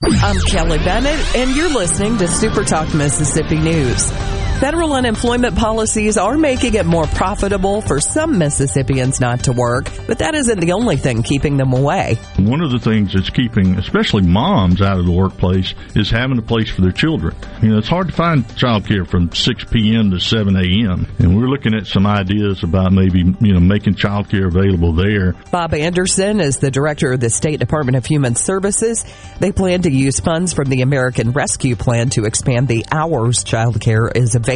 I'm 0.00 0.40
Kelly 0.42 0.78
Bennett, 0.78 1.36
and 1.36 1.56
you're 1.56 1.74
listening 1.74 2.18
to 2.18 2.28
Super 2.28 2.62
Talk 2.64 2.94
Mississippi 2.94 3.56
News. 3.56 4.12
Federal 4.60 4.92
unemployment 4.92 5.54
policies 5.54 6.18
are 6.18 6.36
making 6.36 6.74
it 6.74 6.84
more 6.84 7.06
profitable 7.06 7.80
for 7.80 8.00
some 8.00 8.38
Mississippians 8.38 9.20
not 9.20 9.44
to 9.44 9.52
work, 9.52 9.88
but 10.08 10.18
that 10.18 10.34
isn't 10.34 10.58
the 10.58 10.72
only 10.72 10.96
thing 10.96 11.22
keeping 11.22 11.56
them 11.56 11.72
away. 11.72 12.18
One 12.38 12.60
of 12.60 12.72
the 12.72 12.80
things 12.80 13.12
that's 13.12 13.30
keeping, 13.30 13.76
especially 13.76 14.22
moms, 14.22 14.82
out 14.82 14.98
of 14.98 15.06
the 15.06 15.12
workplace 15.12 15.74
is 15.94 16.10
having 16.10 16.38
a 16.38 16.42
place 16.42 16.68
for 16.72 16.80
their 16.80 16.90
children. 16.90 17.36
You 17.62 17.68
know, 17.68 17.78
it's 17.78 17.86
hard 17.86 18.08
to 18.08 18.12
find 18.12 18.44
childcare 18.48 19.06
from 19.06 19.32
6 19.32 19.64
p.m. 19.66 20.10
to 20.10 20.18
7 20.18 20.56
a.m., 20.56 21.06
and 21.20 21.36
we're 21.36 21.46
looking 21.46 21.74
at 21.74 21.86
some 21.86 22.04
ideas 22.04 22.64
about 22.64 22.92
maybe, 22.92 23.20
you 23.40 23.54
know, 23.54 23.60
making 23.60 23.94
childcare 23.94 24.48
available 24.48 24.92
there. 24.92 25.34
Bob 25.52 25.72
Anderson 25.72 26.40
is 26.40 26.56
the 26.56 26.72
director 26.72 27.12
of 27.12 27.20
the 27.20 27.30
State 27.30 27.60
Department 27.60 27.96
of 27.96 28.04
Human 28.06 28.34
Services. 28.34 29.04
They 29.38 29.52
plan 29.52 29.82
to 29.82 29.92
use 29.92 30.18
funds 30.18 30.52
from 30.52 30.68
the 30.68 30.82
American 30.82 31.30
Rescue 31.30 31.76
Plan 31.76 32.10
to 32.10 32.24
expand 32.24 32.66
the 32.66 32.84
hours 32.90 33.44
childcare 33.44 34.10
is 34.16 34.34
available. 34.34 34.47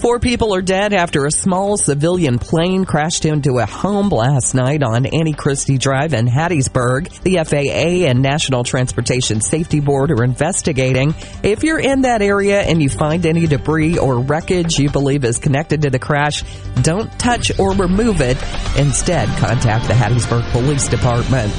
Four 0.00 0.20
people 0.20 0.54
are 0.54 0.62
dead 0.62 0.92
after 0.92 1.26
a 1.26 1.30
small 1.32 1.76
civilian 1.76 2.38
plane 2.38 2.84
crashed 2.84 3.24
into 3.24 3.58
a 3.58 3.66
home 3.66 4.10
last 4.10 4.54
night 4.54 4.84
on 4.84 5.06
Annie 5.06 5.32
Christie 5.32 5.76
Drive 5.76 6.14
in 6.14 6.28
Hattiesburg. 6.28 7.22
The 7.22 7.42
FAA 7.44 8.08
and 8.08 8.22
National 8.22 8.62
Transportation 8.62 9.40
Safety 9.40 9.80
Board 9.80 10.12
are 10.12 10.22
investigating. 10.22 11.16
If 11.42 11.64
you're 11.64 11.80
in 11.80 12.02
that 12.02 12.22
area 12.22 12.60
and 12.60 12.80
you 12.80 12.88
find 12.88 13.26
any 13.26 13.48
debris 13.48 13.98
or 13.98 14.20
wreckage 14.20 14.78
you 14.78 14.88
believe 14.88 15.24
is 15.24 15.38
connected 15.38 15.82
to 15.82 15.90
the 15.90 15.98
crash, 15.98 16.44
don't 16.82 17.10
touch 17.18 17.58
or 17.58 17.72
remove 17.72 18.20
it. 18.20 18.36
Instead, 18.78 19.28
contact 19.38 19.88
the 19.88 19.94
Hattiesburg 19.94 20.48
Police 20.52 20.86
Department. 20.86 21.52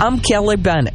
I'm 0.00 0.20
Kelly 0.20 0.56
Bennett. 0.56 0.94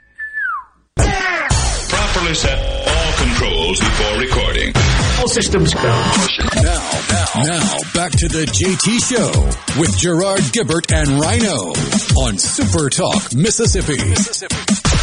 Properly 2.21 2.35
set 2.35 2.87
all 2.87 3.13
controls 3.25 3.79
before 3.79 4.19
recording. 4.19 4.71
All 5.19 5.27
systems 5.27 5.73
go. 5.73 5.81
Now, 5.81 7.01
now, 7.09 7.41
now, 7.41 7.77
back 7.95 8.11
to 8.11 8.27
the 8.27 8.45
JT 8.45 8.99
Show 9.09 9.79
with 9.79 9.97
Gerard 9.97 10.41
Gibert 10.53 10.93
and 10.93 11.19
Rhino 11.19 11.73
on 12.21 12.37
Super 12.37 12.91
Talk 12.91 13.33
Mississippi. 13.33 13.97
Flock 13.97 15.00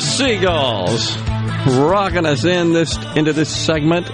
seagulls 0.00 1.16
rocking 1.66 2.26
us 2.26 2.44
in 2.44 2.72
this 2.72 2.96
into 3.16 3.32
this 3.32 3.54
segment, 3.54 4.06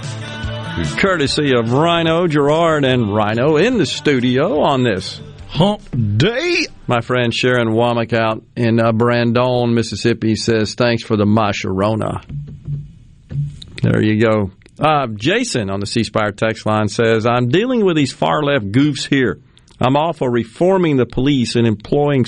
courtesy 0.97 1.53
of 1.55 1.71
Rhino 1.71 2.27
Gerard 2.27 2.85
and 2.85 3.13
Rhino 3.13 3.57
in 3.57 3.77
the 3.77 3.85
studio 3.85 4.61
on 4.61 4.83
this 4.83 5.21
hump 5.47 5.81
day. 6.17 6.67
My 6.87 7.01
friend 7.01 7.33
Sharon 7.33 7.69
Womack 7.69 8.13
out 8.13 8.43
in 8.55 8.79
uh, 8.79 8.91
Brandon, 8.91 9.73
Mississippi, 9.73 10.35
says 10.35 10.75
thanks 10.75 11.03
for 11.03 11.17
the 11.17 11.25
My 11.25 11.51
Sharona. 11.51 12.23
There 13.81 14.03
you 14.03 14.21
go. 14.21 14.51
Uh, 14.79 15.07
Jason 15.07 15.69
on 15.69 15.79
the 15.79 15.87
C 15.87 16.03
Spire 16.03 16.31
text 16.31 16.65
line 16.65 16.87
says, 16.87 17.25
I'm 17.25 17.49
dealing 17.49 17.83
with 17.83 17.95
these 17.95 18.13
far 18.13 18.43
left 18.43 18.71
goofs 18.71 19.07
here. 19.07 19.39
I'm 19.79 19.95
all 19.95 20.13
for 20.13 20.29
reforming 20.29 20.97
the 20.97 21.05
police 21.05 21.55
and 21.55 21.65
employing 21.65 22.25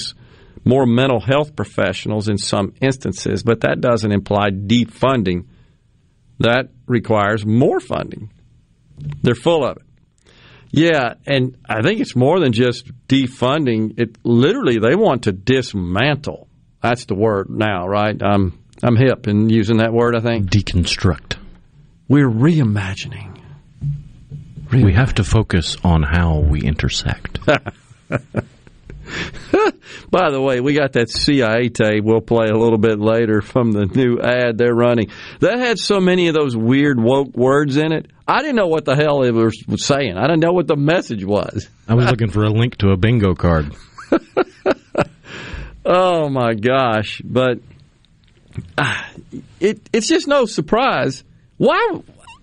more 0.70 0.86
mental 0.86 1.20
health 1.20 1.56
professionals 1.56 2.30
in 2.30 2.38
some 2.38 2.74
instances, 2.80 3.44
but 3.44 3.62
that 3.62 3.82
doesn't 3.82 4.12
imply 4.12 4.52
defunding. 4.52 5.48
That 6.40 6.70
requires 6.86 7.46
more 7.46 7.80
funding. 7.80 8.32
They're 9.24 9.36
full 9.36 9.66
of 9.66 9.78
it. 9.78 9.84
Yeah, 10.72 11.16
and 11.26 11.58
I 11.68 11.82
think 11.82 12.00
it's 12.00 12.16
more 12.16 12.40
than 12.40 12.54
just 12.54 12.86
defunding. 13.08 14.00
It 14.00 14.18
literally 14.24 14.78
they 14.78 14.96
want 14.96 15.24
to 15.24 15.32
dismantle. 15.32 16.48
That's 16.82 17.06
the 17.06 17.16
word 17.16 17.50
now, 17.50 17.88
right? 17.88 18.16
I'm 18.22 18.64
I'm 18.84 18.96
hip 18.96 19.28
in 19.28 19.50
using 19.50 19.78
that 19.78 19.92
word. 19.92 20.16
I 20.16 20.20
think 20.20 20.50
deconstruct. 20.50 21.38
We're 22.08 22.30
reimagining. 22.30 23.42
We 24.72 24.94
have 24.94 25.16
to 25.16 25.24
focus 25.24 25.76
on 25.84 26.04
how 26.04 26.40
we 26.40 26.62
intersect. 26.62 27.40
By 30.12 30.32
the 30.32 30.42
way, 30.42 30.60
we 30.60 30.74
got 30.74 30.94
that 30.94 31.10
CIA 31.10 31.70
tape 31.70 32.04
we'll 32.04 32.22
play 32.22 32.48
a 32.48 32.58
little 32.58 32.78
bit 32.78 33.00
later 33.00 33.42
from 33.42 33.72
the 33.72 33.86
new 33.86 34.20
ad 34.20 34.58
they're 34.58 34.74
running. 34.74 35.10
That 35.40 35.60
had 35.60 35.80
so 35.80 36.00
many 36.00 36.28
of 36.28 36.36
those 36.36 36.56
weird 36.56 37.00
woke 37.00 37.36
words 37.36 37.78
in 37.78 37.92
it. 37.92 38.08
I 38.28 38.42
didn't 38.42 38.56
know 38.56 38.68
what 38.68 38.86
the 38.86 38.96
hell 38.96 39.24
it 39.24 39.32
was 39.32 39.64
saying. 39.78 40.18
I 40.18 40.22
didn't 40.24 40.42
know 40.42 40.54
what 40.54 40.68
the 40.68 40.76
message 40.76 41.26
was. 41.26 41.68
I 41.88 41.96
was 41.96 42.06
looking 42.06 42.30
for 42.30 42.44
a 42.44 42.50
link 42.50 42.78
to 42.78 42.90
a 42.90 42.98
bingo 42.98 43.34
card. 43.34 43.76
Oh 45.92 46.30
my 46.30 46.54
gosh! 46.54 47.20
But 47.26 47.60
ah, 48.78 49.10
it 49.60 49.82
it's 49.92 50.08
just 50.08 50.28
no 50.28 50.46
surprise. 50.46 51.24
Why, 51.58 52.00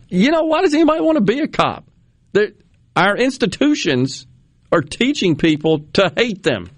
you 0.09 0.33
know, 0.33 0.43
why 0.45 0.63
does 0.63 0.75
anybody 0.75 1.01
want 1.01 1.17
to 1.17 1.23
be 1.23 1.39
a 1.39 1.47
cop? 1.47 1.85
That 2.33 2.57
our 2.97 3.17
institutions 3.17 4.27
are 4.73 4.83
teaching 4.83 5.37
people 5.37 5.81
to 5.95 6.13
hate 6.17 6.43
them, 6.43 6.71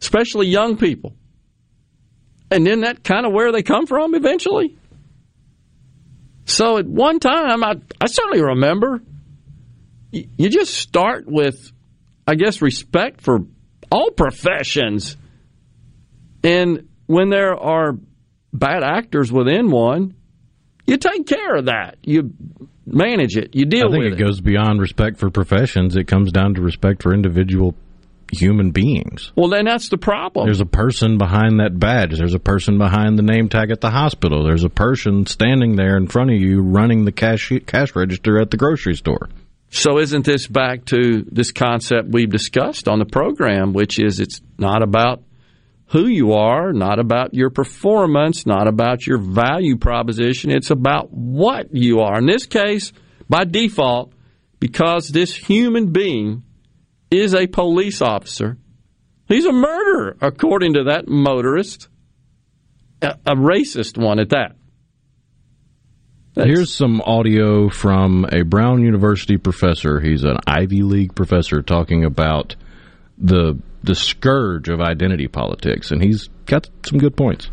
especially 0.00 0.48
young 0.48 0.76
people. 0.76 1.14
And 2.50 2.66
then 2.66 2.80
that 2.80 3.02
kind 3.02 3.26
of 3.26 3.32
where 3.32 3.52
they 3.52 3.62
come 3.62 3.86
from 3.86 4.14
eventually. 4.14 4.76
So 6.44 6.76
at 6.78 6.86
one 6.86 7.18
time, 7.20 7.64
I, 7.64 7.76
I 8.00 8.06
certainly 8.06 8.42
remember, 8.42 9.00
you, 10.10 10.48
just 10.50 10.74
start 10.74 11.24
with, 11.26 11.72
I 12.26 12.34
guess, 12.34 12.60
respect 12.60 13.22
for 13.22 13.40
all 13.90 14.10
professions. 14.10 15.16
And 16.42 16.88
when 17.06 17.30
there 17.30 17.54
are 17.54 17.96
bad 18.52 18.82
actors 18.82 19.32
within 19.32 19.70
one, 19.70 20.14
you 20.86 20.98
take 20.98 21.26
care 21.26 21.56
of 21.56 21.66
that. 21.66 21.98
You 22.02 22.34
manage 22.86 23.36
it. 23.36 23.54
You 23.54 23.64
deal 23.64 23.90
with 23.90 23.94
it. 23.94 24.00
I 24.00 24.02
think 24.10 24.20
it 24.20 24.24
goes 24.24 24.40
beyond 24.40 24.80
respect 24.80 25.18
for 25.18 25.30
professions. 25.30 25.96
It 25.96 26.04
comes 26.04 26.32
down 26.32 26.54
to 26.54 26.62
respect 26.62 27.02
for 27.02 27.14
individual 27.14 27.74
human 28.32 28.70
beings. 28.70 29.30
Well, 29.36 29.48
then 29.48 29.66
that's 29.66 29.88
the 29.90 29.98
problem. 29.98 30.46
There's 30.46 30.60
a 30.60 30.66
person 30.66 31.18
behind 31.18 31.60
that 31.60 31.78
badge. 31.78 32.16
There's 32.16 32.34
a 32.34 32.40
person 32.40 32.78
behind 32.78 33.18
the 33.18 33.22
name 33.22 33.48
tag 33.48 33.70
at 33.70 33.80
the 33.80 33.90
hospital. 33.90 34.44
There's 34.44 34.64
a 34.64 34.70
person 34.70 35.26
standing 35.26 35.76
there 35.76 35.96
in 35.96 36.06
front 36.06 36.30
of 36.30 36.36
you 36.36 36.62
running 36.62 37.04
the 37.04 37.12
cash 37.12 37.52
cash 37.66 37.94
register 37.94 38.40
at 38.40 38.50
the 38.50 38.56
grocery 38.56 38.96
store. 38.96 39.28
So 39.70 39.98
isn't 39.98 40.24
this 40.24 40.46
back 40.46 40.84
to 40.86 41.24
this 41.30 41.50
concept 41.50 42.08
we've 42.08 42.30
discussed 42.30 42.88
on 42.88 42.98
the 42.98 43.06
program, 43.06 43.72
which 43.72 43.98
is 43.98 44.20
it's 44.20 44.40
not 44.58 44.82
about 44.82 45.22
who 45.92 46.06
you 46.06 46.32
are, 46.32 46.72
not 46.72 46.98
about 46.98 47.34
your 47.34 47.50
performance, 47.50 48.46
not 48.46 48.66
about 48.66 49.06
your 49.06 49.18
value 49.18 49.76
proposition. 49.76 50.50
It's 50.50 50.70
about 50.70 51.12
what 51.12 51.74
you 51.74 52.00
are. 52.00 52.18
In 52.18 52.24
this 52.24 52.46
case, 52.46 52.94
by 53.28 53.44
default, 53.44 54.14
because 54.58 55.08
this 55.08 55.36
human 55.36 55.92
being 55.92 56.44
is 57.10 57.34
a 57.34 57.46
police 57.46 58.00
officer, 58.00 58.56
he's 59.28 59.44
a 59.44 59.52
murderer, 59.52 60.16
according 60.22 60.74
to 60.74 60.84
that 60.84 61.08
motorist, 61.08 61.88
a, 63.02 63.18
a 63.26 63.34
racist 63.34 63.98
one 63.98 64.18
at 64.18 64.30
that. 64.30 64.56
Here's 66.34 66.72
some 66.72 67.02
audio 67.02 67.68
from 67.68 68.24
a 68.32 68.40
Brown 68.40 68.80
University 68.80 69.36
professor. 69.36 70.00
He's 70.00 70.24
an 70.24 70.38
Ivy 70.46 70.80
League 70.80 71.14
professor 71.14 71.60
talking 71.60 72.06
about 72.06 72.56
the 73.18 73.60
the 73.82 73.94
scourge 73.94 74.68
of 74.68 74.80
identity 74.80 75.28
politics, 75.28 75.90
and 75.90 76.02
he's 76.02 76.28
got 76.46 76.68
some 76.86 76.98
good 76.98 77.16
points. 77.16 77.48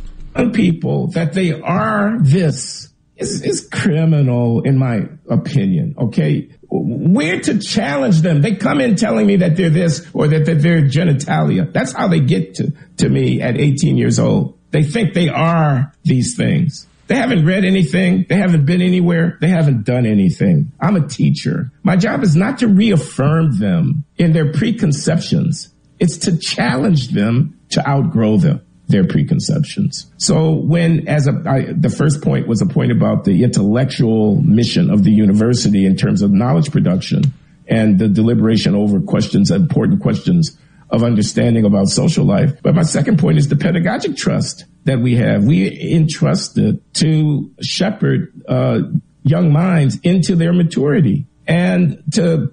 people 0.53 1.07
that 1.07 1.33
they 1.33 1.59
are 1.59 2.17
this 2.21 2.89
is, 3.17 3.43
is 3.43 3.67
criminal 3.67 4.61
in 4.61 4.77
my 4.77 5.07
opinion. 5.29 5.95
Okay. 5.97 6.49
We're 6.71 7.41
to 7.41 7.59
challenge 7.59 8.21
them. 8.21 8.41
They 8.41 8.55
come 8.55 8.79
in 8.79 8.95
telling 8.95 9.25
me 9.25 9.37
that 9.37 9.55
they're 9.55 9.69
this 9.69 10.07
or 10.13 10.27
that, 10.27 10.45
that 10.45 10.61
they're 10.61 10.83
genitalia. 10.83 11.71
That's 11.71 11.91
how 11.91 12.07
they 12.07 12.19
get 12.19 12.55
to, 12.55 12.73
to 12.97 13.09
me 13.09 13.41
at 13.41 13.59
18 13.59 13.97
years 13.97 14.19
old. 14.19 14.57
They 14.71 14.83
think 14.83 15.13
they 15.13 15.29
are 15.29 15.91
these 16.03 16.35
things. 16.35 16.85
They 17.07 17.15
haven't 17.15 17.43
read 17.43 17.65
anything. 17.65 18.27
They 18.29 18.35
haven't 18.35 18.67
been 18.67 18.83
anywhere. 18.83 19.39
They 19.41 19.47
haven't 19.47 19.83
done 19.83 20.05
anything. 20.05 20.71
I'm 20.79 20.95
a 20.95 21.07
teacher. 21.07 21.71
My 21.81 21.95
job 21.95 22.21
is 22.21 22.35
not 22.35 22.59
to 22.59 22.67
reaffirm 22.67 23.57
them 23.57 24.05
in 24.17 24.31
their 24.31 24.53
preconceptions. 24.53 25.73
It's 25.99 26.17
to 26.19 26.37
challenge 26.37 27.09
them 27.09 27.59
to 27.69 27.87
outgrow 27.87 28.37
them, 28.37 28.61
their 28.87 29.03
preconceptions. 29.03 30.11
So 30.17 30.51
when, 30.51 31.07
as 31.07 31.27
a, 31.27 31.43
I, 31.45 31.73
the 31.73 31.89
first 31.89 32.21
point 32.21 32.47
was 32.47 32.61
a 32.61 32.65
point 32.65 32.91
about 32.91 33.25
the 33.25 33.43
intellectual 33.43 34.41
mission 34.41 34.89
of 34.89 35.03
the 35.03 35.11
university 35.11 35.85
in 35.85 35.95
terms 35.95 36.21
of 36.21 36.31
knowledge 36.31 36.71
production 36.71 37.33
and 37.67 37.99
the 37.99 38.07
deliberation 38.07 38.75
over 38.75 38.99
questions, 38.99 39.51
important 39.51 40.01
questions 40.01 40.57
of 40.89 41.03
understanding 41.03 41.65
about 41.65 41.87
social 41.87 42.25
life. 42.25 42.59
But 42.63 42.73
my 42.73 42.83
second 42.83 43.19
point 43.19 43.37
is 43.37 43.47
the 43.47 43.55
pedagogic 43.55 44.15
trust 44.15 44.65
that 44.85 44.99
we 44.99 45.15
have. 45.15 45.43
We 45.43 45.93
entrusted 45.93 46.81
to 46.95 47.51
shepherd 47.61 48.33
uh, 48.47 48.79
young 49.23 49.53
minds 49.53 49.99
into 50.01 50.35
their 50.35 50.53
maturity 50.53 51.27
and 51.47 52.03
to, 52.13 52.49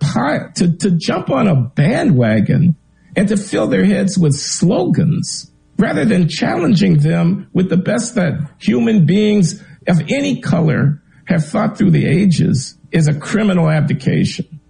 to 0.56 0.76
to 0.78 0.90
jump 0.92 1.30
on 1.30 1.48
a 1.48 1.54
bandwagon 1.54 2.76
and 3.16 3.28
to 3.28 3.36
fill 3.36 3.66
their 3.66 3.84
heads 3.84 4.18
with 4.18 4.34
slogans 4.34 5.50
rather 5.78 6.04
than 6.04 6.28
challenging 6.28 6.98
them 6.98 7.48
with 7.52 7.68
the 7.68 7.76
best 7.76 8.14
that 8.14 8.50
human 8.58 9.06
beings 9.06 9.62
of 9.88 10.00
any 10.08 10.40
color 10.40 11.02
have 11.26 11.44
thought 11.44 11.76
through 11.76 11.90
the 11.90 12.06
ages 12.06 12.78
is 12.92 13.08
a 13.08 13.14
criminal 13.18 13.68
abdication. 13.68 14.60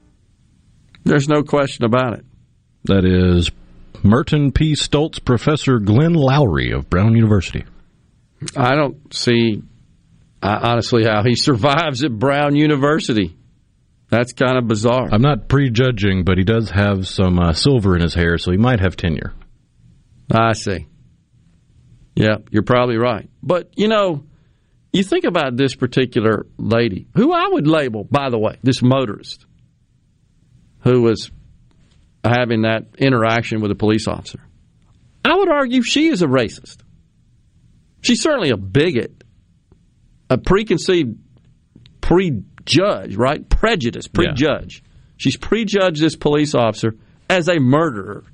There's 1.05 1.29
no 1.29 1.43
question 1.43 1.85
about 1.85 2.15
it. 2.15 2.25
That 2.85 3.05
is 3.05 3.51
Merton 4.03 4.53
P. 4.53 4.73
Stoltz 4.73 5.23
Professor 5.25 5.79
Glenn 5.79 6.15
Loury 6.15 6.75
of 6.75 6.89
Brown 6.89 7.15
University. 7.15 7.65
I 8.57 8.75
don't 8.75 9.15
see, 9.15 9.63
uh, 10.43 10.59
honestly, 10.63 11.05
how 11.05 11.23
he 11.23 11.35
survives 11.37 12.05
at 12.05 12.13
Brown 12.13 12.57
University. 12.57 13.36
That's 14.09 14.33
kind 14.33 14.57
of 14.57 14.69
bizarre. 14.69 15.09
I'm 15.11 15.23
not 15.23 15.49
prejudging, 15.49 16.25
but 16.25 16.39
he 16.39 16.45
does 16.45 16.71
have 16.71 17.09
some 17.09 17.39
uh, 17.39 17.53
silver 17.53 17.97
in 17.97 18.03
his 18.03 18.15
hair, 18.15 18.39
so 18.39 18.53
he 18.53 18.57
might 18.57 18.81
have 18.81 18.97
tenure. 18.97 19.35
I 20.31 20.53
see. 20.53 20.87
Yeah, 22.15 22.37
you're 22.51 22.63
probably 22.63 22.97
right. 22.97 23.29
But, 23.43 23.71
you 23.77 23.89
know, 23.89 24.25
you 24.93 25.03
think 25.03 25.25
about 25.25 25.57
this 25.57 25.75
particular 25.75 26.47
lady, 26.57 27.09
who 27.15 27.33
I 27.33 27.49
would 27.49 27.67
label, 27.67 28.05
by 28.05 28.31
the 28.31 28.39
way, 28.39 28.59
this 28.63 28.81
motorist, 28.83 29.45
who 30.81 31.03
was 31.03 31.31
having 32.25 32.63
that 32.63 32.87
interaction 32.99 33.61
with 33.61 33.71
a 33.71 33.75
police 33.75 34.09
officer. 34.09 34.41
I 35.25 35.35
would 35.35 35.51
argue 35.51 35.83
she 35.83 36.09
is 36.09 36.23
a 36.23 36.27
racist. 36.27 36.79
She's 38.01 38.23
certainly 38.23 38.51
a 38.51 38.57
bigot, 38.57 39.25
a 40.31 40.39
preconceived, 40.39 41.19
prejudge, 42.67 43.17
right? 43.17 43.49
Prejudice, 43.49 44.09
prejudge. 44.09 44.83
She's 45.17 45.37
prejudged 45.37 46.01
this 46.01 46.17
police 46.17 46.55
officer 46.55 46.95
as 47.31 47.49
a 47.49 47.59
murderer. 47.59 48.25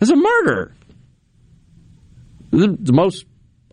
As 0.00 0.10
a 0.10 0.16
murderer. 0.16 0.74
The, 2.50 2.76
the 2.78 2.92
most 2.92 3.26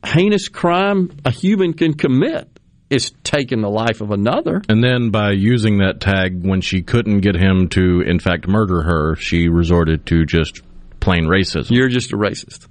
heinous 0.03 0.49
crime 0.49 1.11
a 1.23 1.31
human 1.31 1.73
can 1.73 1.93
commit 1.93 2.49
is 2.89 3.11
taking 3.23 3.61
the 3.61 3.69
life 3.69 4.01
of 4.01 4.11
another. 4.11 4.61
And 4.67 4.83
then 4.83 5.09
by 5.09 5.31
using 5.31 5.77
that 5.77 6.01
tag, 6.01 6.45
when 6.45 6.61
she 6.61 6.81
couldn't 6.81 7.21
get 7.21 7.35
him 7.35 7.69
to, 7.69 8.01
in 8.01 8.19
fact, 8.19 8.47
murder 8.47 8.81
her, 8.83 9.15
she 9.15 9.47
resorted 9.47 10.05
to 10.07 10.25
just 10.25 10.61
plain 10.99 11.25
racism. 11.25 11.71
You're 11.71 11.89
just 11.89 12.13
a 12.13 12.17
racist. 12.17 12.67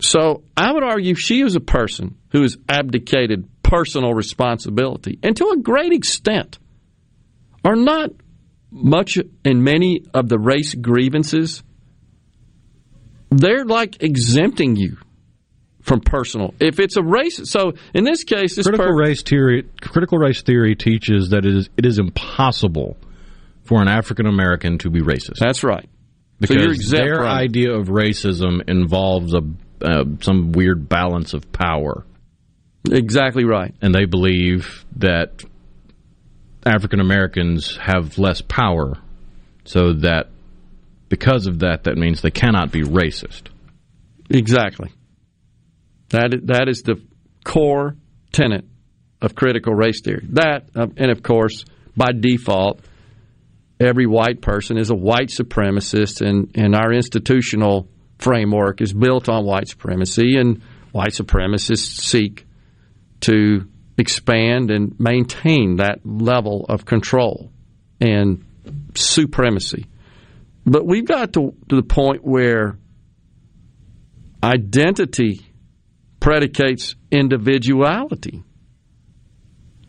So 0.00 0.44
I 0.56 0.72
would 0.72 0.82
argue 0.82 1.14
she 1.14 1.42
is 1.42 1.54
a 1.54 1.60
person 1.60 2.16
who 2.30 2.42
has 2.42 2.56
abdicated 2.68 3.48
personal 3.62 4.12
responsibility 4.14 5.18
and 5.22 5.36
to 5.36 5.50
a 5.50 5.56
great 5.56 5.92
extent 5.92 6.58
are 7.64 7.76
not 7.76 8.10
much 8.70 9.18
in 9.44 9.62
many 9.62 10.04
of 10.14 10.28
the 10.28 10.38
race 10.38 10.74
grievances. 10.74 11.62
They're 13.30 13.64
like 13.64 14.02
exempting 14.02 14.76
you 14.76 14.96
from 15.82 16.00
personal. 16.00 16.54
If 16.58 16.80
it's 16.80 16.96
a 16.96 17.02
race, 17.02 17.50
so 17.50 17.72
in 17.94 18.04
this 18.04 18.24
case, 18.24 18.56
this 18.56 18.66
critical 18.66 18.86
per- 18.86 18.98
race 18.98 19.22
theory 19.22 19.64
critical 19.80 20.18
race 20.18 20.42
theory 20.42 20.74
teaches 20.74 21.30
that 21.30 21.44
it 21.44 21.54
is 21.54 21.70
it 21.76 21.86
is 21.86 21.98
impossible 21.98 22.96
for 23.64 23.80
an 23.80 23.88
African 23.88 24.26
American 24.26 24.78
to 24.78 24.90
be 24.90 25.00
racist. 25.00 25.38
That's 25.38 25.62
right. 25.62 25.88
Because 26.40 26.64
exempt 26.64 27.04
their 27.04 27.22
it. 27.22 27.28
idea 27.28 27.72
of 27.72 27.86
racism 27.86 28.68
involves 28.68 29.34
a 29.34 29.42
uh, 29.82 30.04
some 30.20 30.52
weird 30.52 30.88
balance 30.88 31.34
of 31.34 31.50
power. 31.52 32.04
Exactly 32.90 33.44
right. 33.44 33.74
And 33.80 33.94
they 33.94 34.06
believe 34.06 34.84
that 34.96 35.44
African 36.64 37.00
Americans 37.00 37.76
have 37.76 38.18
less 38.18 38.40
power, 38.40 38.94
so 39.64 39.92
that 39.94 40.28
because 41.08 41.46
of 41.46 41.60
that, 41.60 41.84
that 41.84 41.96
means 41.96 42.22
they 42.22 42.30
cannot 42.30 42.72
be 42.72 42.82
racist. 42.82 43.42
Exactly. 44.30 44.90
That 46.10 46.34
is, 46.34 46.40
that 46.44 46.68
is 46.68 46.82
the 46.82 47.00
core 47.44 47.96
tenet 48.32 48.64
of 49.20 49.34
critical 49.34 49.74
race 49.74 50.00
theory. 50.00 50.26
That, 50.30 50.68
uh, 50.74 50.86
and 50.96 51.10
of 51.10 51.22
course, 51.22 51.64
by 51.96 52.12
default, 52.18 52.80
every 53.78 54.06
white 54.06 54.40
person 54.40 54.78
is 54.78 54.90
a 54.90 54.94
white 54.94 55.28
supremacist, 55.28 56.26
and, 56.26 56.50
and 56.54 56.74
our 56.74 56.92
institutional 56.92 57.88
framework 58.18 58.80
is 58.80 58.92
built 58.92 59.28
on 59.28 59.44
white 59.44 59.68
supremacy, 59.68 60.36
and 60.36 60.62
white 60.92 61.10
supremacists 61.10 62.00
seek 62.00 62.46
to 63.22 63.68
expand 63.98 64.70
and 64.70 64.98
maintain 64.98 65.76
that 65.76 66.00
level 66.04 66.66
of 66.68 66.84
control 66.84 67.50
and 68.00 68.44
supremacy. 68.94 69.86
But 70.64 70.86
we've 70.86 71.06
got 71.06 71.32
to, 71.34 71.54
to 71.68 71.76
the 71.76 71.82
point 71.82 72.24
where 72.24 72.78
identity 74.42 75.40
predicates 76.20 76.94
individuality. 77.10 78.44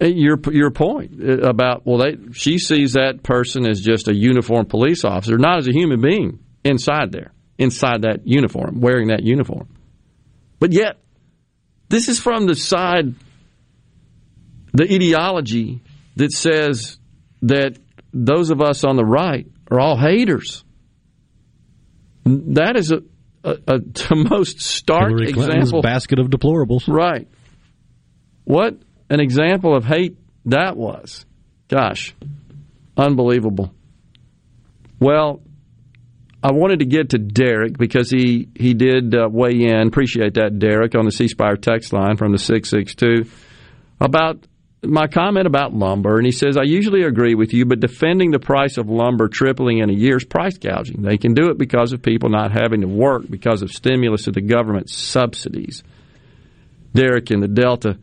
Uh, 0.02 0.08
Your 0.08 0.40
your 0.52 0.72
point 0.72 1.22
uh, 1.22 1.48
about 1.48 1.86
well, 1.86 2.00
they, 2.00 2.18
she 2.34 2.58
sees 2.58 2.94
that 2.94 3.22
person 3.24 3.68
as 3.70 3.82
just 3.82 4.08
a 4.08 4.16
uniformed 4.16 4.70
police 4.70 5.06
officer, 5.06 5.38
not 5.38 5.60
as 5.60 5.68
a 5.68 5.72
human 5.72 6.02
being 6.02 6.40
inside 6.64 7.12
there, 7.12 7.32
inside 7.58 8.02
that 8.02 8.26
uniform, 8.26 8.82
wearing 8.82 9.10
that 9.10 9.24
uniform. 9.24 9.68
But 10.60 10.74
yet, 10.74 10.98
this 11.90 12.10
is 12.10 12.20
from 12.20 12.48
the 12.48 12.56
side, 12.56 13.14
the 14.74 14.84
ideology 14.84 15.82
that 16.16 16.32
says 16.32 16.98
that 17.44 17.78
those 18.14 18.50
of 18.50 18.62
us 18.62 18.84
on 18.84 18.96
the 18.96 19.06
right 19.06 19.48
are 19.72 19.80
all 19.80 19.98
haters. 19.98 20.64
That 22.26 22.78
is 22.78 22.92
a, 22.92 23.02
a, 23.44 23.52
a 23.68 23.80
the 23.80 24.28
most 24.30 24.62
stark 24.62 25.10
Hillary 25.10 25.30
example. 25.30 25.82
basket 25.82 26.20
of 26.20 26.28
deplorables. 26.28 26.88
Right. 26.88 27.28
What 28.46 28.78
an 29.10 29.20
example 29.20 29.76
of 29.76 29.86
hate 29.86 30.18
that 30.46 30.76
was. 30.76 31.26
Gosh, 31.68 32.14
unbelievable. 32.98 33.74
Well, 35.00 35.42
I 36.44 36.52
wanted 36.52 36.80
to 36.80 36.86
get 36.86 37.12
to 37.12 37.18
Derek 37.18 37.78
because 37.78 38.10
he, 38.10 38.50
he 38.56 38.74
did 38.74 39.16
uh, 39.16 39.30
weigh 39.32 39.64
in. 39.64 39.88
Appreciate 39.88 40.34
that, 40.34 40.60
Derek, 40.60 40.94
on 40.94 41.06
the 41.06 41.12
C 41.12 41.30
Spire 41.30 41.56
text 41.56 41.94
line 41.94 42.18
from 42.18 42.34
the 42.34 42.38
662 42.38 43.30
about 44.02 44.46
my 44.84 45.08
comment 45.08 45.48
about 45.48 45.74
lumber. 45.74 46.18
And 46.18 46.26
he 46.26 46.32
says, 46.32 46.58
I 46.58 46.64
usually 46.64 47.04
agree 47.04 47.36
with 47.36 47.54
you, 47.54 47.66
but 47.66 47.80
defending 47.80 48.32
the 48.32 48.40
price 48.40 48.78
of 48.78 48.90
lumber 48.90 49.28
tripling 49.28 49.80
in 49.80 49.90
a 49.90 49.94
year 49.94 50.18
is 50.18 50.26
price 50.26 50.58
gouging. 50.58 51.02
They 51.02 51.18
can 51.18 51.34
do 51.34 51.50
it 51.50 51.58
because 51.58 51.94
of 51.94 52.02
people 52.02 52.30
not 52.30 52.52
having 52.52 52.82
to 52.82 52.88
work 52.88 53.24
because 53.30 53.62
of 53.62 53.72
stimulus 53.72 54.28
of 54.28 54.34
the 54.34 54.42
government 54.42 54.90
subsidies. 54.90 55.84
Derek 56.94 57.32
in 57.32 57.40
the 57.40 57.48
Delta. 57.48 57.98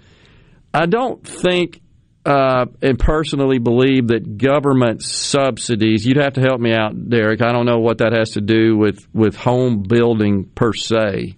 I 0.73 0.87
don't 0.87 1.25
think 1.27 1.81
uh, 2.25 2.67
and 2.83 2.99
personally 2.99 3.59
believe 3.59 4.09
that 4.09 4.37
government 4.37 5.03
subsidies. 5.03 6.05
You'd 6.05 6.19
have 6.19 6.35
to 6.35 6.41
help 6.41 6.61
me 6.61 6.73
out, 6.73 7.09
Derek. 7.09 7.41
I 7.43 7.51
don't 7.53 7.65
know 7.65 7.79
what 7.79 7.99
that 7.99 8.13
has 8.13 8.33
to 8.33 8.41
do 8.41 8.77
with 8.77 9.07
with 9.15 9.37
home 9.37 9.83
building 9.83 10.45
per 10.45 10.75
se, 10.75 11.37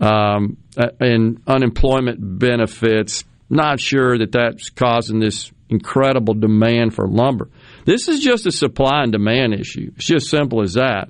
um, 0.00 0.58
and 1.00 1.40
unemployment 1.46 2.18
benefits. 2.38 3.24
Not 3.48 3.80
sure 3.80 4.18
that 4.18 4.32
that's 4.32 4.70
causing 4.70 5.20
this 5.20 5.52
incredible 5.68 6.34
demand 6.34 6.94
for 6.94 7.06
lumber. 7.06 7.48
This 7.84 8.08
is 8.08 8.20
just 8.20 8.46
a 8.46 8.52
supply 8.52 9.02
and 9.02 9.12
demand 9.12 9.54
issue. 9.54 9.92
It's 9.96 10.06
just 10.06 10.28
simple 10.28 10.62
as 10.62 10.74
that. 10.74 11.08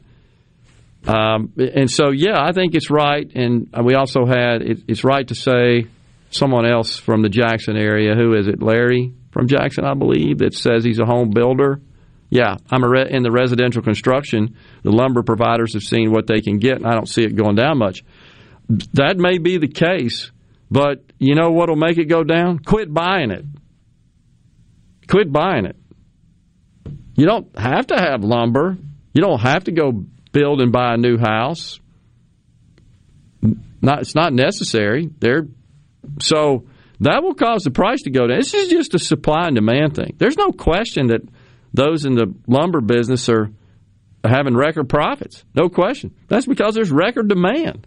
Um, 1.07 1.53
and 1.57 1.91
so, 1.91 2.11
yeah, 2.11 2.37
I 2.39 2.53
think 2.53 2.75
it's 2.75 2.91
right. 2.91 3.31
And 3.35 3.69
we 3.85 3.95
also 3.95 4.27
had 4.27 4.63
it, 4.63 4.81
it's 4.89 5.05
right 5.05 5.27
to 5.29 5.35
say 5.35 5.87
someone 6.31 6.67
else 6.67 6.99
from 6.99 7.23
the 7.23 7.29
Jackson 7.29 7.77
area. 7.77 8.15
Who 8.15 8.35
is 8.35 8.49
it? 8.49 8.63
Larry 8.63 9.15
from 9.31 9.49
Jackson, 9.49 9.85
I 9.85 9.95
believe, 9.95 10.39
that 10.39 10.55
says 10.55 10.85
he's 10.85 10.99
a 10.99 11.07
home 11.07 11.31
builder. 11.31 11.81
Yeah, 12.29 12.57
I'm 12.71 12.85
re- 12.85 13.09
in 13.09 13.23
the 13.23 13.31
residential 13.31 13.83
construction. 13.83 14.57
The 14.83 14.91
lumber 14.91 15.23
providers 15.23 15.75
have 15.75 15.85
seen 15.85 16.11
what 16.11 16.27
they 16.27 16.41
can 16.41 16.59
get, 16.59 16.77
and 16.77 16.87
I 16.87 16.95
don't 16.95 17.09
see 17.09 17.23
it 17.23 17.37
going 17.37 17.55
down 17.55 17.79
much. 17.79 18.03
That 18.95 19.17
may 19.17 19.39
be 19.39 19.59
the 19.59 19.69
case, 19.69 20.33
but 20.69 21.05
you 21.19 21.35
know 21.35 21.51
what'll 21.51 21.77
make 21.77 21.99
it 21.99 22.07
go 22.07 22.25
down? 22.25 22.59
Quit 22.59 22.93
buying 22.93 23.31
it. 23.31 23.45
Quit 25.09 25.33
buying 25.33 25.67
it. 25.67 25.77
You 27.15 27.27
don't 27.27 27.59
have 27.59 27.87
to 27.89 27.97
have 27.97 28.23
lumber. 28.23 28.77
You 29.15 29.23
don't 29.23 29.41
have 29.41 29.65
to 29.65 29.73
go 29.73 30.05
build 30.33 30.61
and 30.61 30.73
buy 30.73 30.95
a 30.95 30.97
new 30.99 31.17
house. 31.17 31.81
Not, 33.81 34.01
it's 34.01 34.15
not 34.15 34.33
necessary. 34.33 35.09
They're 35.19 35.47
so 36.21 36.67
that 37.01 37.23
will 37.23 37.35
cause 37.35 37.63
the 37.63 37.71
price 37.71 38.03
to 38.03 38.11
go 38.11 38.27
down. 38.27 38.39
This 38.39 38.55
is 38.55 38.69
just 38.69 38.95
a 38.95 38.99
supply 38.99 39.47
and 39.47 39.55
demand 39.55 39.95
thing. 39.95 40.15
There's 40.19 40.37
no 40.37 40.51
question 40.51 41.09
that 41.09 41.21
those 41.73 42.05
in 42.05 42.15
the 42.15 42.35
lumber 42.47 42.81
business 42.81 43.29
are 43.29 43.51
having 44.25 44.57
record 44.57 44.89
profits. 44.89 45.45
No 45.55 45.69
question. 45.69 46.15
That's 46.29 46.47
because 46.47 46.75
there's 46.75 46.91
record 46.91 47.29
demand 47.29 47.87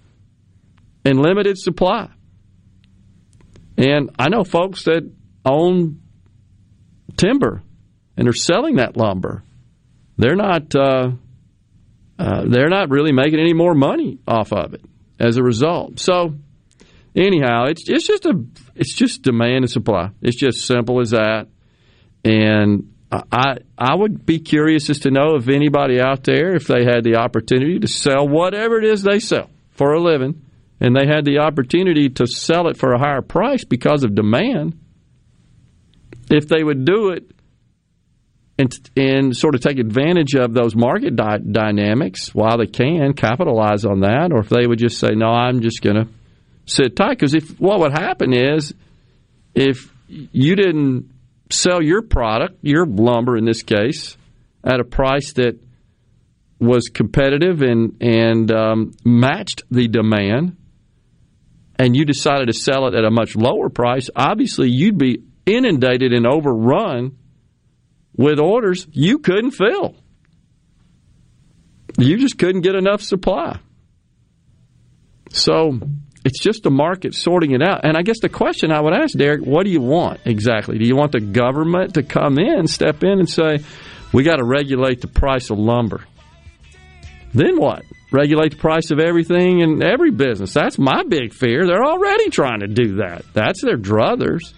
and 1.03 1.19
limited 1.19 1.57
supply. 1.57 2.10
And 3.80 4.10
I 4.19 4.27
know 4.27 4.43
folks 4.43 4.84
that 4.84 5.10
own 5.45 6.01
timber 7.15 7.64
and 8.18 8.27
are 8.27 8.34
selling 8.34 8.76
that 8.76 8.97
lumber. 8.97 9.41
They're 10.18 10.35
not. 10.35 10.76
Uh, 10.76 11.11
uh, 12.19 12.43
they're 12.45 12.68
not 12.68 12.89
really 12.89 13.14
making 13.14 13.39
any 13.39 13.53
more 13.53 13.73
money 13.73 14.19
off 14.27 14.51
of 14.51 14.73
it 14.73 14.84
as 15.18 15.38
a 15.38 15.43
result. 15.43 15.97
So 16.01 16.35
anyhow, 17.15 17.68
it's 17.68 17.84
it's 17.88 18.06
just 18.06 18.26
a 18.26 18.43
it's 18.76 18.93
just 18.93 19.22
demand 19.22 19.64
and 19.64 19.72
supply. 19.72 20.10
It's 20.22 20.35
just 20.35 20.68
simple 20.68 20.99
as 20.99 21.11
that. 21.11 21.47
And 22.26 22.93
I 23.10 23.60
I 23.77 23.95
would 23.95 24.26
be 24.26 24.39
curious 24.39 24.89
as 24.89 24.99
to 24.99 25.11
know 25.11 25.35
if 25.38 25.47
anybody 25.47 26.01
out 26.01 26.26
there, 26.26 26.53
if 26.53 26.68
they 26.68 26.84
had 26.84 27.06
the 27.06 27.15
opportunity 27.15 27.80
to 27.80 27.88
sell 27.88 28.27
whatever 28.27 28.77
it 28.77 28.84
is 28.84 29.03
they 29.03 29.19
sell 29.19 29.49
for 29.72 29.93
a 29.93 30.01
living, 30.01 30.41
and 30.80 30.95
they 30.95 31.06
had 31.06 31.26
the 31.26 31.39
opportunity 31.39 32.10
to 32.10 32.26
sell 32.27 32.68
it 32.68 32.77
for 32.77 32.93
a 32.93 32.99
higher 32.99 33.22
price 33.22 33.65
because 33.65 34.03
of 34.03 34.15
demand, 34.15 34.80
if 36.30 36.47
they 36.47 36.64
would 36.64 36.85
do 36.85 37.10
it 37.10 37.31
and 38.57 38.91
and 38.95 39.35
sort 39.35 39.56
of 39.56 39.61
take 39.61 39.80
advantage 39.80 40.35
of 40.35 40.53
those 40.53 40.76
market 40.76 41.15
dy- 41.15 41.51
dynamics 41.51 42.35
while 42.35 42.57
they 42.57 42.68
can 42.68 43.14
capitalize 43.14 43.85
on 43.85 44.01
that, 44.01 44.31
or 44.31 44.39
if 44.39 44.49
they 44.49 44.68
would 44.68 44.80
just 44.80 44.99
say, 44.99 45.10
no, 45.15 45.27
I'm 45.27 45.61
just 45.61 45.81
going 45.81 45.95
to 45.95 46.07
sit 46.65 46.95
tight. 46.95 47.18
Because 47.18 47.34
if 47.34 47.60
what 47.60 47.80
would 47.80 47.93
happen 47.93 48.34
is 48.34 48.73
if 49.56 49.91
you 50.07 50.56
didn't 50.56 51.11
sell 51.49 51.81
your 51.81 52.01
product, 52.01 52.57
your 52.61 52.85
lumber 52.85 53.38
in 53.38 53.45
this 53.45 53.64
case, 53.64 54.18
at 54.64 54.80
a 54.80 54.84
price 54.84 55.34
that 55.34 55.60
was 56.60 56.89
competitive 56.89 57.61
and 57.61 58.01
and 58.01 58.51
um, 58.51 58.91
matched 59.06 59.64
the 59.72 59.88
demand, 59.88 60.57
and 61.80 61.95
you 61.95 62.03
decided 62.03 62.47
to 62.47 62.53
sell 62.53 62.88
it 62.88 62.93
at 62.93 63.06
a 63.06 63.10
much 63.10 63.35
lower 63.35 63.69
price, 63.69 64.10
obviously 64.15 64.69
you'd 64.69 64.97
be 64.97 65.23
inundated 65.45 66.14
and 66.14 66.27
overrun 66.27 67.18
with 68.15 68.38
orders 68.38 68.85
you 68.91 69.19
couldn't 69.19 69.51
fill. 69.51 69.95
You 71.97 72.18
just 72.18 72.38
couldn't 72.38 72.61
get 72.61 72.76
enough 72.76 73.01
supply. 73.01 73.60
So 75.31 75.80
it's 76.26 76.39
just 76.39 76.64
the 76.64 76.69
market 76.69 77.15
sorting 77.15 77.51
it 77.51 77.61
out. 77.61 77.85
And 77.85 77.95
I 77.95 78.01
guess 78.01 78.19
the 78.19 78.30
question 78.30 78.72
I 78.72 78.81
would 78.81 78.93
ask, 78.93 79.18
Derek, 79.18 79.41
what 79.41 79.64
do 79.64 79.72
you 79.72 79.81
want 79.81 80.19
exactly? 80.26 80.77
Do 80.77 80.85
you 80.85 80.95
want 80.95 81.14
the 81.14 81.22
government 81.22 81.93
to 81.93 82.03
come 82.03 82.38
in, 82.38 82.68
step 82.68 83.03
in, 83.03 83.19
and 83.19 83.30
say, 83.30 83.60
we 84.11 84.23
got 84.23 84.38
to 84.38 84.45
regulate 84.45 85.01
the 85.01 85.07
price 85.07 85.49
of 85.49 85.57
lumber? 85.57 86.03
Then 87.34 87.57
what? 87.57 87.84
Regulate 88.11 88.52
the 88.53 88.57
price 88.57 88.90
of 88.90 88.99
everything 88.99 89.61
and 89.61 89.84
every 89.84 90.10
business. 90.10 90.53
That's 90.53 90.80
my 90.80 91.03
big 91.03 91.34
fear. 91.34 91.68
They're 91.68 91.84
already 91.84 92.30
trying 92.30 92.61
to 92.61 92.68
do 92.68 92.95
that. 92.95 93.23
That's 93.34 93.61
their 93.61 93.77
druthers. 93.77 94.53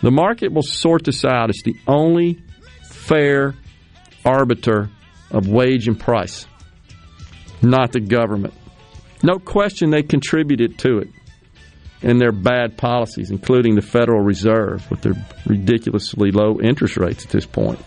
The 0.00 0.10
market 0.10 0.52
will 0.52 0.62
sort 0.62 1.04
this 1.04 1.24
out. 1.24 1.50
It's 1.50 1.62
the 1.62 1.76
only 1.86 2.42
fair 2.84 3.54
arbiter 4.24 4.90
of 5.30 5.46
wage 5.46 5.88
and 5.88 5.98
price, 5.98 6.46
not 7.60 7.92
the 7.92 8.00
government. 8.00 8.54
No 9.22 9.38
question 9.38 9.90
they 9.90 10.02
contributed 10.02 10.78
to 10.80 10.98
it 10.98 11.08
in 12.02 12.18
their 12.18 12.32
bad 12.32 12.78
policies, 12.78 13.30
including 13.30 13.74
the 13.74 13.82
Federal 13.82 14.22
Reserve 14.22 14.88
with 14.90 15.02
their 15.02 15.14
ridiculously 15.46 16.30
low 16.30 16.60
interest 16.60 16.96
rates 16.96 17.24
at 17.24 17.30
this 17.30 17.46
point. 17.46 17.80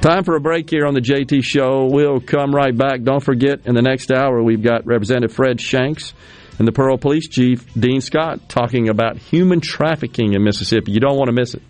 Time 0.00 0.24
for 0.24 0.36
a 0.36 0.40
break 0.40 0.70
here 0.70 0.86
on 0.86 0.94
the 0.94 1.00
JT 1.00 1.42
Show. 1.42 1.88
We'll 1.90 2.20
come 2.20 2.54
right 2.54 2.76
back. 2.76 3.02
Don't 3.02 3.22
forget, 3.22 3.66
in 3.66 3.74
the 3.74 3.82
next 3.82 4.12
hour, 4.12 4.42
we've 4.42 4.62
got 4.62 4.86
Representative 4.86 5.34
Fred 5.34 5.60
Shanks 5.60 6.14
and 6.58 6.66
the 6.66 6.72
Pearl 6.72 6.96
Police 6.96 7.28
Chief, 7.28 7.66
Dean 7.74 8.00
Scott, 8.00 8.48
talking 8.48 8.88
about 8.88 9.16
human 9.16 9.60
trafficking 9.60 10.34
in 10.34 10.44
Mississippi. 10.44 10.92
You 10.92 11.00
don't 11.00 11.16
want 11.16 11.28
to 11.28 11.32
miss 11.32 11.54
it. 11.54 11.62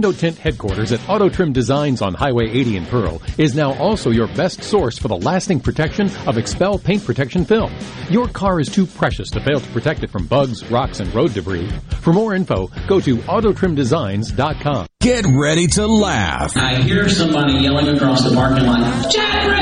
Window 0.00 0.18
tint 0.18 0.38
headquarters 0.38 0.92
at 0.92 1.08
Auto 1.10 1.28
Trim 1.28 1.52
Designs 1.52 2.00
on 2.00 2.14
Highway 2.14 2.48
80 2.48 2.78
in 2.78 2.86
Pearl 2.86 3.20
is 3.36 3.54
now 3.54 3.74
also 3.74 4.08
your 4.08 4.28
best 4.28 4.62
source 4.62 4.98
for 4.98 5.08
the 5.08 5.16
lasting 5.18 5.60
protection 5.60 6.06
of 6.26 6.36
XPEL 6.36 6.82
paint 6.82 7.04
protection 7.04 7.44
film. 7.44 7.70
Your 8.08 8.26
car 8.26 8.60
is 8.60 8.70
too 8.70 8.86
precious 8.86 9.28
to 9.32 9.42
fail 9.42 9.60
to 9.60 9.68
protect 9.72 10.02
it 10.02 10.08
from 10.08 10.26
bugs, 10.26 10.64
rocks, 10.70 11.00
and 11.00 11.14
road 11.14 11.34
debris. 11.34 11.68
For 12.00 12.14
more 12.14 12.34
info, 12.34 12.70
go 12.88 12.98
to 12.98 13.18
autotrimdesigns.com. 13.18 14.86
Get 15.02 15.26
ready 15.26 15.66
to 15.66 15.86
laugh. 15.86 16.56
I 16.56 16.76
hear 16.76 17.06
somebody 17.10 17.58
yelling 17.58 17.94
across 17.94 18.24
the 18.24 18.34
parking 18.34 18.64
lot, 18.64 19.10
Chad 19.10 19.59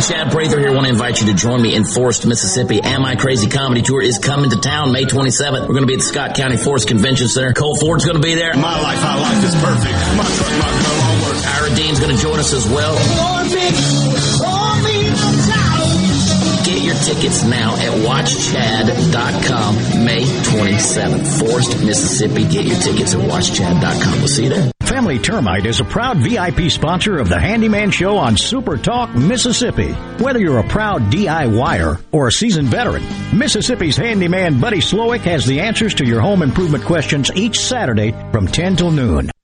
Chad 0.00 0.30
Prather 0.30 0.60
here. 0.60 0.72
want 0.72 0.86
to 0.86 0.92
invite 0.92 1.20
you 1.20 1.26
to 1.26 1.34
join 1.34 1.60
me 1.60 1.74
in 1.74 1.84
Forest, 1.84 2.26
Mississippi. 2.26 2.80
Am 2.80 3.04
I 3.04 3.16
Crazy 3.16 3.48
Comedy 3.48 3.82
Tour 3.82 4.00
is 4.00 4.18
coming 4.18 4.50
to 4.50 4.56
town 4.56 4.92
May 4.92 5.04
27th. 5.04 5.62
We're 5.62 5.74
going 5.74 5.82
to 5.82 5.86
be 5.86 5.94
at 5.94 6.00
the 6.00 6.06
Scott 6.06 6.36
County 6.36 6.56
Forest 6.56 6.88
Convention 6.88 7.28
Center. 7.28 7.52
Cole 7.52 7.76
Ford's 7.76 8.04
going 8.04 8.16
to 8.16 8.22
be 8.22 8.34
there. 8.34 8.54
My 8.54 8.80
life, 8.80 9.02
my 9.02 9.18
life 9.20 9.44
is 9.44 9.54
perfect. 9.56 9.98
My 10.16 10.24
truck, 10.24 10.52
my 10.58 10.70
girl, 10.70 10.98
all 11.02 11.16
work. 11.26 11.36
Ira 11.46 11.74
Dean's 11.74 12.00
going 12.00 12.14
to 12.14 12.22
join 12.22 12.38
us 12.38 12.52
as 12.52 12.68
well. 12.68 12.94
Get 13.50 13.97
tickets 17.08 17.42
now 17.44 17.74
at 17.74 17.92
watchchad.com 18.04 20.04
May 20.04 20.24
27th. 20.24 21.38
Forest, 21.38 21.82
Mississippi. 21.82 22.44
Get 22.44 22.66
your 22.66 22.76
tickets 22.76 23.14
at 23.14 23.20
watchchad.com. 23.20 24.18
We'll 24.18 24.28
see 24.28 24.44
you 24.44 24.50
there. 24.50 24.70
Family 24.82 25.18
Termite 25.18 25.66
is 25.66 25.80
a 25.80 25.84
proud 25.84 26.18
VIP 26.18 26.70
sponsor 26.70 27.18
of 27.18 27.28
the 27.28 27.38
Handyman 27.38 27.90
Show 27.90 28.16
on 28.16 28.36
Super 28.36 28.76
Talk, 28.76 29.14
Mississippi. 29.14 29.92
Whether 30.22 30.38
you're 30.38 30.58
a 30.58 30.68
proud 30.68 31.02
DIYer 31.10 32.00
or 32.12 32.28
a 32.28 32.32
seasoned 32.32 32.68
veteran, 32.68 33.02
Mississippi's 33.36 33.96
handyman 33.96 34.60
Buddy 34.60 34.78
Slowick 34.78 35.20
has 35.20 35.46
the 35.46 35.60
answers 35.60 35.94
to 35.94 36.06
your 36.06 36.20
home 36.20 36.42
improvement 36.42 36.84
questions 36.84 37.30
each 37.34 37.60
Saturday 37.60 38.12
from 38.32 38.46
10 38.46 38.76
till 38.76 38.90
noon. 38.90 39.30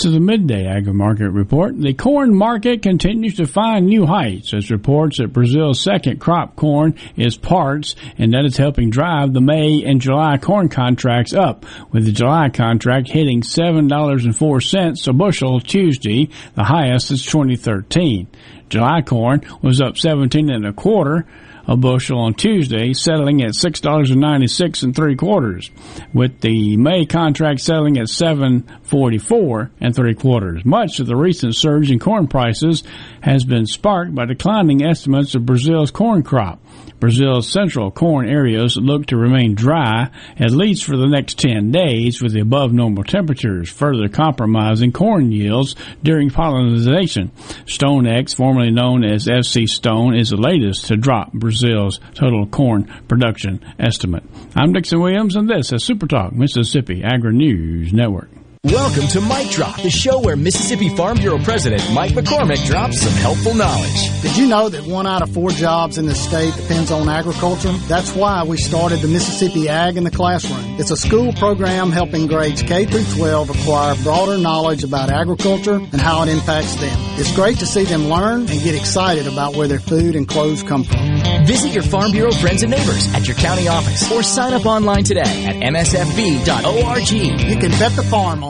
To 0.00 0.08
the 0.08 0.18
midday 0.18 0.64
agri 0.64 0.94
market 0.94 1.28
report, 1.28 1.78
the 1.78 1.92
corn 1.92 2.34
market 2.34 2.80
continues 2.80 3.34
to 3.34 3.46
find 3.46 3.84
new 3.84 4.06
heights 4.06 4.54
as 4.54 4.70
reports 4.70 5.18
that 5.18 5.34
Brazil's 5.34 5.78
second 5.78 6.18
crop 6.18 6.56
corn 6.56 6.94
is 7.16 7.36
parts 7.36 7.96
and 8.16 8.32
that 8.32 8.46
is 8.46 8.56
helping 8.56 8.88
drive 8.88 9.34
the 9.34 9.42
May 9.42 9.84
and 9.84 10.00
July 10.00 10.38
corn 10.38 10.70
contracts 10.70 11.34
up, 11.34 11.66
with 11.92 12.06
the 12.06 12.12
July 12.12 12.48
contract 12.48 13.10
hitting 13.10 13.42
$7.04 13.42 15.06
a 15.06 15.12
bushel 15.12 15.60
Tuesday, 15.60 16.30
the 16.54 16.64
highest 16.64 17.08
since 17.08 17.26
2013. 17.26 18.26
July 18.70 19.02
corn 19.02 19.42
was 19.60 19.82
up 19.82 19.98
17 19.98 20.48
and 20.48 20.64
a 20.64 20.72
quarter 20.72 21.26
a 21.66 21.76
bushel 21.76 22.18
on 22.18 22.34
Tuesday, 22.34 22.92
settling 22.92 23.42
at 23.42 23.54
six 23.54 23.80
dollars 23.80 24.10
and 24.10 24.20
ninety 24.20 24.46
six 24.46 24.82
and 24.82 24.94
three 24.94 25.16
quarters, 25.16 25.70
with 26.12 26.40
the 26.40 26.76
May 26.76 27.06
contract 27.06 27.60
settling 27.60 27.98
at 27.98 28.08
seven 28.08 28.68
forty 28.82 29.18
four 29.18 29.70
and 29.80 29.94
three 29.94 30.14
quarters. 30.14 30.64
Much 30.64 31.00
of 31.00 31.06
the 31.06 31.16
recent 31.16 31.54
surge 31.54 31.90
in 31.90 31.98
corn 31.98 32.26
prices 32.26 32.82
has 33.20 33.44
been 33.44 33.66
sparked 33.66 34.14
by 34.14 34.24
declining 34.24 34.84
estimates 34.84 35.34
of 35.34 35.46
Brazil's 35.46 35.90
corn 35.90 36.22
crop. 36.22 36.60
Brazil's 37.00 37.50
central 37.50 37.90
corn 37.90 38.28
areas 38.28 38.76
look 38.76 39.06
to 39.06 39.16
remain 39.16 39.54
dry 39.54 40.10
at 40.38 40.50
least 40.50 40.84
for 40.84 40.96
the 40.96 41.08
next 41.08 41.38
10 41.38 41.72
days 41.72 42.22
with 42.22 42.32
the 42.32 42.40
above 42.40 42.72
normal 42.72 43.02
temperatures 43.02 43.70
further 43.70 44.08
compromising 44.08 44.92
corn 44.92 45.32
yields 45.32 45.74
during 46.02 46.30
pollination. 46.30 47.30
StoneX, 47.64 48.36
formerly 48.36 48.70
known 48.70 49.04
as 49.04 49.26
FC 49.26 49.66
Stone, 49.68 50.14
is 50.14 50.30
the 50.30 50.36
latest 50.36 50.86
to 50.86 50.96
drop 50.96 51.32
Brazil's 51.32 51.98
total 52.14 52.46
corn 52.46 52.84
production 53.08 53.64
estimate. 53.78 54.24
I'm 54.54 54.72
Dixon 54.72 55.00
Williams 55.00 55.36
and 55.36 55.48
this 55.48 55.72
is 55.72 55.82
Super 55.82 56.06
Talk 56.06 56.32
Mississippi 56.32 57.02
Agri 57.02 57.32
News 57.32 57.92
Network. 57.92 58.30
Welcome 58.64 59.06
to 59.08 59.22
Mike 59.22 59.48
Drop, 59.48 59.80
the 59.80 59.88
show 59.88 60.20
where 60.20 60.36
Mississippi 60.36 60.94
Farm 60.94 61.16
Bureau 61.16 61.38
President 61.38 61.82
Mike 61.94 62.10
McCormick 62.10 62.62
drops 62.66 63.00
some 63.00 63.12
helpful 63.14 63.54
knowledge. 63.54 64.20
Did 64.20 64.36
you 64.36 64.46
know 64.46 64.68
that 64.68 64.84
one 64.84 65.06
out 65.06 65.22
of 65.22 65.32
four 65.32 65.48
jobs 65.48 65.96
in 65.96 66.04
the 66.04 66.14
state 66.14 66.54
depends 66.56 66.90
on 66.90 67.08
agriculture? 67.08 67.72
That's 67.88 68.14
why 68.14 68.44
we 68.44 68.58
started 68.58 69.00
the 69.00 69.08
Mississippi 69.08 69.70
Ag 69.70 69.96
in 69.96 70.04
the 70.04 70.10
Classroom. 70.10 70.78
It's 70.78 70.90
a 70.90 70.96
school 70.98 71.32
program 71.32 71.90
helping 71.90 72.26
grades 72.26 72.62
K 72.62 72.84
through 72.84 73.04
12 73.16 73.48
acquire 73.48 73.94
broader 74.02 74.36
knowledge 74.36 74.84
about 74.84 75.08
agriculture 75.08 75.76
and 75.76 75.98
how 75.98 76.22
it 76.22 76.28
impacts 76.28 76.74
them. 76.74 76.94
It's 77.18 77.34
great 77.34 77.60
to 77.60 77.66
see 77.66 77.84
them 77.84 78.08
learn 78.08 78.40
and 78.40 78.62
get 78.62 78.74
excited 78.74 79.26
about 79.26 79.56
where 79.56 79.68
their 79.68 79.80
food 79.80 80.14
and 80.14 80.28
clothes 80.28 80.62
come 80.62 80.84
from. 80.84 81.46
Visit 81.46 81.72
your 81.72 81.82
Farm 81.82 82.12
Bureau 82.12 82.32
friends 82.32 82.62
and 82.62 82.72
neighbors 82.72 83.10
at 83.14 83.26
your 83.26 83.38
county 83.38 83.68
office 83.68 84.12
or 84.12 84.22
sign 84.22 84.52
up 84.52 84.66
online 84.66 85.04
today 85.04 85.46
at 85.46 85.56
msfb.org. 85.56 87.10
You 87.10 87.56
can 87.56 87.70
bet 87.78 87.96
the 87.96 88.02
farm 88.02 88.44
on 88.44 88.49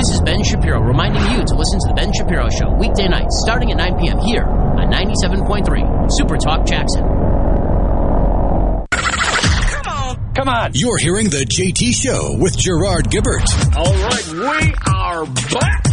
This 0.00 0.14
is 0.14 0.20
Ben 0.22 0.42
Shapiro 0.42 0.80
reminding 0.80 1.20
you 1.30 1.44
to 1.44 1.54
listen 1.54 1.78
to 1.80 1.88
The 1.88 1.94
Ben 1.94 2.10
Shapiro 2.14 2.48
Show 2.48 2.70
weekday 2.72 3.06
nights 3.06 3.38
starting 3.44 3.70
at 3.70 3.76
9 3.76 3.98
p.m. 4.00 4.18
here 4.20 4.44
on 4.44 4.90
97.3 4.90 6.10
Super 6.10 6.38
Talk 6.38 6.64
Jackson. 6.64 7.04
Come 8.90 9.92
on. 9.92 10.32
Come 10.34 10.48
on. 10.48 10.70
You're 10.72 10.96
hearing 10.96 11.28
the 11.28 11.44
JT 11.44 11.92
Show 11.92 12.34
with 12.40 12.56
Gerard 12.56 13.10
Gibert. 13.10 13.44
All 13.76 13.92
right, 13.92 14.26
we 14.32 14.74
are 14.90 15.26
back 15.60 15.84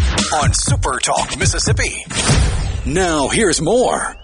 on 0.42 0.54
Super 0.54 1.00
Talk 1.00 1.38
Mississippi. 1.38 2.06
Now, 2.86 3.28
here's 3.28 3.60
more. 3.60 4.16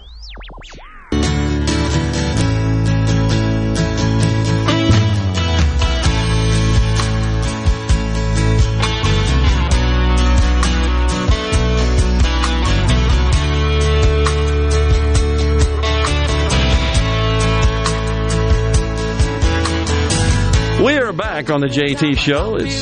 We 20.84 20.98
are 20.98 21.14
back 21.14 21.48
on 21.48 21.62
the 21.62 21.66
JT 21.66 22.18
Show. 22.18 22.56
It's 22.56 22.74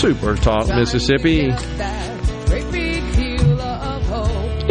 Super 0.00 0.36
Talk 0.36 0.68
Mississippi. 0.68 1.40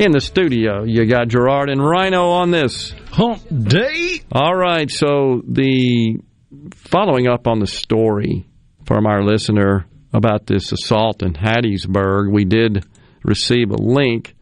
In 0.02 0.12
the 0.12 0.20
studio, 0.20 0.84
you 0.84 1.06
got 1.06 1.28
Gerard 1.28 1.70
and 1.70 1.80
Rhino 1.80 2.30
on 2.30 2.50
this 2.50 2.96
hump 3.12 3.44
day. 3.52 4.22
All 4.32 4.56
right, 4.56 4.90
so 4.90 5.44
the 5.48 6.18
following 6.74 7.28
up 7.28 7.46
on 7.46 7.60
the 7.60 7.68
story 7.68 8.48
from 8.88 9.06
our 9.06 9.24
listener 9.24 9.86
about 10.12 10.48
this 10.48 10.72
assault 10.72 11.22
in 11.22 11.34
Hattiesburg, 11.34 12.34
we 12.34 12.46
did 12.46 12.84
receive 13.24 13.70
a 13.70 13.78
link, 13.78 14.34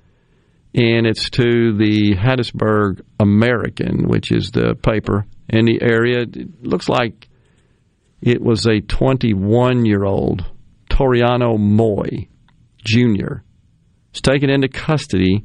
and 0.74 1.06
it's 1.06 1.30
to 1.32 1.76
the 1.78 2.16
Hattiesburg 2.16 3.02
American, 3.20 4.08
which 4.08 4.32
is 4.32 4.52
the 4.52 4.76
paper 4.76 5.26
in 5.50 5.66
the 5.66 5.82
area. 5.82 6.22
It 6.22 6.64
looks 6.64 6.88
like 6.88 7.28
it 8.26 8.42
was 8.42 8.66
a 8.66 8.80
21 8.80 9.86
year 9.86 10.06
old 10.06 10.46
Toriano 10.90 11.60
Moy 11.60 12.30
Jr. 12.78 13.42
was 14.12 14.22
taken 14.22 14.50
into 14.50 14.70
custody 14.70 15.44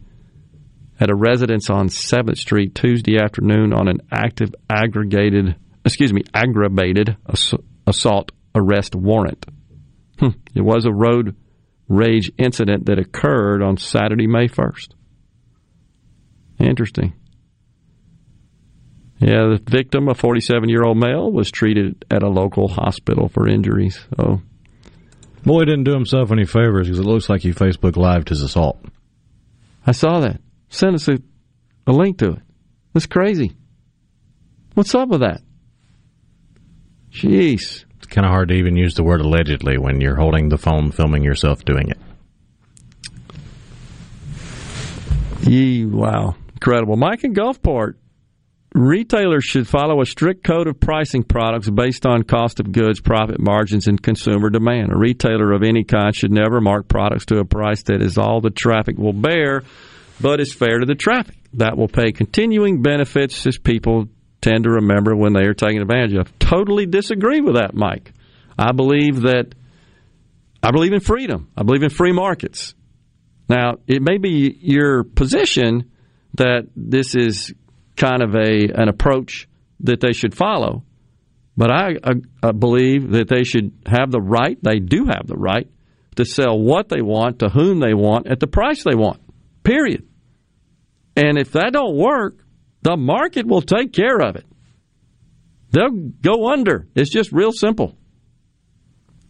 at 1.00 1.10
a 1.10 1.14
residence 1.14 1.70
on 1.70 1.88
7th 1.88 2.38
Street 2.38 2.74
Tuesday 2.74 3.18
afternoon 3.18 3.72
on 3.72 3.88
an 3.88 3.98
active 4.12 4.54
aggregated, 4.70 5.56
excuse 5.84 6.12
me, 6.12 6.22
aggravated 6.32 7.16
ass- 7.28 7.54
assault 7.86 8.30
arrest 8.54 8.94
warrant. 8.94 9.44
Hmm. 10.20 10.38
It 10.54 10.62
was 10.62 10.84
a 10.84 10.92
road 10.92 11.36
rage 11.88 12.30
incident 12.38 12.86
that 12.86 12.98
occurred 12.98 13.62
on 13.62 13.76
Saturday, 13.76 14.26
May 14.26 14.46
1st. 14.46 14.94
Interesting. 16.60 17.14
Yeah, 19.20 19.56
the 19.56 19.60
victim, 19.64 20.08
a 20.08 20.14
47 20.14 20.68
year 20.68 20.84
old 20.84 20.96
male, 20.96 21.30
was 21.30 21.50
treated 21.50 22.04
at 22.10 22.22
a 22.22 22.28
local 22.28 22.68
hospital 22.68 23.28
for 23.28 23.48
injuries. 23.48 24.06
Oh, 24.16 24.40
Boy 25.44 25.64
didn't 25.64 25.84
do 25.84 25.92
himself 25.92 26.30
any 26.30 26.44
favors 26.44 26.86
because 26.86 26.98
it 26.98 27.06
looks 27.06 27.28
like 27.28 27.42
he 27.42 27.52
Facebook 27.52 27.96
lived 27.96 28.28
his 28.28 28.42
assault. 28.42 28.78
I 29.86 29.92
saw 29.92 30.20
that. 30.20 30.40
Send 30.68 30.94
us 30.94 31.08
a, 31.08 31.18
a 31.86 31.92
link 31.92 32.18
to 32.18 32.32
it. 32.32 32.42
That's 32.92 33.06
crazy. 33.06 33.56
What's 34.74 34.94
up 34.94 35.08
with 35.08 35.20
that? 35.20 35.40
Jeez. 37.10 37.84
It's 37.96 38.06
kind 38.06 38.26
of 38.26 38.30
hard 38.30 38.48
to 38.48 38.54
even 38.54 38.76
use 38.76 38.94
the 38.94 39.02
word 39.02 39.20
allegedly 39.20 39.78
when 39.78 40.00
you're 40.00 40.16
holding 40.16 40.48
the 40.50 40.58
phone 40.58 40.90
filming 40.90 41.24
yourself 41.24 41.64
doing 41.64 41.90
it. 41.90 41.98
Yee, 45.48 45.86
wow. 45.86 46.36
Incredible. 46.52 46.96
Mike 46.96 47.24
in 47.24 47.32
Gulfport. 47.32 47.94
Retailers 48.78 49.44
should 49.44 49.66
follow 49.66 50.00
a 50.00 50.06
strict 50.06 50.44
code 50.44 50.68
of 50.68 50.78
pricing 50.78 51.24
products 51.24 51.68
based 51.68 52.06
on 52.06 52.22
cost 52.22 52.60
of 52.60 52.70
goods, 52.70 53.00
profit 53.00 53.40
margins, 53.40 53.88
and 53.88 54.00
consumer 54.00 54.50
demand. 54.50 54.92
A 54.92 54.96
retailer 54.96 55.50
of 55.50 55.64
any 55.64 55.82
kind 55.82 56.14
should 56.14 56.30
never 56.30 56.60
mark 56.60 56.86
products 56.86 57.26
to 57.26 57.40
a 57.40 57.44
price 57.44 57.82
that 57.84 58.00
is 58.00 58.18
all 58.18 58.40
the 58.40 58.50
traffic 58.50 58.96
will 58.96 59.12
bear, 59.12 59.64
but 60.20 60.40
is 60.40 60.54
fair 60.54 60.78
to 60.78 60.86
the 60.86 60.94
traffic. 60.94 61.34
That 61.54 61.76
will 61.76 61.88
pay 61.88 62.12
continuing 62.12 62.80
benefits 62.80 63.44
as 63.48 63.58
people 63.58 64.06
tend 64.40 64.62
to 64.62 64.70
remember 64.70 65.16
when 65.16 65.32
they 65.32 65.46
are 65.46 65.54
taken 65.54 65.82
advantage 65.82 66.14
of. 66.14 66.38
Totally 66.38 66.86
disagree 66.86 67.40
with 67.40 67.56
that, 67.56 67.74
Mike. 67.74 68.12
I 68.56 68.70
believe 68.70 69.22
that 69.22 69.56
I 70.62 70.70
believe 70.70 70.92
in 70.92 71.00
freedom. 71.00 71.50
I 71.56 71.64
believe 71.64 71.82
in 71.82 71.90
free 71.90 72.12
markets. 72.12 72.74
Now, 73.48 73.78
it 73.88 74.02
may 74.02 74.18
be 74.18 74.56
your 74.60 75.02
position 75.02 75.90
that 76.34 76.68
this 76.76 77.16
is 77.16 77.52
kind 77.98 78.22
of 78.22 78.34
a 78.34 78.68
an 78.74 78.88
approach 78.88 79.48
that 79.80 80.00
they 80.00 80.12
should 80.12 80.34
follow, 80.34 80.84
but 81.56 81.70
I, 81.70 81.96
I, 82.02 82.12
I 82.42 82.52
believe 82.52 83.10
that 83.10 83.28
they 83.28 83.44
should 83.44 83.72
have 83.86 84.10
the 84.10 84.20
right. 84.20 84.58
They 84.62 84.78
do 84.78 85.06
have 85.06 85.26
the 85.26 85.36
right 85.36 85.68
to 86.16 86.24
sell 86.24 86.58
what 86.58 86.88
they 86.88 87.02
want 87.02 87.40
to 87.40 87.48
whom 87.48 87.80
they 87.80 87.94
want 87.94 88.26
at 88.26 88.40
the 88.40 88.46
price 88.46 88.82
they 88.82 88.94
want. 88.94 89.20
Period. 89.62 90.06
And 91.16 91.38
if 91.38 91.52
that 91.52 91.72
don't 91.72 91.96
work, 91.96 92.44
the 92.82 92.96
market 92.96 93.46
will 93.46 93.62
take 93.62 93.92
care 93.92 94.20
of 94.20 94.36
it. 94.36 94.46
They'll 95.70 95.90
go 95.90 96.50
under. 96.50 96.86
It's 96.94 97.10
just 97.10 97.32
real 97.32 97.52
simple. 97.52 97.96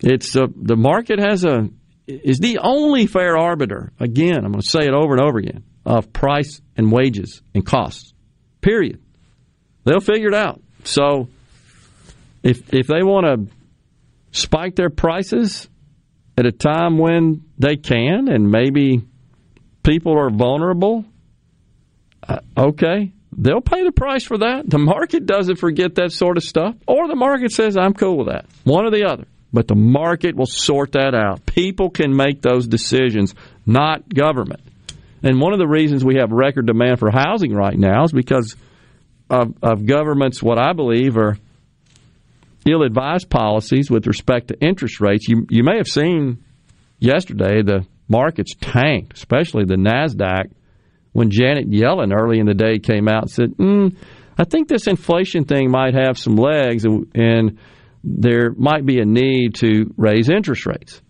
It's 0.01 0.36
uh, 0.36 0.47
the 0.55 0.77
market 0.77 1.19
has 1.19 1.45
a 1.45 1.69
is 2.07 2.39
the 2.39 2.59
only 2.59 3.07
fair 3.07 3.36
arbiter. 3.36 3.93
Again, 3.99 4.36
I'm 4.36 4.53
going 4.53 4.61
to 4.61 4.69
say 4.69 4.81
it 4.81 4.95
over 4.95 5.15
and 5.15 5.23
over 5.23 5.39
again 5.39 5.65
of 5.85 6.12
price 6.12 6.61
and 6.77 6.93
wages 6.93 7.43
and 7.55 7.65
costs. 7.65 8.12
Period. 8.60 9.01
They'll 9.85 10.01
figure 10.01 10.28
it 10.28 10.35
out. 10.35 10.60
So 10.85 11.28
if 12.43 12.72
if 12.72 12.86
they 12.86 13.02
want 13.02 13.26
to 13.26 13.55
spike 14.32 14.76
their 14.76 14.90
prices 14.90 15.68
at 16.36 16.47
a 16.47 16.52
time 16.52 16.98
when 16.98 17.44
they 17.59 17.76
can 17.76 18.28
and 18.28 18.51
maybe 18.51 19.02
people 19.82 20.18
are 20.18 20.30
vulnerable, 20.30 21.05
uh, 22.28 22.40
okay, 22.56 23.12
they'll 23.36 23.60
pay 23.60 23.85
the 23.85 23.93
price 23.93 24.24
for 24.24 24.39
that. 24.39 24.68
The 24.68 24.78
market 24.78 25.26
doesn't 25.26 25.56
forget 25.56 25.97
that 25.97 26.12
sort 26.12 26.36
of 26.36 26.44
stuff, 26.44 26.74
or 26.86 27.09
the 27.09 27.16
market 27.16 27.52
says, 27.52 27.76
I'm 27.76 27.94
cool 27.94 28.18
with 28.18 28.28
that. 28.28 28.47
One 28.64 28.85
or 28.85 28.90
the 28.90 29.09
other. 29.09 29.24
But 29.51 29.66
the 29.66 29.74
market 29.74 30.36
will 30.36 30.47
sort 30.47 30.93
that 30.93 31.14
out. 31.14 31.47
People 31.47 31.89
can 31.89 32.14
make 32.14 32.43
those 32.43 32.66
decisions, 32.66 33.35
not 33.64 34.06
government. 34.12 34.60
And 35.23 35.40
one 35.40 35.53
of 35.53 35.59
the 35.59 35.66
reasons 35.66 36.05
we 36.05 36.16
have 36.16 36.31
record 36.31 36.66
demand 36.66 36.99
for 36.99 37.11
housing 37.11 37.53
right 37.53 37.77
now 37.77 38.05
is 38.05 38.12
because 38.12 38.57
of, 39.31 39.55
of 39.62 39.86
government's, 39.86 40.43
what 40.43 40.59
I 40.59 40.73
believe 40.73 41.16
are 41.16 41.36
ill 42.66 42.82
advised 42.82 43.31
policies 43.31 43.90
with 43.90 44.07
respect 44.07 44.49
to 44.49 44.61
interest 44.61 45.01
rates. 45.01 45.28
You, 45.28 45.47
you 45.51 45.65
may 45.65 45.77
have 45.77 45.89
seen 45.89 46.45
yesterday 46.99 47.62
the 47.62 47.86
markets 48.09 48.55
tanked, 48.61 49.16
especially 49.16 49.65
the 49.65 49.77
NASDAQ, 49.77 50.53
when 51.12 51.31
Janet 51.31 51.70
Yellen 51.70 52.12
early 52.15 52.39
in 52.39 52.47
the 52.47 52.55
day 52.55 52.78
came 52.78 53.09
out 53.09 53.23
and 53.23 53.31
said, 53.31 53.51
mm, 53.57 53.97
I 54.36 54.45
think 54.45 54.69
this 54.69 54.86
inflation 54.86 55.45
thing 55.45 55.70
might 55.70 55.95
have 55.95 56.16
some 56.16 56.36
legs 56.36 56.85
and, 56.85 57.11
and 57.15 57.59
there 58.05 58.53
might 58.57 58.86
be 58.86 59.01
a 59.01 59.05
need 59.05 59.57
to 59.57 59.93
raise 59.97 60.28
interest 60.28 60.65
rates. 60.66 61.03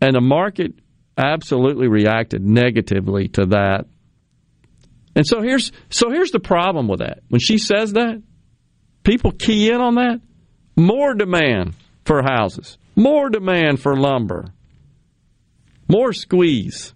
And 0.00 0.14
the 0.14 0.20
market 0.20 0.74
absolutely 1.16 1.88
reacted 1.88 2.44
negatively 2.44 3.28
to 3.28 3.46
that. 3.46 3.86
And 5.14 5.26
so 5.26 5.40
here's 5.40 5.72
so 5.88 6.10
here's 6.10 6.30
the 6.30 6.40
problem 6.40 6.88
with 6.88 7.00
that. 7.00 7.20
When 7.28 7.40
she 7.40 7.58
says 7.58 7.94
that, 7.94 8.22
people 9.02 9.32
key 9.32 9.70
in 9.70 9.80
on 9.80 9.94
that. 9.94 10.20
More 10.76 11.14
demand 11.14 11.74
for 12.04 12.22
houses, 12.22 12.76
more 12.94 13.30
demand 13.30 13.80
for 13.80 13.96
lumber, 13.96 14.46
more 15.88 16.12
squeeze. 16.12 16.92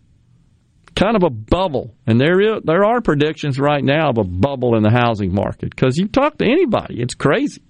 Kind 0.97 1.17
of 1.17 1.23
a 1.23 1.31
bubble, 1.31 1.95
and 2.07 2.21
there 2.21 2.41
is, 2.41 2.63
there 2.65 2.85
are 2.85 3.01
predictions 3.01 3.59
right 3.59 3.83
now 3.83 4.11
of 4.11 4.19
a 4.19 4.25
bubble 4.25 4.77
in 4.77 4.83
the 4.83 4.91
housing 4.91 5.33
market 5.33 5.71
because 5.71 5.97
you 5.97 6.09
talk 6.09 6.37
to 6.39 6.45
anybody, 6.45 7.01
it's 7.01 7.15
crazy. 7.15 7.63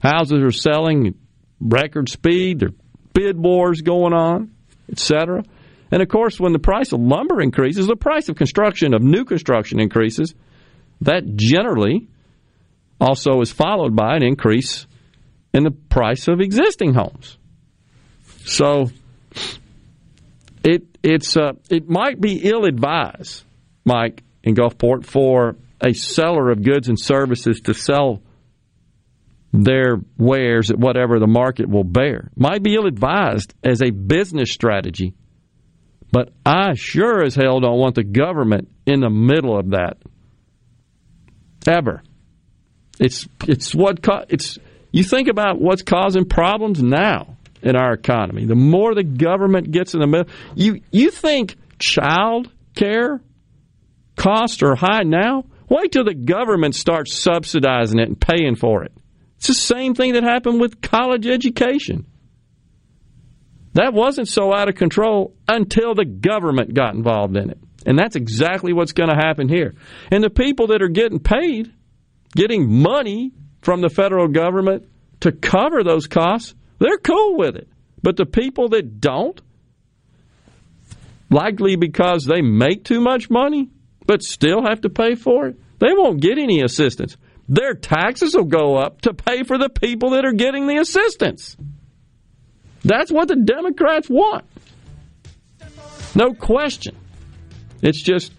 Houses 0.00 0.42
are 0.42 0.50
selling 0.50 1.14
record 1.60 2.08
speed. 2.08 2.58
There 2.58 2.70
are 2.70 2.74
bid 3.14 3.38
wars 3.38 3.82
going 3.82 4.12
on, 4.12 4.50
etc. 4.90 5.44
And 5.90 6.02
of 6.02 6.08
course, 6.08 6.40
when 6.40 6.52
the 6.52 6.58
price 6.58 6.92
of 6.92 7.00
lumber 7.00 7.40
increases, 7.40 7.86
the 7.86 7.96
price 7.96 8.28
of 8.28 8.36
construction, 8.36 8.94
of 8.94 9.02
new 9.02 9.24
construction 9.24 9.78
increases. 9.78 10.34
That 11.02 11.36
generally 11.36 12.08
also 13.00 13.40
is 13.40 13.50
followed 13.50 13.96
by 13.96 14.16
an 14.16 14.22
increase 14.22 14.86
in 15.52 15.64
the 15.64 15.70
price 15.70 16.28
of 16.28 16.40
existing 16.40 16.94
homes. 16.94 17.36
So 18.44 18.90
it 20.64 20.84
it's 21.02 21.36
uh, 21.36 21.52
it 21.68 21.88
might 21.88 22.20
be 22.20 22.48
ill 22.48 22.64
advised, 22.64 23.44
Mike 23.84 24.22
in 24.42 24.54
Gulfport, 24.54 25.04
for 25.04 25.56
a 25.80 25.92
seller 25.92 26.50
of 26.50 26.62
goods 26.62 26.88
and 26.88 26.98
services 26.98 27.60
to 27.62 27.74
sell 27.74 28.22
their 29.52 29.98
wares 30.16 30.70
at 30.70 30.78
whatever 30.78 31.18
the 31.18 31.26
market 31.26 31.68
will 31.68 31.84
bear. 31.84 32.30
Might 32.36 32.62
be 32.62 32.74
ill 32.74 32.86
advised 32.86 33.54
as 33.62 33.82
a 33.82 33.90
business 33.90 34.50
strategy, 34.50 35.14
but 36.10 36.32
I 36.44 36.74
sure 36.74 37.22
as 37.22 37.34
hell 37.34 37.60
don't 37.60 37.78
want 37.78 37.94
the 37.94 38.04
government 38.04 38.68
in 38.86 39.00
the 39.00 39.10
middle 39.10 39.58
of 39.58 39.70
that. 39.70 39.98
Ever. 41.66 42.02
It's 42.98 43.28
it's 43.46 43.74
what 43.74 44.02
co- 44.02 44.24
it's 44.28 44.58
you 44.90 45.04
think 45.04 45.28
about 45.28 45.60
what's 45.60 45.82
causing 45.82 46.24
problems 46.24 46.82
now 46.82 47.36
in 47.62 47.76
our 47.76 47.92
economy. 47.92 48.46
The 48.46 48.54
more 48.54 48.94
the 48.94 49.04
government 49.04 49.70
gets 49.70 49.94
in 49.94 50.00
the 50.00 50.06
middle, 50.06 50.32
you 50.54 50.80
you 50.90 51.10
think 51.10 51.56
child 51.78 52.50
care 52.74 53.20
costs 54.16 54.62
are 54.62 54.74
high 54.74 55.02
now? 55.02 55.44
Wait 55.68 55.92
till 55.92 56.04
the 56.04 56.14
government 56.14 56.74
starts 56.74 57.14
subsidizing 57.14 57.98
it 57.98 58.08
and 58.08 58.20
paying 58.20 58.56
for 58.56 58.84
it. 58.84 58.92
It's 59.42 59.48
the 59.48 59.54
same 59.54 59.96
thing 59.96 60.12
that 60.12 60.22
happened 60.22 60.60
with 60.60 60.80
college 60.80 61.26
education. 61.26 62.06
That 63.74 63.92
wasn't 63.92 64.28
so 64.28 64.54
out 64.54 64.68
of 64.68 64.76
control 64.76 65.34
until 65.48 65.96
the 65.96 66.04
government 66.04 66.74
got 66.74 66.94
involved 66.94 67.36
in 67.36 67.50
it. 67.50 67.58
And 67.84 67.98
that's 67.98 68.14
exactly 68.14 68.72
what's 68.72 68.92
going 68.92 69.10
to 69.10 69.16
happen 69.16 69.48
here. 69.48 69.74
And 70.12 70.22
the 70.22 70.30
people 70.30 70.68
that 70.68 70.80
are 70.80 70.86
getting 70.86 71.18
paid, 71.18 71.72
getting 72.36 72.70
money 72.70 73.32
from 73.62 73.80
the 73.80 73.88
federal 73.88 74.28
government 74.28 74.88
to 75.22 75.32
cover 75.32 75.82
those 75.82 76.06
costs, 76.06 76.54
they're 76.78 76.98
cool 76.98 77.36
with 77.36 77.56
it. 77.56 77.66
But 78.00 78.16
the 78.16 78.26
people 78.26 78.68
that 78.68 79.00
don't, 79.00 79.40
likely 81.30 81.74
because 81.74 82.26
they 82.26 82.42
make 82.42 82.84
too 82.84 83.00
much 83.00 83.28
money, 83.28 83.70
but 84.06 84.22
still 84.22 84.62
have 84.64 84.82
to 84.82 84.88
pay 84.88 85.16
for 85.16 85.48
it, 85.48 85.56
they 85.80 85.94
won't 85.94 86.20
get 86.20 86.38
any 86.38 86.62
assistance 86.62 87.16
their 87.48 87.74
taxes 87.74 88.34
will 88.34 88.44
go 88.44 88.76
up 88.76 89.02
to 89.02 89.14
pay 89.14 89.42
for 89.42 89.58
the 89.58 89.68
people 89.68 90.10
that 90.10 90.24
are 90.24 90.32
getting 90.32 90.66
the 90.66 90.76
assistance. 90.76 91.56
That's 92.84 93.12
what 93.12 93.28
the 93.28 93.36
Democrats 93.36 94.08
want. 94.08 94.44
No 96.14 96.34
question. 96.34 96.96
It's 97.80 98.00
just 98.00 98.32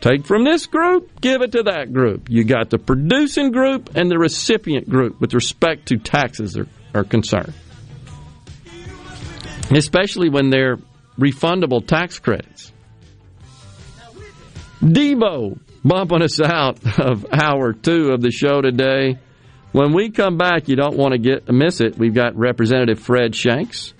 take 0.00 0.26
from 0.26 0.44
this 0.44 0.66
group, 0.66 1.20
give 1.20 1.42
it 1.42 1.52
to 1.52 1.64
that 1.64 1.92
group. 1.92 2.28
You 2.28 2.44
got 2.44 2.70
the 2.70 2.78
producing 2.78 3.50
group 3.50 3.96
and 3.96 4.10
the 4.10 4.18
recipient 4.18 4.88
group 4.88 5.20
with 5.20 5.34
respect 5.34 5.86
to 5.88 5.96
taxes 5.96 6.56
are, 6.56 6.68
are 6.94 7.04
concerned. 7.04 7.54
Especially 9.70 10.28
when 10.28 10.50
they're 10.50 10.76
refundable 11.18 11.86
tax 11.86 12.18
credits. 12.18 12.72
Debo 14.82 15.58
bumping 15.84 16.22
us 16.22 16.40
out 16.40 16.78
of 16.98 17.26
hour 17.32 17.72
two 17.72 18.10
of 18.10 18.20
the 18.20 18.30
show 18.30 18.60
today. 18.60 19.18
When 19.72 19.92
we 19.92 20.10
come 20.10 20.38
back, 20.38 20.68
you 20.68 20.76
don't 20.76 20.96
want 20.96 21.12
to 21.12 21.18
get 21.18 21.48
miss 21.48 21.80
it. 21.80 21.98
We've 21.98 22.14
got 22.14 22.36
Representative 22.36 23.00
Fred 23.00 23.34
Shanks 23.34 23.92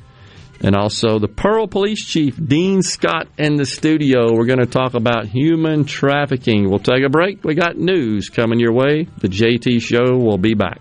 and 0.60 0.74
also 0.74 1.18
the 1.18 1.28
Pearl 1.28 1.66
Police 1.66 2.04
Chief 2.04 2.36
Dean 2.36 2.80
Scott 2.82 3.28
in 3.36 3.56
the 3.56 3.66
studio. 3.66 4.32
We're 4.32 4.46
going 4.46 4.60
to 4.60 4.66
talk 4.66 4.94
about 4.94 5.26
human 5.26 5.84
trafficking. 5.84 6.70
We'll 6.70 6.78
take 6.78 7.04
a 7.04 7.10
break. 7.10 7.44
We 7.44 7.54
got 7.54 7.76
news 7.76 8.30
coming 8.30 8.60
your 8.60 8.72
way. 8.72 9.08
The 9.18 9.28
JT 9.28 9.82
Show 9.82 10.16
will 10.16 10.38
be 10.38 10.54
back. 10.54 10.80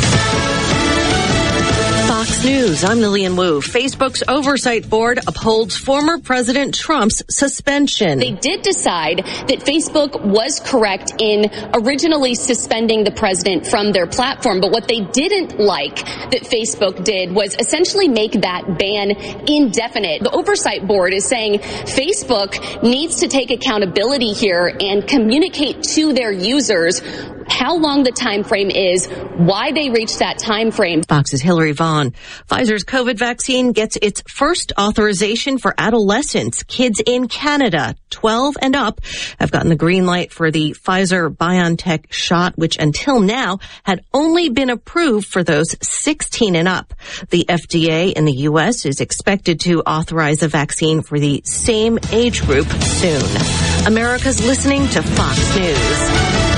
News, 2.51 2.83
I'm 2.83 2.99
Lillian 2.99 3.37
Wu. 3.37 3.61
Facebook's 3.61 4.23
oversight 4.27 4.89
board 4.89 5.19
upholds 5.25 5.77
former 5.77 6.19
President 6.19 6.75
Trump's 6.75 7.23
suspension. 7.29 8.19
They 8.19 8.31
did 8.31 8.61
decide 8.61 9.19
that 9.19 9.59
Facebook 9.59 10.21
was 10.21 10.59
correct 10.59 11.13
in 11.19 11.49
originally 11.73 12.35
suspending 12.35 13.05
the 13.05 13.11
president 13.11 13.65
from 13.65 13.93
their 13.93 14.05
platform, 14.05 14.59
but 14.59 14.71
what 14.71 14.89
they 14.89 14.99
didn't 14.99 15.61
like 15.61 15.95
that 15.95 16.41
Facebook 16.41 17.05
did 17.05 17.33
was 17.33 17.55
essentially 17.57 18.09
make 18.09 18.33
that 18.33 18.77
ban 18.77 19.11
indefinite. 19.47 20.21
The 20.21 20.31
oversight 20.31 20.85
board 20.85 21.13
is 21.13 21.23
saying 21.23 21.59
Facebook 21.59 22.83
needs 22.83 23.21
to 23.21 23.29
take 23.29 23.51
accountability 23.51 24.33
here 24.33 24.75
and 24.77 25.07
communicate 25.07 25.83
to 25.83 26.11
their 26.11 26.33
users 26.33 27.01
how 27.47 27.75
long 27.75 28.03
the 28.03 28.11
time 28.11 28.43
frame 28.43 28.69
is, 28.69 29.07
why 29.37 29.71
they 29.71 29.89
reached 29.89 30.19
that 30.19 30.39
time 30.39 30.71
frame. 30.71 31.03
Fox's 31.03 31.41
Hillary 31.41 31.73
Vaughn. 31.73 32.13
Pfizer's 32.49 32.83
COVID 32.83 33.17
vaccine 33.17 33.71
gets 33.71 33.97
its 34.01 34.21
first 34.27 34.73
authorization 34.79 35.57
for 35.57 35.73
adolescents. 35.77 36.63
Kids 36.63 37.01
in 37.05 37.27
Canada, 37.27 37.95
12 38.09 38.55
and 38.61 38.75
up, 38.75 39.01
have 39.39 39.51
gotten 39.51 39.69
the 39.69 39.75
green 39.75 40.05
light 40.05 40.31
for 40.31 40.51
the 40.51 40.71
Pfizer 40.71 41.29
BioNTech 41.29 42.11
shot, 42.11 42.57
which 42.57 42.77
until 42.77 43.19
now 43.19 43.59
had 43.83 44.03
only 44.13 44.49
been 44.49 44.69
approved 44.69 45.27
for 45.27 45.43
those 45.43 45.75
16 45.81 46.55
and 46.55 46.67
up. 46.67 46.93
The 47.29 47.45
FDA 47.47 48.13
in 48.13 48.25
the 48.25 48.33
U.S. 48.49 48.85
is 48.85 49.01
expected 49.01 49.59
to 49.61 49.81
authorize 49.81 50.43
a 50.43 50.47
vaccine 50.47 51.01
for 51.01 51.19
the 51.19 51.41
same 51.45 51.99
age 52.11 52.41
group 52.45 52.67
soon. 52.81 53.87
America's 53.87 54.45
listening 54.45 54.87
to 54.89 55.01
Fox 55.01 55.55
News. 55.55 56.50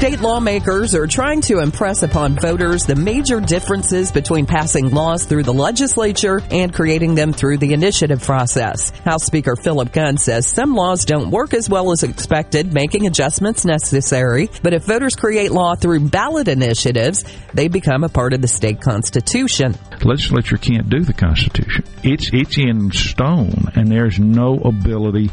State 0.00 0.20
lawmakers 0.20 0.94
are 0.94 1.06
trying 1.06 1.42
to 1.42 1.58
impress 1.58 2.02
upon 2.02 2.34
voters 2.34 2.86
the 2.86 2.94
major 2.94 3.38
differences 3.38 4.10
between 4.10 4.46
passing 4.46 4.88
laws 4.88 5.26
through 5.26 5.42
the 5.42 5.52
legislature 5.52 6.40
and 6.50 6.72
creating 6.72 7.14
them 7.14 7.34
through 7.34 7.58
the 7.58 7.74
initiative 7.74 8.22
process. 8.22 8.88
House 9.04 9.26
Speaker 9.26 9.56
Philip 9.56 9.92
Gunn 9.92 10.16
says 10.16 10.46
some 10.46 10.74
laws 10.74 11.04
don't 11.04 11.30
work 11.30 11.52
as 11.52 11.68
well 11.68 11.92
as 11.92 12.02
expected, 12.02 12.72
making 12.72 13.06
adjustments 13.06 13.66
necessary. 13.66 14.48
But 14.62 14.72
if 14.72 14.84
voters 14.84 15.16
create 15.16 15.50
law 15.50 15.74
through 15.74 16.08
ballot 16.08 16.48
initiatives, 16.48 17.22
they 17.52 17.68
become 17.68 18.02
a 18.02 18.08
part 18.08 18.32
of 18.32 18.40
the 18.40 18.48
state 18.48 18.80
constitution. 18.80 19.76
Legislature 20.02 20.56
can't 20.56 20.88
do 20.88 21.00
the 21.00 21.12
Constitution. 21.12 21.84
It's 22.02 22.30
it's 22.32 22.56
in 22.56 22.90
stone, 22.90 23.70
and 23.74 23.90
there's 23.90 24.18
no 24.18 24.54
ability 24.54 25.30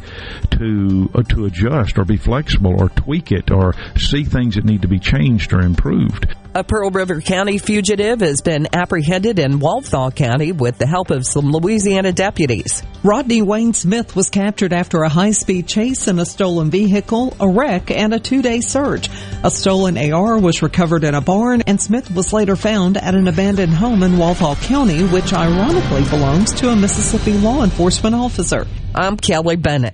to 0.51 1.09
uh, 1.15 1.23
to 1.23 1.45
adjust 1.45 1.97
or 1.97 2.03
be 2.03 2.17
flexible 2.17 2.75
or 2.77 2.89
tweak 2.89 3.31
it 3.31 3.49
or 3.49 3.73
see 3.95 4.25
things 4.25 4.56
that 4.57 4.65
need 4.65 4.81
to 4.81 4.87
be 4.87 4.99
changed 4.99 5.53
or 5.53 5.61
improved. 5.61 6.35
A 6.53 6.63
Pearl 6.63 6.89
River 6.89 7.21
County 7.21 7.59
fugitive 7.59 8.21
has 8.21 8.41
been 8.41 8.67
apprehended 8.73 9.37
in 9.37 9.59
Walthall 9.59 10.09
County 10.09 10.51
with 10.51 10.79
the 10.79 10.87
help 10.87 11.11
of 11.11 11.25
some 11.25 11.51
Louisiana 11.51 12.11
deputies. 12.11 12.81
Rodney 13.03 13.43
Wayne 13.43 13.73
Smith 13.73 14.15
was 14.15 14.31
captured 14.31 14.73
after 14.73 15.03
a 15.03 15.09
high-speed 15.09 15.67
chase 15.67 16.07
in 16.07 16.17
a 16.17 16.25
stolen 16.25 16.71
vehicle, 16.71 17.37
a 17.39 17.47
wreck, 17.47 17.91
and 17.91 18.11
a 18.11 18.19
two-day 18.19 18.61
search. 18.61 19.07
A 19.43 19.51
stolen 19.51 19.97
AR 20.11 20.39
was 20.39 20.63
recovered 20.63 21.03
in 21.03 21.13
a 21.13 21.21
barn, 21.21 21.61
and 21.67 21.79
Smith 21.79 22.09
was 22.09 22.33
later 22.33 22.55
found 22.55 22.97
at 22.97 23.13
an 23.13 23.27
abandoned 23.27 23.73
home 23.73 24.01
in 24.01 24.17
Walthall 24.17 24.55
County, 24.55 25.03
which 25.03 25.33
ironically 25.33 26.09
belongs 26.09 26.53
to 26.55 26.69
a 26.69 26.75
Mississippi 26.75 27.33
law 27.33 27.63
enforcement 27.63 28.15
officer. 28.15 28.65
I'm 28.95 29.15
Kelly 29.15 29.57
Bennett. 29.57 29.93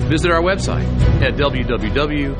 visit 0.11 0.29
our 0.29 0.41
website 0.41 0.85
at 1.21 1.35
www.msboc.us. 1.35 2.33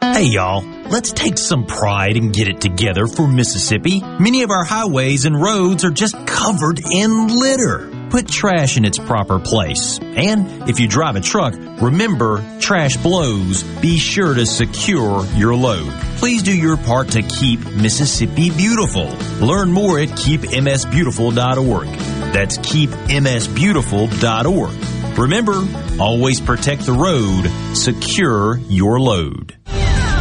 Hey 0.00 0.26
y'all, 0.26 0.62
let's 0.88 1.10
take 1.10 1.36
some 1.36 1.66
pride 1.66 2.16
and 2.16 2.32
get 2.32 2.46
it 2.46 2.60
together 2.60 3.08
for 3.08 3.26
Mississippi. 3.26 4.00
Many 4.00 4.44
of 4.44 4.50
our 4.50 4.64
highways 4.64 5.24
and 5.24 5.42
roads 5.42 5.84
are 5.84 5.90
just 5.90 6.14
covered 6.26 6.78
in 6.92 7.26
litter. 7.26 7.90
Put 8.10 8.28
trash 8.28 8.76
in 8.76 8.84
its 8.84 8.98
proper 8.98 9.40
place. 9.40 9.98
And 10.00 10.70
if 10.70 10.78
you 10.78 10.86
drive 10.86 11.16
a 11.16 11.20
truck, 11.20 11.54
remember 11.82 12.44
trash 12.60 12.96
blows. 12.96 13.64
Be 13.80 13.98
sure 13.98 14.34
to 14.34 14.46
secure 14.46 15.26
your 15.34 15.56
load. 15.56 15.92
Please 16.18 16.44
do 16.44 16.56
your 16.56 16.76
part 16.76 17.08
to 17.08 17.22
keep 17.22 17.58
Mississippi 17.72 18.50
beautiful. 18.50 19.08
Learn 19.44 19.72
more 19.72 19.98
at 19.98 20.10
keepmsbeautiful.org. 20.10 22.25
That's 22.32 22.58
keepmsbeautiful.org. 22.58 25.18
Remember, 25.18 25.66
always 26.00 26.40
protect 26.40 26.86
the 26.86 26.92
road, 26.92 27.50
secure 27.74 28.58
your 28.68 29.00
load. 29.00 29.56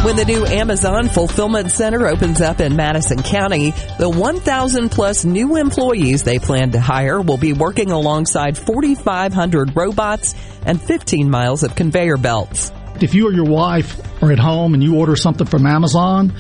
When 0.05 0.15
the 0.15 0.25
new 0.25 0.45
Amazon 0.45 1.09
Fulfillment 1.09 1.71
Center 1.71 2.05
opens 2.05 2.39
up 2.39 2.61
in 2.61 2.75
Madison 2.75 3.23
County, 3.23 3.71
the 3.97 4.07
1,000 4.07 4.89
plus 4.89 5.25
new 5.25 5.55
employees 5.55 6.23
they 6.23 6.37
plan 6.37 6.69
to 6.73 6.79
hire 6.79 7.19
will 7.19 7.37
be 7.37 7.53
working 7.53 7.89
alongside 7.89 8.55
4,500 8.55 9.75
robots 9.75 10.35
and 10.63 10.79
15 10.79 11.27
miles 11.27 11.63
of 11.63 11.75
conveyor 11.75 12.17
belts. 12.17 12.71
If 13.01 13.15
you 13.15 13.27
or 13.27 13.33
your 13.33 13.45
wife 13.45 13.99
are 14.21 14.31
at 14.31 14.37
home 14.37 14.75
and 14.75 14.83
you 14.83 14.95
order 14.95 15.15
something 15.15 15.47
from 15.47 15.65
Amazon, 15.65 16.33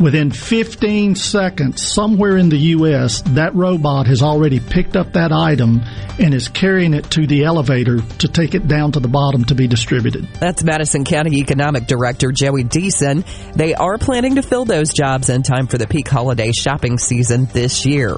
within 0.00 0.30
15 0.30 1.14
seconds, 1.14 1.82
somewhere 1.82 2.36
in 2.36 2.48
the 2.48 2.56
U.S., 2.56 3.22
that 3.28 3.54
robot 3.54 4.06
has 4.06 4.22
already 4.22 4.60
picked 4.60 4.96
up 4.96 5.12
that 5.12 5.32
item 5.32 5.82
and 6.18 6.34
is 6.34 6.48
carrying 6.48 6.94
it 6.94 7.10
to 7.10 7.26
the 7.26 7.44
elevator 7.44 8.00
to 8.00 8.28
take 8.28 8.54
it 8.54 8.68
down 8.68 8.92
to 8.92 9.00
the 9.00 9.08
bottom 9.08 9.44
to 9.46 9.54
be 9.54 9.66
distributed. 9.66 10.26
That's 10.40 10.62
Madison 10.62 11.04
County 11.04 11.38
Economic 11.38 11.86
Director 11.86 12.32
Joey 12.32 12.64
Deason. 12.64 13.24
They 13.54 13.74
are 13.74 13.98
planning 13.98 14.36
to 14.36 14.42
fill 14.42 14.64
those 14.64 14.92
jobs 14.92 15.28
in 15.28 15.42
time 15.42 15.66
for 15.66 15.78
the 15.78 15.86
peak 15.86 16.08
holiday 16.08 16.52
shopping 16.52 16.98
season 16.98 17.46
this 17.46 17.86
year. 17.86 18.16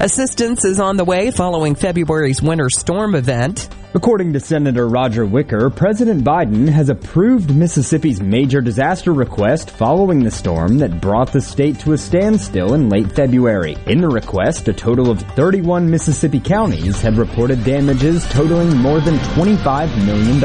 Assistance 0.00 0.64
is 0.64 0.80
on 0.80 0.96
the 0.96 1.04
way 1.04 1.30
following 1.30 1.76
February's 1.76 2.42
winter 2.42 2.68
storm 2.68 3.14
event. 3.14 3.68
According 3.94 4.32
to 4.32 4.40
Senator 4.40 4.88
Roger 4.88 5.24
Wicker, 5.24 5.70
President 5.70 6.24
Biden 6.24 6.68
has 6.68 6.88
approved 6.88 7.54
Mississippi's 7.54 8.20
major 8.20 8.60
disaster 8.60 9.12
request 9.12 9.70
following 9.70 10.24
the 10.24 10.32
storm 10.32 10.78
that 10.78 11.00
brought 11.00 11.32
the 11.32 11.40
state 11.40 11.78
to 11.80 11.92
a 11.92 11.98
standstill 11.98 12.74
in 12.74 12.88
late 12.88 13.12
February. 13.12 13.76
In 13.86 14.00
the 14.00 14.08
request, 14.08 14.66
a 14.66 14.72
total 14.72 15.12
of 15.12 15.22
31 15.36 15.88
Mississippi 15.88 16.40
counties 16.40 17.00
have 17.00 17.16
reported 17.16 17.62
damages 17.62 18.28
totaling 18.30 18.76
more 18.76 19.00
than 19.00 19.14
$25 19.18 20.04
million. 20.04 20.42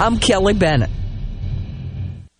I'm 0.00 0.18
Kelly 0.18 0.54
Bennett. 0.54 0.88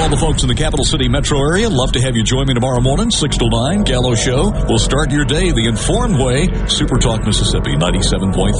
all 0.00 0.08
the 0.08 0.16
folks 0.16 0.42
in 0.42 0.48
the 0.48 0.54
capital 0.54 0.84
city 0.84 1.08
metro 1.08 1.38
area, 1.38 1.68
love 1.68 1.92
to 1.92 2.00
have 2.00 2.16
you 2.16 2.22
join 2.22 2.46
me 2.46 2.54
tomorrow 2.54 2.80
morning, 2.80 3.10
6 3.10 3.36
to 3.36 3.48
9, 3.50 3.82
Gallo 3.82 4.14
Show. 4.14 4.50
We'll 4.66 4.78
start 4.78 5.12
your 5.12 5.26
day 5.26 5.52
the 5.52 5.66
informed 5.68 6.16
way. 6.18 6.48
Super 6.68 6.96
Talk 6.96 7.26
Mississippi 7.26 7.76
97.3. 7.76 8.56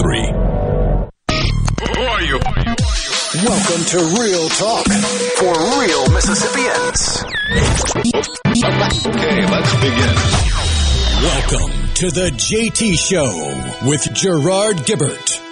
Who 1.81 2.03
are 2.03 2.23
you? 2.23 2.39
Welcome 3.41 3.85
to 3.89 3.99
Real 4.21 4.49
Talk 4.51 4.85
for 5.41 5.57
real 5.81 6.11
Mississippians. 6.12 7.25
Okay, 9.09 9.41
let's 9.49 9.75
begin. 9.81 10.15
Welcome 11.25 11.73
to 11.95 12.11
the 12.11 12.31
JT 12.37 12.99
Show 12.99 13.89
with 13.89 14.12
Gerard 14.12 14.85
Gibert. 14.85 15.50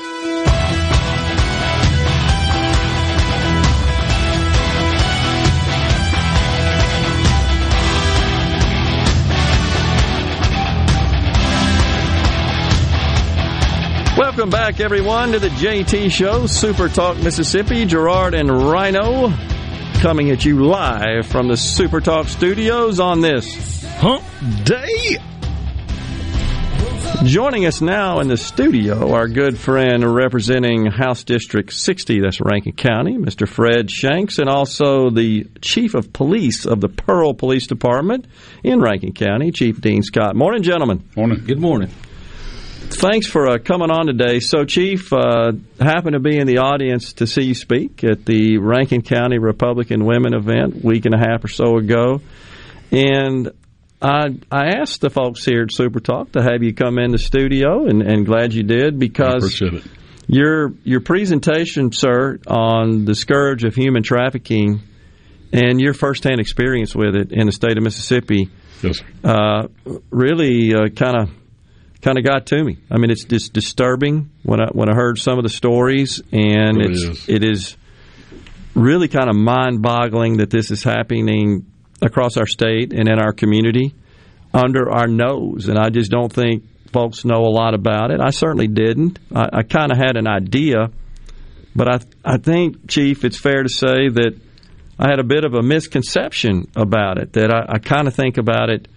Welcome 14.19 14.51
back, 14.51 14.81
everyone, 14.81 15.31
to 15.31 15.39
the 15.39 15.49
JT 15.49 16.11
Show, 16.11 16.47
Super 16.49 16.89
Talk 16.89 17.19
Mississippi. 17.19 17.85
Gerard 17.85 18.35
and 18.35 18.51
Rhino 18.51 19.33
coming 20.01 20.33
at 20.33 20.45
you 20.45 20.65
live 20.67 21.25
from 21.25 21.47
the 21.47 21.57
Super 21.57 22.01
Talk 22.01 22.27
studios 22.27 22.99
on 22.99 23.21
this 23.21 23.85
Hump 23.85 24.25
Day. 24.65 25.19
Joining 27.23 27.65
us 27.65 27.81
now 27.81 28.19
in 28.19 28.27
the 28.27 28.37
studio, 28.37 29.13
our 29.13 29.29
good 29.29 29.57
friend 29.57 30.03
representing 30.13 30.87
House 30.87 31.23
District 31.23 31.73
60, 31.73 32.21
that's 32.21 32.41
Rankin 32.41 32.73
County, 32.73 33.17
Mr. 33.17 33.49
Fred 33.49 33.89
Shanks, 33.89 34.41
and 34.41 34.51
also 34.51 35.11
the 35.11 35.47
Chief 35.61 35.95
of 35.95 36.13
Police 36.13 36.67
of 36.67 36.81
the 36.81 36.89
Pearl 36.89 37.35
Police 37.35 37.69
Department 37.69 38.27
in 38.65 38.81
Rankin 38.81 39.13
County, 39.13 39.53
Chief 39.53 39.81
Dean 39.81 40.03
Scott. 40.03 40.35
Morning, 40.35 40.65
gentlemen. 40.65 41.09
Morning. 41.15 41.45
Good 41.47 41.61
morning. 41.61 41.91
Thanks 42.91 43.29
for 43.29 43.49
uh, 43.49 43.59
coming 43.59 43.91
on 43.91 44.07
today. 44.07 44.41
So, 44.41 44.65
Chief, 44.65 45.13
uh, 45.13 45.53
happened 45.79 46.15
to 46.15 46.21
be 46.21 46.37
in 46.37 46.47
the 46.47 46.59
audience 46.59 47.13
to 47.15 47.27
see 47.27 47.43
you 47.43 47.55
speak 47.55 48.03
at 48.03 48.25
the 48.25 48.59
Rankin 48.59 49.03
County 49.03 49.39
Republican 49.39 50.05
Women 50.05 50.35
event 50.35 50.83
week 50.83 51.05
and 51.05 51.15
a 51.15 51.19
half 51.19 51.45
or 51.45 51.49
so 51.49 51.77
ago, 51.77 52.21
and 52.91 53.51
I 54.01 54.29
I 54.51 54.79
asked 54.79 55.01
the 55.01 55.11
folks 55.11 55.45
here 55.45 55.63
at 55.63 55.73
Super 55.73 56.01
Talk 56.01 56.33
to 56.33 56.43
have 56.43 56.63
you 56.63 56.73
come 56.75 56.99
in 56.99 57.13
the 57.13 57.19
studio, 57.19 57.87
and, 57.87 58.03
and 58.03 58.27
glad 58.27 58.53
you 58.53 58.63
did 58.65 58.99
because 58.99 59.63
your 60.27 60.73
your 60.83 61.01
presentation, 61.01 61.93
sir, 61.93 62.41
on 62.47 63.05
the 63.05 63.15
scourge 63.15 63.65
of 63.65 63.75
human 63.75 64.03
trafficking 64.03 64.83
and 65.53 65.81
your 65.81 65.95
firsthand 65.95 66.41
experience 66.41 66.97
with 66.97 67.15
it 67.15 67.33
in 67.33 67.47
the 67.47 67.53
state 67.53 67.77
of 67.77 67.85
Mississippi, 67.85 68.51
yes, 68.83 69.01
uh, 69.23 69.69
really 70.11 70.73
kind 70.91 71.17
of 71.17 71.31
kind 72.03 72.19
of 72.19 72.25
got 72.25 72.47
to 72.47 72.63
me. 72.65 72.79
I 72.91 72.99
mean, 72.99 73.11
it's 73.11 73.25
just 73.25 73.53
disturbing 73.53 74.31
when 74.43 74.61
I 74.61 74.67
when 74.73 74.89
I 74.89 74.95
heard 74.95 75.19
some 75.19 75.39
of 75.39 75.43
the 75.45 75.49
stories, 75.51 76.21
and 76.33 76.81
It 76.81 76.91
it's 76.91 77.03
is. 77.03 77.29
it 77.29 77.45
is 77.45 77.77
really 78.75 79.09
kind 79.09 79.29
of 79.29 79.37
mind 79.37 79.83
boggling 79.83 80.37
that 80.39 80.51
this 80.51 80.71
is 80.71 80.83
happening 80.85 81.67
across 82.01 82.37
our 82.37 82.47
state 82.47 82.93
and 82.93 83.09
in 83.09 83.19
our 83.19 83.33
community 83.33 83.95
under 84.55 84.89
our 84.91 85.09
nose. 85.09 85.69
And 85.69 85.79
I 85.79 85.91
just 85.91 86.11
don't 86.11 86.33
think 86.33 86.63
folks 86.93 87.25
know 87.25 87.43
a 87.45 87.51
lot 87.51 87.75
about 87.75 88.11
it. 88.13 88.21
I 88.21 88.31
certainly 88.31 88.69
didn't. 88.69 89.19
I, 89.35 89.49
I 89.53 89.63
kind 89.63 89.91
of 89.91 89.99
had 89.99 90.17
an 90.17 90.27
idea, 90.29 90.91
but 91.75 91.89
I 91.89 91.99
I 92.25 92.39
think, 92.39 92.89
Chief, 92.89 93.25
it's 93.25 93.39
fair 93.39 93.63
to 93.63 93.69
say 93.69 94.09
that 94.09 94.39
I 94.99 95.09
had 95.11 95.19
a 95.19 95.25
bit 95.25 95.45
of 95.45 95.55
a 95.55 95.63
misconception 95.63 96.69
about 96.77 97.19
it. 97.19 97.33
That 97.35 97.53
I, 97.53 97.75
I 97.75 97.79
kind 97.79 98.07
of 98.09 98.15
think 98.15 98.39
about 98.39 98.71
it, 98.71 98.89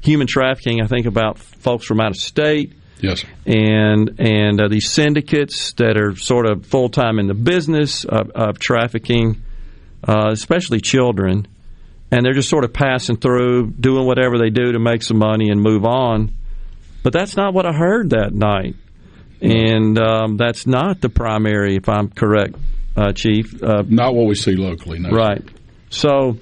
human 0.00 0.26
trafficking. 0.26 0.80
I 0.82 0.86
think 0.86 1.06
about 1.06 1.38
folks 1.38 1.86
from 1.86 2.00
out 2.00 2.10
of 2.10 2.16
state 2.16 2.72
Yes. 3.02 3.24
and 3.46 4.16
and 4.18 4.60
uh, 4.60 4.68
these 4.68 4.90
syndicates 4.90 5.72
that 5.74 5.96
are 5.96 6.14
sort 6.16 6.46
of 6.46 6.66
full 6.66 6.90
time 6.90 7.18
in 7.18 7.26
the 7.28 7.34
business 7.34 8.04
of, 8.04 8.30
of 8.30 8.58
trafficking, 8.58 9.40
uh, 10.06 10.28
especially 10.32 10.80
children, 10.80 11.46
and 12.10 12.24
they're 12.26 12.34
just 12.34 12.50
sort 12.50 12.64
of 12.64 12.72
passing 12.74 13.16
through, 13.16 13.70
doing 13.70 14.04
whatever 14.06 14.36
they 14.38 14.50
do 14.50 14.72
to 14.72 14.78
make 14.78 15.02
some 15.02 15.16
money 15.18 15.48
and 15.48 15.62
move 15.62 15.84
on. 15.86 16.32
But 17.02 17.14
that's 17.14 17.36
not 17.36 17.54
what 17.54 17.64
I 17.64 17.72
heard 17.72 18.10
that 18.10 18.34
night, 18.34 18.76
and 19.40 19.98
um, 19.98 20.36
that's 20.36 20.66
not 20.66 21.00
the 21.00 21.08
primary, 21.08 21.76
if 21.76 21.88
I'm 21.88 22.10
correct, 22.10 22.54
uh, 22.96 23.12
Chief. 23.12 23.62
Uh, 23.62 23.82
not 23.88 24.14
what 24.14 24.26
we 24.26 24.34
see 24.34 24.56
locally. 24.56 24.98
No. 24.98 25.08
Right. 25.08 25.42
So, 25.88 26.36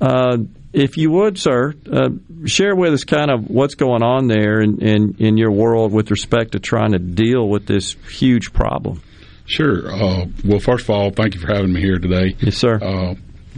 uh, 0.00 0.38
if 0.76 0.98
you 0.98 1.10
would, 1.10 1.38
sir, 1.38 1.74
uh, 1.90 2.10
share 2.44 2.76
with 2.76 2.92
us 2.92 3.04
kind 3.04 3.30
of 3.30 3.48
what's 3.48 3.74
going 3.76 4.02
on 4.02 4.28
there 4.28 4.60
in, 4.60 4.78
in, 4.82 5.16
in 5.18 5.36
your 5.38 5.50
world 5.50 5.90
with 5.90 6.10
respect 6.10 6.52
to 6.52 6.58
trying 6.60 6.92
to 6.92 6.98
deal 6.98 7.48
with 7.48 7.66
this 7.66 7.94
huge 8.10 8.52
problem. 8.52 9.00
Sure. 9.46 9.90
Uh, 9.90 10.26
well, 10.44 10.58
first 10.60 10.84
of 10.84 10.90
all, 10.90 11.10
thank 11.10 11.34
you 11.34 11.40
for 11.40 11.46
having 11.46 11.72
me 11.72 11.80
here 11.80 11.98
today. 11.98 12.36
Yes, 12.40 12.58
sir. 12.58 12.74
Uh, 12.82 13.14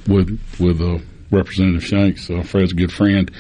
with 0.07 0.39
with 0.61 0.81
uh, 0.81 0.99
Representative 1.33 1.85
Shanks, 1.85 2.31
uh, 2.31 2.43
Fred's 2.43 2.71
a 2.73 2.77
good 2.77 2.93
friend. 2.93 3.31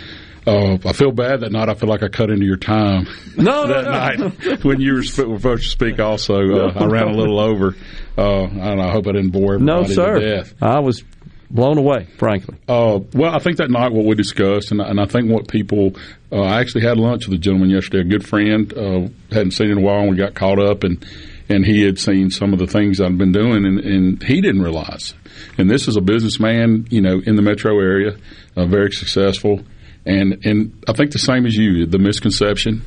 Uh, 0.45 0.79
I 0.85 0.93
feel 0.95 1.13
bad 1.13 1.41
that 1.41 1.53
night. 1.53 1.69
I 1.69 1.75
feel 1.75 1.91
like 1.91 2.03
I 2.03 2.09
cut 2.09 2.31
into 2.31 2.47
your 2.47 2.57
time. 2.57 3.07
No, 3.37 3.69
that 3.69 3.85
no, 4.19 4.29
night 4.29 4.65
when 4.65 4.81
you 4.81 4.95
were 4.95 5.03
supposed 5.05 5.63
to 5.63 5.69
speak. 5.69 6.01
Also, 6.01 6.35
uh, 6.35 6.73
I 6.75 6.87
ran 6.87 7.07
a 7.07 7.13
little 7.17 7.39
over. 7.39 7.77
Uh, 8.17 8.43
and 8.47 8.81
I 8.83 8.91
hope 8.91 9.07
I 9.07 9.13
didn't 9.13 9.31
bore 9.31 9.59
No, 9.59 9.85
sir. 9.85 10.19
to 10.19 10.37
death. 10.37 10.55
I 10.61 10.81
was 10.81 11.05
blown 11.51 11.79
away, 11.79 12.07
frankly. 12.19 12.57
Uh, 12.69 13.01
well, 13.15 13.35
I 13.35 13.39
think 13.39 13.57
that 13.59 13.71
night 13.71 13.93
what 13.93 14.05
we 14.05 14.15
discussed, 14.15 14.71
and, 14.71 14.81
and 14.81 15.01
I 15.01 15.07
think 15.07 15.31
what 15.31 15.49
people, 15.49 15.97
uh, 16.31 16.43
I 16.43 16.61
actually 16.61 16.83
had 16.83 16.99
lunch 16.99 17.27
with 17.27 17.39
a 17.39 17.41
gentleman 17.41 17.71
yesterday, 17.71 18.01
a 18.01 18.05
good 18.05 18.27
friend, 18.27 18.73
uh, 18.73 19.09
hadn't 19.31 19.53
seen 19.53 19.71
in 19.71 19.79
a 19.79 19.81
while, 19.81 20.01
and 20.01 20.11
we 20.11 20.17
got 20.17 20.35
caught 20.35 20.59
up, 20.59 20.85
and 20.85 21.05
and 21.51 21.65
he 21.65 21.83
had 21.83 21.99
seen 21.99 22.31
some 22.31 22.53
of 22.53 22.59
the 22.59 22.67
things 22.67 23.01
I'd 23.01 23.17
been 23.17 23.33
doing, 23.33 23.65
and, 23.65 23.81
and 23.81 24.23
he 24.23 24.43
didn't 24.43 24.61
realize. 24.61 25.15
And 25.57 25.71
this 25.71 25.89
is 25.89 25.97
a 25.97 26.03
businessman, 26.03 26.87
you 26.91 27.01
know, 27.01 27.23
in 27.25 27.37
the 27.37 27.43
metro 27.43 27.81
area, 27.81 28.19
uh, 28.55 28.67
very 28.67 28.93
successful, 28.93 29.63
and 30.05 30.45
and 30.45 30.85
I 30.87 30.93
think 30.93 31.13
the 31.13 31.19
same 31.19 31.47
as 31.47 31.57
you, 31.57 31.87
the 31.87 31.99
misconception, 31.99 32.83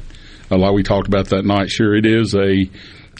uh, 0.51 0.57
like 0.57 0.73
we 0.73 0.83
talked 0.83 1.07
about 1.07 1.29
that 1.29 1.43
night. 1.43 1.71
Sure, 1.71 1.95
it 1.95 2.05
is 2.05 2.35
a 2.35 2.69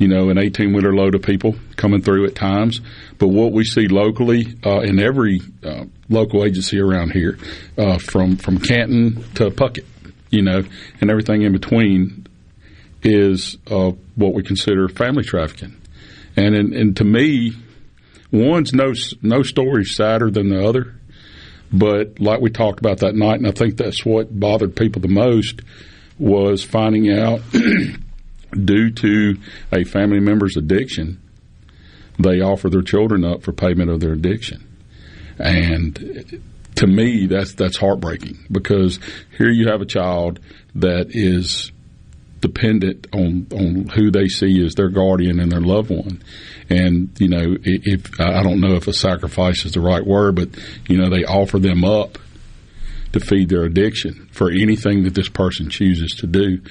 you 0.02 0.08
know, 0.08 0.32
an 0.32 0.40
18 0.40 0.74
wheeler 0.74 0.96
load 0.96 1.14
of 1.14 1.22
people 1.22 1.56
coming 1.76 2.02
through 2.02 2.26
at 2.26 2.34
times. 2.34 2.82
But 3.20 3.28
what 3.28 3.52
we 3.52 3.64
see 3.64 3.88
locally 3.88 4.48
uh, 4.66 4.80
in 4.80 5.00
every 5.00 5.42
uh, 5.64 5.86
local 6.10 6.44
agency 6.44 6.80
around 6.80 7.12
here, 7.12 7.38
uh, 7.78 8.00
from 8.00 8.36
from 8.38 8.58
Canton 8.58 9.24
to 9.36 9.52
Puckett, 9.52 9.86
you 10.32 10.42
know, 10.42 10.64
and 11.00 11.12
everything 11.12 11.44
in 11.44 11.52
between, 11.54 12.26
is 13.04 13.60
uh, 13.68 13.92
what 14.16 14.34
we 14.34 14.42
consider 14.42 14.90
family 14.90 15.24
trafficking. 15.24 15.80
And 16.36 16.56
and, 16.56 16.74
and 16.74 16.98
to 16.98 17.04
me, 17.04 17.54
one's 18.32 18.74
no 18.74 18.94
no 19.22 19.44
story 19.44 19.86
sadder 19.86 20.32
than 20.32 20.50
the 20.50 20.68
other. 20.68 20.96
But 21.72 22.20
like 22.20 22.42
we 22.42 22.50
talked 22.50 22.80
about 22.80 23.02
that 23.02 23.14
night, 23.14 23.38
and 23.38 23.48
I 23.48 23.52
think 23.52 23.78
that's 23.78 24.04
what 24.04 24.40
bothered 24.40 24.76
people 24.76 25.00
the 25.00 25.10
most 25.10 25.62
was 26.18 26.64
finding 26.64 27.16
out 27.16 27.42
due 28.52 28.92
to 28.92 29.38
a 29.72 29.84
family 29.84 30.20
member's 30.20 30.58
addiction, 30.58 31.22
they 32.20 32.42
offer 32.42 32.70
their 32.70 32.82
children 32.82 33.24
up 33.24 33.44
for 33.44 33.52
payment 33.52 33.90
of 33.90 34.00
their 34.00 34.14
addiction. 34.14 34.68
And 35.40 36.42
to 36.76 36.88
me, 36.88 37.28
that's 37.28 37.54
that's 37.54 37.78
heartbreaking 37.78 38.46
because 38.52 39.00
here 39.38 39.50
you 39.50 39.68
have 39.70 39.82
a 39.82 39.86
child 39.86 40.40
that 40.76 41.08
is 41.10 41.72
dependent 42.40 43.08
on 43.14 43.48
on 43.52 43.88
who 43.88 44.12
they 44.12 44.28
see 44.28 44.64
as 44.66 44.76
their 44.76 44.90
guardian 44.90 45.40
and 45.40 45.52
their 45.52 45.62
loved 45.62 45.90
one. 45.90 46.22
And 46.70 47.10
you 47.20 47.28
know, 47.28 47.56
if 47.64 48.20
I 48.20 48.44
don't 48.44 48.62
know 48.62 48.76
if 48.76 48.88
a 48.88 48.94
sacrifice 48.94 49.66
is 49.66 49.74
the 49.74 49.82
right 49.82 50.06
word, 50.06 50.36
but 50.36 50.50
you 50.88 50.98
know, 50.98 51.10
they 51.10 51.24
offer 51.24 51.60
them 51.60 51.84
up 51.84 52.18
to 53.14 53.20
feed 53.20 53.50
their 53.50 53.64
addiction 53.64 54.30
for 54.32 54.50
anything 54.50 55.04
that 55.04 55.14
this 55.14 55.30
person 55.30 55.70
chooses 55.70 56.12
to 56.20 56.28
do. 56.28 56.62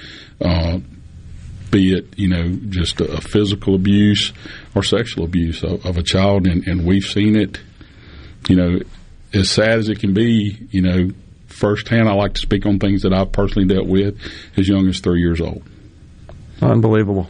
Uh, 0.43 0.79
be 1.71 1.95
it 1.95 2.17
you 2.17 2.27
know 2.27 2.49
just 2.69 3.01
a, 3.01 3.13
a 3.13 3.21
physical 3.21 3.75
abuse 3.75 4.33
or 4.75 4.83
sexual 4.83 5.23
abuse 5.23 5.63
of, 5.63 5.85
of 5.85 5.97
a 5.97 6.03
child, 6.03 6.47
and, 6.47 6.67
and 6.67 6.85
we've 6.85 7.03
seen 7.03 7.35
it. 7.35 7.59
You 8.49 8.55
know, 8.55 8.79
as 9.33 9.49
sad 9.49 9.79
as 9.79 9.89
it 9.89 9.99
can 9.99 10.13
be, 10.13 10.67
you 10.71 10.81
know, 10.81 11.11
firsthand, 11.47 12.09
I 12.09 12.13
like 12.13 12.33
to 12.33 12.41
speak 12.41 12.65
on 12.65 12.79
things 12.79 13.03
that 13.03 13.13
I've 13.13 13.31
personally 13.31 13.67
dealt 13.67 13.87
with 13.87 14.19
as 14.57 14.67
young 14.67 14.87
as 14.87 14.99
three 14.99 15.21
years 15.21 15.39
old. 15.39 15.63
Unbelievable. 16.61 17.27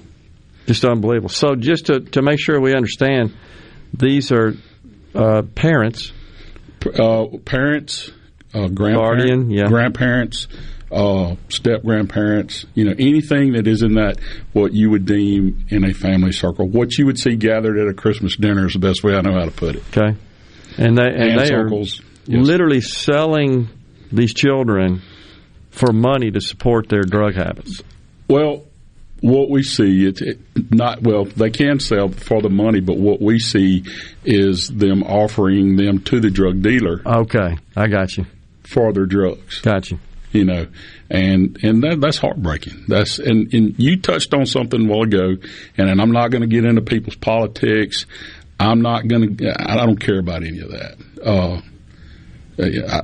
Just 0.68 0.86
unbelievable. 0.86 1.30
So, 1.30 1.56
just 1.56 1.88
to, 1.88 2.00
to 2.00 2.22
make 2.22 2.40
sure 2.40 2.60
we 2.60 2.74
understand, 2.74 3.34
these 3.94 4.32
are 4.32 4.54
uh, 5.14 5.42
parents, 5.56 6.12
uh, 6.86 7.26
parents, 7.44 8.12
uh, 8.54 8.68
grandparents, 8.68 8.96
Guardian, 8.96 9.52
yeah. 9.52 9.68
grandparents, 9.68 10.48
uh, 10.92 11.36
step 11.50 11.84
grandparents. 11.84 12.66
You 12.74 12.86
know, 12.86 12.96
anything 12.98 13.54
that 13.54 13.68
is 13.68 13.82
in 13.84 13.96
that 13.96 14.20
what 14.54 14.74
you 14.74 14.90
would 14.90 15.06
deem 15.06 15.66
in 15.70 15.84
a 15.84 15.94
family 15.94 16.32
circle, 16.32 16.68
what 16.68 16.98
you 16.98 17.06
would 17.06 17.20
see 17.20 17.36
gathered 17.36 17.78
at 17.78 17.88
a 17.88 17.94
Christmas 17.94 18.36
dinner 18.36 18.68
is 18.68 18.74
the 18.74 18.80
best 18.80 19.04
way 19.04 19.16
I 19.16 19.22
know 19.22 19.34
how 19.34 19.46
to 19.46 19.52
put 19.52 19.76
it. 19.76 19.84
Okay, 19.90 20.18
and 20.78 20.98
they 20.98 21.08
and 21.08 21.40
Aunts, 21.40 21.50
they 21.50 21.56
are 21.56 21.70
yes. 21.70 22.00
literally 22.28 22.82
selling 22.82 23.70
these 24.12 24.34
children 24.34 25.02
for 25.70 25.94
money 25.94 26.32
to 26.32 26.42
support 26.42 26.90
their 26.90 27.04
drug 27.04 27.36
habits. 27.36 27.82
Well, 28.28 28.66
what 29.22 29.50
we 29.50 29.64
see, 29.64 30.06
it's 30.06 30.22
it, 30.22 30.40
not 30.72 31.02
well. 31.02 31.26
They 31.26 31.52
can 31.52 31.80
sell 31.80 32.10
for 32.10 32.42
the 32.42 32.50
money, 32.50 32.82
but 32.82 32.98
what 32.98 33.22
we 33.22 33.40
see 33.40 33.84
is 34.26 34.68
them 34.68 35.04
offering 35.04 35.76
them 35.76 36.00
to 36.04 36.20
the 36.20 36.30
drug 36.30 36.62
dealer. 36.62 37.02
Okay, 37.06 37.58
I 37.76 37.88
got 37.88 38.18
you 38.18 38.26
for 38.64 38.92
their 38.94 39.06
drugs. 39.06 39.62
Got 39.62 39.92
you. 39.92 40.00
You 40.32 40.46
know, 40.46 40.68
and 41.10 41.58
and 41.62 41.84
that, 41.84 42.00
that's 42.00 42.18
heartbreaking. 42.18 42.86
That's 42.88 43.20
and, 43.20 43.54
and 43.54 43.76
you 43.78 44.00
touched 44.00 44.34
on 44.34 44.46
something 44.46 44.86
a 44.86 44.90
while 44.90 45.04
ago, 45.04 45.36
and, 45.78 45.90
and 45.90 46.02
I'm 46.02 46.12
not 46.12 46.32
going 46.32 46.42
to 46.42 46.48
get 46.48 46.64
into 46.64 46.82
people's 46.82 47.18
politics. 47.18 48.06
I'm 48.60 48.82
not 48.82 49.08
going 49.08 49.38
to. 49.38 49.56
I 49.60 49.86
don't 49.86 50.00
care 50.00 50.20
about 50.20 50.44
any 50.44 50.60
of 50.60 50.72
that. 50.72 50.98
Uh, 51.26 51.62
I, 52.60 53.02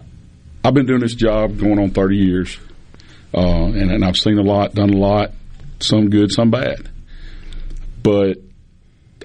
I've 0.63 0.73
been 0.73 0.85
doing 0.85 0.99
this 0.99 1.15
job 1.15 1.57
going 1.57 1.79
on 1.79 1.91
30 1.91 2.17
years, 2.17 2.57
uh, 3.33 3.39
and, 3.39 3.91
and 3.91 4.05
I've 4.05 4.17
seen 4.17 4.37
a 4.37 4.43
lot, 4.43 4.73
done 4.73 4.89
a 4.89 4.97
lot, 4.97 5.31
some 5.79 6.09
good, 6.09 6.31
some 6.31 6.51
bad. 6.51 6.89
But 8.03 8.37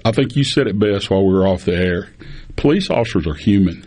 I 0.05 0.11
think 0.11 0.35
you 0.35 0.43
said 0.43 0.67
it 0.67 0.79
best 0.79 1.09
while 1.09 1.25
we 1.25 1.33
were 1.33 1.47
off 1.47 1.65
the 1.65 1.75
air. 1.75 2.09
Police 2.55 2.89
officers 2.89 3.27
are 3.27 3.33
human, 3.33 3.85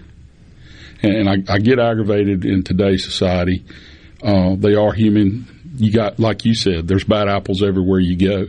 and, 1.02 1.14
and 1.14 1.28
I, 1.28 1.55
I 1.55 1.59
get 1.59 1.78
aggravated 1.78 2.44
in 2.44 2.62
today's 2.62 3.05
society. 3.05 3.64
Uh, 4.22 4.56
they 4.56 4.74
are 4.74 4.93
human. 4.93 5.47
You 5.76 5.93
got, 5.93 6.18
like 6.18 6.44
you 6.44 6.55
said, 6.55 6.88
there's 6.88 7.05
bad 7.05 7.28
apples 7.28 7.62
everywhere 7.62 8.01
you 8.01 8.16
go. 8.16 8.48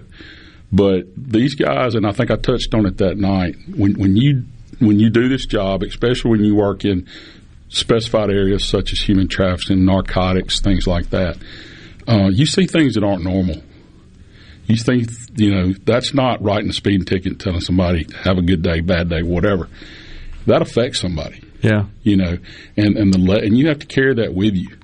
But 0.72 1.06
these 1.15 1.56
guys, 1.56 1.95
and 1.95 2.06
I 2.06 2.11
think 2.11 2.31
I 2.31 2.35
touched 2.35 2.73
on 2.73 2.85
it 2.85 2.98
that 2.98 3.18
night. 3.18 3.56
When 3.76 3.95
when 3.95 4.15
you 4.15 4.44
when 4.80 4.99
you 4.99 5.10
do 5.10 5.30
this 5.30 5.45
job, 5.45 5.84
especially 5.84 6.31
when 6.31 6.44
you 6.44 6.56
work 6.56 6.85
in 6.85 7.07
specified 7.69 8.30
areas 8.30 8.65
such 8.65 8.94
as 8.94 8.99
human 8.99 9.27
trafficking, 9.27 9.85
narcotics, 9.85 10.61
things 10.61 10.88
like 10.88 11.10
that, 11.10 11.38
uh, 12.07 12.30
you 12.31 12.45
see 12.45 12.65
things 12.65 12.95
that 12.95 13.03
aren't 13.03 13.23
normal. 13.23 13.61
You 14.68 14.76
think, 14.76 15.10
you 15.35 15.49
know, 15.49 15.73
that's 15.85 16.14
not 16.14 16.41
writing 16.41 16.69
a 16.69 16.73
speeding 16.73 17.06
ticket 17.06 17.27
and 17.27 17.39
telling 17.39 17.61
somebody, 17.61 18.06
have 18.23 18.38
a 18.38 18.41
good 18.41 18.61
day, 18.61 18.81
bad 18.81 19.10
day, 19.10 19.23
whatever. 19.23 19.69
That 20.45 20.61
affects 20.61 20.99
somebody. 20.99 21.41
Yeah. 21.61 21.85
You 22.03 22.18
know, 22.18 22.38
and, 22.76 22.98
and 22.98 23.14
the, 23.14 23.19
le- 23.19 23.39
and 23.39 23.57
you 23.57 23.69
have 23.69 23.80
to 23.80 23.85
carry 23.85 24.14
that 24.15 24.34
with 24.34 24.56
you. 24.56 24.77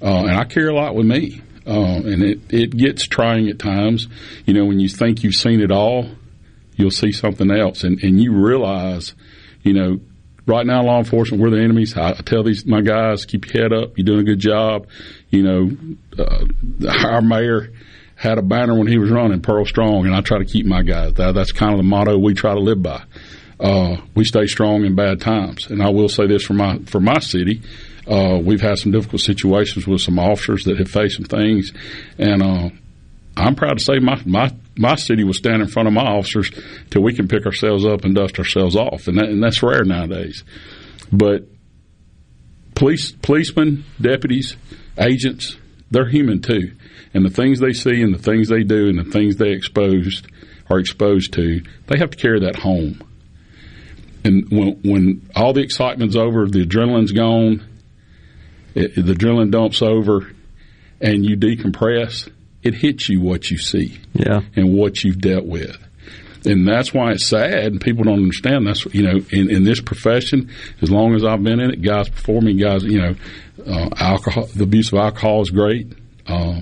Uh, 0.00 0.24
and 0.24 0.30
I 0.30 0.44
carry 0.44 0.68
a 0.68 0.74
lot 0.74 0.94
with 0.94 1.06
me. 1.06 1.42
Uh, 1.66 2.00
and 2.04 2.22
it, 2.22 2.40
it 2.48 2.76
gets 2.76 3.06
trying 3.06 3.48
at 3.48 3.58
times. 3.58 4.08
You 4.46 4.54
know, 4.54 4.64
when 4.64 4.80
you 4.80 4.88
think 4.88 5.22
you've 5.22 5.34
seen 5.34 5.60
it 5.60 5.70
all, 5.70 6.08
you'll 6.76 6.90
see 6.90 7.12
something 7.12 7.50
else. 7.50 7.84
And, 7.84 8.02
and 8.02 8.20
you 8.20 8.32
realize, 8.32 9.14
you 9.62 9.74
know, 9.74 10.00
right 10.46 10.64
now 10.64 10.82
law 10.82 10.98
enforcement 10.98 11.42
we're 11.42 11.50
the 11.50 11.60
enemies 11.60 11.94
i 11.96 12.12
tell 12.22 12.42
these 12.42 12.64
my 12.64 12.80
guys 12.80 13.26
keep 13.26 13.52
your 13.52 13.64
head 13.64 13.72
up 13.72 13.92
you're 13.96 14.04
doing 14.04 14.20
a 14.20 14.24
good 14.24 14.38
job 14.38 14.86
you 15.28 15.42
know 15.42 15.70
uh, 16.18 16.46
our 17.06 17.20
mayor 17.20 17.70
had 18.16 18.38
a 18.38 18.42
banner 18.42 18.74
when 18.76 18.86
he 18.86 18.96
was 18.96 19.10
running 19.10 19.42
pearl 19.42 19.66
strong 19.66 20.06
and 20.06 20.14
i 20.14 20.22
try 20.22 20.38
to 20.38 20.46
keep 20.46 20.64
my 20.64 20.82
guys 20.82 21.12
that, 21.14 21.34
that's 21.34 21.52
kind 21.52 21.72
of 21.72 21.76
the 21.76 21.82
motto 21.82 22.16
we 22.16 22.32
try 22.32 22.54
to 22.54 22.60
live 22.60 22.82
by 22.82 23.02
uh, 23.60 23.96
we 24.14 24.24
stay 24.24 24.46
strong 24.46 24.86
in 24.86 24.94
bad 24.94 25.20
times 25.20 25.66
and 25.66 25.82
i 25.82 25.90
will 25.90 26.08
say 26.08 26.26
this 26.26 26.44
for 26.44 26.54
my 26.54 26.78
for 26.86 26.98
my 26.98 27.18
city 27.18 27.60
uh, 28.08 28.38
we've 28.38 28.60
had 28.60 28.78
some 28.78 28.92
difficult 28.92 29.20
situations 29.20 29.86
with 29.86 30.00
some 30.00 30.18
officers 30.18 30.64
that 30.64 30.78
have 30.78 30.90
faced 30.90 31.16
some 31.16 31.24
things 31.24 31.72
and 32.18 32.42
uh, 32.42 32.70
I'm 33.38 33.54
proud 33.54 33.78
to 33.78 33.84
say 33.84 33.98
my, 34.00 34.20
my 34.24 34.52
my 34.76 34.94
city 34.96 35.24
will 35.24 35.34
stand 35.34 35.62
in 35.62 35.68
front 35.68 35.88
of 35.88 35.94
my 35.94 36.04
officers 36.04 36.50
till 36.90 37.02
we 37.02 37.14
can 37.14 37.28
pick 37.28 37.46
ourselves 37.46 37.84
up 37.84 38.04
and 38.04 38.14
dust 38.14 38.38
ourselves 38.38 38.76
off, 38.76 39.08
and, 39.08 39.18
that, 39.18 39.28
and 39.28 39.42
that's 39.42 39.62
rare 39.62 39.84
nowadays. 39.84 40.44
But 41.12 41.48
police, 42.74 43.12
policemen, 43.12 43.84
deputies, 44.00 44.56
agents, 44.98 45.56
they're 45.90 46.08
human 46.08 46.40
too, 46.40 46.72
and 47.14 47.24
the 47.24 47.30
things 47.30 47.60
they 47.60 47.72
see 47.72 48.02
and 48.02 48.14
the 48.14 48.22
things 48.22 48.48
they 48.48 48.62
do 48.62 48.88
and 48.88 48.98
the 48.98 49.10
things 49.10 49.36
they 49.36 49.50
exposed 49.50 50.26
are 50.70 50.78
exposed 50.78 51.32
to, 51.34 51.62
they 51.86 51.98
have 51.98 52.10
to 52.10 52.18
carry 52.18 52.40
that 52.40 52.56
home. 52.56 53.02
And 54.24 54.48
when 54.50 54.80
when 54.82 55.30
all 55.34 55.52
the 55.52 55.62
excitement's 55.62 56.16
over, 56.16 56.46
the 56.46 56.66
adrenaline's 56.66 57.12
gone, 57.12 57.67
it, 58.78 58.94
the 58.94 59.14
adrenaline 59.14 59.50
dumps 59.50 59.82
over, 59.82 60.30
and 61.00 61.24
you 61.24 61.36
decompress 61.36 62.28
it 62.62 62.74
hits 62.74 63.08
you 63.08 63.20
what 63.20 63.50
you 63.50 63.58
see 63.58 64.00
yeah. 64.12 64.40
and 64.56 64.74
what 64.74 65.04
you've 65.04 65.20
dealt 65.20 65.46
with. 65.46 65.76
And 66.44 66.66
that's 66.66 66.94
why 66.94 67.12
it's 67.12 67.26
sad, 67.26 67.72
and 67.72 67.80
people 67.80 68.04
don't 68.04 68.22
understand. 68.22 68.66
That's 68.66 68.84
you 68.94 69.02
know, 69.02 69.20
in, 69.30 69.50
in 69.50 69.64
this 69.64 69.80
profession, 69.80 70.50
as 70.80 70.90
long 70.90 71.14
as 71.14 71.24
I've 71.24 71.42
been 71.42 71.60
in 71.60 71.70
it, 71.70 71.82
guys 71.82 72.08
before 72.08 72.40
me, 72.40 72.54
guys, 72.54 72.84
you 72.84 73.00
know, 73.00 73.14
uh, 73.66 73.90
alcohol, 73.96 74.46
the 74.54 74.62
abuse 74.62 74.92
of 74.92 74.98
alcohol 74.98 75.42
is 75.42 75.50
great. 75.50 75.92
Uh, 76.26 76.60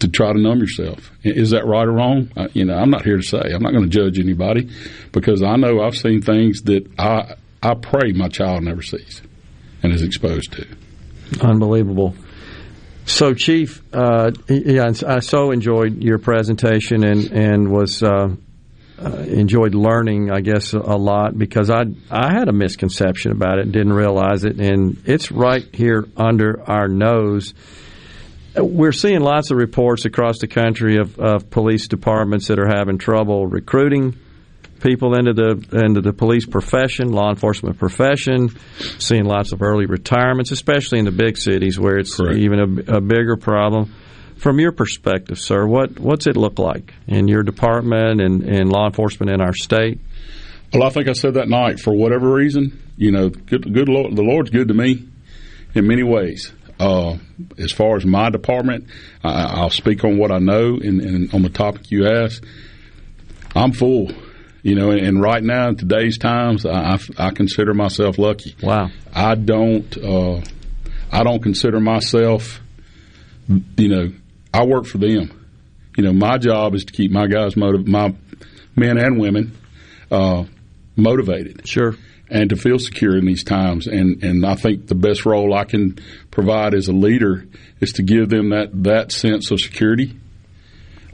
to 0.00 0.08
try 0.08 0.30
to 0.30 0.38
numb 0.38 0.58
yourself, 0.58 1.10
is 1.24 1.50
that 1.50 1.64
right 1.64 1.86
or 1.88 1.92
wrong? 1.92 2.30
I, 2.36 2.48
you 2.52 2.66
know, 2.66 2.74
I'm 2.74 2.90
not 2.90 3.02
here 3.02 3.16
to 3.16 3.22
say. 3.22 3.38
I'm 3.38 3.62
not 3.62 3.72
going 3.72 3.88
to 3.88 3.88
judge 3.88 4.18
anybody 4.18 4.68
because 5.10 5.42
I 5.42 5.56
know 5.56 5.80
I've 5.80 5.96
seen 5.96 6.20
things 6.20 6.62
that 6.62 6.86
I 6.98 7.36
I 7.62 7.74
pray 7.74 8.12
my 8.12 8.28
child 8.28 8.62
never 8.62 8.82
sees 8.82 9.22
and 9.82 9.90
is 9.92 10.02
exposed 10.02 10.52
to. 10.52 10.66
Unbelievable. 11.40 12.14
So, 13.04 13.34
Chief, 13.34 13.82
uh, 13.92 14.32
yeah, 14.48 14.90
I 15.06 15.20
so 15.20 15.52
enjoyed 15.52 16.02
your 16.02 16.18
presentation 16.18 17.04
and 17.04 17.30
and 17.30 17.70
was 17.70 18.02
uh, 18.02 18.34
uh, 18.98 19.10
enjoyed 19.28 19.74
learning, 19.74 20.30
I 20.32 20.40
guess, 20.40 20.72
a 20.72 20.78
lot 20.96 21.38
because 21.38 21.70
I 21.70 21.84
I 22.10 22.32
had 22.32 22.48
a 22.48 22.52
misconception 22.52 23.30
about 23.30 23.58
it, 23.58 23.70
didn't 23.70 23.92
realize 23.92 24.44
it, 24.44 24.60
and 24.60 25.00
it's 25.04 25.30
right 25.30 25.64
here 25.72 26.08
under 26.16 26.68
our 26.68 26.88
nose. 26.88 27.54
We're 28.56 28.92
seeing 28.92 29.20
lots 29.20 29.50
of 29.50 29.58
reports 29.58 30.06
across 30.06 30.38
the 30.38 30.48
country 30.48 30.96
of, 30.96 31.18
of 31.18 31.50
police 31.50 31.88
departments 31.88 32.48
that 32.48 32.58
are 32.58 32.66
having 32.66 32.96
trouble 32.96 33.46
recruiting 33.46 34.18
people 34.80 35.16
into 35.16 35.32
the 35.32 35.84
into 35.84 36.00
the 36.00 36.12
police 36.12 36.46
profession, 36.46 37.12
law 37.12 37.30
enforcement 37.30 37.78
profession. 37.78 38.50
Seeing 38.98 39.24
lots 39.24 39.52
of 39.52 39.62
early 39.62 39.86
retirements, 39.86 40.50
especially 40.50 40.98
in 40.98 41.04
the 41.04 41.12
big 41.12 41.36
cities 41.36 41.78
where 41.78 41.98
it's 41.98 42.16
Correct. 42.16 42.38
even 42.38 42.58
a, 42.58 42.96
a, 42.96 43.00
bigger 43.00 43.36
problem. 43.36 43.94
From 44.36 44.58
your 44.58 44.72
perspective, 44.72 45.38
sir, 45.38 45.66
what 45.66 45.98
what's 45.98 46.26
it 46.26 46.36
look 46.36 46.58
like 46.58 46.92
in 47.06 47.28
your 47.28 47.42
department 47.42 48.20
and, 48.20 48.42
and 48.42 48.70
law 48.70 48.86
enforcement 48.86 49.30
in 49.30 49.40
our 49.40 49.54
state? 49.54 50.00
Well, 50.72 50.82
I 50.82 50.90
think 50.90 51.08
I 51.08 51.12
said 51.12 51.34
that 51.34 51.48
night. 51.48 51.80
For 51.80 51.94
whatever 51.94 52.30
reason, 52.30 52.82
you 52.96 53.12
know, 53.12 53.28
good, 53.28 53.72
good 53.72 53.88
Lord, 53.88 54.14
the 54.14 54.22
Lord's 54.22 54.50
good 54.50 54.68
to 54.68 54.74
me 54.74 55.08
in 55.74 55.86
many 55.86 56.02
ways. 56.02 56.52
Uh, 56.78 57.16
as 57.58 57.72
far 57.72 57.96
as 57.96 58.04
my 58.04 58.28
department, 58.28 58.88
I, 59.24 59.62
will 59.62 59.70
speak 59.70 60.04
on 60.04 60.18
what 60.18 60.30
I 60.30 60.38
know 60.38 60.74
and, 60.74 61.00
and 61.00 61.34
on 61.34 61.42
the 61.42 61.48
topic 61.48 61.90
you 61.90 62.06
asked. 62.06 62.44
I'm 63.54 63.72
full 63.72 64.10
you 64.62 64.74
know, 64.74 64.90
and 64.90 65.20
right 65.20 65.42
now 65.42 65.68
in 65.68 65.76
today's 65.76 66.18
times, 66.18 66.66
I, 66.66 66.98
I 67.18 67.30
consider 67.30 67.72
myself 67.74 68.18
lucky. 68.18 68.56
Wow. 68.62 68.90
I 69.14 69.34
don't, 69.34 69.96
uh, 69.96 70.40
I 71.12 71.22
don't 71.22 71.42
consider 71.42 71.78
myself, 71.80 72.60
you 73.48 73.88
know, 73.88 74.12
I 74.52 74.64
work 74.64 74.86
for 74.86 74.98
them. 74.98 75.48
You 75.96 76.04
know, 76.04 76.12
my 76.12 76.38
job 76.38 76.74
is 76.74 76.84
to 76.86 76.92
keep 76.92 77.10
my 77.10 77.26
guys 77.26 77.56
motiv- 77.56 77.86
my 77.86 78.14
men 78.74 78.98
and 78.98 79.20
women, 79.20 79.56
uh, 80.10 80.44
motivated. 80.96 81.66
Sure. 81.66 81.94
And 82.28 82.50
to 82.50 82.56
feel 82.56 82.80
secure 82.80 83.16
in 83.16 83.24
these 83.24 83.44
times, 83.44 83.86
and, 83.86 84.22
and 84.24 84.44
I 84.44 84.56
think 84.56 84.88
the 84.88 84.96
best 84.96 85.24
role 85.24 85.54
I 85.54 85.64
can 85.64 85.96
provide 86.32 86.74
as 86.74 86.88
a 86.88 86.92
leader 86.92 87.46
is 87.80 87.92
to 87.94 88.02
give 88.02 88.30
them 88.30 88.50
that, 88.50 88.70
that 88.82 89.12
sense 89.12 89.52
of 89.52 89.60
security 89.60 90.16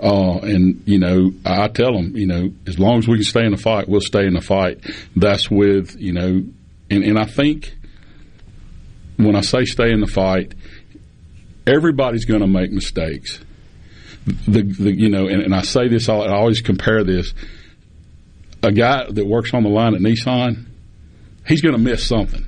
uh, 0.02 0.38
and 0.38 0.82
you 0.84 0.98
know, 0.98 1.32
I 1.44 1.68
tell 1.68 1.92
them, 1.92 2.16
you 2.16 2.26
know, 2.26 2.52
as 2.66 2.78
long 2.78 2.98
as 2.98 3.06
we 3.06 3.18
can 3.18 3.24
stay 3.24 3.44
in 3.44 3.52
the 3.52 3.56
fight, 3.56 3.88
we'll 3.88 4.00
stay 4.00 4.26
in 4.26 4.34
the 4.34 4.40
fight. 4.40 4.84
That's 5.14 5.48
with 5.48 5.96
you 6.00 6.12
know, 6.12 6.42
and, 6.90 7.04
and 7.04 7.18
I 7.18 7.24
think 7.24 7.76
when 9.16 9.36
I 9.36 9.42
say 9.42 9.64
stay 9.64 9.92
in 9.92 10.00
the 10.00 10.08
fight, 10.08 10.54
everybody's 11.66 12.24
going 12.24 12.40
to 12.40 12.48
make 12.48 12.72
mistakes. 12.72 13.38
The, 14.26 14.62
the 14.62 14.92
you 14.92 15.08
know, 15.08 15.28
and, 15.28 15.42
and 15.42 15.54
I 15.54 15.62
say 15.62 15.86
this, 15.86 16.08
I 16.08 16.14
always 16.14 16.60
compare 16.60 17.04
this. 17.04 17.32
A 18.64 18.72
guy 18.72 19.06
that 19.08 19.26
works 19.26 19.54
on 19.54 19.62
the 19.62 19.68
line 19.68 19.94
at 19.94 20.00
Nissan, 20.00 20.66
he's 21.46 21.60
going 21.60 21.76
to 21.76 21.80
miss 21.80 22.06
something. 22.06 22.46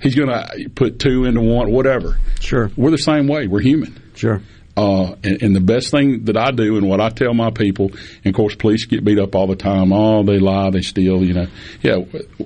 He's 0.00 0.14
going 0.14 0.28
to 0.28 0.68
put 0.70 0.98
two 0.98 1.24
into 1.24 1.40
one, 1.40 1.70
whatever. 1.70 2.18
Sure, 2.40 2.70
we're 2.76 2.90
the 2.90 2.98
same 2.98 3.28
way. 3.28 3.46
We're 3.46 3.60
human. 3.60 4.00
Sure. 4.14 4.42
Uh, 4.78 5.16
and, 5.24 5.42
and, 5.42 5.56
the 5.56 5.60
best 5.60 5.90
thing 5.90 6.26
that 6.26 6.36
I 6.36 6.52
do 6.52 6.76
and 6.76 6.88
what 6.88 7.00
I 7.00 7.08
tell 7.08 7.34
my 7.34 7.50
people, 7.50 7.90
and 8.22 8.26
of 8.26 8.34
course, 8.34 8.54
police 8.54 8.86
get 8.86 9.04
beat 9.04 9.18
up 9.18 9.34
all 9.34 9.48
the 9.48 9.56
time. 9.56 9.92
Oh, 9.92 10.22
they 10.22 10.38
lie, 10.38 10.70
they 10.70 10.82
steal. 10.82 11.24
You 11.24 11.34
know, 11.34 11.46
yeah, 11.82 11.96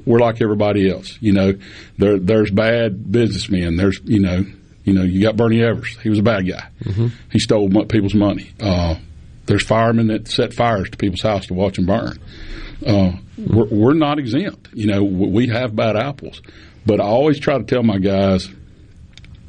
we're 0.06 0.18
like 0.18 0.40
everybody 0.40 0.90
else. 0.90 1.18
You 1.20 1.34
know, 1.34 1.52
there 1.98 2.18
there's 2.18 2.50
bad 2.50 3.12
businessmen. 3.12 3.76
There's 3.76 4.00
you 4.04 4.20
know, 4.20 4.46
you 4.82 4.94
know, 4.94 5.02
you 5.02 5.20
got 5.20 5.36
Bernie 5.36 5.59
Ebbers. 5.59 6.00
He 6.00 6.09
was 6.09 6.20
a 6.20 6.22
bad 6.22 6.48
guy. 6.48 6.70
Mm-hmm. 6.84 7.09
He 7.30 7.38
stole 7.38 7.68
people's 7.84 8.14
money. 8.14 8.50
Uh, 8.59 8.94
there's 9.44 9.66
firemen 9.66 10.06
that 10.06 10.26
set 10.26 10.54
fires 10.54 10.88
to 10.88 10.96
people's 10.96 11.20
house 11.20 11.46
to 11.48 11.54
watch 11.54 11.76
them 11.76 11.84
burn. 11.84 12.18
Uh, 12.86 13.12
we're, 13.36 13.66
we're 13.66 13.94
not 13.94 14.18
exempt. 14.18 14.70
You 14.72 14.86
know, 14.86 15.02
we 15.02 15.48
have 15.48 15.76
bad 15.76 15.96
apples, 15.96 16.40
but 16.86 16.98
I 16.98 17.04
always 17.04 17.38
try 17.38 17.59
to 17.59 17.64
tell 17.64 17.82
my 17.82 17.98
guys 17.98 18.48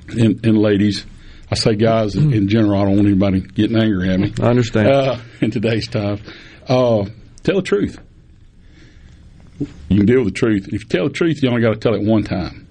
and, 0.10 0.46
and 0.46 0.58
ladies 0.58 1.06
I 1.54 1.56
say 1.56 1.76
guys 1.76 2.16
in 2.16 2.48
general. 2.48 2.82
I 2.82 2.86
don't 2.86 2.96
want 2.96 3.06
anybody 3.06 3.42
getting 3.42 3.78
angry 3.78 4.10
at 4.10 4.20
me. 4.20 4.34
I 4.42 4.48
understand. 4.48 4.88
Uh, 4.88 5.18
in 5.40 5.52
today's 5.52 5.88
time, 5.88 6.20
uh, 6.68 7.06
tell 7.44 7.58
the 7.58 7.62
truth. 7.62 8.00
You 9.60 9.98
can 9.98 10.08
deal 10.08 10.24
with 10.24 10.34
the 10.34 10.40
truth. 10.40 10.70
If 10.70 10.82
you 10.82 10.88
tell 10.90 11.04
the 11.04 11.14
truth, 11.14 11.44
you 11.44 11.50
only 11.50 11.62
got 11.62 11.74
to 11.74 11.80
tell 11.80 11.94
it 11.94 12.02
one 12.02 12.24
time. 12.24 12.68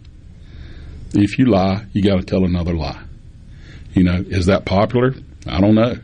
If 1.15 1.39
you 1.39 1.45
lie, 1.45 1.87
you 1.93 2.03
got 2.03 2.17
to 2.17 2.25
tell 2.25 2.45
another 2.45 2.75
lie. 2.75 3.01
You 3.95 4.03
know, 4.03 4.17
is 4.17 4.47
that 4.47 4.65
popular? 4.65 5.15
I 5.47 5.61
don't 5.61 5.77
know, 5.77 5.95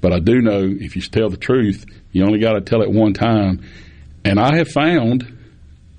but 0.00 0.14
I 0.14 0.18
do 0.18 0.40
know 0.40 0.62
if 0.62 0.96
you 0.96 1.02
tell 1.02 1.28
the 1.28 1.36
truth, 1.36 1.84
you 2.12 2.24
only 2.24 2.38
got 2.38 2.54
to 2.54 2.62
tell 2.62 2.80
it 2.80 2.90
one 2.90 3.12
time. 3.12 3.62
And 4.24 4.40
I 4.40 4.56
have 4.56 4.68
found, 4.68 5.36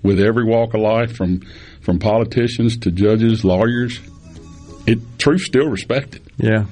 with 0.02 0.19
every 0.19 0.45
walk 0.45 0.73
of 0.73 0.81
life, 0.81 1.15
from 1.15 1.41
from 1.81 1.99
politicians 1.99 2.77
to 2.80 2.91
judges, 2.91 3.45
lawyers, 3.45 3.99
it 4.88 5.20
truth's 5.20 5.46
still 5.46 5.68
respected. 5.68 6.24
Yeah, 6.38 6.66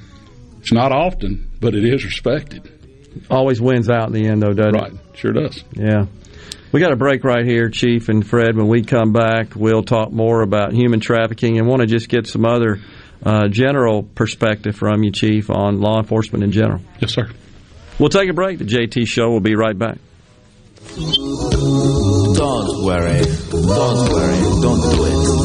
it's 0.59 0.71
not 0.71 0.91
often, 0.91 1.51
but 1.59 1.75
it 1.75 1.85
is 1.85 2.03
respected. 2.03 2.71
Always 3.29 3.61
wins 3.61 3.89
out 3.89 4.07
in 4.07 4.13
the 4.13 4.27
end, 4.27 4.41
though, 4.41 4.53
doesn't 4.53 4.73
right. 4.73 4.91
it? 4.91 4.93
Right, 4.93 5.17
sure 5.17 5.31
does. 5.31 5.63
Yeah. 5.73 6.05
We 6.71 6.81
got 6.81 6.91
a 6.91 6.97
break 6.97 7.23
right 7.23 7.45
here, 7.45 7.69
Chief 7.69 8.09
and 8.09 8.27
Fred. 8.27 8.57
When 8.57 8.67
we 8.67 8.81
come 8.81 9.13
back, 9.13 9.55
we'll 9.55 9.83
talk 9.83 10.11
more 10.11 10.41
about 10.41 10.73
human 10.73 10.99
trafficking 10.99 11.57
and 11.57 11.67
want 11.67 11.81
to 11.81 11.87
just 11.87 12.09
get 12.09 12.27
some 12.27 12.45
other 12.45 12.81
uh, 13.25 13.47
general 13.47 14.03
perspective 14.03 14.75
from 14.75 15.03
you, 15.03 15.11
Chief, 15.11 15.49
on 15.49 15.79
law 15.79 15.99
enforcement 15.99 16.43
in 16.43 16.51
general. 16.51 16.81
Yes, 16.99 17.13
sir. 17.13 17.29
We'll 17.97 18.09
take 18.09 18.29
a 18.29 18.33
break. 18.33 18.57
The 18.59 18.65
JT 18.65 19.07
Show 19.07 19.29
will 19.29 19.39
be 19.39 19.55
right 19.55 19.77
back. 19.77 19.99
Don't 20.95 21.13
worry. 22.83 23.21
Don't 23.51 24.09
worry. 24.11 24.39
Don't 24.61 24.81
do 24.81 25.05
it. 25.05 25.44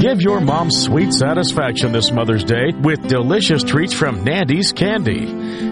Give 0.00 0.22
your 0.22 0.40
mom 0.40 0.70
sweet 0.70 1.12
satisfaction 1.12 1.92
this 1.92 2.10
Mother's 2.10 2.42
Day 2.42 2.72
with 2.72 3.06
delicious 3.06 3.62
treats 3.62 3.92
from 3.92 4.24
Nandy's 4.24 4.72
Candy. 4.72 5.26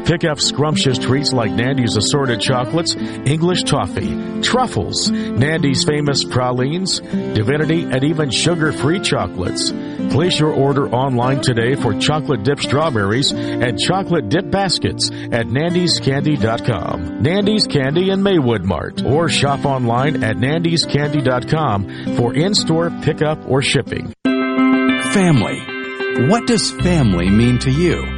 Pick 0.09 0.25
up 0.25 0.41
scrumptious 0.41 0.97
treats 0.97 1.35
like 1.35 1.51
Nandy's 1.51 1.95
assorted 1.95 2.41
chocolates, 2.41 2.97
English 2.97 3.65
toffee, 3.65 4.41
truffles, 4.41 5.11
Nandy's 5.11 5.85
famous 5.85 6.25
pralines, 6.25 7.01
divinity, 7.01 7.83
and 7.83 8.03
even 8.03 8.31
sugar-free 8.31 9.01
chocolates. 9.01 9.71
Place 10.11 10.41
your 10.41 10.55
order 10.55 10.89
online 10.89 11.43
today 11.43 11.75
for 11.75 11.93
chocolate 11.93 12.43
dip 12.43 12.59
strawberries 12.59 13.33
and 13.33 13.79
chocolate 13.79 14.31
dip 14.31 14.51
baskets 14.51 15.11
at 15.11 15.49
nandyscandy.com. 15.49 17.23
Nandy's 17.23 17.67
Candy 17.67 18.09
in 18.09 18.23
Maywood 18.23 18.65
Mart 18.65 19.05
or 19.05 19.29
shop 19.29 19.67
online 19.67 20.25
at 20.25 20.37
nandyscandy.com 20.37 22.17
for 22.17 22.33
in-store 22.33 22.89
pickup 23.03 23.47
or 23.47 23.61
shipping. 23.61 24.15
Family. 24.25 25.61
What 26.31 26.47
does 26.47 26.71
family 26.71 27.29
mean 27.29 27.59
to 27.59 27.71
you? 27.71 28.18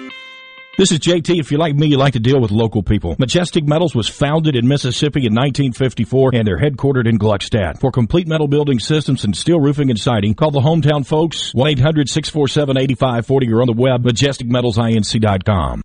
This 0.81 0.91
is 0.91 0.97
JT. 0.97 1.39
If 1.39 1.51
you 1.51 1.59
like 1.59 1.75
me, 1.75 1.85
you 1.85 1.97
like 1.97 2.13
to 2.13 2.19
deal 2.19 2.41
with 2.41 2.49
local 2.49 2.81
people. 2.81 3.15
Majestic 3.19 3.67
Metals 3.67 3.93
was 3.93 4.07
founded 4.07 4.55
in 4.55 4.67
Mississippi 4.67 5.27
in 5.27 5.35
1954 5.35 6.31
and 6.33 6.47
they're 6.47 6.57
headquartered 6.57 7.07
in 7.07 7.19
Gluckstadt. 7.19 7.79
For 7.79 7.91
complete 7.91 8.27
metal 8.27 8.47
building 8.47 8.79
systems 8.79 9.23
and 9.23 9.37
steel 9.37 9.59
roofing 9.59 9.91
and 9.91 9.99
siding, 9.99 10.33
call 10.33 10.49
the 10.49 10.59
hometown 10.59 11.05
folks 11.05 11.53
1-800-647-8540 11.53 13.53
or 13.53 13.61
on 13.61 13.67
the 13.67 13.75
web 13.77 14.03
majesticmetalsinc.com. 14.03 15.83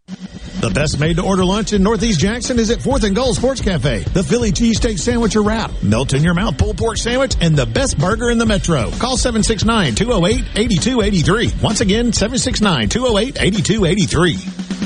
The 0.60 0.70
best 0.70 0.98
made-to-order 0.98 1.44
lunch 1.44 1.74
in 1.74 1.82
Northeast 1.82 2.18
Jackson 2.18 2.58
is 2.58 2.70
at 2.70 2.78
4th 2.78 3.04
and 3.04 3.14
Goal 3.14 3.34
Sports 3.34 3.60
Cafe. 3.60 3.98
The 3.98 4.24
Philly 4.24 4.50
cheesesteak 4.50 4.98
sandwich 4.98 5.36
or 5.36 5.42
wrap, 5.42 5.70
melt-in-your-mouth 5.82 6.56
pulled 6.56 6.78
pork 6.78 6.96
sandwich, 6.96 7.36
and 7.42 7.54
the 7.54 7.66
best 7.66 7.98
burger 7.98 8.30
in 8.30 8.38
the 8.38 8.46
metro. 8.46 8.90
Call 8.92 9.18
769-208-8283. 9.18 11.62
Once 11.62 11.82
again, 11.82 12.12
769-208-8283. 12.12 14.85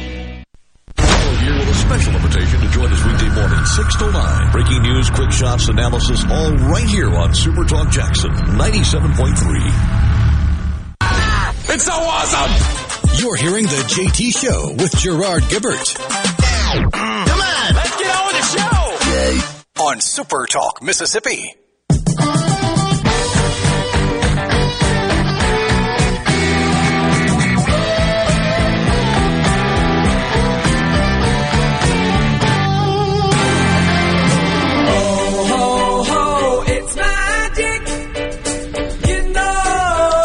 special 1.91 2.15
invitation 2.15 2.61
to 2.61 2.69
join 2.69 2.89
us 2.89 3.03
weekday 3.03 3.27
morning, 3.35 3.65
6 3.65 3.95
to 3.97 4.09
9. 4.09 4.51
Breaking 4.53 4.81
news, 4.81 5.09
quick 5.09 5.29
shots, 5.29 5.67
analysis, 5.67 6.23
all 6.23 6.53
right 6.71 6.87
here 6.87 7.09
on 7.09 7.35
Super 7.35 7.65
Talk 7.65 7.91
Jackson 7.91 8.31
97.3. 8.31 9.35
It's 11.73 11.83
so 11.83 11.91
awesome! 11.91 13.19
You're 13.19 13.35
hearing 13.35 13.65
the 13.65 13.83
JT 13.89 14.31
Show 14.39 14.71
with 14.71 14.95
Gerard 14.99 15.43
Gibert. 15.43 15.95
Come 15.97 16.93
on, 16.93 17.75
let's 17.75 17.97
get 17.97 18.15
on 18.15 18.27
with 18.27 18.37
the 18.39 18.43
show! 18.57 19.83
On 19.83 19.99
Super 19.99 20.45
Talk, 20.45 20.81
Mississippi. 20.81 21.57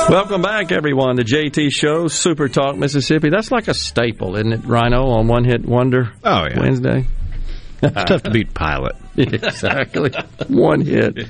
Welcome 0.08 0.40
back, 0.40 0.70
everyone. 0.70 1.16
The 1.16 1.24
JT 1.24 1.72
Show, 1.72 2.06
Super 2.06 2.48
Talk 2.48 2.76
Mississippi. 2.76 3.28
That's 3.28 3.50
like 3.50 3.66
a 3.66 3.74
staple, 3.74 4.36
isn't 4.36 4.52
it, 4.52 4.64
Rhino, 4.64 5.08
on 5.08 5.26
One 5.26 5.44
Hit 5.44 5.66
Wonder 5.66 6.12
oh, 6.22 6.44
yeah. 6.44 6.60
Wednesday? 6.60 7.06
It's 7.82 8.04
tough 8.04 8.22
to 8.22 8.30
beat 8.30 8.54
Pilot. 8.54 8.94
exactly. 9.16 10.12
One 10.46 10.82
hit. 10.82 11.28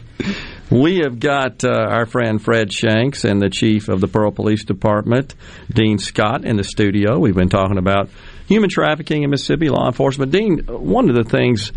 We 0.70 0.98
have 0.98 1.18
got 1.18 1.64
uh, 1.64 1.70
our 1.70 2.04
friend 2.04 2.40
Fred 2.40 2.70
Shanks 2.70 3.24
and 3.24 3.40
the 3.40 3.48
chief 3.48 3.88
of 3.88 4.02
the 4.02 4.08
Pearl 4.08 4.30
Police 4.30 4.64
Department, 4.64 5.34
Dean 5.70 5.96
Scott, 5.96 6.44
in 6.44 6.56
the 6.56 6.64
studio. 6.64 7.18
We've 7.18 7.34
been 7.34 7.48
talking 7.48 7.78
about 7.78 8.10
human 8.46 8.68
trafficking 8.68 9.22
in 9.22 9.30
Mississippi, 9.30 9.70
law 9.70 9.86
enforcement. 9.86 10.32
Dean, 10.32 10.58
one 10.66 11.08
of 11.08 11.16
the 11.16 11.24
things 11.24 11.72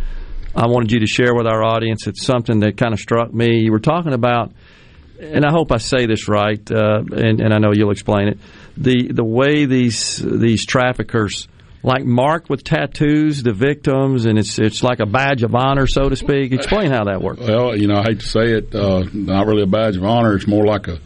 I 0.54 0.68
wanted 0.68 0.92
you 0.92 1.00
to 1.00 1.08
share 1.08 1.34
with 1.34 1.48
our 1.48 1.64
audience, 1.64 2.08
it's 2.08 2.26
something 2.26 2.60
that 2.60 2.76
kind 2.76 2.94
of 2.94 3.00
struck 3.00 3.34
me. 3.34 3.62
You 3.62 3.72
were 3.72 3.80
talking 3.80 4.12
about 4.12 4.52
and 5.20 5.46
I 5.46 5.52
hope 5.52 5.72
I 5.72 5.78
say 5.78 6.06
this 6.06 6.28
right, 6.28 6.60
uh, 6.72 7.02
and, 7.12 7.42
and, 7.42 7.54
I 7.54 7.58
know 7.58 7.72
you'll 7.74 7.92
explain 7.92 8.30
it. 8.30 8.40
The 8.78 9.12
the 9.12 9.24
way 9.24 9.66
these 9.66 10.18
these 10.18 10.66
traffickers 10.66 11.48
like 11.84 12.04
mark 12.04 12.50
with 12.50 12.64
tattoos 12.64 13.44
the 13.44 13.54
victims, 13.54 14.26
and 14.26 14.38
it's 14.38 14.60
it's 14.60 14.84
like 14.84 15.00
a 15.00 15.06
badge 15.06 15.44
of 15.44 15.56
honor, 15.56 15.88
so 15.88 16.10
to 16.10 16.16
speak. 16.16 16.52
Explain 16.52 16.92
how 16.92 17.06
that 17.06 17.22
works. 17.22 17.42
Well, 17.42 17.76
you 17.76 17.88
know, 17.88 18.00
I 18.00 18.04
hate 18.04 18.20
to 18.22 18.26
say 18.26 18.54
it, 18.54 18.74
uh, 18.74 19.04
not 19.14 19.48
really 19.48 19.64
a 19.64 19.68
badge 19.68 19.98
of 19.98 20.04
honor. 20.04 20.36
It's 20.36 20.48
more 20.48 20.66
like 20.66 20.88
a 20.88 21.00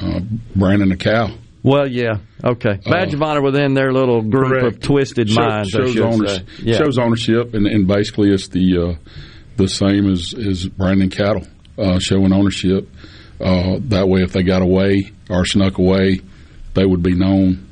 uh, 0.00 0.20
branding 0.56 0.92
a 0.92 0.96
cow. 0.96 1.34
Well, 1.62 1.86
yeah, 1.86 2.18
okay. 2.42 2.80
Badge 2.84 3.12
of 3.12 3.22
honor 3.22 3.42
within 3.42 3.74
their 3.74 3.92
little 3.92 4.22
group 4.22 4.60
correct. 4.60 4.76
of 4.76 4.80
twisted 4.80 5.28
Show, 5.28 5.42
minds. 5.42 5.68
Shows, 5.68 5.98
owners, 5.98 6.40
yeah. 6.62 6.78
shows 6.78 6.98
ownership, 6.98 7.52
and, 7.52 7.66
and 7.66 7.86
basically 7.86 8.32
it's 8.32 8.48
the 8.48 8.78
uh, 8.78 9.12
the 9.56 9.68
same 9.68 10.10
as, 10.10 10.34
as 10.34 10.66
branding 10.66 11.10
cattle, 11.10 11.46
uh, 11.78 11.98
showing 11.98 12.32
ownership. 12.32 12.88
Uh, 13.40 13.78
that 13.80 14.08
way, 14.08 14.22
if 14.22 14.32
they 14.32 14.42
got 14.42 14.62
away 14.62 15.10
or 15.28 15.44
snuck 15.46 15.78
away, 15.78 16.20
they 16.74 16.84
would 16.84 17.02
be 17.02 17.14
known 17.14 17.66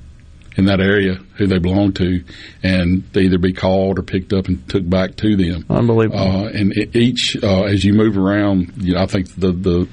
in 0.57 0.65
that 0.65 0.81
area 0.81 1.15
who 1.37 1.47
they 1.47 1.59
belonged 1.59 1.95
to, 1.97 2.25
and 2.63 3.05
they 3.13 3.23
either 3.23 3.39
be 3.39 3.53
called 3.53 3.99
or 3.99 4.03
picked 4.03 4.33
up 4.33 4.49
and 4.49 4.69
took 4.69 4.89
back 4.89 5.15
to 5.17 5.37
them. 5.37 5.65
Unbelievable. 5.71 6.19
Uh, 6.19 6.49
and 6.49 6.77
each, 6.97 7.37
uh, 7.43 7.63
as 7.63 7.85
you 7.85 7.95
move 7.95 8.19
around, 8.19 8.73
you 8.77 8.95
know, 8.95 9.01
I 9.01 9.07
think 9.07 9.33
the 9.37 9.53
the 9.53 9.89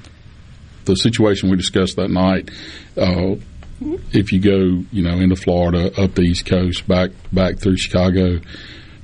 the 0.86 0.95
situation 0.95 1.50
we 1.50 1.58
discussed 1.58 1.98
that 1.98 2.10
night. 2.10 2.50
Uh, 2.98 3.36
if 4.14 4.32
you 4.32 4.40
go, 4.40 4.86
you 4.92 5.04
know, 5.04 5.20
into 5.20 5.36
Florida, 5.36 5.92
up 6.02 6.16
the 6.16 6.22
East 6.22 6.45
Coast, 6.45 6.88
back 6.88 7.12
back 7.32 7.60
through 7.60 7.78
Chicago 7.78 8.40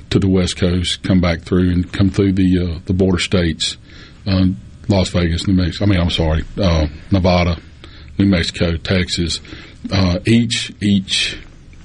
to 0.10 0.20
the 0.20 0.30
West 0.30 0.58
Coast, 0.58 1.04
come 1.04 1.22
back 1.22 1.42
through 1.42 1.72
and 1.72 1.92
come 1.92 2.10
through 2.10 2.34
the 2.34 2.60
uh, 2.60 2.80
the 2.86 2.94
border 2.94 3.20
states. 3.20 3.78
Uh, 4.26 4.48
Las 4.92 5.10
Vegas, 5.10 5.48
New 5.48 5.56
Mexico. 5.56 5.86
I 5.86 5.88
mean, 5.88 6.00
I'm 6.00 6.10
sorry, 6.10 6.44
uh, 6.58 6.88
Nevada, 7.12 7.60
New 8.18 8.26
Mexico, 8.28 8.76
Texas. 8.78 9.40
Uh, 9.92 10.20
each 10.26 10.72
each 10.82 11.40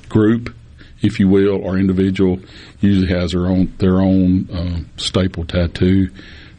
group, 0.08 0.54
if 1.00 1.18
you 1.20 1.28
will, 1.28 1.64
or 1.64 1.78
individual, 1.78 2.40
usually 2.80 3.08
has 3.08 3.32
their 3.32 3.46
own 3.46 3.72
their 3.78 4.00
own 4.00 4.50
uh, 4.50 4.80
staple 4.96 5.44
tattoo. 5.44 6.10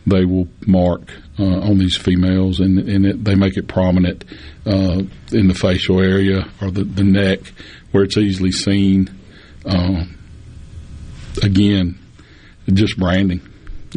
They 0.08 0.24
will 0.24 0.48
mark 0.66 1.12
uh, 1.38 1.44
on 1.44 1.80
these 1.80 1.98
females, 1.98 2.62
and, 2.62 2.80
and 2.80 3.06
it, 3.06 3.24
they 3.26 3.36
make 3.36 3.58
it 3.58 3.68
prominent 3.68 4.24
uh, 4.66 5.04
in 5.34 5.48
the 5.50 5.54
facial 5.54 6.02
area 6.02 6.50
or 6.62 6.72
the, 6.72 6.86
the 6.86 7.04
neck, 7.04 7.40
where 7.92 8.06
it's 8.06 8.16
easily 8.16 8.54
seen. 8.54 9.10
Uh, 9.66 10.06
again, 11.44 12.00
just 12.72 12.98
branding. 12.98 13.42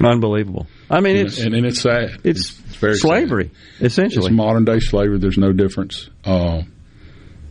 Unbelievable. 0.02 0.66
I 0.90 1.00
mean, 1.00 1.16
it's 1.16 1.38
and, 1.38 1.54
and 1.54 1.64
it's 1.64 1.80
sad. 1.80 2.20
It's, 2.24 2.58
it's 2.66 2.76
very 2.76 2.96
slavery, 2.96 3.50
sad. 3.78 3.86
essentially. 3.86 4.26
It's 4.26 4.34
modern 4.34 4.64
day 4.64 4.80
slavery. 4.80 5.18
There's 5.18 5.38
no 5.38 5.52
difference. 5.52 6.10
Uh, 6.24 6.62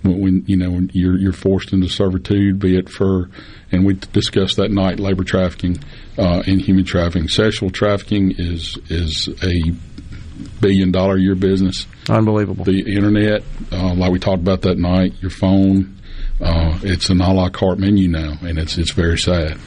when 0.03 0.43
you 0.47 0.57
know 0.57 0.71
when 0.71 0.91
you're 0.93 1.17
you're 1.17 1.33
forced 1.33 1.73
into 1.73 1.87
servitude, 1.89 2.59
be 2.59 2.77
it 2.77 2.89
for, 2.89 3.29
and 3.71 3.85
we 3.85 3.93
discussed 3.95 4.57
that 4.57 4.71
night, 4.71 4.99
labor 4.99 5.23
trafficking 5.23 5.77
uh, 6.17 6.43
and 6.45 6.61
human 6.61 6.85
trafficking. 6.85 7.27
Sexual 7.27 7.71
trafficking 7.71 8.33
is 8.37 8.77
is 8.89 9.29
a 9.43 9.71
billion 10.61 10.91
dollar 10.91 11.15
a 11.15 11.21
year 11.21 11.35
business. 11.35 11.87
Unbelievable. 12.09 12.65
The 12.65 12.79
internet, 12.79 13.43
uh, 13.71 13.93
like 13.93 14.11
we 14.11 14.19
talked 14.19 14.41
about 14.41 14.61
that 14.61 14.77
night, 14.77 15.13
your 15.21 15.31
phone, 15.31 15.97
uh, 16.41 16.79
it's 16.83 17.09
an 17.09 17.21
a 17.21 17.33
la 17.33 17.49
carte 17.49 17.79
menu 17.79 18.07
now, 18.07 18.33
and 18.41 18.57
it's 18.57 18.77
it's 18.77 18.91
very 18.91 19.17
sad. 19.17 19.57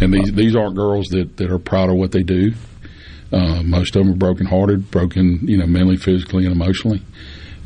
And 0.00 0.12
these 0.12 0.32
these 0.32 0.54
aren't 0.54 0.76
girls 0.76 1.08
that, 1.08 1.36
that 1.38 1.50
are 1.50 1.58
proud 1.58 1.90
of 1.90 1.96
what 1.96 2.12
they 2.12 2.22
do. 2.22 2.52
Uh, 3.32 3.62
most 3.62 3.94
of 3.94 4.04
them 4.04 4.14
are 4.14 4.16
brokenhearted, 4.16 4.90
broken, 4.90 5.40
you 5.46 5.58
know, 5.58 5.66
mentally, 5.66 5.96
physically, 5.96 6.44
and 6.44 6.52
emotionally. 6.52 7.02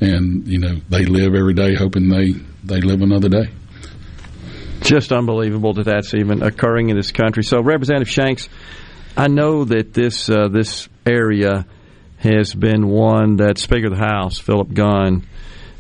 And 0.01 0.47
you 0.49 0.59
know, 0.59 0.81
they 0.89 1.05
live 1.05 1.35
every 1.35 1.55
day 1.55 1.75
hoping 1.75 2.09
they 2.09 2.33
they 2.65 2.81
live 2.81 3.03
another 3.03 3.29
day. 3.29 3.51
Just 4.81 5.13
unbelievable 5.13 5.75
that 5.75 5.85
that's 5.85 6.13
even 6.15 6.43
occurring 6.43 6.89
in 6.89 6.97
this 6.97 7.13
country. 7.13 7.45
So, 7.45 7.63
Representative 7.63 8.11
Shanks, 8.11 8.49
I 9.17 9.29
know 9.29 9.65
that 9.65 9.95
this 9.95 10.29
uh, 10.29 10.49
this 10.49 10.89
area 11.07 11.67
has 12.19 12.53
been 12.55 12.89
one 12.89 13.37
that 13.37 13.59
Speaker 13.59 13.87
of 13.87 13.93
the 13.93 14.05
House 14.05 14.39
Philip 14.39 14.73
Gunn 14.75 15.27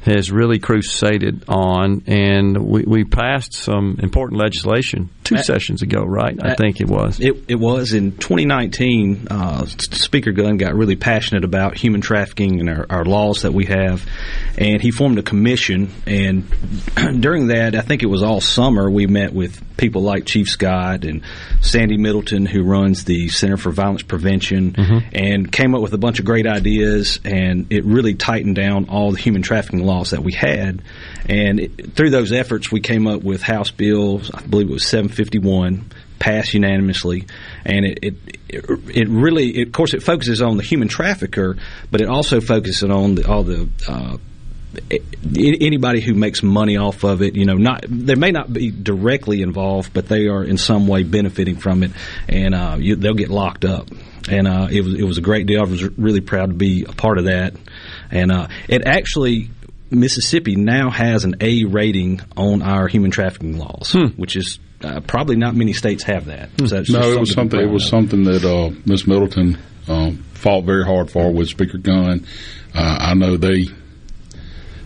has 0.02 0.32
really 0.32 0.58
crusaded 0.58 1.44
on, 1.48 2.02
and 2.06 2.58
we, 2.58 2.82
we 2.82 3.05
passed 3.05 3.55
some 3.55 3.98
important 4.02 4.40
legislation 4.40 5.10
two 5.22 5.36
Uh, 5.36 5.42
sessions 5.42 5.82
ago, 5.82 6.02
right? 6.02 6.36
I 6.42 6.50
uh, 6.50 6.55
think 6.56 6.81
it 6.81 6.89
was. 6.89 7.20
It, 7.20 7.44
it 7.48 7.55
was 7.55 7.92
in 7.92 8.12
2019. 8.12 9.28
Uh, 9.31 9.66
Speaker 9.66 10.32
Gunn 10.32 10.56
got 10.56 10.74
really 10.74 10.97
passionate 10.97 11.44
about 11.44 11.76
human 11.76 12.00
trafficking 12.00 12.58
and 12.58 12.68
our, 12.68 12.86
our 12.90 13.05
laws 13.05 13.42
that 13.42 13.55
we 13.55 13.66
have, 13.66 14.05
and 14.58 14.82
he 14.82 14.90
formed 14.90 15.18
a 15.18 15.22
commission. 15.22 15.92
And 16.05 16.50
during 17.20 17.48
that, 17.48 17.76
I 17.76 17.81
think 17.81 18.02
it 18.02 18.06
was 18.06 18.22
all 18.22 18.40
summer, 18.40 18.90
we 18.90 19.06
met 19.06 19.32
with 19.32 19.62
people 19.76 20.02
like 20.02 20.26
Chief 20.26 20.49
Scott 20.49 21.05
and 21.05 21.23
Sandy 21.60 21.97
Middleton, 21.97 22.47
who 22.47 22.62
runs 22.62 23.05
the 23.05 23.28
Center 23.28 23.57
for 23.57 23.70
Violence 23.70 24.02
Prevention, 24.02 24.75
and 25.12 25.51
came 25.51 25.75
up 25.75 25.83
with 25.83 25.92
a 25.92 25.99
bunch 25.99 26.18
of 26.18 26.25
great 26.25 26.47
ideas. 26.47 27.20
And 27.25 27.67
it 27.70 27.84
really 27.84 28.15
tightened 28.15 28.57
down 28.57 28.89
all 28.89 29.12
the 29.12 29.18
human 29.18 29.42
trafficking 29.42 29.84
laws 29.84 30.10
that 30.10 30.23
we 30.23 30.33
had. 30.33 30.83
And 31.28 31.60
it, 31.60 31.94
through 31.94 32.10
those 32.10 32.33
efforts, 32.33 32.70
we 32.70 32.81
came 32.81 33.07
up 33.07 33.23
with 33.23 33.42
House 33.42 33.70
Bill, 33.70 34.20
I 34.34 34.42
believe 34.42 34.68
it 34.68 34.73
was 34.73 34.86
751 34.86 35.91
passed 36.18 36.55
unanimously, 36.55 37.26
and 37.65 37.84
it, 37.84 37.99
it 38.01 38.15
it 38.49 39.09
really, 39.09 39.62
of 39.62 39.73
course, 39.73 39.92
it 39.92 40.05
focuses 40.05 40.41
on 40.41 40.57
the 40.57 40.62
human 40.62 40.86
trafficker, 40.86 41.57
but 41.91 42.01
it 42.01 42.09
also 42.09 42.41
focuses 42.41 42.89
on 42.89 43.17
the, 43.17 43.28
all 43.28 43.42
the. 43.42 43.68
Uh, 43.89 44.18
anybody 45.36 46.01
who 46.01 46.15
makes 46.15 46.42
money 46.42 46.76
off 46.76 47.05
of 47.05 47.23
it, 47.23 47.34
you 47.34 47.44
know, 47.44 47.55
not 47.55 47.84
they 47.89 48.15
may 48.15 48.31
not 48.31 48.52
be 48.52 48.70
directly 48.70 49.42
involved, 49.42 49.92
but 49.92 50.09
they 50.09 50.28
are 50.28 50.44
in 50.44 50.57
some 50.59 50.86
way 50.86 51.02
benefiting 51.02 51.57
from 51.57 51.83
it, 51.83 51.92
and 52.28 52.55
uh, 52.55 52.76
you, 52.78 52.97
they'll 52.97 53.15
get 53.15 53.31
locked 53.31 53.65
up. 53.65 53.89
And 54.28 54.47
uh, 54.47 54.68
it 54.70 54.83
was 54.83 54.94
it 54.94 55.05
was 55.05 55.18
a 55.18 55.23
great 55.23 55.47
deal. 55.47 55.60
I 55.60 55.68
was 55.68 55.83
really 55.99 56.20
proud 56.20 56.47
to 56.47 56.55
be 56.55 56.84
a 56.89 56.92
part 56.92 57.18
of 57.18 57.25
that, 57.25 57.55
and 58.10 58.31
uh, 58.31 58.49
it 58.68 58.86
actually 58.86 59.51
Mississippi 59.91 60.57
now 60.57 60.91
has 60.91 61.25
an 61.25 61.36
A 61.41 61.65
rating 61.65 62.20
on 62.36 62.62
our 62.62 62.89
human 62.89 63.10
trafficking 63.10 63.59
laws, 63.59 63.94
which 64.17 64.36
is 64.36 64.59
uh, 64.83 65.01
probably 65.01 65.36
not 65.36 65.55
many 65.55 65.73
states 65.73 66.05
have 66.05 66.26
that. 66.26 66.51
So 66.67 66.78
it's 66.78 66.91
no, 66.91 67.12
it 67.12 67.20
was 67.20 67.33
something. 67.33 67.60
It 67.60 67.70
was 67.70 67.84
of. 67.84 67.91
something 67.91 68.25
that 68.25 68.44
uh, 68.44 68.70
Miss 68.86 69.07
Middleton 69.07 69.59
um, 69.89 70.25
fought 70.34 70.65
very 70.65 70.84
hard 70.84 71.10
for 71.10 71.33
with 71.33 71.49
Speaker 71.49 71.78
Gunn. 71.78 72.26
Uh, 72.75 72.97
I 73.01 73.15
know 73.15 73.36
they. 73.36 73.65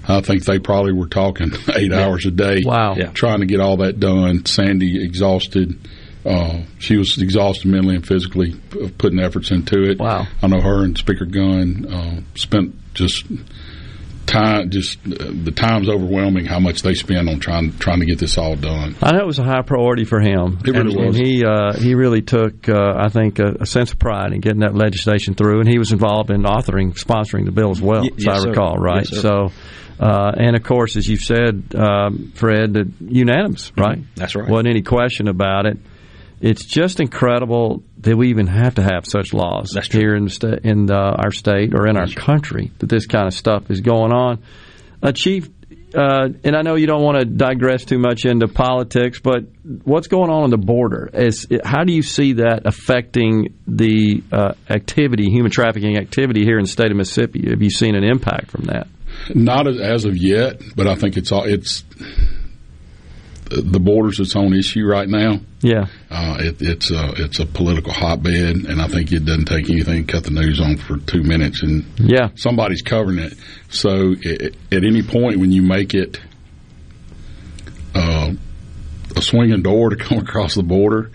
I 0.09 0.21
think 0.21 0.45
they 0.45 0.59
probably 0.59 0.93
were 0.93 1.09
talking 1.09 1.53
eight 1.75 1.91
Yeah. 1.91 2.07
hours 2.07 2.27
a 2.27 2.31
day. 2.31 2.63
Wow. 2.65 2.95
Yeah. 2.97 3.07
Trying 3.13 3.41
to 3.41 3.47
get 3.47 3.61
all 3.61 3.79
that 3.79 3.99
done. 4.01 4.45
Sandy 4.47 5.03
exhausted. 5.05 5.79
Uh, 6.25 6.63
she 6.79 6.97
was 6.97 7.19
exhausted 7.19 7.67
mentally 7.69 7.95
and 7.97 8.07
physically, 8.07 8.53
p- 8.71 8.89
putting 8.99 9.21
efforts 9.21 9.51
into 9.53 9.85
it. 9.89 9.99
Wow. 10.01 10.27
I 10.43 10.47
know 10.49 10.61
her 10.61 10.83
and 10.85 10.97
Speaker 10.99 11.25
Gunn 11.25 11.87
uh, 11.89 12.21
spent 12.35 12.75
just 12.95 13.27
time. 14.27 14.71
Just 14.71 14.99
uh, 15.07 15.31
the 15.45 15.53
time's 15.55 15.89
overwhelming 15.89 16.45
how 16.47 16.59
much 16.59 16.83
they 16.83 16.95
spend 16.95 17.29
on 17.29 17.39
trying 17.39 17.73
trying 17.79 18.01
to 18.01 18.07
get 18.07 18.19
this 18.19 18.37
all 18.39 18.57
done. 18.57 18.97
I 19.03 19.13
know 19.13 19.19
it 19.21 19.27
was 19.27 19.39
a 19.39 19.45
high 19.45 19.63
priority 19.63 20.05
for 20.05 20.21
him. 20.21 20.59
It 20.65 20.71
really 20.73 20.81
and, 20.97 21.07
was. 21.07 21.17
And 21.17 21.27
he 21.27 21.45
uh, 21.45 21.73
he 21.79 21.95
really 21.95 22.23
took, 22.23 22.69
uh, 22.69 22.95
I 22.97 23.09
think, 23.09 23.39
a, 23.39 23.59
a 23.61 23.67
sense 23.67 23.93
of 23.93 23.99
pride 24.01 24.33
in 24.33 24.41
getting 24.41 24.61
that 24.61 24.75
legislation 24.75 25.35
through, 25.35 25.61
and 25.61 25.69
he 25.69 25.79
was 25.79 25.93
involved 25.93 26.31
in 26.31 26.43
authoring, 26.43 26.93
sponsoring 26.99 27.45
the 27.45 27.53
bill 27.53 27.71
as 27.71 27.81
well, 27.81 28.03
Y- 28.03 28.09
as 28.17 28.25
yes, 28.27 28.37
I 28.37 28.43
sir. 28.43 28.49
recall. 28.51 28.77
Right. 28.79 29.07
Yes, 29.09 29.21
sir. 29.23 29.49
so, 29.49 29.53
uh, 29.99 30.33
and 30.37 30.57
of 30.57 30.63
course, 30.63 30.97
as 30.97 31.09
you've 31.09 31.21
said, 31.21 31.75
um, 31.75 32.33
Fred, 32.35 32.75
that 32.75 32.93
unanimous. 33.01 33.73
Right. 33.77 33.99
Mm-hmm. 33.99 34.11
That's 34.17 34.35
right. 34.35 34.49
Wasn't 34.49 34.69
any 34.69 34.83
question 34.83 35.29
about 35.29 35.67
it. 35.67 35.79
It's 36.41 36.67
just 36.67 37.01
incredible 37.01 37.83
that 38.01 38.15
we 38.15 38.29
even 38.29 38.47
have 38.47 38.75
to 38.75 38.83
have 38.83 39.07
such 39.07 39.33
laws 39.33 39.77
here 39.91 40.15
in 40.15 40.25
the 40.25 40.31
sta- 40.31 40.59
in 40.63 40.91
uh, 40.91 40.95
our 40.95 41.33
state 41.33 41.73
or 41.75 41.87
in 41.87 41.97
our 41.97 42.09
country 42.09 42.73
that 42.79 42.89
this 42.89 43.07
kind 43.07 43.27
of 43.27 43.33
stuff 43.33 43.71
is 43.71 43.81
going 43.81 44.13
on. 44.13 44.43
Uh, 45.03 45.13
Chief, 45.13 45.49
uh, 45.95 46.29
and 46.45 46.55
I 46.55 46.61
know 46.61 46.75
you 46.75 46.87
don't 46.87 47.03
want 47.03 47.21
to 47.21 47.25
digress 47.25 47.87
too 47.87 47.99
much 47.99 48.27
into 48.27 48.49
politics, 48.49 49.19
but 49.19 49.45
what's 49.85 50.09
going 50.09 50.31
on 50.31 50.43
on 50.43 50.51
the 50.51 50.59
border? 50.59 51.09
Is 51.15 51.47
how 51.65 51.85
do 51.85 51.95
you 51.95 52.03
see 52.03 52.35
that 52.35 52.67
affecting 52.67 53.55
the 53.67 54.23
uh, 54.31 54.53
activity, 54.69 55.31
human 55.31 55.51
trafficking 55.51 55.97
activity 55.97 56.45
here 56.45 56.59
in 56.59 56.65
the 56.65 56.71
state 56.71 56.91
of 56.91 56.99
Mississippi? 56.99 57.49
Have 57.49 57.63
you 57.63 57.71
seen 57.71 57.95
an 57.95 58.05
impact 58.05 58.51
from 58.51 58.65
that? 58.65 58.89
Not 59.35 59.67
as, 59.67 60.05
of 60.05 60.17
yet, 60.17 60.61
but 60.77 60.87
I 60.87 60.95
think 60.95 61.17
it's 61.17 61.33
all 61.33 61.45
it's 61.45 61.85
the 63.49 63.81
border's 63.81 64.19
its 64.19 64.35
own 64.35 64.53
issue 64.55 64.85
right 64.85 65.09
now. 65.09 65.41
Yeah. 65.61 65.87
Uh, 66.11 66.37
it, 66.41 66.57
it's 66.61 66.91
a 66.91 67.13
it's 67.17 67.39
a 67.39 67.47
political 67.47 67.93
hotbed, 67.93 68.57
and 68.67 68.81
I 68.81 68.89
think 68.89 69.13
it 69.13 69.25
doesn't 69.25 69.47
take 69.47 69.71
anything 69.71 70.07
to 70.07 70.13
cut 70.13 70.25
the 70.25 70.31
news 70.31 70.61
on 70.61 70.77
for 70.77 70.99
two 70.99 71.23
minutes, 71.23 71.63
and 71.63 71.85
yeah, 71.99 72.31
somebody's 72.35 72.83
covering 72.83 73.19
it. 73.19 73.35
So 73.69 74.15
it, 74.21 74.57
at 74.73 74.85
any 74.85 75.03
point 75.03 75.39
when 75.39 75.53
you 75.53 75.63
make 75.63 75.95
it 75.95 76.21
uh, 77.95 78.33
a 79.15 79.23
swinging 79.23 79.63
door 79.63 79.91
to 79.95 79.97
come 79.97 80.19
across 80.19 80.55
the 80.55 80.63
border, 80.63 81.11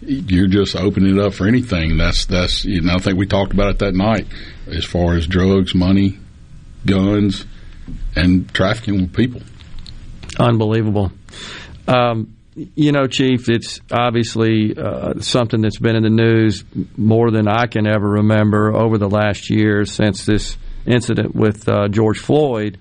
you're 0.00 0.48
just 0.48 0.76
opening 0.76 1.18
it 1.18 1.22
up 1.22 1.34
for 1.34 1.46
anything. 1.46 1.96
That's 1.96 2.26
that's 2.26 2.64
you 2.64 2.80
know 2.80 2.94
I 2.94 2.98
think 2.98 3.18
we 3.18 3.26
talked 3.26 3.52
about 3.52 3.70
it 3.70 3.78
that 3.80 3.94
night 3.94 4.26
as 4.66 4.84
far 4.84 5.14
as 5.14 5.26
drugs, 5.26 5.74
money, 5.74 6.18
guns, 6.86 7.44
and 8.14 8.52
trafficking 8.54 9.00
with 9.02 9.14
people. 9.14 9.42
Unbelievable. 10.38 11.12
Um, 11.86 12.36
you 12.74 12.90
know, 12.92 13.06
Chief, 13.06 13.48
it's 13.48 13.80
obviously 13.92 14.76
uh, 14.76 15.20
something 15.20 15.60
that's 15.60 15.78
been 15.78 15.94
in 15.94 16.02
the 16.02 16.10
news 16.10 16.64
more 16.96 17.30
than 17.30 17.48
I 17.48 17.66
can 17.66 17.86
ever 17.86 18.08
remember 18.08 18.74
over 18.74 18.96
the 18.96 19.10
last 19.10 19.50
year 19.50 19.84
since 19.84 20.24
this 20.24 20.56
incident 20.86 21.34
with 21.34 21.68
uh, 21.68 21.88
George 21.88 22.18
Floyd. 22.18 22.78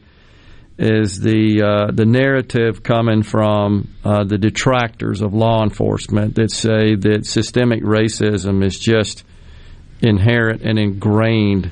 Is 0.77 1.21
the 1.21 1.61
uh, 1.61 1.91
the 1.93 2.05
narrative 2.05 2.83
coming 2.83 3.23
from 3.23 3.95
uh, 4.03 4.25
the 4.25 4.37
detractors 4.37 5.21
of 5.21 5.33
law 5.33 5.63
enforcement 5.63 6.35
that 6.35 6.51
say 6.51 6.95
that 6.95 7.25
systemic 7.25 7.81
racism 7.81 8.61
is 8.61 8.77
just 8.77 9.23
inherent 10.01 10.63
and 10.63 10.77
ingrained 10.77 11.71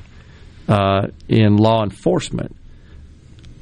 uh, 0.68 1.08
in 1.28 1.56
law 1.56 1.82
enforcement? 1.82 2.56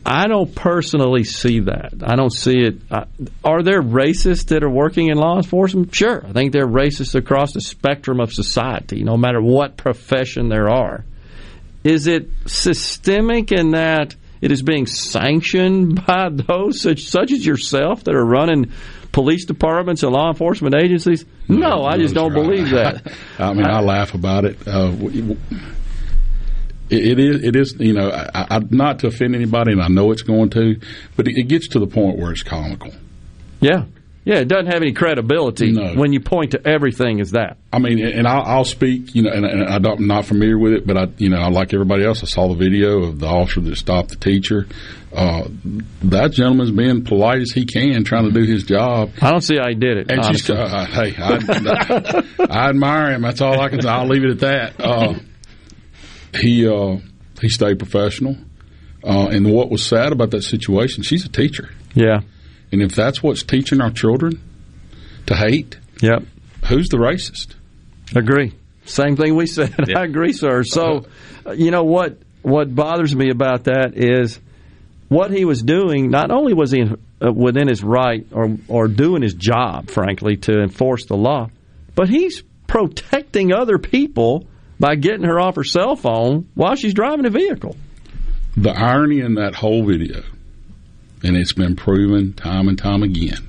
I 0.04 0.26
don't 0.26 0.52
personally 0.52 1.22
see 1.22 1.60
that. 1.60 1.94
I 2.02 2.16
don't 2.16 2.32
see 2.32 2.58
it. 2.58 2.80
Uh, 2.90 3.04
are 3.44 3.62
there 3.62 3.80
racists 3.80 4.46
that 4.46 4.64
are 4.64 4.70
working 4.70 5.08
in 5.08 5.16
law 5.16 5.36
enforcement? 5.36 5.94
Sure. 5.94 6.24
I 6.26 6.32
think 6.32 6.52
there 6.52 6.64
are 6.64 6.70
racists 6.70 7.14
across 7.14 7.52
the 7.52 7.60
spectrum 7.60 8.18
of 8.18 8.32
society, 8.32 9.04
no 9.04 9.16
matter 9.16 9.40
what 9.40 9.76
profession 9.76 10.48
there 10.48 10.68
are. 10.68 11.04
Is 11.84 12.08
it 12.08 12.28
systemic 12.46 13.52
in 13.52 13.72
that 13.72 14.16
it 14.40 14.50
is 14.50 14.62
being 14.62 14.86
sanctioned 14.86 16.04
by 16.06 16.30
those 16.30 16.82
such, 16.82 17.04
such 17.04 17.30
as 17.30 17.46
yourself 17.46 18.02
that 18.04 18.14
are 18.14 18.24
running 18.24 18.72
police 19.12 19.44
departments 19.44 20.02
and 20.02 20.12
law 20.12 20.28
enforcement 20.28 20.74
agencies? 20.74 21.24
No, 21.48 21.84
I 21.84 21.96
just 21.98 22.14
don't 22.14 22.32
believe 22.32 22.70
that. 22.70 23.12
I 23.38 23.52
mean, 23.52 23.66
I, 23.66 23.80
laugh 23.80 24.14
about 24.14 24.46
it. 24.46 24.66
Uh, 24.66 24.92
it, 26.92 27.18
it 27.18 27.18
is, 27.18 27.42
it 27.42 27.56
is, 27.56 27.74
you 27.78 27.94
know, 27.94 28.10
I, 28.10 28.56
I, 28.56 28.58
not 28.70 29.00
to 29.00 29.08
offend 29.08 29.34
anybody, 29.34 29.72
and 29.72 29.82
I 29.82 29.88
know 29.88 30.12
it's 30.12 30.22
going 30.22 30.50
to, 30.50 30.78
but 31.16 31.26
it, 31.26 31.38
it 31.38 31.44
gets 31.44 31.68
to 31.68 31.78
the 31.78 31.86
point 31.86 32.18
where 32.18 32.30
it's 32.30 32.42
comical. 32.42 32.92
Yeah. 33.60 33.84
Yeah, 34.24 34.36
it 34.36 34.46
doesn't 34.46 34.66
have 34.66 34.82
any 34.82 34.92
credibility 34.92 35.74
when 35.74 36.12
you 36.12 36.20
point 36.20 36.52
to 36.52 36.64
everything 36.64 37.20
as 37.20 37.32
that. 37.32 37.56
I 37.72 37.80
mean, 37.80 37.98
and 37.98 38.28
I'll, 38.28 38.42
I'll 38.42 38.64
speak, 38.64 39.16
you 39.16 39.22
know, 39.22 39.32
and, 39.32 39.44
and 39.44 39.64
I 39.64 39.90
I'm 39.90 40.06
not 40.06 40.26
familiar 40.26 40.56
with 40.56 40.74
it, 40.74 40.86
but 40.86 40.96
I, 40.96 41.08
you 41.18 41.28
know, 41.28 41.38
I 41.38 41.48
like 41.48 41.74
everybody 41.74 42.04
else. 42.04 42.22
I 42.22 42.26
saw 42.26 42.46
the 42.46 42.54
video 42.54 43.02
of 43.02 43.18
the 43.18 43.26
officer 43.26 43.60
that 43.62 43.74
stopped 43.74 44.10
the 44.10 44.16
teacher. 44.16 44.68
Uh, 45.12 45.48
that 46.04 46.30
gentleman's 46.30 46.70
being 46.70 47.02
polite 47.04 47.40
as 47.40 47.50
he 47.50 47.64
can, 47.64 48.04
trying 48.04 48.24
to 48.24 48.30
do 48.30 48.44
his 48.44 48.62
job. 48.62 49.10
I 49.20 49.32
don't 49.32 49.40
see 49.40 49.56
how 49.56 49.68
he 49.68 49.74
did 49.74 49.98
it. 49.98 50.10
And 50.10 50.24
she's, 50.24 50.48
uh, 50.48 50.86
hey, 50.86 51.16
I, 51.18 52.22
I 52.48 52.68
admire 52.68 53.10
him. 53.10 53.22
That's 53.22 53.40
all 53.40 53.60
I 53.60 53.70
can 53.70 53.82
say. 53.82 53.88
I'll 53.88 54.06
leave 54.06 54.22
it 54.22 54.30
at 54.30 54.38
that. 54.38 54.80
Uh, 54.80 55.14
he 56.34 56.66
uh, 56.66 56.96
he 57.40 57.48
stayed 57.48 57.78
professional. 57.78 58.36
Uh, 59.04 59.28
and 59.28 59.52
what 59.52 59.68
was 59.68 59.84
sad 59.84 60.12
about 60.12 60.30
that 60.30 60.42
situation, 60.42 61.02
she's 61.02 61.24
a 61.24 61.28
teacher. 61.28 61.70
Yeah. 61.94 62.20
And 62.70 62.80
if 62.80 62.94
that's 62.94 63.22
what's 63.22 63.42
teaching 63.42 63.80
our 63.80 63.90
children 63.90 64.40
to 65.26 65.34
hate, 65.34 65.76
yep. 66.00 66.22
who's 66.66 66.88
the 66.88 66.98
racist? 66.98 67.54
Agree. 68.14 68.52
Same 68.84 69.16
thing 69.16 69.34
we 69.34 69.46
said. 69.46 69.74
I 69.96 70.04
agree, 70.04 70.32
sir. 70.32 70.62
So, 70.62 71.06
uh, 71.46 71.52
you 71.52 71.70
know 71.70 71.84
what? 71.84 72.18
What 72.42 72.74
bothers 72.74 73.14
me 73.14 73.30
about 73.30 73.64
that 73.64 73.92
is 73.96 74.40
what 75.08 75.30
he 75.30 75.44
was 75.44 75.62
doing. 75.62 76.10
Not 76.10 76.30
only 76.30 76.54
was 76.54 76.72
he 76.72 76.82
uh, 76.82 77.32
within 77.32 77.68
his 77.68 77.84
right 77.84 78.26
or 78.32 78.56
or 78.66 78.88
doing 78.88 79.22
his 79.22 79.34
job, 79.34 79.90
frankly, 79.90 80.36
to 80.38 80.60
enforce 80.60 81.06
the 81.06 81.16
law, 81.16 81.50
but 81.94 82.08
he's 82.08 82.42
protecting 82.66 83.52
other 83.52 83.78
people 83.78 84.46
by 84.82 84.96
getting 84.96 85.22
her 85.22 85.38
off 85.38 85.54
her 85.54 85.62
cell 85.62 85.94
phone 85.94 86.48
while 86.56 86.74
she's 86.74 86.92
driving 86.92 87.24
a 87.24 87.30
vehicle. 87.30 87.76
The 88.56 88.72
irony 88.72 89.20
in 89.20 89.34
that 89.34 89.54
whole 89.54 89.86
video, 89.86 90.24
and 91.22 91.36
it's 91.36 91.52
been 91.52 91.76
proven 91.76 92.32
time 92.32 92.66
and 92.66 92.76
time 92.76 93.04
again, 93.04 93.48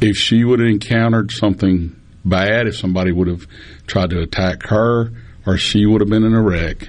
if 0.00 0.16
she 0.16 0.42
would 0.42 0.58
have 0.58 0.68
encountered 0.68 1.30
something 1.30 1.94
bad, 2.24 2.66
if 2.66 2.76
somebody 2.76 3.12
would 3.12 3.28
have 3.28 3.46
tried 3.86 4.10
to 4.10 4.22
attack 4.22 4.64
her, 4.64 5.12
or 5.46 5.56
she 5.56 5.86
would 5.86 6.00
have 6.00 6.10
been 6.10 6.24
in 6.24 6.34
a 6.34 6.42
wreck, 6.42 6.88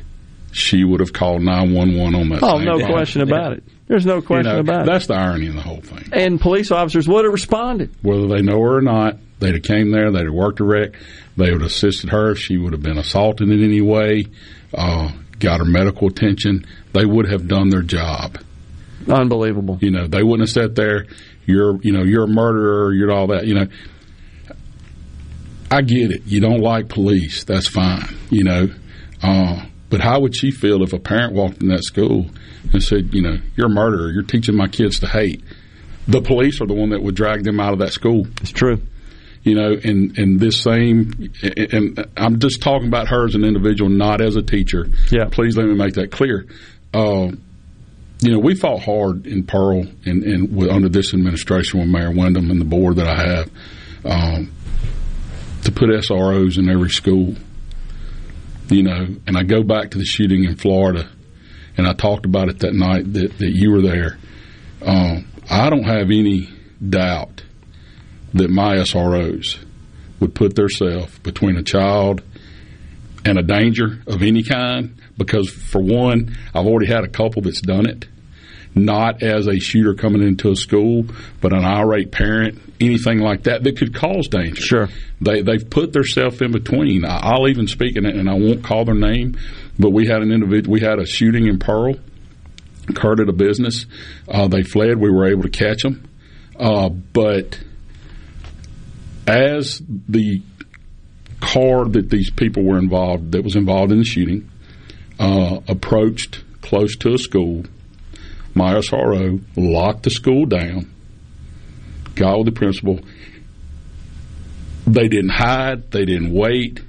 she 0.51 0.83
would 0.83 1.01
have 1.01 1.13
called 1.13 1.43
911 1.43 2.15
on 2.15 2.29
that 2.29 2.41
Oh, 2.41 2.57
no 2.57 2.83
question 2.83 3.21
about 3.21 3.53
it. 3.53 3.63
There's 3.87 4.07
no 4.07 4.23
question 4.23 4.47
You 4.47 4.53
know, 4.53 4.59
about 4.61 4.81
it. 4.81 4.91
That's 4.91 5.05
the 5.05 5.13
irony 5.13 5.45
in 5.45 5.55
the 5.55 5.61
whole 5.61 5.81
thing. 5.81 6.09
And 6.13 6.41
police 6.41 6.71
officers 6.71 7.07
would 7.07 7.25
have 7.25 7.31
responded. 7.33 7.91
Whether 8.01 8.27
they 8.27 8.41
know 8.41 8.59
her 8.59 8.77
or 8.77 8.81
not, 8.81 9.17
they'd 9.41 9.55
have 9.55 9.63
came 9.63 9.91
there, 9.91 10.11
they'd 10.11 10.25
have 10.25 10.33
worked 10.33 10.61
a 10.61 10.63
wreck, 10.63 10.95
they 11.35 11.51
would 11.51 11.61
have 11.61 11.71
assisted 11.71 12.09
her 12.11 12.31
if 12.31 12.39
she 12.39 12.57
would 12.57 12.71
have 12.71 12.81
been 12.81 12.97
assaulted 12.97 13.49
in 13.49 13.61
any 13.61 13.81
way, 13.81 14.25
uh, 14.73 15.11
got 15.39 15.59
her 15.59 15.65
medical 15.65 16.07
attention. 16.07 16.65
They 16.93 17.05
would 17.05 17.29
have 17.29 17.47
done 17.47 17.69
their 17.69 17.81
job. 17.81 18.37
Unbelievable. 19.09 19.77
You 19.81 19.91
know, 19.91 20.07
they 20.07 20.23
wouldn't 20.23 20.47
have 20.47 20.53
sat 20.53 20.75
there. 20.75 21.07
You're, 21.45 21.81
you 21.81 21.91
know, 21.91 22.03
you're 22.03 22.23
a 22.23 22.27
murderer. 22.27 22.93
You're 22.93 23.11
all 23.11 23.27
that. 23.27 23.47
You 23.47 23.55
know, 23.55 23.67
I 25.69 25.81
get 25.81 26.11
it. 26.11 26.23
You 26.25 26.39
don't 26.39 26.59
like 26.59 26.89
police. 26.89 27.43
That's 27.43 27.67
fine. 27.67 28.15
You 28.29 28.43
know, 28.43 28.67
uh, 29.23 29.65
but 29.89 30.01
how 30.01 30.19
would 30.21 30.35
she 30.35 30.51
feel 30.51 30.83
if 30.83 30.93
a 30.93 30.99
parent 30.99 31.33
walked 31.33 31.61
in 31.61 31.69
that 31.69 31.83
school 31.83 32.27
and 32.71 32.83
said, 32.83 33.13
you 33.13 33.21
know, 33.21 33.37
you're 33.55 33.67
a 33.67 33.69
murderer. 33.69 34.11
You're 34.11 34.23
teaching 34.23 34.55
my 34.55 34.67
kids 34.67 34.99
to 34.99 35.07
hate. 35.07 35.43
The 36.07 36.21
police 36.21 36.61
are 36.61 36.67
the 36.67 36.73
one 36.73 36.89
that 36.89 37.01
would 37.01 37.15
drag 37.15 37.43
them 37.43 37.59
out 37.59 37.73
of 37.73 37.79
that 37.79 37.93
school. 37.93 38.27
It's 38.41 38.51
true. 38.51 38.81
You 39.43 39.55
know, 39.55 39.71
and 39.83 40.17
and 40.19 40.39
this 40.39 40.61
same, 40.61 41.31
and 41.41 42.05
I'm 42.15 42.39
just 42.39 42.61
talking 42.61 42.87
about 42.87 43.07
her 43.07 43.25
as 43.25 43.33
an 43.33 43.43
individual, 43.43 43.89
not 43.89 44.21
as 44.21 44.35
a 44.35 44.43
teacher. 44.43 44.87
Yeah. 45.09 45.29
Please 45.31 45.57
let 45.57 45.65
me 45.65 45.73
make 45.73 45.95
that 45.95 46.11
clear. 46.11 46.45
Uh, 46.93 47.31
you 48.21 48.31
know, 48.31 48.39
we 48.39 48.53
fought 48.55 48.83
hard 48.83 49.25
in 49.25 49.43
Pearl 49.43 49.87
and, 50.05 50.23
and 50.23 50.55
with, 50.55 50.69
under 50.69 50.87
this 50.87 51.13
administration 51.13 51.79
with 51.79 51.89
Mayor 51.89 52.11
Windham 52.11 52.51
and 52.51 52.61
the 52.61 52.65
board 52.65 52.97
that 52.97 53.07
I 53.07 53.15
have 53.15 53.51
um, 54.05 54.51
to 55.63 55.71
put 55.71 55.89
SROs 55.89 56.59
in 56.59 56.69
every 56.69 56.91
school. 56.91 57.35
You 58.69 58.83
know, 58.83 59.07
and 59.25 59.37
I 59.37 59.43
go 59.43 59.63
back 59.63 59.91
to 59.91 59.97
the 59.97 60.05
shooting 60.05 60.43
in 60.43 60.55
Florida, 60.55 61.09
and 61.77 61.87
I 61.87 61.93
talked 61.93 62.25
about 62.25 62.47
it 62.47 62.59
that 62.59 62.73
night 62.73 63.11
that, 63.13 63.37
that 63.39 63.51
you 63.51 63.71
were 63.71 63.81
there. 63.81 64.17
Um, 64.85 65.27
I 65.49 65.69
don't 65.69 65.83
have 65.83 66.11
any 66.11 66.47
doubt 66.87 67.43
that 68.33 68.49
my 68.49 68.75
SROs 68.77 69.57
would 70.19 70.35
put 70.35 70.55
themselves 70.55 71.17
between 71.19 71.57
a 71.57 71.63
child 71.63 72.21
and 73.25 73.37
a 73.37 73.43
danger 73.43 74.01
of 74.07 74.21
any 74.21 74.43
kind 74.43 74.95
because, 75.17 75.49
for 75.49 75.81
one, 75.81 76.35
I've 76.53 76.65
already 76.65 76.87
had 76.87 77.03
a 77.03 77.07
couple 77.07 77.41
that's 77.41 77.61
done 77.61 77.87
it. 77.87 78.07
Not 78.73 79.21
as 79.21 79.47
a 79.47 79.59
shooter 79.59 79.93
coming 79.93 80.23
into 80.23 80.49
a 80.49 80.55
school, 80.55 81.05
but 81.41 81.51
an 81.51 81.65
irate 81.65 82.11
parent, 82.11 82.57
anything 82.79 83.19
like 83.19 83.43
that 83.43 83.63
that 83.63 83.77
could 83.77 83.93
cause 83.93 84.29
danger. 84.29 84.61
Sure, 84.61 84.89
they 85.19 85.41
they've 85.41 85.69
put 85.69 85.91
themselves 85.91 86.41
in 86.41 86.53
between. 86.53 87.03
I'll 87.05 87.49
even 87.49 87.67
speak 87.67 87.97
in 87.97 88.05
it, 88.05 88.15
and 88.15 88.29
I 88.29 88.33
won't 88.33 88.63
call 88.63 88.85
their 88.85 88.95
name, 88.95 89.37
but 89.77 89.89
we 89.89 90.07
had 90.07 90.21
an 90.21 90.31
individual. 90.31 90.71
We 90.71 90.79
had 90.79 90.99
a 90.99 91.05
shooting 91.05 91.47
in 91.47 91.59
Pearl. 91.59 91.95
Occurred 92.87 93.19
at 93.19 93.29
a 93.29 93.33
business. 93.33 93.85
Uh, 94.27 94.47
they 94.47 94.63
fled. 94.63 94.97
We 94.97 95.11
were 95.11 95.27
able 95.27 95.43
to 95.43 95.49
catch 95.49 95.83
them, 95.83 96.09
uh, 96.57 96.89
but 96.89 97.59
as 99.27 99.81
the 100.07 100.41
car 101.39 101.85
that 101.85 102.09
these 102.09 102.29
people 102.29 102.63
were 102.63 102.77
involved 102.77 103.31
that 103.31 103.43
was 103.43 103.55
involved 103.55 103.91
in 103.91 103.97
the 103.97 104.05
shooting 104.05 104.49
uh, 105.19 105.59
approached 105.67 106.43
close 106.61 106.95
to 106.97 107.13
a 107.13 107.17
school. 107.17 107.65
My 108.53 108.75
SRO 108.75 109.41
locked 109.55 110.03
the 110.03 110.09
school 110.09 110.45
down, 110.45 110.91
got 112.15 112.37
with 112.37 112.45
the 112.45 112.51
principal. 112.51 112.99
They 114.85 115.07
didn't 115.07 115.29
hide. 115.31 115.91
They 115.91 116.05
didn't 116.05 116.33
wait. 116.33 116.81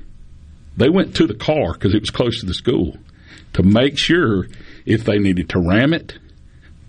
They 0.77 0.89
went 0.89 1.15
to 1.17 1.27
the 1.27 1.35
car 1.35 1.75
because 1.75 1.94
it 1.94 2.01
was 2.01 2.11
close 2.11 2.41
to 2.41 2.47
the 2.47 2.55
school 2.55 2.97
to 3.52 3.62
make 3.62 3.99
sure 3.99 4.49
if 4.86 5.05
they 5.05 5.19
needed 5.19 5.51
to 5.51 5.61
ram 5.61 5.93
it, 5.93 6.19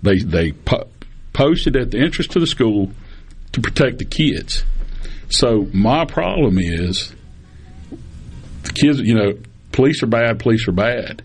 they 0.01 0.19
they 0.19 0.51
po- 0.51 0.89
posted 1.33 1.75
at 1.75 1.91
the 1.91 1.99
entrance 1.99 2.27
to 2.29 2.39
the 2.39 2.47
school 2.47 2.91
to 3.51 3.61
protect 3.61 3.99
the 3.99 4.05
kids. 4.05 4.63
So 5.33 5.67
my 5.73 6.05
problem 6.05 6.59
is 6.59 7.11
the 8.63 8.71
kids. 8.73 8.99
You 9.01 9.15
know, 9.15 9.33
police 9.71 10.03
are 10.03 10.07
bad. 10.07 10.39
Police 10.39 10.67
are 10.67 10.71
bad. 10.73 11.23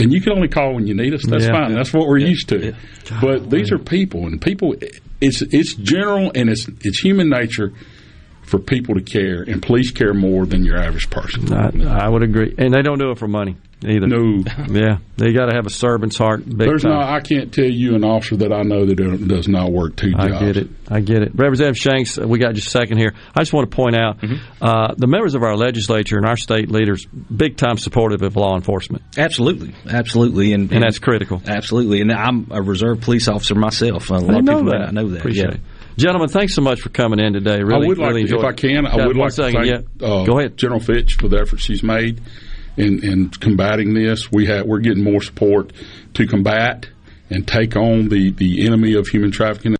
And 0.00 0.12
you 0.12 0.20
can 0.20 0.32
only 0.32 0.48
call 0.48 0.74
when 0.74 0.86
you 0.86 0.94
need 0.94 1.14
us. 1.14 1.24
That's 1.24 1.44
Yeah. 1.44 1.52
fine. 1.52 1.74
That's 1.74 1.92
what 1.92 2.06
we're 2.08 2.18
used 2.18 2.48
to. 2.50 2.74
But 3.20 3.48
these 3.48 3.70
are 3.72 3.78
people, 3.78 4.26
and 4.26 4.40
people. 4.42 4.74
It's 5.20 5.40
it's 5.40 5.74
general, 5.74 6.32
and 6.34 6.50
it's 6.50 6.66
it's 6.82 6.98
human 6.98 7.28
nature 7.30 7.72
for 8.46 8.58
people 8.58 8.94
to 8.94 9.02
care, 9.02 9.42
and 9.42 9.62
police 9.62 9.90
care 9.90 10.14
more 10.14 10.46
than 10.46 10.64
your 10.64 10.78
average 10.78 11.10
person. 11.10 11.52
I, 11.52 12.06
I 12.06 12.08
would 12.08 12.22
agree. 12.22 12.54
And 12.56 12.72
they 12.72 12.82
don't 12.82 12.98
do 12.98 13.10
it 13.10 13.18
for 13.18 13.26
money 13.28 13.56
either. 13.84 14.06
No. 14.06 14.42
Yeah. 14.68 14.98
They 15.16 15.32
got 15.32 15.46
to 15.46 15.54
have 15.54 15.64
a 15.66 15.70
servant's 15.70 16.18
heart. 16.18 16.44
Big 16.44 16.58
There's 16.58 16.82
time. 16.82 16.92
not. 16.92 17.08
I 17.08 17.20
can't 17.20 17.52
tell 17.52 17.64
you 17.64 17.94
an 17.94 18.04
officer 18.04 18.36
that 18.36 18.52
I 18.52 18.62
know 18.62 18.84
that 18.84 18.94
don't- 18.96 19.28
does 19.28 19.48
not 19.48 19.72
work 19.72 19.96
two 19.96 20.10
jobs. 20.12 20.32
I 20.32 20.38
get 20.38 20.56
it. 20.56 20.68
I 20.88 21.00
get 21.00 21.22
it. 21.22 21.32
Representative 21.34 21.78
Shanks, 21.78 22.18
uh, 22.18 22.26
we 22.26 22.38
got 22.38 22.54
just 22.54 22.66
a 22.68 22.70
second 22.70 22.98
here. 22.98 23.14
I 23.34 23.40
just 23.40 23.52
want 23.52 23.70
to 23.70 23.74
point 23.74 23.96
out 23.96 24.18
uh, 24.60 24.94
the 24.96 25.06
members 25.06 25.34
of 25.34 25.42
our 25.42 25.56
legislature 25.56 26.16
and 26.16 26.26
our 26.26 26.36
state 26.36 26.70
leaders, 26.70 27.06
big 27.06 27.56
time 27.56 27.78
supportive 27.78 28.22
of 28.22 28.36
law 28.36 28.54
enforcement. 28.56 29.02
Absolutely, 29.16 29.74
absolutely, 29.88 30.52
and, 30.52 30.70
And 30.72 30.82
that's 30.82 30.98
critical. 30.98 31.40
Absolutely, 31.46 32.00
and 32.00 32.12
I'm 32.12 32.48
a 32.50 32.62
reserve 32.62 33.00
police 33.00 33.28
officer 33.28 33.54
myself. 33.54 34.10
A 34.10 34.14
lot 34.14 34.34
I 34.34 34.38
of 34.38 34.44
know 34.44 34.56
people 34.58 34.70
that. 34.72 34.88
I 34.88 34.90
know 34.90 35.08
that. 35.08 35.18
Appreciate 35.20 35.48
yeah. 35.48 35.54
it. 35.54 35.60
Gentlemen, 35.96 36.28
thanks 36.28 36.54
so 36.54 36.60
much 36.60 36.80
for 36.80 36.90
coming 36.90 37.18
in 37.18 37.32
today. 37.32 37.62
Really, 37.62 37.86
I 37.86 37.88
would 37.88 37.98
like 37.98 38.08
really 38.08 38.24
to, 38.26 38.38
if 38.38 38.44
I 38.44 38.50
it. 38.50 38.56
can, 38.58 38.86
I 38.86 39.06
would 39.06 39.16
like 39.16 39.32
second. 39.32 39.62
to 39.62 39.66
yeah. 39.66 39.76
thank 39.76 40.02
uh, 40.02 40.24
Go 40.24 40.38
ahead. 40.38 40.56
General 40.58 40.80
Fitch 40.80 41.14
for 41.14 41.28
the 41.28 41.40
effort 41.40 41.58
she's 41.58 41.82
made 41.82 42.20
in, 42.76 43.02
in 43.02 43.30
combating 43.30 43.94
this. 43.94 44.30
We 44.30 44.46
have 44.46 44.66
we're 44.66 44.80
getting 44.80 45.02
more 45.02 45.22
support 45.22 45.72
to 46.14 46.26
combat 46.26 46.88
and 47.30 47.48
take 47.48 47.76
on 47.76 48.08
the, 48.08 48.30
the 48.30 48.66
enemy 48.66 48.94
of 48.94 49.08
human 49.08 49.30
trafficking. 49.30 49.76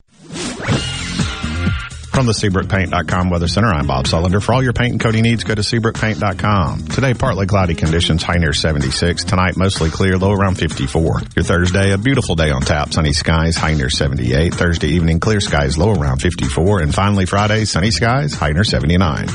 From 2.17 2.25
the 2.25 2.33
SeabrookPaint.com 2.33 3.29
Weather 3.29 3.47
Center, 3.47 3.69
I'm 3.69 3.87
Bob 3.87 4.07
Sullender. 4.07 4.43
For 4.43 4.55
all 4.55 4.63
your 4.63 4.73
paint 4.73 4.93
and 4.93 5.01
coating 5.03 5.25
needs, 5.25 5.45
go 5.45 5.55
to 5.55 5.61
SeabrookPaint.com. 5.61 6.87
Today, 6.87 7.13
partly 7.13 7.45
cloudy 7.45 7.75
conditions, 7.75 8.23
high 8.23 8.39
near 8.39 8.55
76. 8.55 9.25
Tonight, 9.25 9.59
mostly 9.59 9.91
clear, 9.91 10.17
low 10.17 10.33
around 10.33 10.55
54. 10.55 11.21
Your 11.37 11.45
Thursday, 11.45 11.93
a 11.93 11.99
beautiful 11.99 12.35
day 12.35 12.51
on 12.51 12.63
tap, 12.63 12.95
sunny 12.95 13.13
skies, 13.13 13.59
high 13.59 13.75
near 13.75 13.91
78. 13.91 14.55
Thursday 14.55 14.89
evening, 14.89 15.21
clear 15.21 15.43
skies, 15.43 15.77
low 15.77 15.93
around 15.93 16.23
54. 16.23 16.81
And 16.81 16.95
finally, 16.95 17.27
Friday, 17.27 17.67
sunny 17.67 17.91
skies, 17.91 18.33
high 18.33 18.53
near 18.53 18.65
79. 18.65 19.27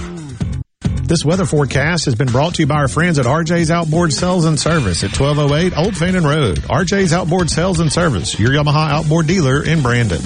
This 1.03 1.23
weather 1.23 1.45
forecast 1.45 2.05
has 2.05 2.15
been 2.15 2.31
brought 2.31 2.55
to 2.55 2.63
you 2.63 2.67
by 2.67 2.77
our 2.77 2.87
friends 2.87 3.19
at 3.19 3.27
RJ's 3.27 3.69
Outboard 3.69 4.11
Sales 4.11 4.45
and 4.45 4.59
Service 4.59 5.03
at 5.03 5.15
1208 5.15 5.77
Old 5.77 5.95
Fannin 5.95 6.23
Road. 6.23 6.57
RJ's 6.61 7.13
Outboard 7.13 7.51
Sales 7.51 7.79
and 7.79 7.93
Service, 7.93 8.39
your 8.39 8.49
Yamaha 8.49 8.89
outboard 8.89 9.27
dealer 9.27 9.63
in 9.63 9.83
Brandon. 9.83 10.21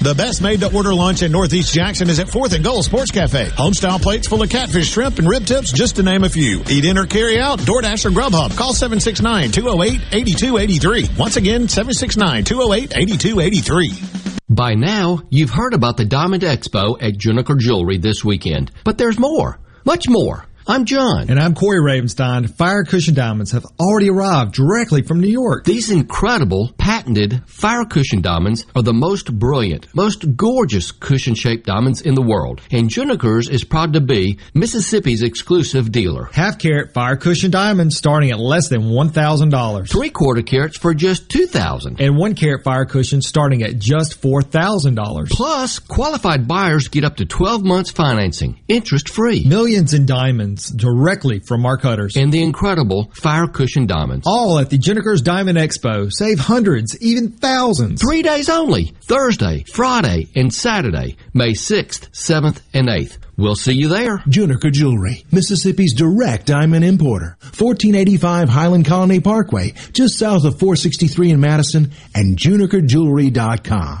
The 0.00 0.14
best 0.14 0.40
made 0.40 0.60
to 0.60 0.72
order 0.72 0.94
lunch 0.94 1.22
in 1.22 1.32
Northeast 1.32 1.74
Jackson 1.74 2.08
is 2.08 2.20
at 2.20 2.28
4th 2.28 2.54
and 2.54 2.62
Goal 2.62 2.84
Sports 2.84 3.10
Cafe. 3.10 3.46
Homestyle 3.46 4.00
plates 4.00 4.28
full 4.28 4.40
of 4.40 4.48
catfish, 4.48 4.88
shrimp, 4.88 5.18
and 5.18 5.28
rib 5.28 5.44
tips, 5.44 5.72
just 5.72 5.96
to 5.96 6.04
name 6.04 6.22
a 6.22 6.28
few. 6.28 6.62
Eat 6.70 6.84
in 6.84 6.96
or 6.96 7.04
carry 7.04 7.40
out, 7.40 7.58
DoorDash 7.58 8.06
or 8.06 8.10
Grubhub. 8.10 8.56
Call 8.56 8.74
769-208-8283. 8.74 11.18
Once 11.18 11.36
again, 11.36 11.66
769-208-8283. 11.66 14.38
By 14.48 14.74
now, 14.74 15.22
you've 15.30 15.50
heard 15.50 15.74
about 15.74 15.96
the 15.96 16.04
Diamond 16.04 16.44
Expo 16.44 16.96
at 17.02 17.14
Juniker 17.14 17.58
Jewelry 17.58 17.98
this 17.98 18.24
weekend. 18.24 18.70
But 18.84 18.98
there's 18.98 19.18
more. 19.18 19.58
Much 19.84 20.08
more. 20.08 20.44
I'm 20.70 20.84
John. 20.84 21.30
And 21.30 21.40
I'm 21.40 21.54
Corey 21.54 21.80
Ravenstein. 21.80 22.50
Fire 22.50 22.84
Cushion 22.84 23.14
Diamonds 23.14 23.52
have 23.52 23.64
already 23.80 24.10
arrived 24.10 24.52
directly 24.52 25.00
from 25.00 25.18
New 25.18 25.30
York. 25.30 25.64
These 25.64 25.90
incredible, 25.90 26.74
patented 26.76 27.42
fire 27.46 27.86
cushion 27.86 28.20
diamonds 28.20 28.66
are 28.76 28.82
the 28.82 28.92
most 28.92 29.32
brilliant, 29.38 29.86
most 29.94 30.36
gorgeous 30.36 30.92
cushion 30.92 31.34
shaped 31.34 31.64
diamonds 31.64 32.02
in 32.02 32.14
the 32.14 32.20
world. 32.20 32.60
And 32.70 32.90
Juniker's 32.90 33.48
is 33.48 33.64
proud 33.64 33.94
to 33.94 34.02
be 34.02 34.40
Mississippi's 34.52 35.22
exclusive 35.22 35.90
dealer. 35.90 36.28
Half 36.34 36.58
carat 36.58 36.92
Fire 36.92 37.16
Cushion 37.16 37.50
Diamonds 37.50 37.96
starting 37.96 38.30
at 38.30 38.38
less 38.38 38.68
than 38.68 38.82
$1,000. 38.82 39.88
Three 39.88 40.10
quarter 40.10 40.42
carats 40.42 40.76
for 40.76 40.92
just 40.92 41.30
$2,000. 41.30 41.98
And 41.98 42.18
one 42.18 42.34
carat 42.34 42.62
Fire 42.62 42.84
Cushion 42.84 43.22
starting 43.22 43.62
at 43.62 43.78
just 43.78 44.20
$4,000. 44.20 45.30
Plus, 45.30 45.78
qualified 45.78 46.46
buyers 46.46 46.88
get 46.88 47.04
up 47.04 47.16
to 47.16 47.24
12 47.24 47.64
months 47.64 47.90
financing, 47.90 48.60
interest 48.68 49.08
free. 49.08 49.46
Millions 49.46 49.94
in 49.94 50.04
diamonds 50.04 50.57
directly 50.66 51.38
from 51.40 51.64
our 51.64 51.76
cutters. 51.76 52.16
And 52.16 52.32
the 52.32 52.42
incredible 52.42 53.10
fire 53.14 53.46
cushion 53.46 53.86
diamonds. 53.86 54.26
All 54.26 54.58
at 54.58 54.70
the 54.70 54.78
Juniker's 54.78 55.22
Diamond 55.22 55.58
Expo. 55.58 56.10
Save 56.12 56.40
hundreds, 56.40 57.00
even 57.00 57.30
thousands. 57.30 58.00
Three 58.00 58.22
days 58.22 58.48
only. 58.48 58.94
Thursday, 59.02 59.64
Friday, 59.72 60.28
and 60.34 60.52
Saturday, 60.52 61.16
May 61.32 61.52
6th, 61.52 62.10
7th, 62.10 62.60
and 62.74 62.88
8th. 62.88 63.18
We'll 63.36 63.54
see 63.54 63.74
you 63.74 63.88
there. 63.88 64.18
Juniker 64.18 64.72
Jewelry, 64.72 65.24
Mississippi's 65.30 65.94
direct 65.94 66.46
diamond 66.46 66.84
importer. 66.84 67.36
1485 67.40 68.48
Highland 68.48 68.86
Colony 68.86 69.20
Parkway, 69.20 69.74
just 69.92 70.18
south 70.18 70.44
of 70.44 70.58
463 70.58 71.30
in 71.30 71.40
Madison, 71.40 71.92
and 72.14 72.36
junikerjewelry.com. 72.36 74.00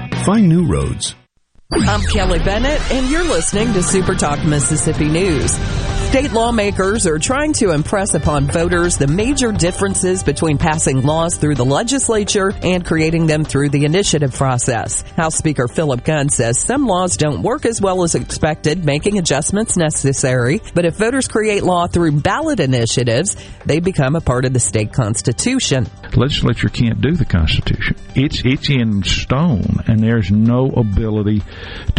Find 0.25 0.47
new 0.47 0.67
roads. 0.67 1.15
I'm 1.73 2.01
Kelly 2.01 2.37
Bennett, 2.37 2.79
and 2.91 3.09
you're 3.09 3.23
listening 3.23 3.73
to 3.73 3.81
Super 3.81 4.13
Talk 4.13 4.45
Mississippi 4.45 5.07
News. 5.07 5.57
State 6.11 6.33
lawmakers 6.33 7.07
are 7.07 7.17
trying 7.17 7.53
to 7.53 7.71
impress 7.71 8.15
upon 8.15 8.45
voters 8.45 8.97
the 8.97 9.07
major 9.07 9.53
differences 9.53 10.23
between 10.23 10.57
passing 10.57 11.03
laws 11.03 11.37
through 11.37 11.55
the 11.55 11.63
legislature 11.63 12.51
and 12.63 12.85
creating 12.85 13.27
them 13.27 13.45
through 13.45 13.69
the 13.69 13.85
initiative 13.85 14.33
process. 14.33 15.03
House 15.15 15.37
Speaker 15.37 15.69
Philip 15.69 16.03
Gunn 16.03 16.27
says 16.27 16.59
some 16.59 16.85
laws 16.85 17.15
don't 17.15 17.43
work 17.43 17.65
as 17.65 17.79
well 17.79 18.03
as 18.03 18.13
expected, 18.13 18.83
making 18.83 19.19
adjustments 19.19 19.77
necessary. 19.77 20.59
But 20.73 20.83
if 20.83 20.95
voters 20.95 21.29
create 21.29 21.63
law 21.63 21.87
through 21.87 22.19
ballot 22.19 22.59
initiatives, 22.59 23.37
they 23.65 23.79
become 23.79 24.17
a 24.17 24.21
part 24.21 24.43
of 24.43 24.51
the 24.51 24.59
state 24.59 24.91
constitution. 24.91 25.87
The 26.11 26.19
legislature 26.19 26.67
can't 26.67 26.99
do 26.99 27.13
the 27.13 27.23
Constitution. 27.23 27.95
It's 28.15 28.41
it's 28.43 28.69
in 28.69 29.01
stone, 29.03 29.77
and 29.87 30.01
there's 30.01 30.29
no 30.29 30.67
ability 30.71 31.41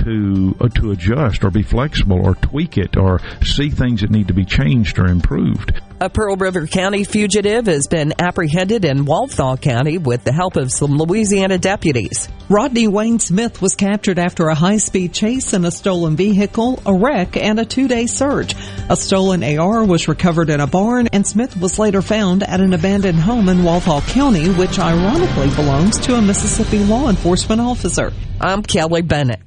to 0.05 0.55
uh, 0.61 0.69
to 0.69 0.91
adjust 0.91 1.43
or 1.45 1.51
be 1.51 1.63
flexible 1.63 2.21
or 2.23 2.35
tweak 2.35 2.77
it 2.77 2.99
or 2.99 3.23
see 3.43 3.71
things 3.71 4.02
that 4.03 4.11
need 4.11 4.29
to 4.29 4.35
be 4.35 4.45
changed 4.45 4.99
or 4.99 5.07
improved. 5.07 5.81
A 6.01 6.11
Pearl 6.11 6.37
River 6.37 6.67
County 6.67 7.05
fugitive 7.05 7.67
has 7.67 7.87
been 7.87 8.13
apprehended 8.19 8.85
in 8.85 9.05
Walthall 9.05 9.57
County 9.57 9.99
with 9.99 10.25
the 10.25 10.33
help 10.33 10.57
of 10.57 10.73
some 10.73 10.97
Louisiana 10.97 11.59
deputies. 11.59 12.29
Rodney 12.49 12.89
Wayne 12.89 13.21
Smith 13.21 13.63
was 13.63 13.77
captured 13.77 14.19
after 14.19 14.49
a 14.49 14.55
high 14.55 14.79
speed 14.79 15.15
chase 15.15 15.55
in 15.55 15.65
a 15.65 15.71
stolen 15.71 16.17
vehicle, 16.17 16.83
a 16.85 16.93
wreck, 16.93 17.37
and 17.37 17.61
a 17.61 17.65
two 17.65 17.89
day 17.89 18.07
search. 18.07 18.55
A 18.89 18.97
stolen 18.97 19.45
AR 19.45 19.85
was 19.85 20.09
recovered 20.09 20.51
in 20.51 20.61
a 20.61 20.67
barn, 20.67 21.07
and 21.13 21.27
Smith 21.27 21.57
was 21.57 21.79
later 21.79 22.03
found 22.03 22.43
at 22.43 22.61
an 22.61 22.75
abandoned 22.75 23.21
home 23.21 23.49
in 23.49 23.63
Walthall 23.63 24.03
County, 24.03 24.49
which 24.51 24.79
ironically 24.79 25.55
belongs 25.55 25.99
to 26.01 26.17
a 26.17 26.23
Mississippi 26.23 26.81
law 26.85 27.09
enforcement 27.09 27.61
officer. 27.61 28.13
I'm 28.41 28.63
Kelly 28.63 29.03
Bennett. 29.03 29.41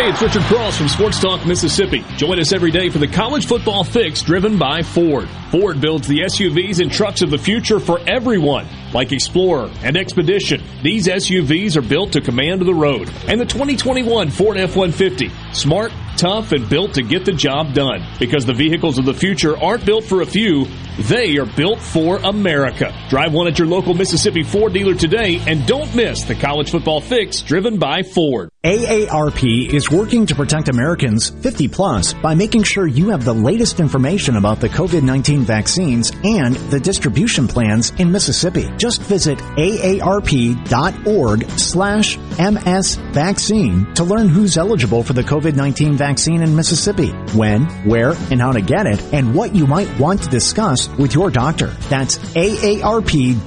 Hey, 0.00 0.08
it's 0.08 0.22
Richard 0.22 0.44
Cross 0.44 0.78
from 0.78 0.88
Sports 0.88 1.20
Talk 1.20 1.44
Mississippi. 1.44 2.02
Join 2.16 2.40
us 2.40 2.54
every 2.54 2.70
day 2.70 2.88
for 2.88 2.96
the 2.96 3.06
college 3.06 3.44
football 3.44 3.84
fix 3.84 4.22
driven 4.22 4.58
by 4.58 4.80
Ford. 4.80 5.28
Ford 5.50 5.78
builds 5.78 6.08
the 6.08 6.20
SUVs 6.20 6.80
and 6.80 6.90
trucks 6.90 7.20
of 7.20 7.28
the 7.28 7.36
future 7.36 7.78
for 7.78 8.00
everyone, 8.08 8.66
like 8.92 9.12
Explorer 9.12 9.70
and 9.82 9.96
Expedition. 9.96 10.62
These 10.82 11.06
SUVs 11.06 11.76
are 11.76 11.82
built 11.82 12.12
to 12.12 12.20
command 12.20 12.60
the 12.60 12.74
road. 12.74 13.10
And 13.28 13.40
the 13.40 13.46
2021 13.46 14.30
Ford 14.30 14.56
F-150. 14.56 15.54
Smart, 15.54 15.92
tough, 16.16 16.52
and 16.52 16.68
built 16.68 16.94
to 16.94 17.02
get 17.02 17.24
the 17.24 17.32
job 17.32 17.74
done. 17.74 18.06
Because 18.18 18.44
the 18.46 18.54
vehicles 18.54 18.98
of 18.98 19.04
the 19.04 19.14
future 19.14 19.56
aren't 19.56 19.86
built 19.86 20.04
for 20.04 20.22
a 20.22 20.26
few, 20.26 20.66
they 21.08 21.38
are 21.38 21.46
built 21.46 21.80
for 21.80 22.18
America. 22.18 22.94
Drive 23.08 23.32
one 23.32 23.46
at 23.46 23.58
your 23.58 23.68
local 23.68 23.94
Mississippi 23.94 24.42
Ford 24.42 24.72
dealer 24.72 24.94
today 24.94 25.40
and 25.46 25.66
don't 25.66 25.94
miss 25.94 26.24
the 26.24 26.34
college 26.34 26.70
football 26.70 27.00
fix 27.00 27.40
driven 27.42 27.78
by 27.78 28.02
Ford. 28.02 28.50
AARP 28.64 29.72
is 29.72 29.90
working 29.90 30.26
to 30.26 30.34
protect 30.34 30.68
Americans 30.68 31.30
50 31.30 31.68
plus 31.68 32.12
by 32.12 32.34
making 32.34 32.62
sure 32.62 32.86
you 32.86 33.08
have 33.08 33.24
the 33.24 33.32
latest 33.32 33.80
information 33.80 34.36
about 34.36 34.60
the 34.60 34.68
COVID-19 34.68 35.40
vaccines 35.40 36.12
and 36.22 36.56
the 36.56 36.78
distribution 36.78 37.48
plans 37.48 37.90
in 37.98 38.12
Mississippi. 38.12 38.68
Just 38.80 39.02
visit 39.02 39.38
aarp.org 39.38 41.50
slash 41.50 42.16
msvaccine 42.16 43.94
to 43.94 44.04
learn 44.04 44.28
who's 44.28 44.56
eligible 44.56 45.02
for 45.02 45.12
the 45.12 45.22
COVID-19 45.22 45.96
vaccine 45.96 46.42
in 46.42 46.56
Mississippi, 46.56 47.10
when, 47.36 47.66
where, 47.86 48.14
and 48.30 48.40
how 48.40 48.52
to 48.52 48.62
get 48.62 48.86
it, 48.86 49.02
and 49.12 49.34
what 49.34 49.54
you 49.54 49.66
might 49.66 50.00
want 50.00 50.22
to 50.22 50.30
discuss 50.30 50.88
with 50.96 51.14
your 51.14 51.30
doctor. 51.30 51.66
That's 51.90 52.16
aarp.org 52.18 53.42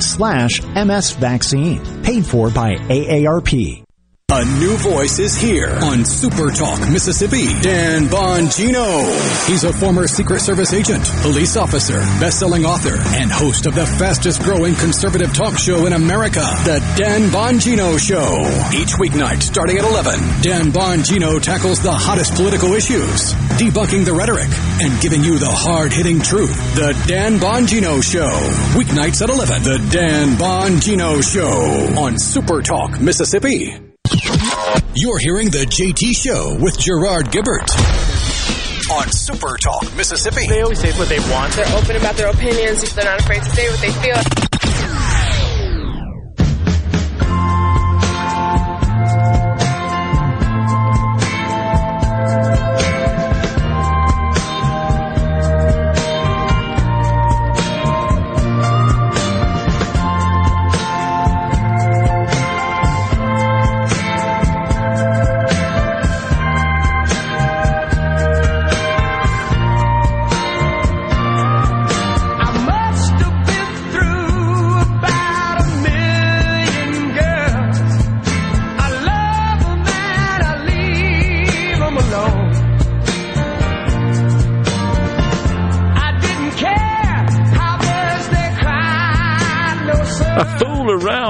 slash 0.00 0.60
msvaccine. 0.62 2.04
Paid 2.04 2.24
for 2.24 2.50
by 2.50 2.76
AARP. 2.76 3.87
A 4.30 4.44
new 4.60 4.76
voice 4.76 5.18
is 5.20 5.34
here 5.34 5.70
on 5.82 6.04
Super 6.04 6.50
Talk 6.50 6.78
Mississippi. 6.90 7.46
Dan 7.62 8.08
Bongino. 8.08 9.48
He's 9.48 9.64
a 9.64 9.72
former 9.72 10.06
Secret 10.06 10.40
Service 10.42 10.74
agent, 10.74 11.02
police 11.22 11.56
officer, 11.56 12.00
best-selling 12.20 12.66
author, 12.66 12.96
and 13.16 13.32
host 13.32 13.64
of 13.64 13.74
the 13.74 13.86
fastest 13.86 14.42
growing 14.42 14.74
conservative 14.74 15.32
talk 15.32 15.56
show 15.56 15.86
in 15.86 15.94
America, 15.94 16.42
The 16.66 16.78
Dan 16.98 17.30
Bongino 17.30 17.98
Show. 17.98 18.44
Each 18.78 18.92
weeknight 19.00 19.42
starting 19.42 19.78
at 19.78 19.84
11, 19.86 20.20
Dan 20.42 20.72
Bongino 20.72 21.40
tackles 21.40 21.80
the 21.80 21.90
hottest 21.90 22.34
political 22.34 22.74
issues, 22.74 23.32
debunking 23.56 24.04
the 24.04 24.12
rhetoric, 24.12 24.50
and 24.82 25.00
giving 25.00 25.24
you 25.24 25.38
the 25.38 25.48
hard-hitting 25.48 26.20
truth. 26.20 26.54
The 26.74 26.92
Dan 27.06 27.38
Bongino 27.38 28.04
Show. 28.04 28.28
Weeknights 28.78 29.22
at 29.22 29.30
11, 29.30 29.62
The 29.62 29.78
Dan 29.90 30.36
Bongino 30.36 31.24
Show 31.24 31.98
on 31.98 32.18
Super 32.18 32.60
Talk 32.60 33.00
Mississippi. 33.00 33.87
You're 34.94 35.18
hearing 35.18 35.50
the 35.50 35.64
JT 35.64 36.16
Show 36.16 36.56
with 36.60 36.78
Gerard 36.78 37.26
Gibert 37.26 37.70
on 38.90 39.10
Super 39.12 39.56
Talk 39.56 39.94
Mississippi. 39.94 40.46
They 40.46 40.62
always 40.62 40.80
say 40.80 40.92
what 40.92 41.08
they 41.08 41.20
want. 41.30 41.52
They're 41.52 41.76
open 41.76 41.96
about 41.96 42.16
their 42.16 42.30
opinions. 42.30 42.92
They're 42.94 43.04
not 43.04 43.20
afraid 43.20 43.42
to 43.42 43.50
say 43.50 43.68
what 43.70 43.80
they 43.80 43.92
feel. 43.92 44.47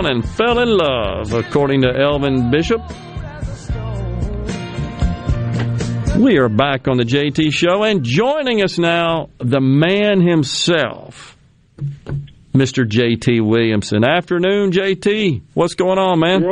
And 0.08 0.26
fell 0.26 0.58
in 0.58 0.68
love, 0.68 1.34
according 1.34 1.82
to 1.82 1.88
Elvin 1.88 2.50
Bishop. 2.50 2.80
We 6.18 6.38
are 6.38 6.48
back 6.48 6.88
on 6.88 6.96
the 6.96 7.04
JT 7.04 7.52
Show, 7.52 7.84
and 7.84 8.02
joining 8.02 8.62
us 8.62 8.78
now, 8.78 9.28
the 9.38 9.60
man 9.60 10.20
himself, 10.20 11.36
Mr. 12.54 12.88
JT 12.88 13.46
Williamson. 13.46 14.02
Afternoon, 14.02 14.72
JT. 14.72 15.42
What's 15.52 15.74
going 15.74 15.98
on, 15.98 16.18
man? 16.18 16.42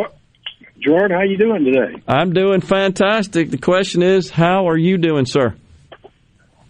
Gerard, 0.79 1.11
how 1.11 1.23
you 1.23 1.39
doing 1.39 1.65
today? 1.65 2.03
I'm 2.07 2.33
doing 2.35 2.61
fantastic. 2.61 3.51
The 3.51 3.59
question 3.59 4.03
is, 4.03 4.31
how 4.31 4.69
are 4.69 4.77
you 4.77 4.99
doing, 4.99 5.25
sir? 5.25 5.57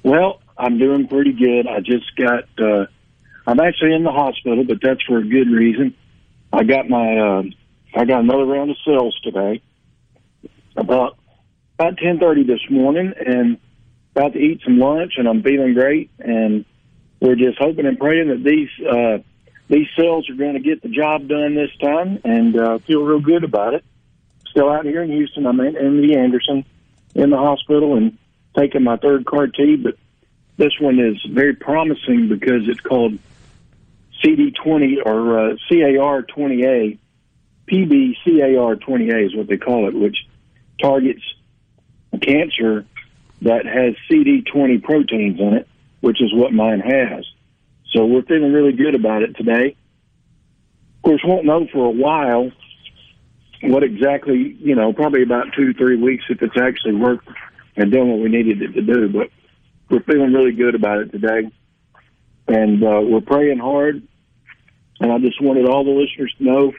Well, 0.04 0.40
I'm 0.56 0.78
doing 0.78 1.08
pretty 1.08 1.32
good. 1.32 1.66
I 1.66 1.80
just 1.80 2.16
got. 2.16 2.44
Uh, 2.56 2.86
I'm 3.44 3.60
actually 3.60 3.94
in 3.94 4.04
the 4.04 4.12
hospital, 4.12 4.64
but 4.66 4.78
that's 4.80 5.02
for 5.02 5.18
a 5.18 5.22
good 5.24 5.50
reason. 5.50 5.94
I 6.52 6.64
got 6.64 6.88
my. 6.88 7.18
Uh, 7.18 7.42
I 7.94 8.04
got 8.04 8.20
another 8.20 8.44
round 8.44 8.70
of 8.70 8.76
cells 8.84 9.18
today. 9.22 9.62
About 10.76 11.18
about 11.78 11.98
ten 11.98 12.18
thirty 12.18 12.44
this 12.44 12.60
morning, 12.70 13.12
and 13.18 13.58
about 14.14 14.32
to 14.34 14.38
eat 14.38 14.60
some 14.64 14.78
lunch, 14.78 15.14
and 15.16 15.28
I'm 15.28 15.42
feeling 15.42 15.74
great. 15.74 16.10
And 16.18 16.64
we're 17.20 17.36
just 17.36 17.58
hoping 17.58 17.86
and 17.86 17.98
praying 17.98 18.28
that 18.28 18.42
these 18.42 18.68
uh, 18.86 19.18
these 19.68 19.88
cells 19.96 20.28
are 20.30 20.34
going 20.34 20.54
to 20.54 20.60
get 20.60 20.82
the 20.82 20.88
job 20.88 21.28
done 21.28 21.54
this 21.54 21.74
time, 21.80 22.20
and 22.24 22.56
uh, 22.56 22.78
feel 22.78 23.02
real 23.02 23.20
good 23.20 23.44
about 23.44 23.74
it. 23.74 23.84
Still 24.48 24.70
out 24.70 24.84
here 24.84 25.02
in 25.02 25.10
Houston, 25.10 25.46
I'm 25.46 25.60
in 25.60 25.74
MD 25.74 26.16
Anderson 26.16 26.64
in 27.14 27.30
the 27.30 27.36
hospital 27.36 27.96
and 27.96 28.16
taking 28.56 28.84
my 28.84 28.96
third 28.96 29.26
CAR 29.26 29.48
T, 29.48 29.76
but 29.76 29.96
this 30.56 30.72
one 30.80 30.98
is 30.98 31.22
very 31.30 31.54
promising 31.54 32.28
because 32.28 32.68
it's 32.68 32.80
called 32.80 33.18
CD20 34.24 35.04
or 35.04 35.38
uh, 35.38 35.56
CAR20A. 35.70 36.98
PBCAR20A 37.70 39.26
is 39.26 39.34
what 39.34 39.48
they 39.48 39.56
call 39.56 39.88
it, 39.88 39.94
which 39.94 40.16
targets 40.80 41.22
cancer 42.20 42.84
that 43.42 43.66
has 43.66 43.94
CD20 44.10 44.82
proteins 44.82 45.40
in 45.40 45.54
it, 45.54 45.68
which 46.00 46.22
is 46.22 46.32
what 46.32 46.52
mine 46.52 46.80
has. 46.80 47.26
So 47.92 48.04
we're 48.04 48.22
feeling 48.22 48.52
really 48.52 48.72
good 48.72 48.94
about 48.94 49.22
it 49.22 49.36
today. 49.36 49.76
Of 50.96 51.02
course, 51.02 51.22
won't 51.24 51.44
know 51.44 51.66
for 51.72 51.86
a 51.86 51.90
while 51.90 52.50
what 53.62 53.82
exactly, 53.82 54.56
you 54.60 54.74
know, 54.74 54.92
probably 54.92 55.22
about 55.22 55.46
two, 55.54 55.72
three 55.74 55.96
weeks 55.96 56.24
if 56.28 56.42
it's 56.42 56.56
actually 56.56 56.94
worked 56.94 57.28
and 57.76 57.92
done 57.92 58.08
what 58.08 58.20
we 58.20 58.28
needed 58.28 58.62
it 58.62 58.72
to 58.72 58.82
do. 58.82 59.08
But 59.08 59.30
we're 59.88 60.02
feeling 60.02 60.32
really 60.32 60.52
good 60.52 60.74
about 60.74 60.98
it 60.98 61.12
today. 61.12 61.50
And 62.48 62.82
uh, 62.82 63.00
we're 63.02 63.20
praying 63.20 63.58
hard. 63.58 64.02
And 65.00 65.12
I 65.12 65.18
just 65.18 65.40
wanted 65.42 65.68
all 65.68 65.84
the 65.84 65.90
listeners 65.90 66.32
to 66.38 66.44
know 66.44 66.72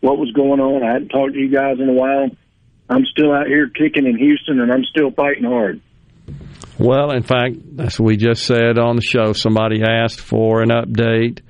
what 0.00 0.18
was 0.18 0.30
going 0.32 0.60
on. 0.60 0.82
I 0.82 0.92
hadn't 0.92 1.08
talked 1.08 1.34
to 1.34 1.38
you 1.38 1.50
guys 1.50 1.78
in 1.80 1.88
a 1.88 1.92
while. 1.92 2.28
I'm 2.88 3.04
still 3.06 3.32
out 3.32 3.46
here 3.46 3.68
kicking 3.68 4.06
in 4.06 4.16
Houston, 4.16 4.60
and 4.60 4.72
I'm 4.72 4.84
still 4.84 5.10
fighting 5.10 5.44
hard. 5.44 5.80
Well, 6.78 7.10
in 7.10 7.22
fact, 7.22 7.56
what 7.74 7.98
we 8.00 8.16
just 8.16 8.44
said 8.44 8.78
on 8.78 8.96
the 8.96 9.02
show. 9.02 9.32
Somebody 9.32 9.82
asked 9.82 10.20
for 10.20 10.60
an 10.62 10.68
update, 10.68 11.40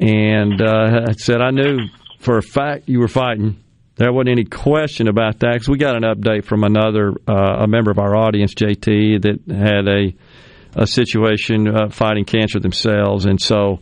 and 0.00 0.60
uh, 0.60 1.12
said 1.12 1.40
I 1.40 1.50
knew 1.50 1.86
for 2.18 2.38
a 2.38 2.42
fact 2.42 2.88
you 2.88 2.98
were 2.98 3.08
fighting. 3.08 3.62
There 3.94 4.12
wasn't 4.12 4.30
any 4.30 4.44
question 4.44 5.08
about 5.08 5.38
that 5.38 5.54
because 5.54 5.68
we 5.68 5.78
got 5.78 5.96
an 5.96 6.02
update 6.02 6.44
from 6.44 6.64
another 6.64 7.12
uh, 7.26 7.62
a 7.62 7.66
member 7.66 7.90
of 7.90 7.98
our 7.98 8.14
audience, 8.14 8.52
JT, 8.54 9.22
that 9.22 9.56
had 9.56 9.88
a 9.88 10.14
a 10.76 10.86
situation 10.86 11.66
uh, 11.66 11.88
fighting 11.88 12.24
cancer 12.24 12.60
themselves, 12.60 13.24
and 13.24 13.40
so 13.40 13.80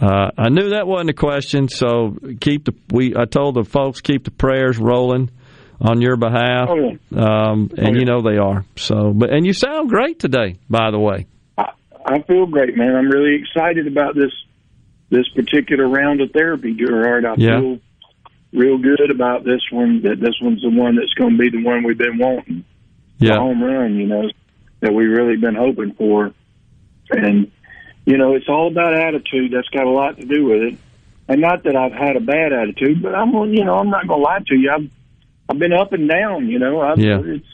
uh, 0.00 0.30
I 0.36 0.50
knew 0.50 0.70
that 0.70 0.86
wasn't 0.86 1.10
a 1.10 1.14
question. 1.14 1.68
So 1.68 2.16
keep 2.40 2.66
the 2.66 2.74
we 2.92 3.14
I 3.16 3.24
told 3.24 3.54
the 3.56 3.64
folks 3.64 4.00
keep 4.00 4.24
the 4.24 4.30
prayers 4.30 4.78
rolling 4.78 5.30
on 5.80 6.00
your 6.00 6.16
behalf, 6.16 6.68
oh, 6.70 6.98
yeah. 7.10 7.22
um, 7.22 7.70
and 7.76 7.88
oh, 7.88 7.92
yeah. 7.92 7.98
you 7.98 8.04
know 8.04 8.22
they 8.22 8.38
are. 8.38 8.64
So, 8.76 9.12
but 9.14 9.30
and 9.30 9.46
you 9.46 9.52
sound 9.52 9.90
great 9.90 10.18
today, 10.18 10.56
by 10.68 10.90
the 10.90 10.98
way. 10.98 11.26
I, 11.56 11.72
I 12.04 12.22
feel 12.22 12.46
great, 12.46 12.76
man. 12.76 12.94
I'm 12.94 13.10
really 13.10 13.40
excited 13.40 13.86
about 13.86 14.14
this 14.14 14.32
this 15.08 15.28
particular 15.34 15.88
round 15.88 16.20
of 16.20 16.30
therapy, 16.32 16.74
Gerard. 16.74 17.24
I 17.24 17.34
yeah. 17.36 17.60
feel 17.60 17.78
real 18.52 18.78
good 18.78 19.10
about 19.10 19.44
this 19.44 19.60
one. 19.70 20.02
That 20.02 20.20
this 20.20 20.34
one's 20.42 20.62
the 20.62 20.70
one 20.70 20.96
that's 20.96 21.14
going 21.14 21.32
to 21.32 21.38
be 21.38 21.50
the 21.50 21.64
one 21.64 21.84
we've 21.84 21.98
been 21.98 22.18
wanting. 22.18 22.64
Yeah, 23.18 23.34
the 23.34 23.40
home 23.40 23.62
run, 23.62 23.96
you 23.96 24.06
know, 24.06 24.30
that 24.80 24.92
we've 24.92 25.10
really 25.10 25.36
been 25.36 25.54
hoping 25.54 25.92
for. 25.94 26.32
And 27.10 27.50
you 28.06 28.16
know, 28.16 28.34
it's 28.34 28.48
all 28.48 28.68
about 28.68 28.94
attitude. 28.94 29.52
That's 29.52 29.68
got 29.68 29.84
a 29.84 29.90
lot 29.90 30.16
to 30.16 30.24
do 30.24 30.44
with 30.44 30.62
it. 30.62 30.78
And 31.28 31.40
not 31.40 31.64
that 31.64 31.74
I've 31.74 31.92
had 31.92 32.16
a 32.16 32.20
bad 32.20 32.52
attitude, 32.52 33.02
but 33.02 33.14
I'm, 33.14 33.32
you 33.52 33.64
know, 33.64 33.74
I'm 33.74 33.90
not 33.90 34.06
going 34.06 34.20
to 34.20 34.24
lie 34.24 34.38
to 34.46 34.54
you. 34.54 34.70
I've 34.70 34.90
I've 35.48 35.58
been 35.58 35.72
up 35.72 35.92
and 35.92 36.08
down, 36.08 36.48
you 36.48 36.58
know. 36.58 36.80
I've, 36.80 36.98
yeah. 36.98 37.20
It's 37.24 37.46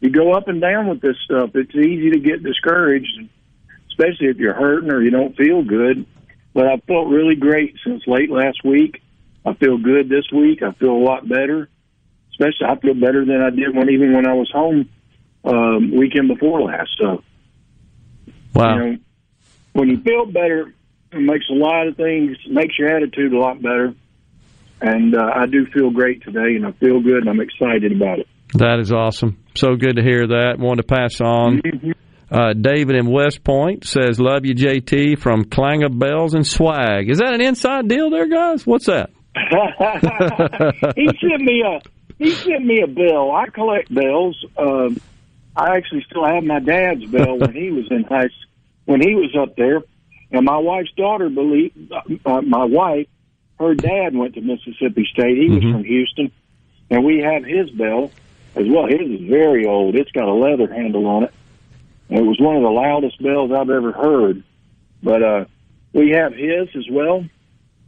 you 0.00 0.10
go 0.10 0.32
up 0.32 0.48
and 0.48 0.60
down 0.60 0.88
with 0.88 1.00
this 1.00 1.16
stuff. 1.24 1.50
It's 1.54 1.74
easy 1.74 2.10
to 2.10 2.18
get 2.18 2.42
discouraged, 2.42 3.28
especially 3.88 4.28
if 4.28 4.36
you're 4.36 4.54
hurting 4.54 4.90
or 4.90 5.02
you 5.02 5.10
don't 5.10 5.36
feel 5.36 5.62
good. 5.62 6.06
But 6.52 6.66
I 6.66 6.76
felt 6.86 7.08
really 7.08 7.34
great 7.34 7.76
since 7.84 8.06
late 8.06 8.30
last 8.30 8.64
week. 8.64 9.02
I 9.44 9.54
feel 9.54 9.78
good 9.78 10.08
this 10.08 10.30
week. 10.32 10.62
I 10.62 10.72
feel 10.72 10.92
a 10.92 11.04
lot 11.04 11.28
better. 11.28 11.68
Especially, 12.30 12.66
I 12.66 12.76
feel 12.76 12.94
better 12.94 13.24
than 13.24 13.40
I 13.40 13.50
did 13.50 13.74
when 13.74 13.90
even 13.90 14.12
when 14.14 14.26
I 14.26 14.34
was 14.34 14.50
home 14.50 14.88
um, 15.44 15.96
weekend 15.96 16.28
before 16.28 16.62
last. 16.62 16.90
So, 16.98 17.22
wow. 18.54 18.76
You 18.76 18.92
know, 18.92 18.98
when 19.72 19.88
you 19.88 20.00
feel 20.00 20.26
better, 20.26 20.74
it 21.12 21.20
makes 21.20 21.46
a 21.50 21.54
lot 21.54 21.88
of 21.88 21.96
things 21.96 22.36
makes 22.48 22.78
your 22.78 22.96
attitude 22.96 23.32
a 23.32 23.38
lot 23.38 23.60
better 23.60 23.94
and 24.84 25.16
uh, 25.16 25.30
I 25.34 25.46
do 25.46 25.66
feel 25.66 25.90
great 25.90 26.22
today, 26.22 26.56
and 26.56 26.66
I 26.66 26.72
feel 26.72 27.00
good, 27.00 27.18
and 27.18 27.28
I'm 27.28 27.40
excited 27.40 27.92
about 27.92 28.18
it. 28.18 28.28
That 28.54 28.78
is 28.80 28.92
awesome. 28.92 29.42
So 29.54 29.76
good 29.76 29.96
to 29.96 30.02
hear 30.02 30.26
that. 30.26 30.56
Want 30.58 30.78
to 30.78 30.84
pass 30.84 31.20
on. 31.20 31.60
Mm-hmm. 31.62 31.90
Uh, 32.30 32.52
David 32.52 32.96
in 32.96 33.10
West 33.10 33.44
Point 33.44 33.84
says, 33.84 34.20
"Love 34.20 34.44
you, 34.44 34.54
JT 34.54 35.18
from 35.18 35.44
Clang 35.44 35.84
of 35.84 35.98
Bells 35.98 36.34
and 36.34 36.46
Swag." 36.46 37.10
Is 37.10 37.18
that 37.18 37.34
an 37.34 37.40
inside 37.40 37.88
deal, 37.88 38.10
there, 38.10 38.28
guys? 38.28 38.66
What's 38.66 38.86
that? 38.86 39.10
he 40.96 41.06
sent 41.06 41.42
me 41.42 41.62
a 41.66 41.80
he 42.18 42.32
sent 42.32 42.64
me 42.64 42.82
a 42.82 42.86
bill. 42.86 43.32
I 43.32 43.46
collect 43.46 43.92
bells. 43.92 44.44
Um, 44.56 45.00
I 45.56 45.76
actually 45.76 46.04
still 46.10 46.24
have 46.24 46.42
my 46.44 46.58
dad's 46.60 47.04
bell 47.06 47.38
when 47.38 47.52
he 47.52 47.70
was 47.70 47.86
in 47.90 48.04
high 48.04 48.28
when 48.86 49.00
he 49.00 49.14
was 49.14 49.34
up 49.36 49.56
there, 49.56 49.82
and 50.30 50.44
my 50.44 50.58
wife's 50.58 50.92
daughter 50.96 51.28
believe 51.28 51.72
uh, 52.26 52.40
my 52.42 52.64
wife 52.64 53.06
her 53.58 53.74
dad 53.74 54.14
went 54.16 54.34
to 54.34 54.40
Mississippi 54.40 55.08
State. 55.12 55.38
He 55.38 55.48
was 55.48 55.62
Mhm. 55.62 55.72
from 55.72 55.84
Houston, 55.84 56.32
and 56.90 57.04
we 57.04 57.18
have 57.20 57.44
his 57.44 57.70
bell 57.70 58.10
as 58.56 58.66
well. 58.68 58.86
His 58.86 59.00
is 59.08 59.20
very 59.28 59.64
old. 59.64 59.94
It's 59.94 60.10
got 60.10 60.26
a 60.28 60.32
leather 60.34 60.72
handle 60.72 61.06
on 61.06 61.24
it. 61.24 61.32
And 62.10 62.18
it 62.18 62.26
was 62.26 62.38
one 62.40 62.56
of 62.56 62.62
the 62.62 62.68
loudest 62.70 63.22
bells 63.22 63.52
I've 63.52 63.70
ever 63.70 63.92
heard. 63.92 64.42
But 65.02 65.22
uh, 65.22 65.44
we 65.92 66.10
have 66.10 66.34
his 66.34 66.68
as 66.74 66.88
well, 66.90 67.24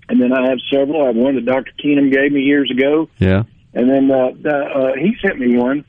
and 0.08 0.22
then 0.22 0.32
I 0.32 0.48
have 0.48 0.58
several. 0.72 1.02
I 1.02 1.06
have 1.08 1.16
one 1.16 1.34
that 1.34 1.44
Dr. 1.44 1.72
Keenum 1.82 2.12
gave 2.12 2.30
me 2.32 2.42
years 2.42 2.70
ago, 2.70 3.08
Yeah. 3.18 3.42
and 3.74 3.90
then 3.90 4.08
uh, 4.10 4.30
the, 4.40 4.56
uh, 4.56 4.92
he 4.94 5.16
sent 5.20 5.38
me 5.40 5.56
one 5.58 5.84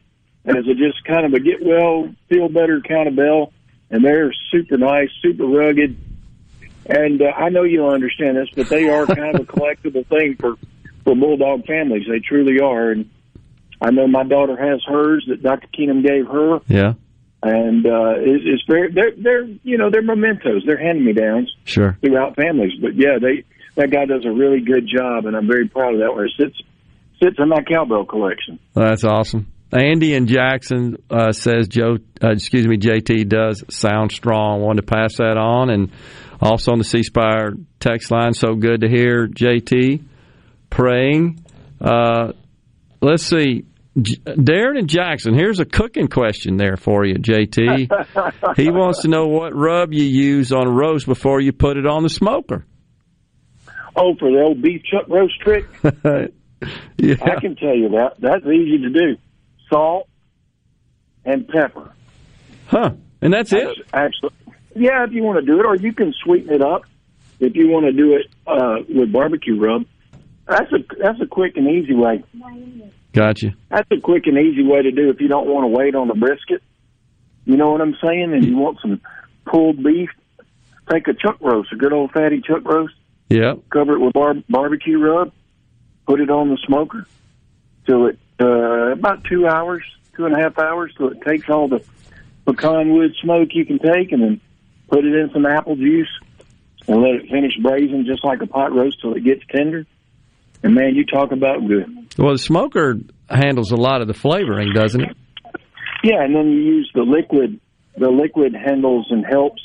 as 0.48 0.66
a 0.68 0.74
just 0.74 1.04
kind 1.06 1.26
of 1.26 1.34
a 1.34 1.40
get 1.40 1.64
well, 1.64 2.10
feel 2.30 2.50
better 2.50 2.82
kind 2.82 3.08
of 3.08 3.16
bell. 3.16 3.52
And 3.90 4.04
they're 4.04 4.34
super 4.52 4.78
nice, 4.78 5.10
super 5.22 5.46
rugged. 5.46 5.96
And 6.86 7.22
uh, 7.22 7.26
I 7.36 7.50
know 7.50 7.64
you 7.64 7.78
don't 7.78 7.94
understand 7.94 8.38
this, 8.38 8.50
but 8.56 8.70
they 8.70 8.90
are 8.90 9.06
kind 9.06 9.36
of 9.36 9.42
a 9.42 9.46
collectible 9.52 10.06
thing 10.08 10.36
for 10.40 10.56
for 11.04 11.16
bulldog 11.16 11.66
families. 11.66 12.06
They 12.10 12.20
truly 12.20 12.60
are. 12.62 12.92
And 12.92 13.10
I 13.82 13.92
know 13.92 14.08
my 14.08 14.24
daughter 14.24 14.56
has 14.58 14.82
hers 14.86 15.26
that 15.30 15.44
Dr. 15.44 15.68
Keenum 15.68 16.06
gave 16.06 16.28
her, 16.28 16.60
Yeah. 16.68 16.94
and 17.44 17.86
uh, 17.86 18.16
it's, 18.18 18.44
it's 18.46 18.64
very 18.68 18.92
they're 18.92 19.12
they're 19.18 19.46
you 19.64 19.78
know 19.78 19.90
they're 19.90 20.02
mementos, 20.02 20.64
they're 20.66 20.78
hand 20.82 21.04
me 21.04 21.14
downs 21.14 21.54
Sure. 21.66 21.98
throughout 22.02 22.36
families. 22.36 22.74
But 22.82 22.96
yeah, 22.96 23.20
they 23.22 23.44
that 23.76 23.92
guy 23.92 24.06
does 24.06 24.26
a 24.26 24.32
really 24.32 24.62
good 24.62 24.88
job, 24.88 25.26
and 25.28 25.36
I'm 25.36 25.48
very 25.48 25.68
proud 25.68 25.94
of 25.94 26.00
that. 26.00 26.14
Where 26.14 26.26
it 26.26 26.32
sits 26.38 26.62
sits 27.22 27.36
in 27.40 27.50
my 27.50 27.62
cowbell 27.64 28.06
collection. 28.06 28.60
That's 28.74 29.04
awesome. 29.04 29.48
Andy 29.72 30.14
and 30.16 30.28
Jackson 30.28 30.98
uh, 31.10 31.32
says 31.32 31.68
Joe, 31.68 31.98
uh, 32.24 32.30
excuse 32.32 32.66
me, 32.66 32.78
JT 32.78 33.28
does 33.28 33.64
sound 33.70 34.12
strong. 34.12 34.62
Wanted 34.62 34.82
to 34.82 34.88
pass 34.88 35.18
that 35.18 35.38
on, 35.38 35.70
and 35.70 35.92
also 36.42 36.72
on 36.72 36.78
the 36.78 36.86
C 36.86 37.04
Spire 37.04 37.54
text 37.80 38.10
line. 38.12 38.34
So 38.34 38.56
good 38.56 38.82
to 38.82 38.88
hear 38.88 39.28
JT 39.28 40.04
praying. 40.70 41.44
Uh, 41.82 42.32
let's 43.02 43.24
see, 43.24 43.66
J- 44.02 44.16
Darren 44.26 44.78
and 44.80 44.88
Jackson. 44.90 45.34
Here's 45.34 45.60
a 45.60 45.66
cooking 45.66 46.08
question 46.08 46.58
there 46.58 46.78
for 46.78 47.06
you, 47.06 47.16
JT. 47.16 48.56
he 48.56 48.70
wants 48.72 49.02
to 49.02 49.10
know 49.10 49.28
what 49.28 49.54
rub 49.54 49.94
you 49.94 50.04
use 50.04 50.54
on 50.54 50.66
a 50.68 50.72
roast 50.72 51.06
before 51.06 51.42
you 51.42 51.52
put 51.52 51.78
it 51.78 51.86
on 51.86 52.04
the 52.04 52.10
smoker. 52.10 52.66
Oh, 53.96 54.16
for 54.18 54.32
the 54.32 54.42
old 54.42 54.62
beef 54.62 54.84
chuck 54.84 55.10
roast 55.10 55.40
trick, 55.42 55.66
yeah. 55.84 57.16
I 57.22 57.40
can 57.42 57.56
tell 57.56 57.76
you 57.76 57.90
that 57.90 58.12
that's 58.20 58.46
easy 58.46 58.78
to 58.84 58.90
do. 58.90 59.18
Salt 59.70 60.08
and 61.26 61.48
pepper. 61.48 61.92
Huh? 62.68 62.92
And 63.22 63.34
that's 63.34 63.52
it. 63.52 63.68
Actually, 63.94 64.32
yeah, 64.76 65.04
if 65.06 65.12
you 65.12 65.24
want 65.24 65.40
to 65.40 65.46
do 65.46 65.60
it, 65.60 65.66
or 65.66 65.76
you 65.76 65.94
can 65.94 66.14
sweeten 66.24 66.54
it 66.54 66.62
up 66.62 66.84
if 67.40 67.56
you 67.56 67.68
want 67.70 67.86
to 67.86 67.92
do 67.92 68.16
it 68.16 68.28
uh, 68.46 68.78
with 68.88 69.12
barbecue 69.12 69.60
rub. 69.60 69.86
That's 70.48 70.72
a 70.72 70.78
that's 71.02 71.22
a 71.22 71.26
quick 71.28 71.58
and 71.58 71.68
easy 71.68 71.94
way. 71.94 72.24
Gotcha. 73.14 73.56
That's 73.70 73.90
a 73.92 74.00
quick 74.00 74.28
and 74.28 74.38
easy 74.38 74.64
way 74.64 74.84
to 74.84 74.92
do 74.92 75.10
if 75.10 75.20
you 75.20 75.28
don't 75.28 75.48
want 75.48 75.64
to 75.64 75.68
wait 75.68 75.96
on 75.96 76.08
the 76.08 76.14
brisket. 76.14 76.62
You 77.46 77.58
know 77.58 77.72
what 77.72 77.82
I'm 77.82 77.96
saying? 78.04 78.34
And 78.34 78.46
you 78.46 78.58
want 78.58 78.80
some 78.82 79.02
pulled 79.46 79.84
beef. 79.84 80.10
Take 80.92 81.08
a 81.08 81.14
chuck 81.14 81.38
roast, 81.42 81.74
a 81.74 81.76
good 81.76 81.92
old 81.92 82.12
fatty 82.12 82.42
chuck 82.42 82.64
roast. 82.64 82.94
Yeah. 83.30 83.56
Cover 83.72 83.94
it 83.96 84.00
with 84.00 84.14
bar- 84.14 84.44
barbecue 84.48 85.00
rub. 85.00 85.34
Put 86.06 86.22
it 86.22 86.30
on 86.30 86.50
the 86.50 86.58
smoker. 86.66 87.06
till 87.86 88.06
it 88.08 88.20
uh, 88.40 88.92
about 88.92 89.24
two 89.24 89.48
hours, 89.48 89.84
two 90.16 90.26
and 90.26 90.36
a 90.36 90.40
half 90.40 90.58
hours, 90.60 90.94
till 90.98 91.10
it 91.10 91.22
takes 91.22 91.50
all 91.50 91.68
the 91.68 91.84
pecan 92.46 92.94
wood 92.94 93.14
smoke 93.22 93.50
you 93.52 93.66
can 93.66 93.80
take, 93.80 94.12
and 94.12 94.22
then 94.22 94.42
put 94.90 95.06
it 95.06 95.14
in 95.14 95.30
some 95.34 95.46
apple 95.46 95.76
juice 95.76 96.08
and 96.88 97.02
let 97.02 97.16
it 97.16 97.30
finish 97.30 97.54
braising 97.62 98.06
just 98.06 98.24
like 98.24 98.42
a 98.42 98.48
pot 98.48 98.74
roast 98.74 99.02
till 99.02 99.14
it 99.14 99.24
gets 99.24 99.42
tender. 99.54 99.86
And 100.64 100.74
man, 100.74 100.96
you 100.96 101.06
talk 101.06 101.32
about 101.32 101.68
good. 101.68 102.16
Well, 102.18 102.34
the 102.34 102.40
smoker 102.40 102.96
handles 103.30 103.72
a 103.72 103.76
lot 103.76 104.02
of 104.02 104.08
the 104.08 104.14
flavoring, 104.14 104.74
doesn't 104.74 105.02
it? 105.02 105.16
Yeah, 106.04 106.24
and 106.24 106.36
then 106.36 106.50
you 106.50 106.60
use 106.60 106.92
the 106.94 107.02
liquid. 107.02 107.60
The 107.98 108.10
liquid 108.10 108.54
handles 108.54 109.08
and 109.10 109.26
helps 109.26 109.62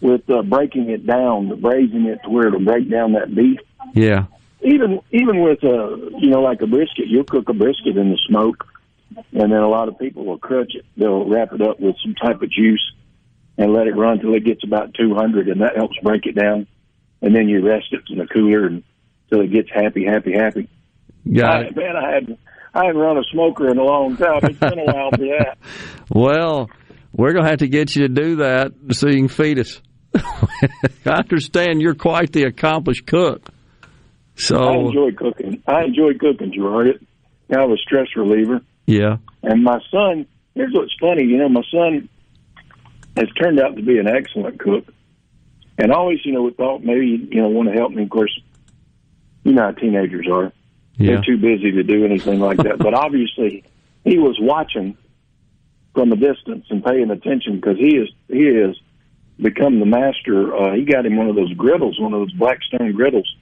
with 0.00 0.28
uh, 0.30 0.42
breaking 0.42 0.90
it 0.90 1.06
down, 1.06 1.48
the 1.48 1.56
braising 1.56 2.06
it 2.06 2.20
to 2.24 2.30
where 2.30 2.48
it'll 2.48 2.64
break 2.64 2.90
down 2.90 3.12
that 3.12 3.34
beef. 3.34 3.58
Yeah. 3.94 4.26
Even 4.62 5.00
even 5.12 5.42
with 5.42 5.62
a 5.62 6.10
you 6.18 6.30
know 6.30 6.40
like 6.40 6.60
a 6.62 6.66
brisket, 6.66 7.06
you'll 7.08 7.24
cook 7.24 7.48
a 7.48 7.52
brisket 7.52 7.96
in 7.96 8.10
the 8.10 8.18
smoke, 8.28 8.66
and 9.32 9.52
then 9.52 9.60
a 9.60 9.68
lot 9.68 9.88
of 9.88 9.98
people 9.98 10.24
will 10.24 10.38
crunch 10.38 10.72
it. 10.74 10.84
They'll 10.96 11.28
wrap 11.28 11.52
it 11.52 11.60
up 11.60 11.78
with 11.78 11.96
some 12.02 12.14
type 12.14 12.42
of 12.42 12.50
juice 12.50 12.82
and 13.58 13.72
let 13.72 13.86
it 13.86 13.96
run 13.96 14.18
till 14.18 14.34
it 14.34 14.44
gets 14.44 14.64
about 14.64 14.94
200, 14.94 15.48
and 15.48 15.62
that 15.62 15.76
helps 15.76 15.96
break 16.02 16.26
it 16.26 16.34
down. 16.34 16.66
And 17.22 17.34
then 17.34 17.48
you 17.48 17.66
rest 17.66 17.86
it 17.92 18.02
in 18.10 18.18
the 18.18 18.26
cooler 18.26 18.66
until 18.66 19.40
it 19.40 19.52
gets 19.52 19.70
happy, 19.70 20.04
happy, 20.04 20.32
happy. 20.32 20.68
Got 21.32 21.66
I, 21.66 21.70
man, 21.70 21.96
I 21.96 22.14
had 22.14 22.38
I 22.74 22.86
hadn't 22.86 23.00
run 23.00 23.16
a 23.16 23.24
smoker 23.32 23.68
in 23.68 23.78
a 23.78 23.82
long 23.82 24.16
time. 24.16 24.40
It's 24.42 24.58
been 24.58 24.78
a 24.78 24.84
while 24.84 25.10
for 25.10 25.18
that. 25.18 25.58
Well, 26.08 26.70
we're 27.12 27.32
going 27.32 27.44
to 27.44 27.50
have 27.50 27.58
to 27.58 27.68
get 27.68 27.96
you 27.96 28.02
to 28.02 28.08
do 28.08 28.36
that 28.36 28.72
so 28.92 29.08
you 29.08 29.16
can 29.16 29.28
feed 29.28 29.58
us. 29.58 29.80
I 30.14 31.18
understand 31.18 31.82
you're 31.82 31.96
quite 31.96 32.32
the 32.32 32.44
accomplished 32.44 33.06
cook. 33.06 33.48
So 34.36 34.56
I 34.56 34.74
enjoy 34.76 35.12
cooking. 35.12 35.62
I 35.66 35.84
enjoy 35.84 36.14
cooking, 36.18 36.52
Gerard. 36.52 36.88
It 36.88 37.06
kind 37.50 37.64
of 37.64 37.70
a 37.70 37.78
stress 37.78 38.08
reliever. 38.16 38.60
Yeah. 38.86 39.16
And 39.42 39.64
my 39.64 39.80
son, 39.90 40.26
here's 40.54 40.72
what's 40.72 40.94
funny. 41.00 41.24
You 41.24 41.38
know, 41.38 41.48
my 41.48 41.62
son 41.70 42.08
has 43.16 43.28
turned 43.40 43.60
out 43.60 43.76
to 43.76 43.82
be 43.82 43.98
an 43.98 44.08
excellent 44.08 44.60
cook. 44.60 44.92
And 45.78 45.92
always, 45.92 46.18
you 46.24 46.32
know, 46.32 46.42
we 46.42 46.52
thought 46.52 46.82
maybe, 46.82 47.28
you 47.30 47.40
know, 47.40 47.48
want 47.48 47.68
to 47.68 47.74
help 47.74 47.92
me. 47.92 48.02
Of 48.02 48.10
course, 48.10 48.38
you 49.44 49.52
know 49.52 49.62
how 49.62 49.70
teenagers 49.72 50.26
are. 50.30 50.52
Yeah. 50.96 51.12
They're 51.12 51.22
too 51.22 51.36
busy 51.36 51.72
to 51.72 51.82
do 51.82 52.04
anything 52.04 52.40
like 52.40 52.58
that. 52.58 52.78
but 52.78 52.94
obviously, 52.94 53.64
he 54.04 54.18
was 54.18 54.38
watching 54.40 54.96
from 55.94 56.12
a 56.12 56.16
distance 56.16 56.66
and 56.70 56.84
paying 56.84 57.10
attention 57.10 57.56
because 57.56 57.76
he 57.78 57.96
is 57.96 58.08
he 58.28 58.46
is 58.46 58.76
become 59.40 59.80
the 59.80 59.86
master. 59.86 60.54
Uh, 60.54 60.74
he 60.74 60.84
got 60.84 61.04
him 61.04 61.16
one 61.16 61.28
of 61.28 61.36
those 61.36 61.52
griddles, 61.54 62.00
one 62.00 62.14
of 62.14 62.20
those 62.20 62.32
Blackstone 62.32 62.92
griddles, 62.92 63.36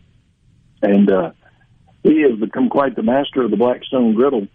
and 0.85 1.11
uh, 1.11 1.33
he 2.03 2.23
has 2.23 2.39
become 2.39 2.69
quite 2.69 2.95
the 2.97 3.03
master 3.03 3.43
of 3.43 3.51
the 3.51 3.57
Blackstone 3.57 4.15
griddle. 4.15 4.47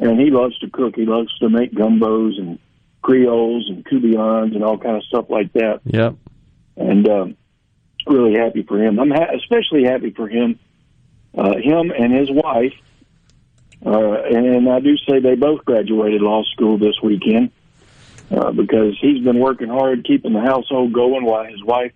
And 0.00 0.20
he 0.20 0.30
loves 0.30 0.56
to 0.60 0.70
cook. 0.70 0.94
He 0.94 1.06
loves 1.06 1.36
to 1.38 1.48
make 1.48 1.72
gumbos 1.72 2.38
and 2.38 2.58
creoles 3.02 3.68
and 3.68 3.84
coubillons 3.84 4.54
and 4.54 4.62
all 4.62 4.78
kind 4.78 4.96
of 4.96 5.02
stuff 5.04 5.26
like 5.28 5.52
that. 5.54 5.80
Yep. 5.84 6.14
And 6.76 7.08
um, 7.08 7.36
really 8.06 8.34
happy 8.34 8.62
for 8.62 8.80
him. 8.80 9.00
I'm 9.00 9.10
ha- 9.10 9.34
especially 9.34 9.84
happy 9.84 10.10
for 10.10 10.28
him, 10.28 10.58
uh, 11.36 11.56
him 11.56 11.90
and 11.90 12.12
his 12.12 12.30
wife. 12.30 12.74
Uh, 13.84 14.22
and 14.22 14.68
I 14.68 14.80
do 14.80 14.96
say 14.98 15.20
they 15.20 15.34
both 15.34 15.64
graduated 15.64 16.20
law 16.20 16.42
school 16.44 16.78
this 16.78 17.00
weekend 17.02 17.50
uh, 18.30 18.52
because 18.52 18.96
he's 19.00 19.22
been 19.22 19.38
working 19.38 19.68
hard 19.68 20.04
keeping 20.04 20.32
the 20.32 20.40
household 20.40 20.92
going 20.92 21.24
while 21.24 21.44
his 21.44 21.62
wife 21.62 21.92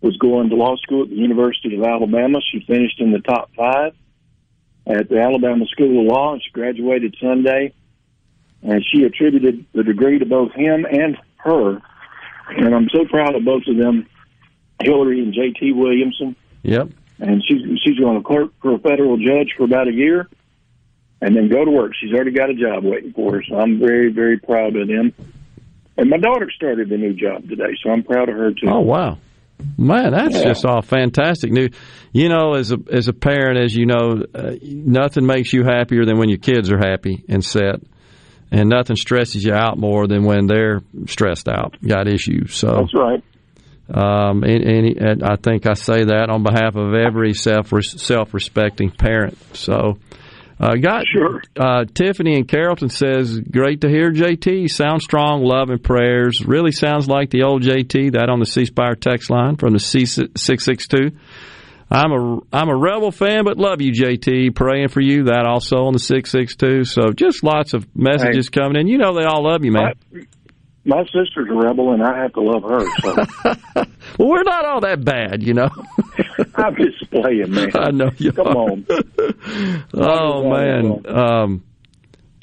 was 0.00 0.16
going 0.18 0.50
to 0.50 0.56
law 0.56 0.76
school 0.76 1.02
at 1.02 1.10
the 1.10 1.16
University 1.16 1.76
of 1.76 1.82
Alabama. 1.82 2.38
She 2.52 2.60
finished 2.66 3.00
in 3.00 3.12
the 3.12 3.20
top 3.20 3.50
five 3.56 3.94
at 4.86 5.08
the 5.08 5.20
Alabama 5.20 5.66
School 5.66 6.00
of 6.00 6.06
Law, 6.06 6.32
and 6.34 6.42
she 6.42 6.50
graduated 6.50 7.16
Sunday. 7.20 7.72
And 8.62 8.84
she 8.90 9.04
attributed 9.04 9.64
the 9.72 9.84
degree 9.84 10.18
to 10.18 10.26
both 10.26 10.52
him 10.52 10.86
and 10.90 11.16
her. 11.36 11.80
And 12.48 12.74
I'm 12.74 12.88
so 12.88 13.04
proud 13.04 13.34
of 13.34 13.44
both 13.44 13.62
of 13.66 13.76
them, 13.76 14.06
Hillary 14.82 15.20
and 15.20 15.32
J.T. 15.32 15.72
Williamson. 15.72 16.36
Yep. 16.62 16.88
And 17.18 17.42
she's 17.46 17.62
she's 17.82 17.98
going 17.98 18.16
to 18.16 18.22
clerk 18.22 18.52
for 18.60 18.74
a 18.74 18.78
federal 18.78 19.16
judge 19.16 19.54
for 19.56 19.64
about 19.64 19.88
a 19.88 19.92
year, 19.92 20.28
and 21.20 21.34
then 21.34 21.48
go 21.48 21.64
to 21.64 21.70
work. 21.70 21.92
She's 21.98 22.12
already 22.12 22.32
got 22.32 22.50
a 22.50 22.54
job 22.54 22.84
waiting 22.84 23.12
for 23.12 23.34
her, 23.34 23.44
so 23.48 23.58
I'm 23.58 23.78
very 23.78 24.12
very 24.12 24.38
proud 24.38 24.76
of 24.76 24.88
them. 24.88 25.14
And 25.96 26.10
my 26.10 26.18
daughter 26.18 26.50
started 26.50 26.92
a 26.92 26.98
new 26.98 27.14
job 27.14 27.48
today, 27.48 27.76
so 27.82 27.90
I'm 27.90 28.02
proud 28.02 28.28
of 28.28 28.36
her 28.36 28.52
too. 28.52 28.68
Oh 28.68 28.80
wow, 28.80 29.18
man, 29.78 30.12
that's 30.12 30.36
Yeah. 30.36 30.44
just 30.44 30.64
all 30.64 30.82
fantastic 30.82 31.50
news. 31.52 31.70
You 32.12 32.28
know, 32.28 32.54
as 32.54 32.72
a 32.72 32.78
as 32.90 33.08
a 33.08 33.12
parent, 33.12 33.58
as 33.58 33.74
you 33.74 33.86
know, 33.86 34.22
uh, 34.34 34.52
nothing 34.62 35.26
makes 35.26 35.52
you 35.52 35.64
happier 35.64 36.04
than 36.04 36.18
when 36.18 36.28
your 36.28 36.38
kids 36.38 36.70
are 36.70 36.78
happy 36.78 37.24
and 37.28 37.44
set, 37.44 37.80
and 38.50 38.68
nothing 38.68 38.96
stresses 38.96 39.44
you 39.44 39.52
out 39.52 39.78
more 39.78 40.06
than 40.06 40.24
when 40.24 40.46
they're 40.46 40.80
stressed 41.06 41.48
out, 41.48 41.76
got 41.86 42.08
issues. 42.08 42.54
So 42.54 42.68
That's 42.68 42.94
right. 42.94 43.22
Um, 43.88 44.42
and, 44.42 44.64
and, 44.64 44.96
and 44.98 45.22
I 45.22 45.36
think 45.36 45.64
I 45.66 45.74
say 45.74 46.04
that 46.04 46.28
on 46.28 46.42
behalf 46.42 46.74
of 46.74 46.92
every 46.94 47.34
self 47.34 47.70
self 47.84 48.34
respecting 48.34 48.90
parent. 48.90 49.38
So, 49.52 49.98
uh, 50.58 50.74
got 50.76 51.04
sure. 51.06 51.42
Uh, 51.54 51.84
Tiffany 51.84 52.36
in 52.36 52.44
Carrollton 52.46 52.88
says, 52.88 53.38
"Great 53.38 53.82
to 53.82 53.88
hear 53.88 54.10
JT. 54.10 54.70
Sound 54.70 55.02
strong, 55.02 55.42
love 55.42 55.68
and 55.68 55.82
prayers. 55.82 56.42
Really 56.46 56.72
sounds 56.72 57.08
like 57.08 57.30
the 57.30 57.42
old 57.42 57.62
JT 57.62 58.12
that 58.12 58.30
on 58.30 58.40
the 58.40 58.46
C 58.46 58.64
Spire 58.64 58.94
text 58.94 59.28
line 59.28 59.56
from 59.56 59.72
the 59.72 59.78
C 59.78 60.06
six 60.06 60.64
six 60.64 60.86
two. 60.86 61.12
I'm 61.90 62.10
a 62.10 62.38
I'm 62.52 62.68
a 62.68 62.76
rebel 62.76 63.12
fan, 63.12 63.44
but 63.44 63.58
love 63.58 63.80
you, 63.80 63.92
JT. 63.92 64.54
Praying 64.54 64.88
for 64.88 65.00
you. 65.00 65.24
That 65.24 65.46
also 65.46 65.84
on 65.84 65.92
the 65.92 65.98
six 65.98 66.30
six 66.30 66.56
two. 66.56 66.84
So 66.84 67.12
just 67.14 67.44
lots 67.44 67.74
of 67.74 67.86
messages 67.94 68.48
coming 68.48 68.80
in. 68.80 68.88
You 68.88 68.98
know 68.98 69.14
they 69.14 69.24
all 69.24 69.44
love 69.44 69.64
you, 69.64 69.72
man. 69.72 69.92
My 70.84 71.02
sister's 71.04 71.48
a 71.50 71.54
rebel, 71.54 71.92
and 71.92 72.02
I 72.02 72.22
have 72.22 72.32
to 72.34 72.40
love 72.40 72.62
her. 72.62 72.80
So 73.02 73.84
Well, 74.18 74.28
we're 74.28 74.44
not 74.44 74.64
all 74.64 74.80
that 74.80 75.04
bad, 75.04 75.42
you 75.42 75.52
know. 75.52 75.68
I'm 76.54 76.76
just 76.76 77.10
playing, 77.10 77.50
man. 77.50 77.70
I 77.74 77.90
know 77.90 78.10
you 78.18 78.32
Come 78.32 78.46
are. 78.48 78.70
on. 78.70 78.86
Oh 79.94 80.48
man, 80.50 81.06
um, 81.06 81.64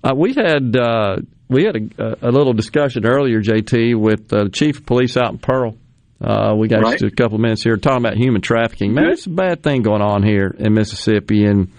uh, 0.03 0.13
we 0.15 0.33
had 0.33 0.75
uh, 0.75 1.17
we 1.49 1.63
had 1.65 1.75
a, 1.97 2.29
a 2.29 2.31
little 2.31 2.53
discussion 2.53 3.05
earlier, 3.05 3.41
JT, 3.41 3.95
with 3.99 4.31
uh, 4.33 4.45
the 4.45 4.49
chief 4.49 4.79
of 4.79 4.85
police 4.85 5.15
out 5.17 5.31
in 5.31 5.37
Pearl. 5.37 5.75
Uh, 6.21 6.55
we 6.57 6.67
got 6.67 6.81
Right. 6.81 6.99
just 6.99 7.11
a 7.11 7.15
couple 7.15 7.35
of 7.35 7.41
minutes 7.41 7.63
here 7.63 7.75
talking 7.77 8.03
about 8.05 8.15
human 8.17 8.41
trafficking. 8.41 8.93
Man, 8.93 9.09
it's 9.11 9.25
a 9.25 9.29
bad 9.29 9.61
thing 9.61 9.81
going 9.81 10.01
on 10.01 10.23
here 10.23 10.55
in 10.57 10.73
Mississippi, 10.73 11.45
and 11.45 11.71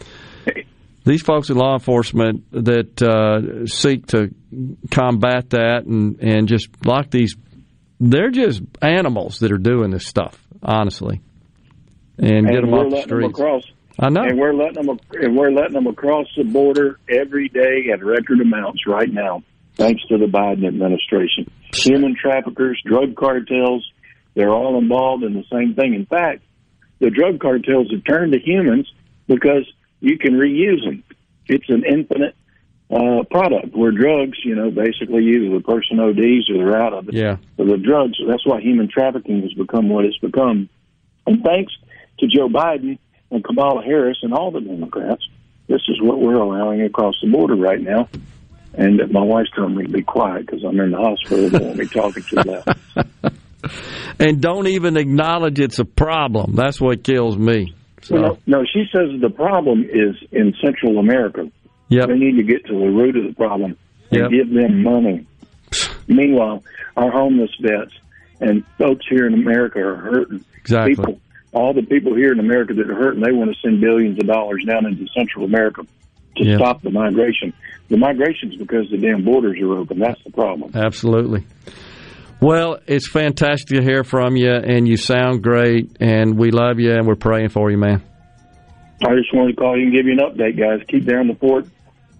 these 1.04 1.22
folks 1.22 1.50
in 1.50 1.56
law 1.56 1.74
enforcement 1.74 2.44
that 2.52 3.02
uh, 3.02 3.66
seek 3.66 4.06
to 4.08 4.34
combat 4.90 5.50
that 5.50 5.84
and 5.84 6.18
and 6.20 6.46
just 6.48 6.68
lock 6.86 7.10
these, 7.10 7.36
they're 8.00 8.30
just 8.30 8.62
animals 8.82 9.38
that 9.40 9.50
are 9.52 9.58
doing 9.58 9.90
this 9.90 10.06
stuff. 10.06 10.38
Honestly, 10.62 11.20
and, 12.18 12.46
get 12.46 12.60
them 12.60 12.70
we're 12.70 12.78
off 12.78 12.90
the 12.90 12.96
letting 12.96 13.08
them 13.08 13.32
streets. 13.32 13.38
across. 13.38 13.62
I 13.98 14.08
know. 14.08 14.22
And 14.22 14.38
we're 14.38 14.54
letting 14.54 14.86
them 14.86 14.98
and 15.12 15.36
we're 15.36 15.52
letting 15.52 15.74
them 15.74 15.86
across 15.86 16.26
the 16.36 16.44
border 16.44 16.98
every 17.08 17.48
day 17.48 17.90
at 17.92 18.04
record 18.04 18.40
amounts 18.40 18.86
right 18.86 19.12
now, 19.12 19.42
thanks 19.76 20.02
to 20.08 20.18
the 20.18 20.26
Biden 20.26 20.66
administration. 20.66 21.50
Human 21.74 22.16
traffickers, 22.20 22.80
drug 22.84 23.14
cartels, 23.14 23.88
they're 24.34 24.50
all 24.50 24.78
involved 24.78 25.22
in 25.22 25.34
the 25.34 25.44
same 25.52 25.74
thing. 25.74 25.94
In 25.94 26.06
fact, 26.06 26.42
the 26.98 27.10
drug 27.10 27.40
cartels 27.40 27.90
have 27.92 28.04
turned 28.04 28.32
to 28.32 28.38
humans 28.38 28.92
because 29.26 29.70
you 30.00 30.18
can 30.18 30.34
reuse 30.34 30.84
them. 30.84 31.04
It's 31.46 31.68
an 31.68 31.84
infinite 31.84 32.34
uh, 32.90 33.22
product 33.30 33.76
where 33.76 33.92
drugs, 33.92 34.38
you 34.44 34.54
know, 34.54 34.70
basically 34.70 35.24
either 35.26 35.54
the 35.56 35.62
person 35.64 36.00
ODs 36.00 36.50
or 36.50 36.58
they're 36.58 36.80
out 36.80 36.92
of 36.92 37.08
it. 37.08 37.14
Yeah. 37.14 37.36
So 37.56 37.64
the 37.64 37.76
drugs, 37.76 38.18
that's 38.26 38.46
why 38.46 38.60
human 38.60 38.88
trafficking 38.88 39.42
has 39.42 39.52
become 39.52 39.88
what 39.88 40.04
it's 40.04 40.18
become. 40.18 40.68
And 41.26 41.42
thanks 41.42 41.72
to 42.28 42.36
Joe 42.36 42.48
Biden 42.48 42.98
and 43.30 43.44
Kamala 43.44 43.82
Harris 43.82 44.18
and 44.22 44.32
all 44.32 44.50
the 44.50 44.60
Democrats, 44.60 45.26
this 45.66 45.82
is 45.88 46.00
what 46.00 46.20
we're 46.20 46.34
allowing 46.36 46.82
across 46.82 47.14
the 47.22 47.30
border 47.30 47.56
right 47.56 47.80
now. 47.80 48.08
And 48.74 49.00
my 49.12 49.22
wife's 49.22 49.50
telling 49.54 49.76
me 49.76 49.84
to 49.84 49.92
be 49.92 50.02
quiet 50.02 50.46
because 50.46 50.64
I'm 50.64 50.78
in 50.80 50.90
the 50.90 50.98
hospital. 50.98 51.48
They 51.48 51.58
won't 51.64 51.78
be 51.78 51.86
talking 51.86 52.22
too 52.24 52.36
loud. 52.36 52.76
and 54.18 54.40
don't 54.40 54.66
even 54.66 54.96
acknowledge 54.96 55.60
it's 55.60 55.78
a 55.78 55.84
problem. 55.84 56.56
That's 56.56 56.80
what 56.80 57.04
kills 57.04 57.38
me. 57.38 57.74
So, 58.02 58.16
No, 58.16 58.38
no, 58.46 58.64
she 58.64 58.84
says 58.92 59.20
the 59.20 59.30
problem 59.30 59.84
is 59.84 60.16
in 60.32 60.54
Central 60.62 60.98
America. 60.98 61.50
Yep. 61.88 62.08
They 62.08 62.18
need 62.18 62.36
to 62.36 62.42
get 62.42 62.66
to 62.66 62.72
the 62.72 62.90
root 62.90 63.16
of 63.16 63.24
the 63.24 63.34
problem 63.34 63.76
and 64.10 64.20
Yep. 64.22 64.30
give 64.30 64.50
them 64.52 64.82
money. 64.82 65.26
Meanwhile, 66.08 66.64
our 66.96 67.10
homeless 67.10 67.50
vets 67.60 67.92
and 68.40 68.66
folks 68.76 69.06
here 69.08 69.26
in 69.26 69.34
America 69.34 69.78
are 69.78 69.96
hurting. 69.96 70.44
Exactly. 70.56 70.96
People, 70.96 71.20
all 71.54 71.72
the 71.72 71.82
people 71.82 72.14
here 72.14 72.32
in 72.32 72.40
America 72.40 72.74
that 72.74 72.90
are 72.90 72.94
hurting, 72.94 73.22
they 73.22 73.32
want 73.32 73.50
to 73.54 73.60
send 73.60 73.80
billions 73.80 74.18
of 74.18 74.26
dollars 74.26 74.64
down 74.66 74.86
into 74.86 75.06
Central 75.16 75.44
America 75.44 75.82
to 76.36 76.44
Yep. 76.44 76.58
stop 76.58 76.82
the 76.82 76.90
migration. 76.90 77.52
The 77.88 77.96
migration's 77.96 78.56
because 78.56 78.90
the 78.90 78.96
damn 78.98 79.22
borders 79.24 79.58
are 79.60 79.72
open. 79.78 79.98
That's 80.00 80.22
the 80.24 80.32
problem. 80.32 80.72
absolutely. 80.74 81.44
Well, 82.40 82.78
it's 82.86 83.08
fantastic 83.08 83.78
to 83.78 83.82
hear 83.82 84.04
from 84.04 84.36
you, 84.36 84.50
and 84.52 84.86
you 84.86 84.96
sound 84.96 85.42
great, 85.42 85.96
and 86.00 86.36
we 86.36 86.50
love 86.50 86.78
you, 86.78 86.92
and 86.92 87.06
we're 87.06 87.14
praying 87.14 87.50
for 87.50 87.70
you, 87.70 87.78
man. 87.78 88.02
I 89.06 89.14
just 89.14 89.32
wanted 89.32 89.52
to 89.54 89.60
call 89.60 89.76
you 89.78 89.84
and 89.84 89.92
give 89.94 90.06
you 90.06 90.12
an 90.12 90.18
update, 90.18 90.58
guys. 90.58 90.84
Keep 90.88 91.06
down 91.06 91.28
the 91.28 91.34
fort. 91.34 91.66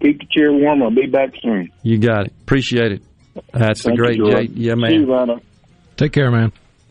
Keep 0.01 0.19
the 0.19 0.25
chair 0.35 0.51
warm. 0.51 0.81
I'll 0.81 0.89
be 0.91 1.07
back 1.07 1.31
soon. 1.41 1.69
You 1.83 1.97
got 1.99 2.27
it. 2.27 2.33
Appreciate 2.41 2.91
it. 2.93 3.01
That's 3.53 3.83
Thank 3.83 3.97
the 3.97 4.03
great 4.03 4.17
you, 4.17 4.25
J. 4.25 4.31
Gerard. 4.31 4.49
Yeah, 4.57 4.73
See 4.73 4.79
man. 4.81 4.93
you, 4.93 5.13
Rhino. 5.13 5.39
Take 5.97 6.11
care, 6.13 6.31
man. 6.31 6.51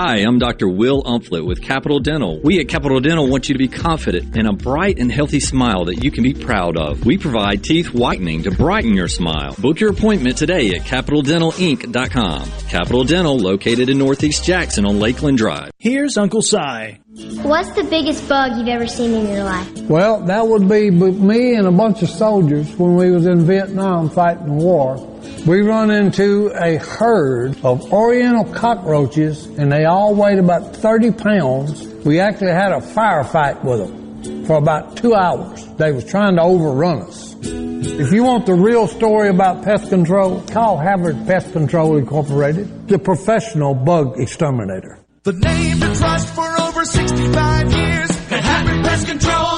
Hi, 0.00 0.18
I'm 0.18 0.38
Dr. 0.38 0.68
Will 0.68 1.02
Umflett 1.02 1.44
with 1.44 1.60
Capital 1.60 1.98
Dental. 1.98 2.38
We 2.44 2.60
at 2.60 2.68
Capital 2.68 3.00
Dental 3.00 3.28
want 3.28 3.48
you 3.48 3.54
to 3.54 3.58
be 3.58 3.66
confident 3.66 4.36
in 4.36 4.46
a 4.46 4.52
bright 4.52 5.00
and 5.00 5.10
healthy 5.10 5.40
smile 5.40 5.86
that 5.86 6.04
you 6.04 6.12
can 6.12 6.22
be 6.22 6.34
proud 6.34 6.76
of. 6.76 7.04
We 7.04 7.18
provide 7.18 7.64
teeth 7.64 7.92
whitening 7.92 8.44
to 8.44 8.52
brighten 8.52 8.94
your 8.94 9.08
smile. 9.08 9.56
Book 9.58 9.80
your 9.80 9.90
appointment 9.90 10.36
today 10.36 10.68
at 10.68 10.82
CapitalDentalInc.com. 10.82 12.48
Capital 12.68 13.02
Dental, 13.02 13.36
located 13.36 13.88
in 13.88 13.98
Northeast 13.98 14.44
Jackson 14.44 14.86
on 14.86 15.00
Lakeland 15.00 15.38
Drive. 15.38 15.72
Here's 15.80 16.16
Uncle 16.16 16.42
Si. 16.42 17.00
What's 17.42 17.72
the 17.72 17.82
biggest 17.82 18.28
bug 18.28 18.56
you've 18.56 18.68
ever 18.68 18.86
seen 18.86 19.14
in 19.14 19.26
your 19.26 19.42
life? 19.42 19.80
Well, 19.80 20.20
that 20.26 20.46
would 20.46 20.68
be 20.68 20.92
me 20.92 21.56
and 21.56 21.66
a 21.66 21.72
bunch 21.72 22.02
of 22.02 22.08
soldiers 22.08 22.72
when 22.76 22.94
we 22.94 23.10
was 23.10 23.26
in 23.26 23.44
Vietnam 23.44 24.10
fighting 24.10 24.46
the 24.46 24.52
war. 24.52 25.17
We 25.46 25.62
run 25.62 25.90
into 25.90 26.50
a 26.54 26.76
herd 26.76 27.64
of 27.64 27.92
oriental 27.92 28.44
cockroaches 28.52 29.46
and 29.46 29.72
they 29.72 29.84
all 29.84 30.14
weighed 30.14 30.38
about 30.38 30.76
30 30.76 31.12
pounds. 31.12 31.86
We 32.04 32.20
actually 32.20 32.52
had 32.52 32.72
a 32.72 32.80
firefight 32.80 33.64
with 33.64 33.80
them 33.80 34.44
for 34.44 34.56
about 34.56 34.96
two 34.96 35.14
hours. 35.14 35.64
They 35.76 35.92
was 35.92 36.04
trying 36.04 36.36
to 36.36 36.42
overrun 36.42 37.02
us. 37.02 37.36
If 37.42 38.12
you 38.12 38.24
want 38.24 38.46
the 38.46 38.54
real 38.54 38.88
story 38.88 39.28
about 39.28 39.64
pest 39.64 39.88
control, 39.88 40.42
call 40.42 40.78
Havard 40.78 41.26
Pest 41.26 41.52
Control 41.52 41.96
Incorporated, 41.96 42.88
the 42.88 42.98
professional 42.98 43.74
bug 43.74 44.18
exterminator. 44.20 44.98
The 45.22 45.32
name 45.32 45.80
to 45.80 45.94
trust 45.94 46.34
for 46.34 46.60
over 46.60 46.84
65 46.84 47.72
years. 47.72 48.10
At 48.30 48.42
Havard 48.42 48.84
Pest 48.84 49.06
Control, 49.06 49.57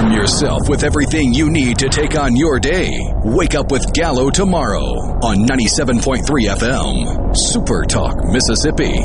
Arm 0.00 0.12
yourself 0.12 0.66
with 0.66 0.82
everything 0.82 1.34
you 1.34 1.50
need 1.50 1.76
to 1.78 1.88
take 1.90 2.18
on 2.18 2.34
your 2.34 2.58
day. 2.58 2.98
Wake 3.22 3.54
up 3.54 3.70
with 3.70 3.92
Gallo 3.92 4.30
tomorrow 4.30 4.86
on 5.22 5.46
97.3 5.46 6.24
FM. 6.24 7.36
Super 7.36 7.84
Talk, 7.84 8.16
Mississippi. 8.24 8.96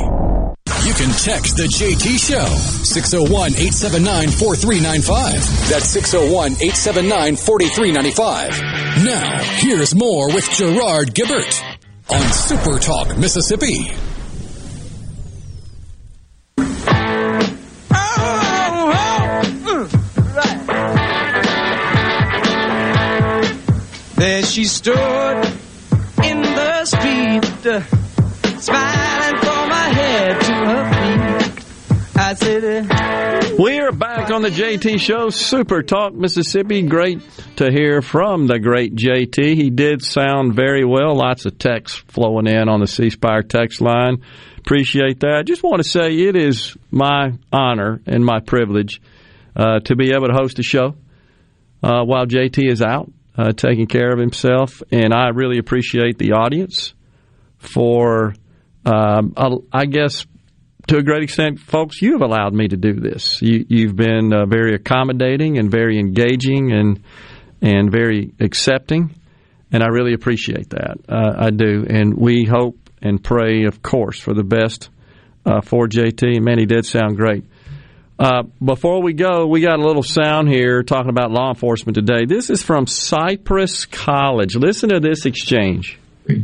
You 0.88 0.94
can 0.94 1.12
text 1.20 1.58
the 1.58 1.68
JT 1.68 2.16
Show, 2.18 2.46
601 2.46 3.52
879 3.52 4.30
4395. 4.30 5.68
That's 5.68 5.84
601 5.84 6.52
879 6.52 7.36
4395. 7.36 9.04
Now, 9.04 9.38
here's 9.60 9.94
more 9.94 10.28
with 10.28 10.48
Gerard 10.50 11.14
Gibert 11.14 11.62
on 12.08 12.22
Super 12.32 12.78
Talk, 12.78 13.18
Mississippi. 13.18 13.92
She 24.56 24.64
stood 24.64 24.96
in 26.24 26.40
the 26.40 26.84
street, 26.86 27.44
smiling 28.58 29.38
from 29.42 29.68
her 29.68 29.92
head 29.92 30.40
to 30.40 30.54
her 30.54 31.52
feet. 31.52 32.16
I 32.16 32.32
said, 32.32 33.58
We're 33.58 33.92
back 33.92 34.30
on 34.30 34.40
the 34.40 34.48
JT 34.48 34.98
Show, 34.98 35.28
Super 35.28 35.82
Talk 35.82 36.14
Mississippi. 36.14 36.80
Great 36.80 37.20
to 37.56 37.70
hear 37.70 38.00
from 38.00 38.46
the 38.46 38.58
great 38.58 38.94
JT. 38.94 39.56
He 39.56 39.68
did 39.68 40.02
sound 40.02 40.54
very 40.54 40.86
well. 40.86 41.14
Lots 41.16 41.44
of 41.44 41.58
text 41.58 42.10
flowing 42.10 42.46
in 42.46 42.70
on 42.70 42.80
the 42.80 42.86
C 42.86 43.10
Spire 43.10 43.42
text 43.42 43.82
line. 43.82 44.22
Appreciate 44.56 45.20
that. 45.20 45.44
Just 45.44 45.62
want 45.62 45.82
to 45.82 45.88
say 45.88 46.16
it 46.16 46.34
is 46.34 46.78
my 46.90 47.34
honor 47.52 48.00
and 48.06 48.24
my 48.24 48.40
privilege 48.40 49.02
uh, 49.54 49.80
to 49.80 49.96
be 49.96 50.12
able 50.12 50.28
to 50.28 50.34
host 50.34 50.58
a 50.58 50.62
show 50.62 50.94
uh, 51.82 52.02
while 52.04 52.24
JT 52.24 52.70
is 52.70 52.80
out 52.80 53.12
uh, 53.36 53.52
taking 53.52 53.86
care 53.86 54.12
of 54.12 54.18
himself, 54.18 54.82
and 54.90 55.12
I 55.12 55.28
really 55.28 55.58
appreciate 55.58 56.18
the 56.18 56.32
audience 56.32 56.94
for, 57.58 58.34
um, 58.84 59.34
I 59.72 59.86
guess, 59.86 60.26
to 60.88 60.98
a 60.98 61.02
great 61.02 61.24
extent, 61.24 61.58
folks, 61.58 62.00
you 62.00 62.12
have 62.12 62.22
allowed 62.22 62.54
me 62.54 62.68
to 62.68 62.76
do 62.76 62.94
this. 62.94 63.40
You, 63.42 63.88
have 63.88 63.96
been 63.96 64.32
uh, 64.32 64.46
very 64.46 64.74
accommodating 64.74 65.58
and 65.58 65.70
very 65.70 65.98
engaging 65.98 66.72
and 66.72 67.02
and 67.62 67.90
very 67.90 68.32
accepting, 68.38 69.14
and 69.72 69.82
I 69.82 69.86
really 69.86 70.12
appreciate 70.12 70.70
that. 70.70 70.98
Uh, 71.08 71.32
I 71.36 71.50
do, 71.50 71.86
and 71.88 72.14
we 72.14 72.44
hope 72.44 72.78
and 73.02 73.22
pray, 73.22 73.64
of 73.64 73.82
course, 73.82 74.20
for 74.20 74.34
the 74.34 74.44
best 74.44 74.90
uh, 75.44 75.60
for 75.62 75.88
JT. 75.88 76.40
Man, 76.40 76.58
he 76.58 76.66
did 76.66 76.84
sound 76.84 77.16
great. 77.16 77.44
Uh, 78.18 78.44
before 78.64 79.02
we 79.02 79.12
go, 79.12 79.46
we 79.46 79.60
got 79.60 79.78
a 79.78 79.82
little 79.82 80.02
sound 80.02 80.48
here 80.48 80.82
talking 80.82 81.10
about 81.10 81.30
law 81.30 81.50
enforcement 81.50 81.94
today. 81.94 82.24
This 82.24 82.48
is 82.48 82.62
from 82.62 82.86
Cypress 82.86 83.84
College. 83.84 84.56
Listen 84.56 84.88
to 84.88 85.00
this 85.00 85.26
exchange. 85.26 85.98
All 86.30 86.36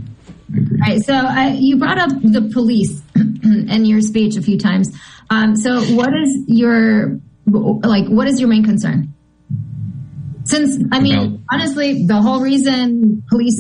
right. 0.81 1.01
So 1.03 1.15
uh, 1.15 1.55
you 1.59 1.79
brought 1.79 1.99
up 1.99 2.11
the 2.11 2.51
police 2.53 3.01
in 3.17 3.87
your 3.87 4.03
speech 4.03 4.37
a 4.37 4.43
few 4.43 4.59
times. 4.59 4.95
Um, 5.31 5.57
so 5.57 5.81
what 5.95 6.11
is 6.15 6.45
your 6.47 7.19
like? 7.47 8.07
What 8.09 8.29
is 8.29 8.39
your 8.39 8.51
main 8.51 8.65
concern? 8.65 9.15
Since 10.45 10.85
I 10.93 11.01
mean, 11.01 11.43
honestly, 11.51 12.07
the 12.07 12.21
whole 12.21 12.43
reason 12.43 13.23
police. 13.31 13.59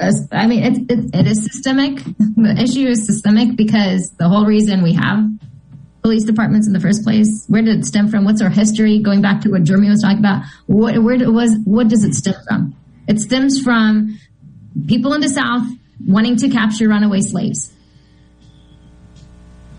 Uh, 0.00 0.10
I 0.32 0.46
mean, 0.46 0.64
it, 0.64 0.90
it, 0.90 1.14
it 1.14 1.26
is 1.26 1.44
systemic. 1.44 2.02
The 2.36 2.60
issue 2.60 2.88
is 2.88 3.06
systemic 3.06 3.56
because 3.56 4.10
the 4.18 4.28
whole 4.28 4.44
reason 4.44 4.82
we 4.82 4.92
have 4.94 5.24
police 6.04 6.24
departments 6.24 6.66
in 6.66 6.74
the 6.74 6.80
first 6.80 7.02
place? 7.02 7.46
Where 7.48 7.62
did 7.62 7.78
it 7.78 7.86
stem 7.86 8.08
from? 8.08 8.26
What's 8.26 8.42
our 8.42 8.50
history? 8.50 8.98
Going 8.98 9.22
back 9.22 9.40
to 9.40 9.50
what 9.50 9.64
Jeremy 9.64 9.88
was 9.88 10.02
talking 10.02 10.18
about, 10.18 10.44
what, 10.66 11.02
where 11.02 11.16
was, 11.32 11.56
what 11.64 11.88
does 11.88 12.04
it 12.04 12.12
stem 12.12 12.34
from? 12.46 12.76
It 13.08 13.20
stems 13.20 13.62
from 13.62 14.18
people 14.86 15.14
in 15.14 15.22
the 15.22 15.30
South 15.30 15.66
wanting 16.06 16.36
to 16.36 16.50
capture 16.50 16.88
runaway 16.88 17.22
slaves. 17.22 17.72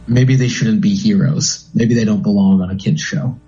Maybe 0.07 0.35
they 0.35 0.47
shouldn't 0.47 0.81
be 0.81 0.95
heroes. 0.95 1.69
Maybe 1.75 1.93
they 1.93 2.05
don't 2.05 2.23
belong 2.23 2.59
on 2.59 2.71
a 2.71 2.75
kids 2.75 3.01
show. 3.01 3.39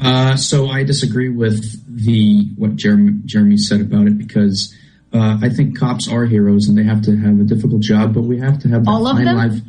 Uh, 0.00 0.36
so 0.36 0.68
I 0.68 0.84
disagree 0.84 1.28
with 1.28 1.62
the 1.86 2.48
what 2.56 2.76
Jeremy, 2.76 3.20
Jeremy 3.26 3.58
said 3.58 3.82
about 3.82 4.06
it 4.06 4.16
because 4.16 4.74
uh, 5.12 5.38
I 5.42 5.50
think 5.50 5.78
cops 5.78 6.08
are 6.08 6.24
heroes 6.24 6.68
and 6.68 6.78
they 6.78 6.84
have 6.84 7.02
to 7.02 7.16
have 7.16 7.38
a 7.38 7.44
difficult 7.44 7.82
job, 7.82 8.14
but 8.14 8.22
we 8.22 8.38
have 8.38 8.60
to 8.60 8.68
have 8.68 8.88
all 8.88 9.06
of 9.06 9.18
them. 9.18 9.36
Life. 9.36 9.60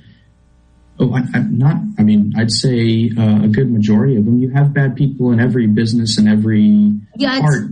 Oh, 1.01 1.11
I, 1.15 1.37
am 1.37 1.57
not. 1.57 1.77
I 1.97 2.03
mean, 2.03 2.33
I'd 2.37 2.51
say 2.51 3.09
uh, 3.17 3.45
a 3.45 3.47
good 3.47 3.71
majority 3.71 4.17
of 4.17 4.25
them. 4.25 4.39
You 4.39 4.51
have 4.51 4.71
bad 4.71 4.95
people 4.95 5.31
in 5.31 5.39
every 5.39 5.65
business 5.65 6.19
and 6.19 6.29
every 6.29 6.93
yeah, 7.15 7.41
part. 7.41 7.63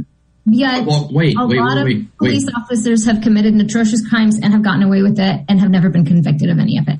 Yeah, 0.46 0.80
well, 0.80 1.10
wait, 1.12 1.36
a 1.38 1.46
wait, 1.46 1.60
lot 1.60 1.86
wait, 1.86 1.98
of 1.98 2.18
police 2.18 2.46
wait. 2.48 2.56
officers 2.56 3.06
have 3.06 3.22
committed 3.22 3.54
atrocious 3.62 4.08
crimes 4.10 4.40
and 4.42 4.52
have 4.52 4.64
gotten 4.64 4.82
away 4.82 5.04
with 5.04 5.20
it 5.20 5.42
and 5.48 5.60
have 5.60 5.70
never 5.70 5.90
been 5.90 6.06
convicted 6.06 6.50
of 6.50 6.58
any 6.58 6.80
of 6.80 6.88
it. 6.88 7.00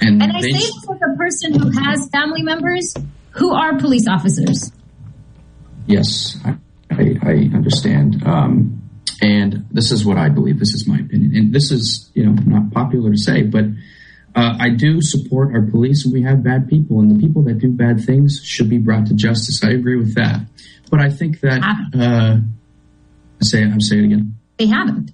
And, 0.00 0.22
and 0.22 0.32
I 0.32 0.40
say 0.40 0.52
this 0.52 0.88
as 0.88 0.98
a 1.02 1.16
person 1.16 1.58
who 1.58 1.70
has 1.82 2.08
family 2.10 2.42
members 2.42 2.94
who 3.30 3.52
are 3.52 3.76
police 3.78 4.06
officers. 4.06 4.70
Yes, 5.86 6.36
I, 6.44 6.56
I, 6.92 7.16
I 7.22 7.32
understand. 7.54 8.22
Um, 8.24 8.82
and 9.20 9.66
this 9.72 9.90
is 9.90 10.04
what 10.04 10.16
I 10.16 10.28
believe. 10.28 10.60
This 10.60 10.74
is 10.74 10.86
my 10.86 10.98
opinion. 10.98 11.34
And 11.34 11.52
this 11.52 11.72
is, 11.72 12.08
you 12.14 12.24
know, 12.24 12.32
not 12.46 12.72
popular 12.72 13.10
to 13.10 13.18
say, 13.18 13.42
but 13.42 13.64
uh, 14.34 14.56
I 14.58 14.70
do 14.70 15.00
support 15.00 15.54
our 15.54 15.62
police, 15.62 16.04
and 16.04 16.12
we 16.12 16.22
have 16.22 16.42
bad 16.42 16.68
people, 16.68 17.00
and 17.00 17.10
the 17.10 17.24
people 17.24 17.42
that 17.44 17.58
do 17.58 17.70
bad 17.70 18.04
things 18.04 18.40
should 18.42 18.68
be 18.68 18.78
brought 18.78 19.06
to 19.06 19.14
justice. 19.14 19.62
I 19.62 19.70
agree 19.70 19.96
with 19.96 20.14
that, 20.16 20.40
but 20.90 21.00
I 21.00 21.10
think 21.10 21.40
that 21.40 21.62
uh, 21.94 22.38
say 23.42 23.62
it. 23.62 23.66
I'm 23.66 23.80
saying 23.80 24.02
it 24.02 24.06
again. 24.06 24.34
They 24.56 24.66
haven't. 24.66 25.12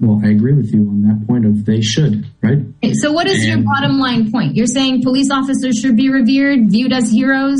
Well, 0.00 0.20
I 0.24 0.28
agree 0.28 0.52
with 0.52 0.72
you 0.72 0.88
on 0.88 1.02
that 1.02 1.26
point 1.26 1.44
of 1.44 1.64
they 1.64 1.80
should, 1.80 2.24
right? 2.40 2.58
Okay, 2.84 2.94
so, 2.94 3.12
what 3.12 3.26
is 3.26 3.44
and, 3.44 3.48
your 3.48 3.72
bottom 3.74 3.98
line 3.98 4.30
point? 4.30 4.54
You're 4.54 4.66
saying 4.66 5.02
police 5.02 5.30
officers 5.30 5.78
should 5.78 5.96
be 5.96 6.08
revered, 6.08 6.70
viewed 6.70 6.92
as 6.92 7.10
heroes. 7.10 7.58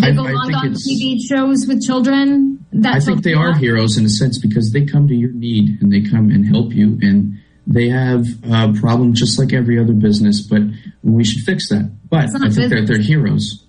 They 0.00 0.08
I, 0.08 0.12
belong 0.12 0.54
on 0.54 0.72
TV 0.72 1.18
shows 1.20 1.66
with 1.66 1.82
children. 1.82 2.64
That's 2.72 3.04
I 3.04 3.06
think 3.06 3.22
they 3.22 3.34
are 3.34 3.54
heroes 3.54 3.98
in 3.98 4.06
a 4.06 4.08
sense 4.08 4.38
because 4.38 4.72
they 4.72 4.86
come 4.86 5.08
to 5.08 5.14
your 5.14 5.32
need 5.32 5.82
and 5.82 5.92
they 5.92 6.00
come 6.00 6.30
and 6.30 6.46
help 6.46 6.72
you 6.72 6.98
and 7.02 7.41
they 7.66 7.88
have 7.88 8.26
a 8.44 8.72
problem 8.72 9.14
just 9.14 9.38
like 9.38 9.52
every 9.52 9.78
other 9.78 9.92
business, 9.92 10.40
but 10.40 10.62
we 11.02 11.24
should 11.24 11.42
fix 11.42 11.68
that. 11.68 11.90
But 12.10 12.28
I 12.34 12.50
think 12.50 12.70
they're, 12.70 12.84
they're 12.84 12.98
heroes. 12.98 13.64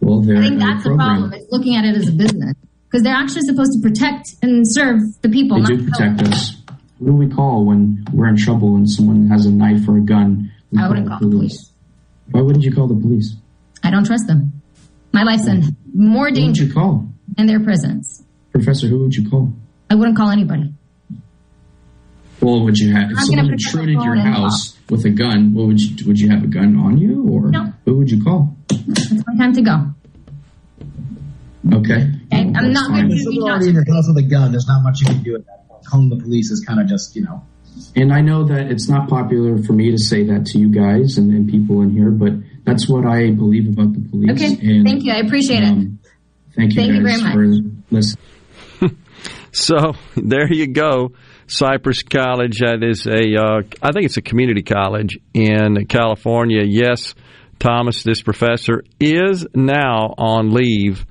Well, 0.00 0.20
they're 0.20 0.36
I 0.36 0.48
think 0.48 0.60
that's 0.60 0.84
the 0.84 0.94
problem. 0.94 1.32
It's 1.32 1.50
looking 1.50 1.76
at 1.76 1.84
it 1.84 1.96
as 1.96 2.08
a 2.08 2.12
business 2.12 2.54
because 2.86 3.02
they're 3.02 3.14
actually 3.14 3.42
supposed 3.42 3.72
to 3.72 3.80
protect 3.80 4.34
and 4.42 4.64
serve 4.66 5.00
the 5.22 5.28
people. 5.28 5.62
They 5.62 5.76
do 5.76 5.90
protect 5.90 6.22
us. 6.22 6.56
Who 6.98 7.06
do 7.06 7.12
we 7.12 7.28
call 7.28 7.66
when 7.66 8.04
we're 8.12 8.28
in 8.28 8.36
trouble 8.36 8.76
and 8.76 8.88
someone 8.88 9.28
has 9.28 9.46
a 9.46 9.50
knife 9.50 9.86
or 9.88 9.98
a 9.98 10.00
gun? 10.00 10.50
We 10.72 10.78
I 10.80 10.88
wouldn't 10.88 11.08
call 11.08 11.18
the 11.20 11.28
police. 11.28 11.72
Why 12.30 12.40
wouldn't 12.40 12.64
you 12.64 12.72
call 12.74 12.88
the 12.88 12.94
police? 12.94 13.36
I 13.82 13.90
don't 13.90 14.04
trust 14.06 14.26
them. 14.26 14.62
My 15.12 15.22
life's 15.22 15.46
in 15.46 15.76
more 15.94 16.30
danger. 16.30 16.64
Who 16.64 16.68
would 16.68 16.68
you 16.68 16.74
call? 16.74 17.08
In 17.38 17.46
their 17.46 17.60
presence. 17.60 18.22
Professor, 18.52 18.86
who 18.86 19.00
would 19.00 19.14
you 19.14 19.28
call? 19.28 19.52
I 19.90 19.94
wouldn't 19.94 20.16
call 20.16 20.30
anybody. 20.30 20.72
Well, 22.46 22.62
would 22.62 22.78
you 22.78 22.92
have 22.94 23.10
if 23.10 23.18
someone 23.24 23.50
intruded 23.54 24.00
your 24.04 24.14
house 24.14 24.78
with 24.88 25.04
a 25.04 25.10
gun? 25.10 25.52
What 25.52 25.66
would 25.66 25.80
you 25.80 26.06
would 26.06 26.16
you 26.16 26.28
have 26.30 26.44
a 26.44 26.46
gun 26.46 26.76
on 26.78 26.96
you, 26.96 27.28
or 27.28 27.50
no. 27.50 27.72
who 27.84 27.98
would 27.98 28.08
you 28.08 28.22
call? 28.22 28.56
It's 28.70 29.26
my 29.26 29.36
time 29.36 29.52
to 29.54 29.62
go. 29.62 29.74
Okay. 31.76 31.94
okay. 31.94 32.12
I'm 32.30 32.72
not 32.72 32.90
going 32.90 33.08
to. 33.08 33.14
If 33.16 33.22
someone 33.22 33.50
already 33.50 33.70
in 33.70 33.74
your 33.74 33.84
house 33.92 34.06
with 34.06 34.18
a 34.18 34.22
gun, 34.22 34.52
there's 34.52 34.68
not 34.68 34.84
much 34.84 35.00
you 35.00 35.06
can 35.06 35.24
do 35.24 35.34
at 35.34 35.44
that 35.46 35.66
point. 35.68 35.86
Calling 35.86 36.08
the 36.08 36.22
police 36.22 36.52
is 36.52 36.64
kind 36.64 36.78
of 36.80 36.86
just 36.86 37.16
you 37.16 37.24
know. 37.24 37.42
And 37.96 38.12
I 38.12 38.20
know 38.20 38.44
that 38.44 38.70
it's 38.70 38.88
not 38.88 39.08
popular 39.08 39.60
for 39.64 39.72
me 39.72 39.90
to 39.90 39.98
say 39.98 40.22
that 40.26 40.46
to 40.46 40.58
you 40.58 40.70
guys 40.70 41.18
and, 41.18 41.32
and 41.32 41.50
people 41.50 41.82
in 41.82 41.90
here, 41.90 42.12
but 42.12 42.30
that's 42.62 42.88
what 42.88 43.06
I 43.06 43.32
believe 43.32 43.76
about 43.76 43.92
the 43.92 44.08
police. 44.08 44.30
Okay. 44.30 44.56
And, 44.70 44.86
thank 44.86 45.02
you. 45.02 45.12
I 45.12 45.16
appreciate 45.16 45.64
um, 45.64 45.98
it. 46.00 46.54
Thank 46.54 46.74
you. 46.74 46.80
Thank 46.80 46.92
you 46.92 47.02
very 47.02 47.20
much. 47.20 47.32
for 47.32 47.46
listening. 47.90 48.98
so 49.50 49.94
there 50.14 50.46
you 50.52 50.68
go. 50.68 51.10
Cypress 51.46 52.02
College. 52.02 52.58
That 52.58 52.82
is 52.82 53.06
a, 53.06 53.36
uh, 53.40 53.62
I 53.82 53.92
think 53.92 54.06
it's 54.06 54.16
a 54.16 54.22
community 54.22 54.62
college 54.62 55.18
in 55.34 55.86
California. 55.86 56.62
Yes, 56.64 57.14
Thomas, 57.58 58.02
this 58.02 58.22
professor, 58.22 58.84
is 59.00 59.46
now 59.54 60.14
on 60.18 60.52
leave. 60.52 61.06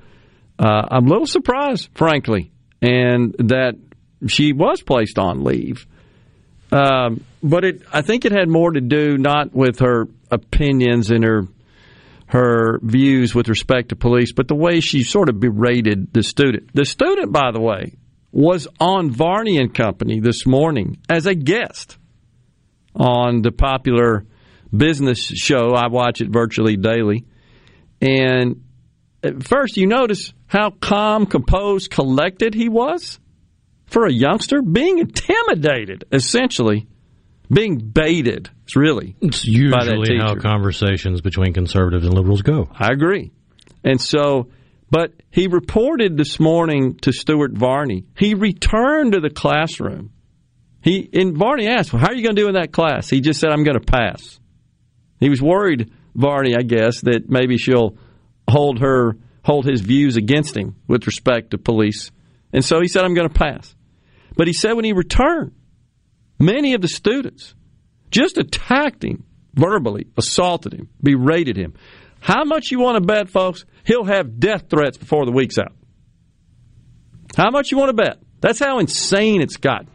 Uh, 0.57 0.87
I'm 0.91 1.05
a 1.05 1.09
little 1.09 1.27
surprised, 1.27 1.89
frankly, 1.95 2.51
and 2.81 3.35
that 3.39 3.75
she 4.27 4.53
was 4.53 4.81
placed 4.81 5.19
on 5.19 5.43
leave. 5.43 5.85
Um, 6.71 7.23
but 7.43 7.63
it, 7.63 7.81
I 7.91 8.01
think 8.01 8.25
it 8.25 8.31
had 8.31 8.49
more 8.49 8.71
to 8.71 8.81
do 8.81 9.17
not 9.17 9.53
with 9.53 9.79
her 9.79 10.07
opinions 10.31 11.11
and 11.11 11.23
her 11.23 11.47
her 12.27 12.79
views 12.81 13.35
with 13.35 13.47
respect 13.47 13.89
to 13.89 13.95
police, 13.95 14.33
but 14.33 14.47
the 14.47 14.55
way 14.55 14.79
she 14.79 15.03
sort 15.03 15.29
of 15.29 15.39
berated 15.39 16.11
the 16.11 16.23
student. 16.23 16.71
The 16.73 16.83
student, 16.83 17.31
by 17.31 17.51
the 17.51 17.61
way, 17.61 17.93
was 18.35 18.67
on 18.81 19.11
Varney 19.11 19.57
and 19.57 19.73
Company 19.73 20.19
this 20.19 20.45
morning 20.45 20.97
as 21.07 21.25
a 21.25 21.33
guest 21.33 21.97
on 22.93 23.41
the 23.41 23.51
popular 23.51 24.25
business 24.75 25.19
show. 25.19 25.73
I 25.73 25.87
watch 25.87 26.19
it 26.19 26.29
virtually 26.29 26.75
daily. 26.75 27.23
And 28.01 28.65
first, 29.39 29.77
you 29.77 29.87
notice 29.87 30.33
how 30.47 30.71
calm, 30.71 31.25
composed, 31.25 31.91
collected 31.91 32.53
he 32.53 32.67
was 32.67 33.21
for 33.85 34.05
a 34.05 34.11
youngster, 34.11 34.61
being 34.61 34.99
intimidated, 34.99 36.03
essentially, 36.11 36.87
being 37.49 37.77
baited. 37.77 38.49
It's 38.65 38.75
really 38.75 39.15
it's 39.21 39.45
usually 39.45 40.17
how 40.17 40.35
conversations 40.35 41.21
between 41.21 41.53
conservatives 41.53 42.05
and 42.05 42.13
liberals 42.13 42.41
go. 42.41 42.67
I 42.73 42.91
agree, 42.91 43.31
and 43.81 44.01
so 44.01 44.49
but 44.89 45.13
he 45.31 45.47
reported 45.47 46.17
this 46.17 46.39
morning 46.39 46.95
to 47.01 47.11
Stuart 47.11 47.53
Varney. 47.53 48.05
He 48.17 48.33
returned 48.33 49.13
to 49.13 49.19
the 49.19 49.29
classroom. 49.29 50.11
He 50.81 51.09
and 51.13 51.35
Varney 51.35 51.67
asked, 51.67 51.91
well, 51.91 52.01
"How 52.01 52.09
are 52.09 52.15
you 52.15 52.23
going 52.23 52.35
to 52.35 52.41
do 52.41 52.47
in 52.47 52.53
that 52.53 52.71
class?" 52.71 53.09
He 53.09 53.21
just 53.21 53.39
said, 53.39 53.49
"I'm 53.49 53.63
going 53.63 53.79
to 53.79 53.91
pass." 53.91 54.39
He 55.19 55.29
was 55.29 55.41
worried, 55.41 55.91
Varney, 56.13 56.55
I 56.55 56.61
guess, 56.61 57.01
that 57.01 57.29
maybe 57.29 57.57
she'll 57.57 57.97
hold 58.47 58.79
her 58.79 59.17
hold 59.43 59.65
his 59.65 59.81
views 59.81 60.17
against 60.17 60.55
him 60.55 60.75
with 60.87 61.05
respect 61.05 61.51
to 61.51 61.57
police, 61.57 62.11
and 62.53 62.63
so 62.63 62.79
he 62.81 62.87
said, 62.87 63.03
"I'm 63.03 63.15
going 63.15 63.29
to 63.29 63.33
pass." 63.33 63.75
But 64.37 64.47
he 64.47 64.53
said 64.53 64.73
when 64.73 64.85
he 64.85 64.93
returned, 64.93 65.53
many 66.39 66.73
of 66.73 66.81
the 66.81 66.87
students 66.87 67.55
just 68.11 68.37
attacked 68.37 69.03
him 69.03 69.23
verbally, 69.53 70.07
assaulted 70.17 70.73
him, 70.73 70.89
berated 71.01 71.57
him. 71.57 71.73
How 72.25 72.43
much 72.43 72.71
you 72.71 72.79
want 72.79 72.95
to 72.95 73.01
bet, 73.01 73.29
folks? 73.29 73.65
He'll 73.83 74.03
have 74.03 74.39
death 74.39 74.63
threats 74.67 74.97
before 74.97 75.27
the 75.27 75.31
week's 75.31 75.59
out. 75.59 75.73
How 77.37 77.51
much 77.51 77.69
you 77.69 77.77
want 77.77 77.89
to 77.89 77.93
bet? 77.93 78.17
That's 78.41 78.57
how 78.57 78.79
insane 78.79 79.43
it's 79.43 79.57
gotten. 79.57 79.91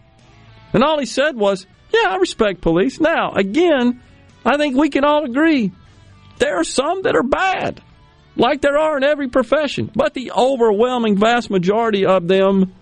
And 0.73 0.85
all 0.85 1.01
he 1.01 1.07
said 1.07 1.35
was, 1.35 1.67
Yeah, 1.93 2.09
I 2.09 2.19
respect 2.19 2.61
police. 2.61 3.01
Now, 3.01 3.33
again, 3.33 4.01
I 4.45 4.59
think 4.59 4.77
we 4.77 4.91
can 4.91 5.05
all 5.05 5.25
agree 5.25 5.73
there 6.39 6.61
are 6.61 6.63
some 6.63 7.03
that 7.03 7.17
are 7.17 7.25
bad, 7.25 7.83
like 8.37 8.61
there 8.61 8.79
are 8.79 8.97
in 8.97 9.03
every 9.03 9.27
profession. 9.27 9.91
But 9.93 10.15
the 10.15 10.31
overwhelming 10.31 11.19
vast 11.19 11.51
majority 11.51 12.07
of 12.07 12.29
them 12.29 12.73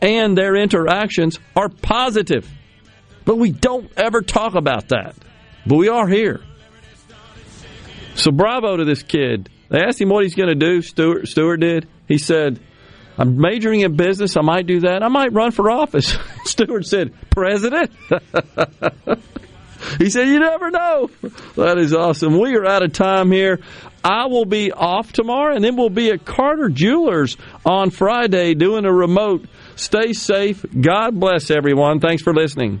and 0.00 0.38
their 0.38 0.56
interactions 0.56 1.38
are 1.54 1.68
positive. 1.68 2.48
But 3.26 3.36
we 3.36 3.52
don't 3.52 3.92
ever 3.98 4.22
talk 4.22 4.54
about 4.54 4.88
that. 4.88 5.16
But 5.66 5.76
we 5.76 5.90
are 5.90 6.08
here. 6.08 6.40
So 8.20 8.30
bravo 8.30 8.76
to 8.76 8.84
this 8.84 9.02
kid. 9.02 9.48
They 9.70 9.80
asked 9.80 10.00
him 10.00 10.10
what 10.10 10.24
he's 10.24 10.34
going 10.34 10.50
to 10.50 10.54
do. 10.54 10.82
Stuart, 10.82 11.26
Stuart 11.26 11.56
did. 11.58 11.88
He 12.06 12.18
said, 12.18 12.60
I'm 13.16 13.38
majoring 13.38 13.80
in 13.80 13.96
business. 13.96 14.36
I 14.36 14.42
might 14.42 14.66
do 14.66 14.80
that. 14.80 15.02
I 15.02 15.08
might 15.08 15.32
run 15.32 15.52
for 15.52 15.70
office. 15.70 16.14
Stuart 16.44 16.86
said, 16.86 17.14
President? 17.30 17.90
he 19.98 20.10
said, 20.10 20.28
You 20.28 20.38
never 20.38 20.70
know. 20.70 21.10
That 21.56 21.78
is 21.78 21.94
awesome. 21.94 22.38
We 22.38 22.56
are 22.56 22.66
out 22.66 22.82
of 22.82 22.92
time 22.92 23.32
here. 23.32 23.60
I 24.04 24.26
will 24.26 24.46
be 24.46 24.70
off 24.72 25.12
tomorrow, 25.12 25.54
and 25.54 25.64
then 25.64 25.76
we'll 25.76 25.90
be 25.90 26.10
at 26.10 26.24
Carter 26.24 26.68
Jewelers 26.68 27.38
on 27.64 27.90
Friday 27.90 28.54
doing 28.54 28.84
a 28.84 28.92
remote. 28.92 29.46
Stay 29.76 30.12
safe. 30.12 30.64
God 30.78 31.18
bless 31.18 31.50
everyone. 31.50 32.00
Thanks 32.00 32.22
for 32.22 32.34
listening. 32.34 32.80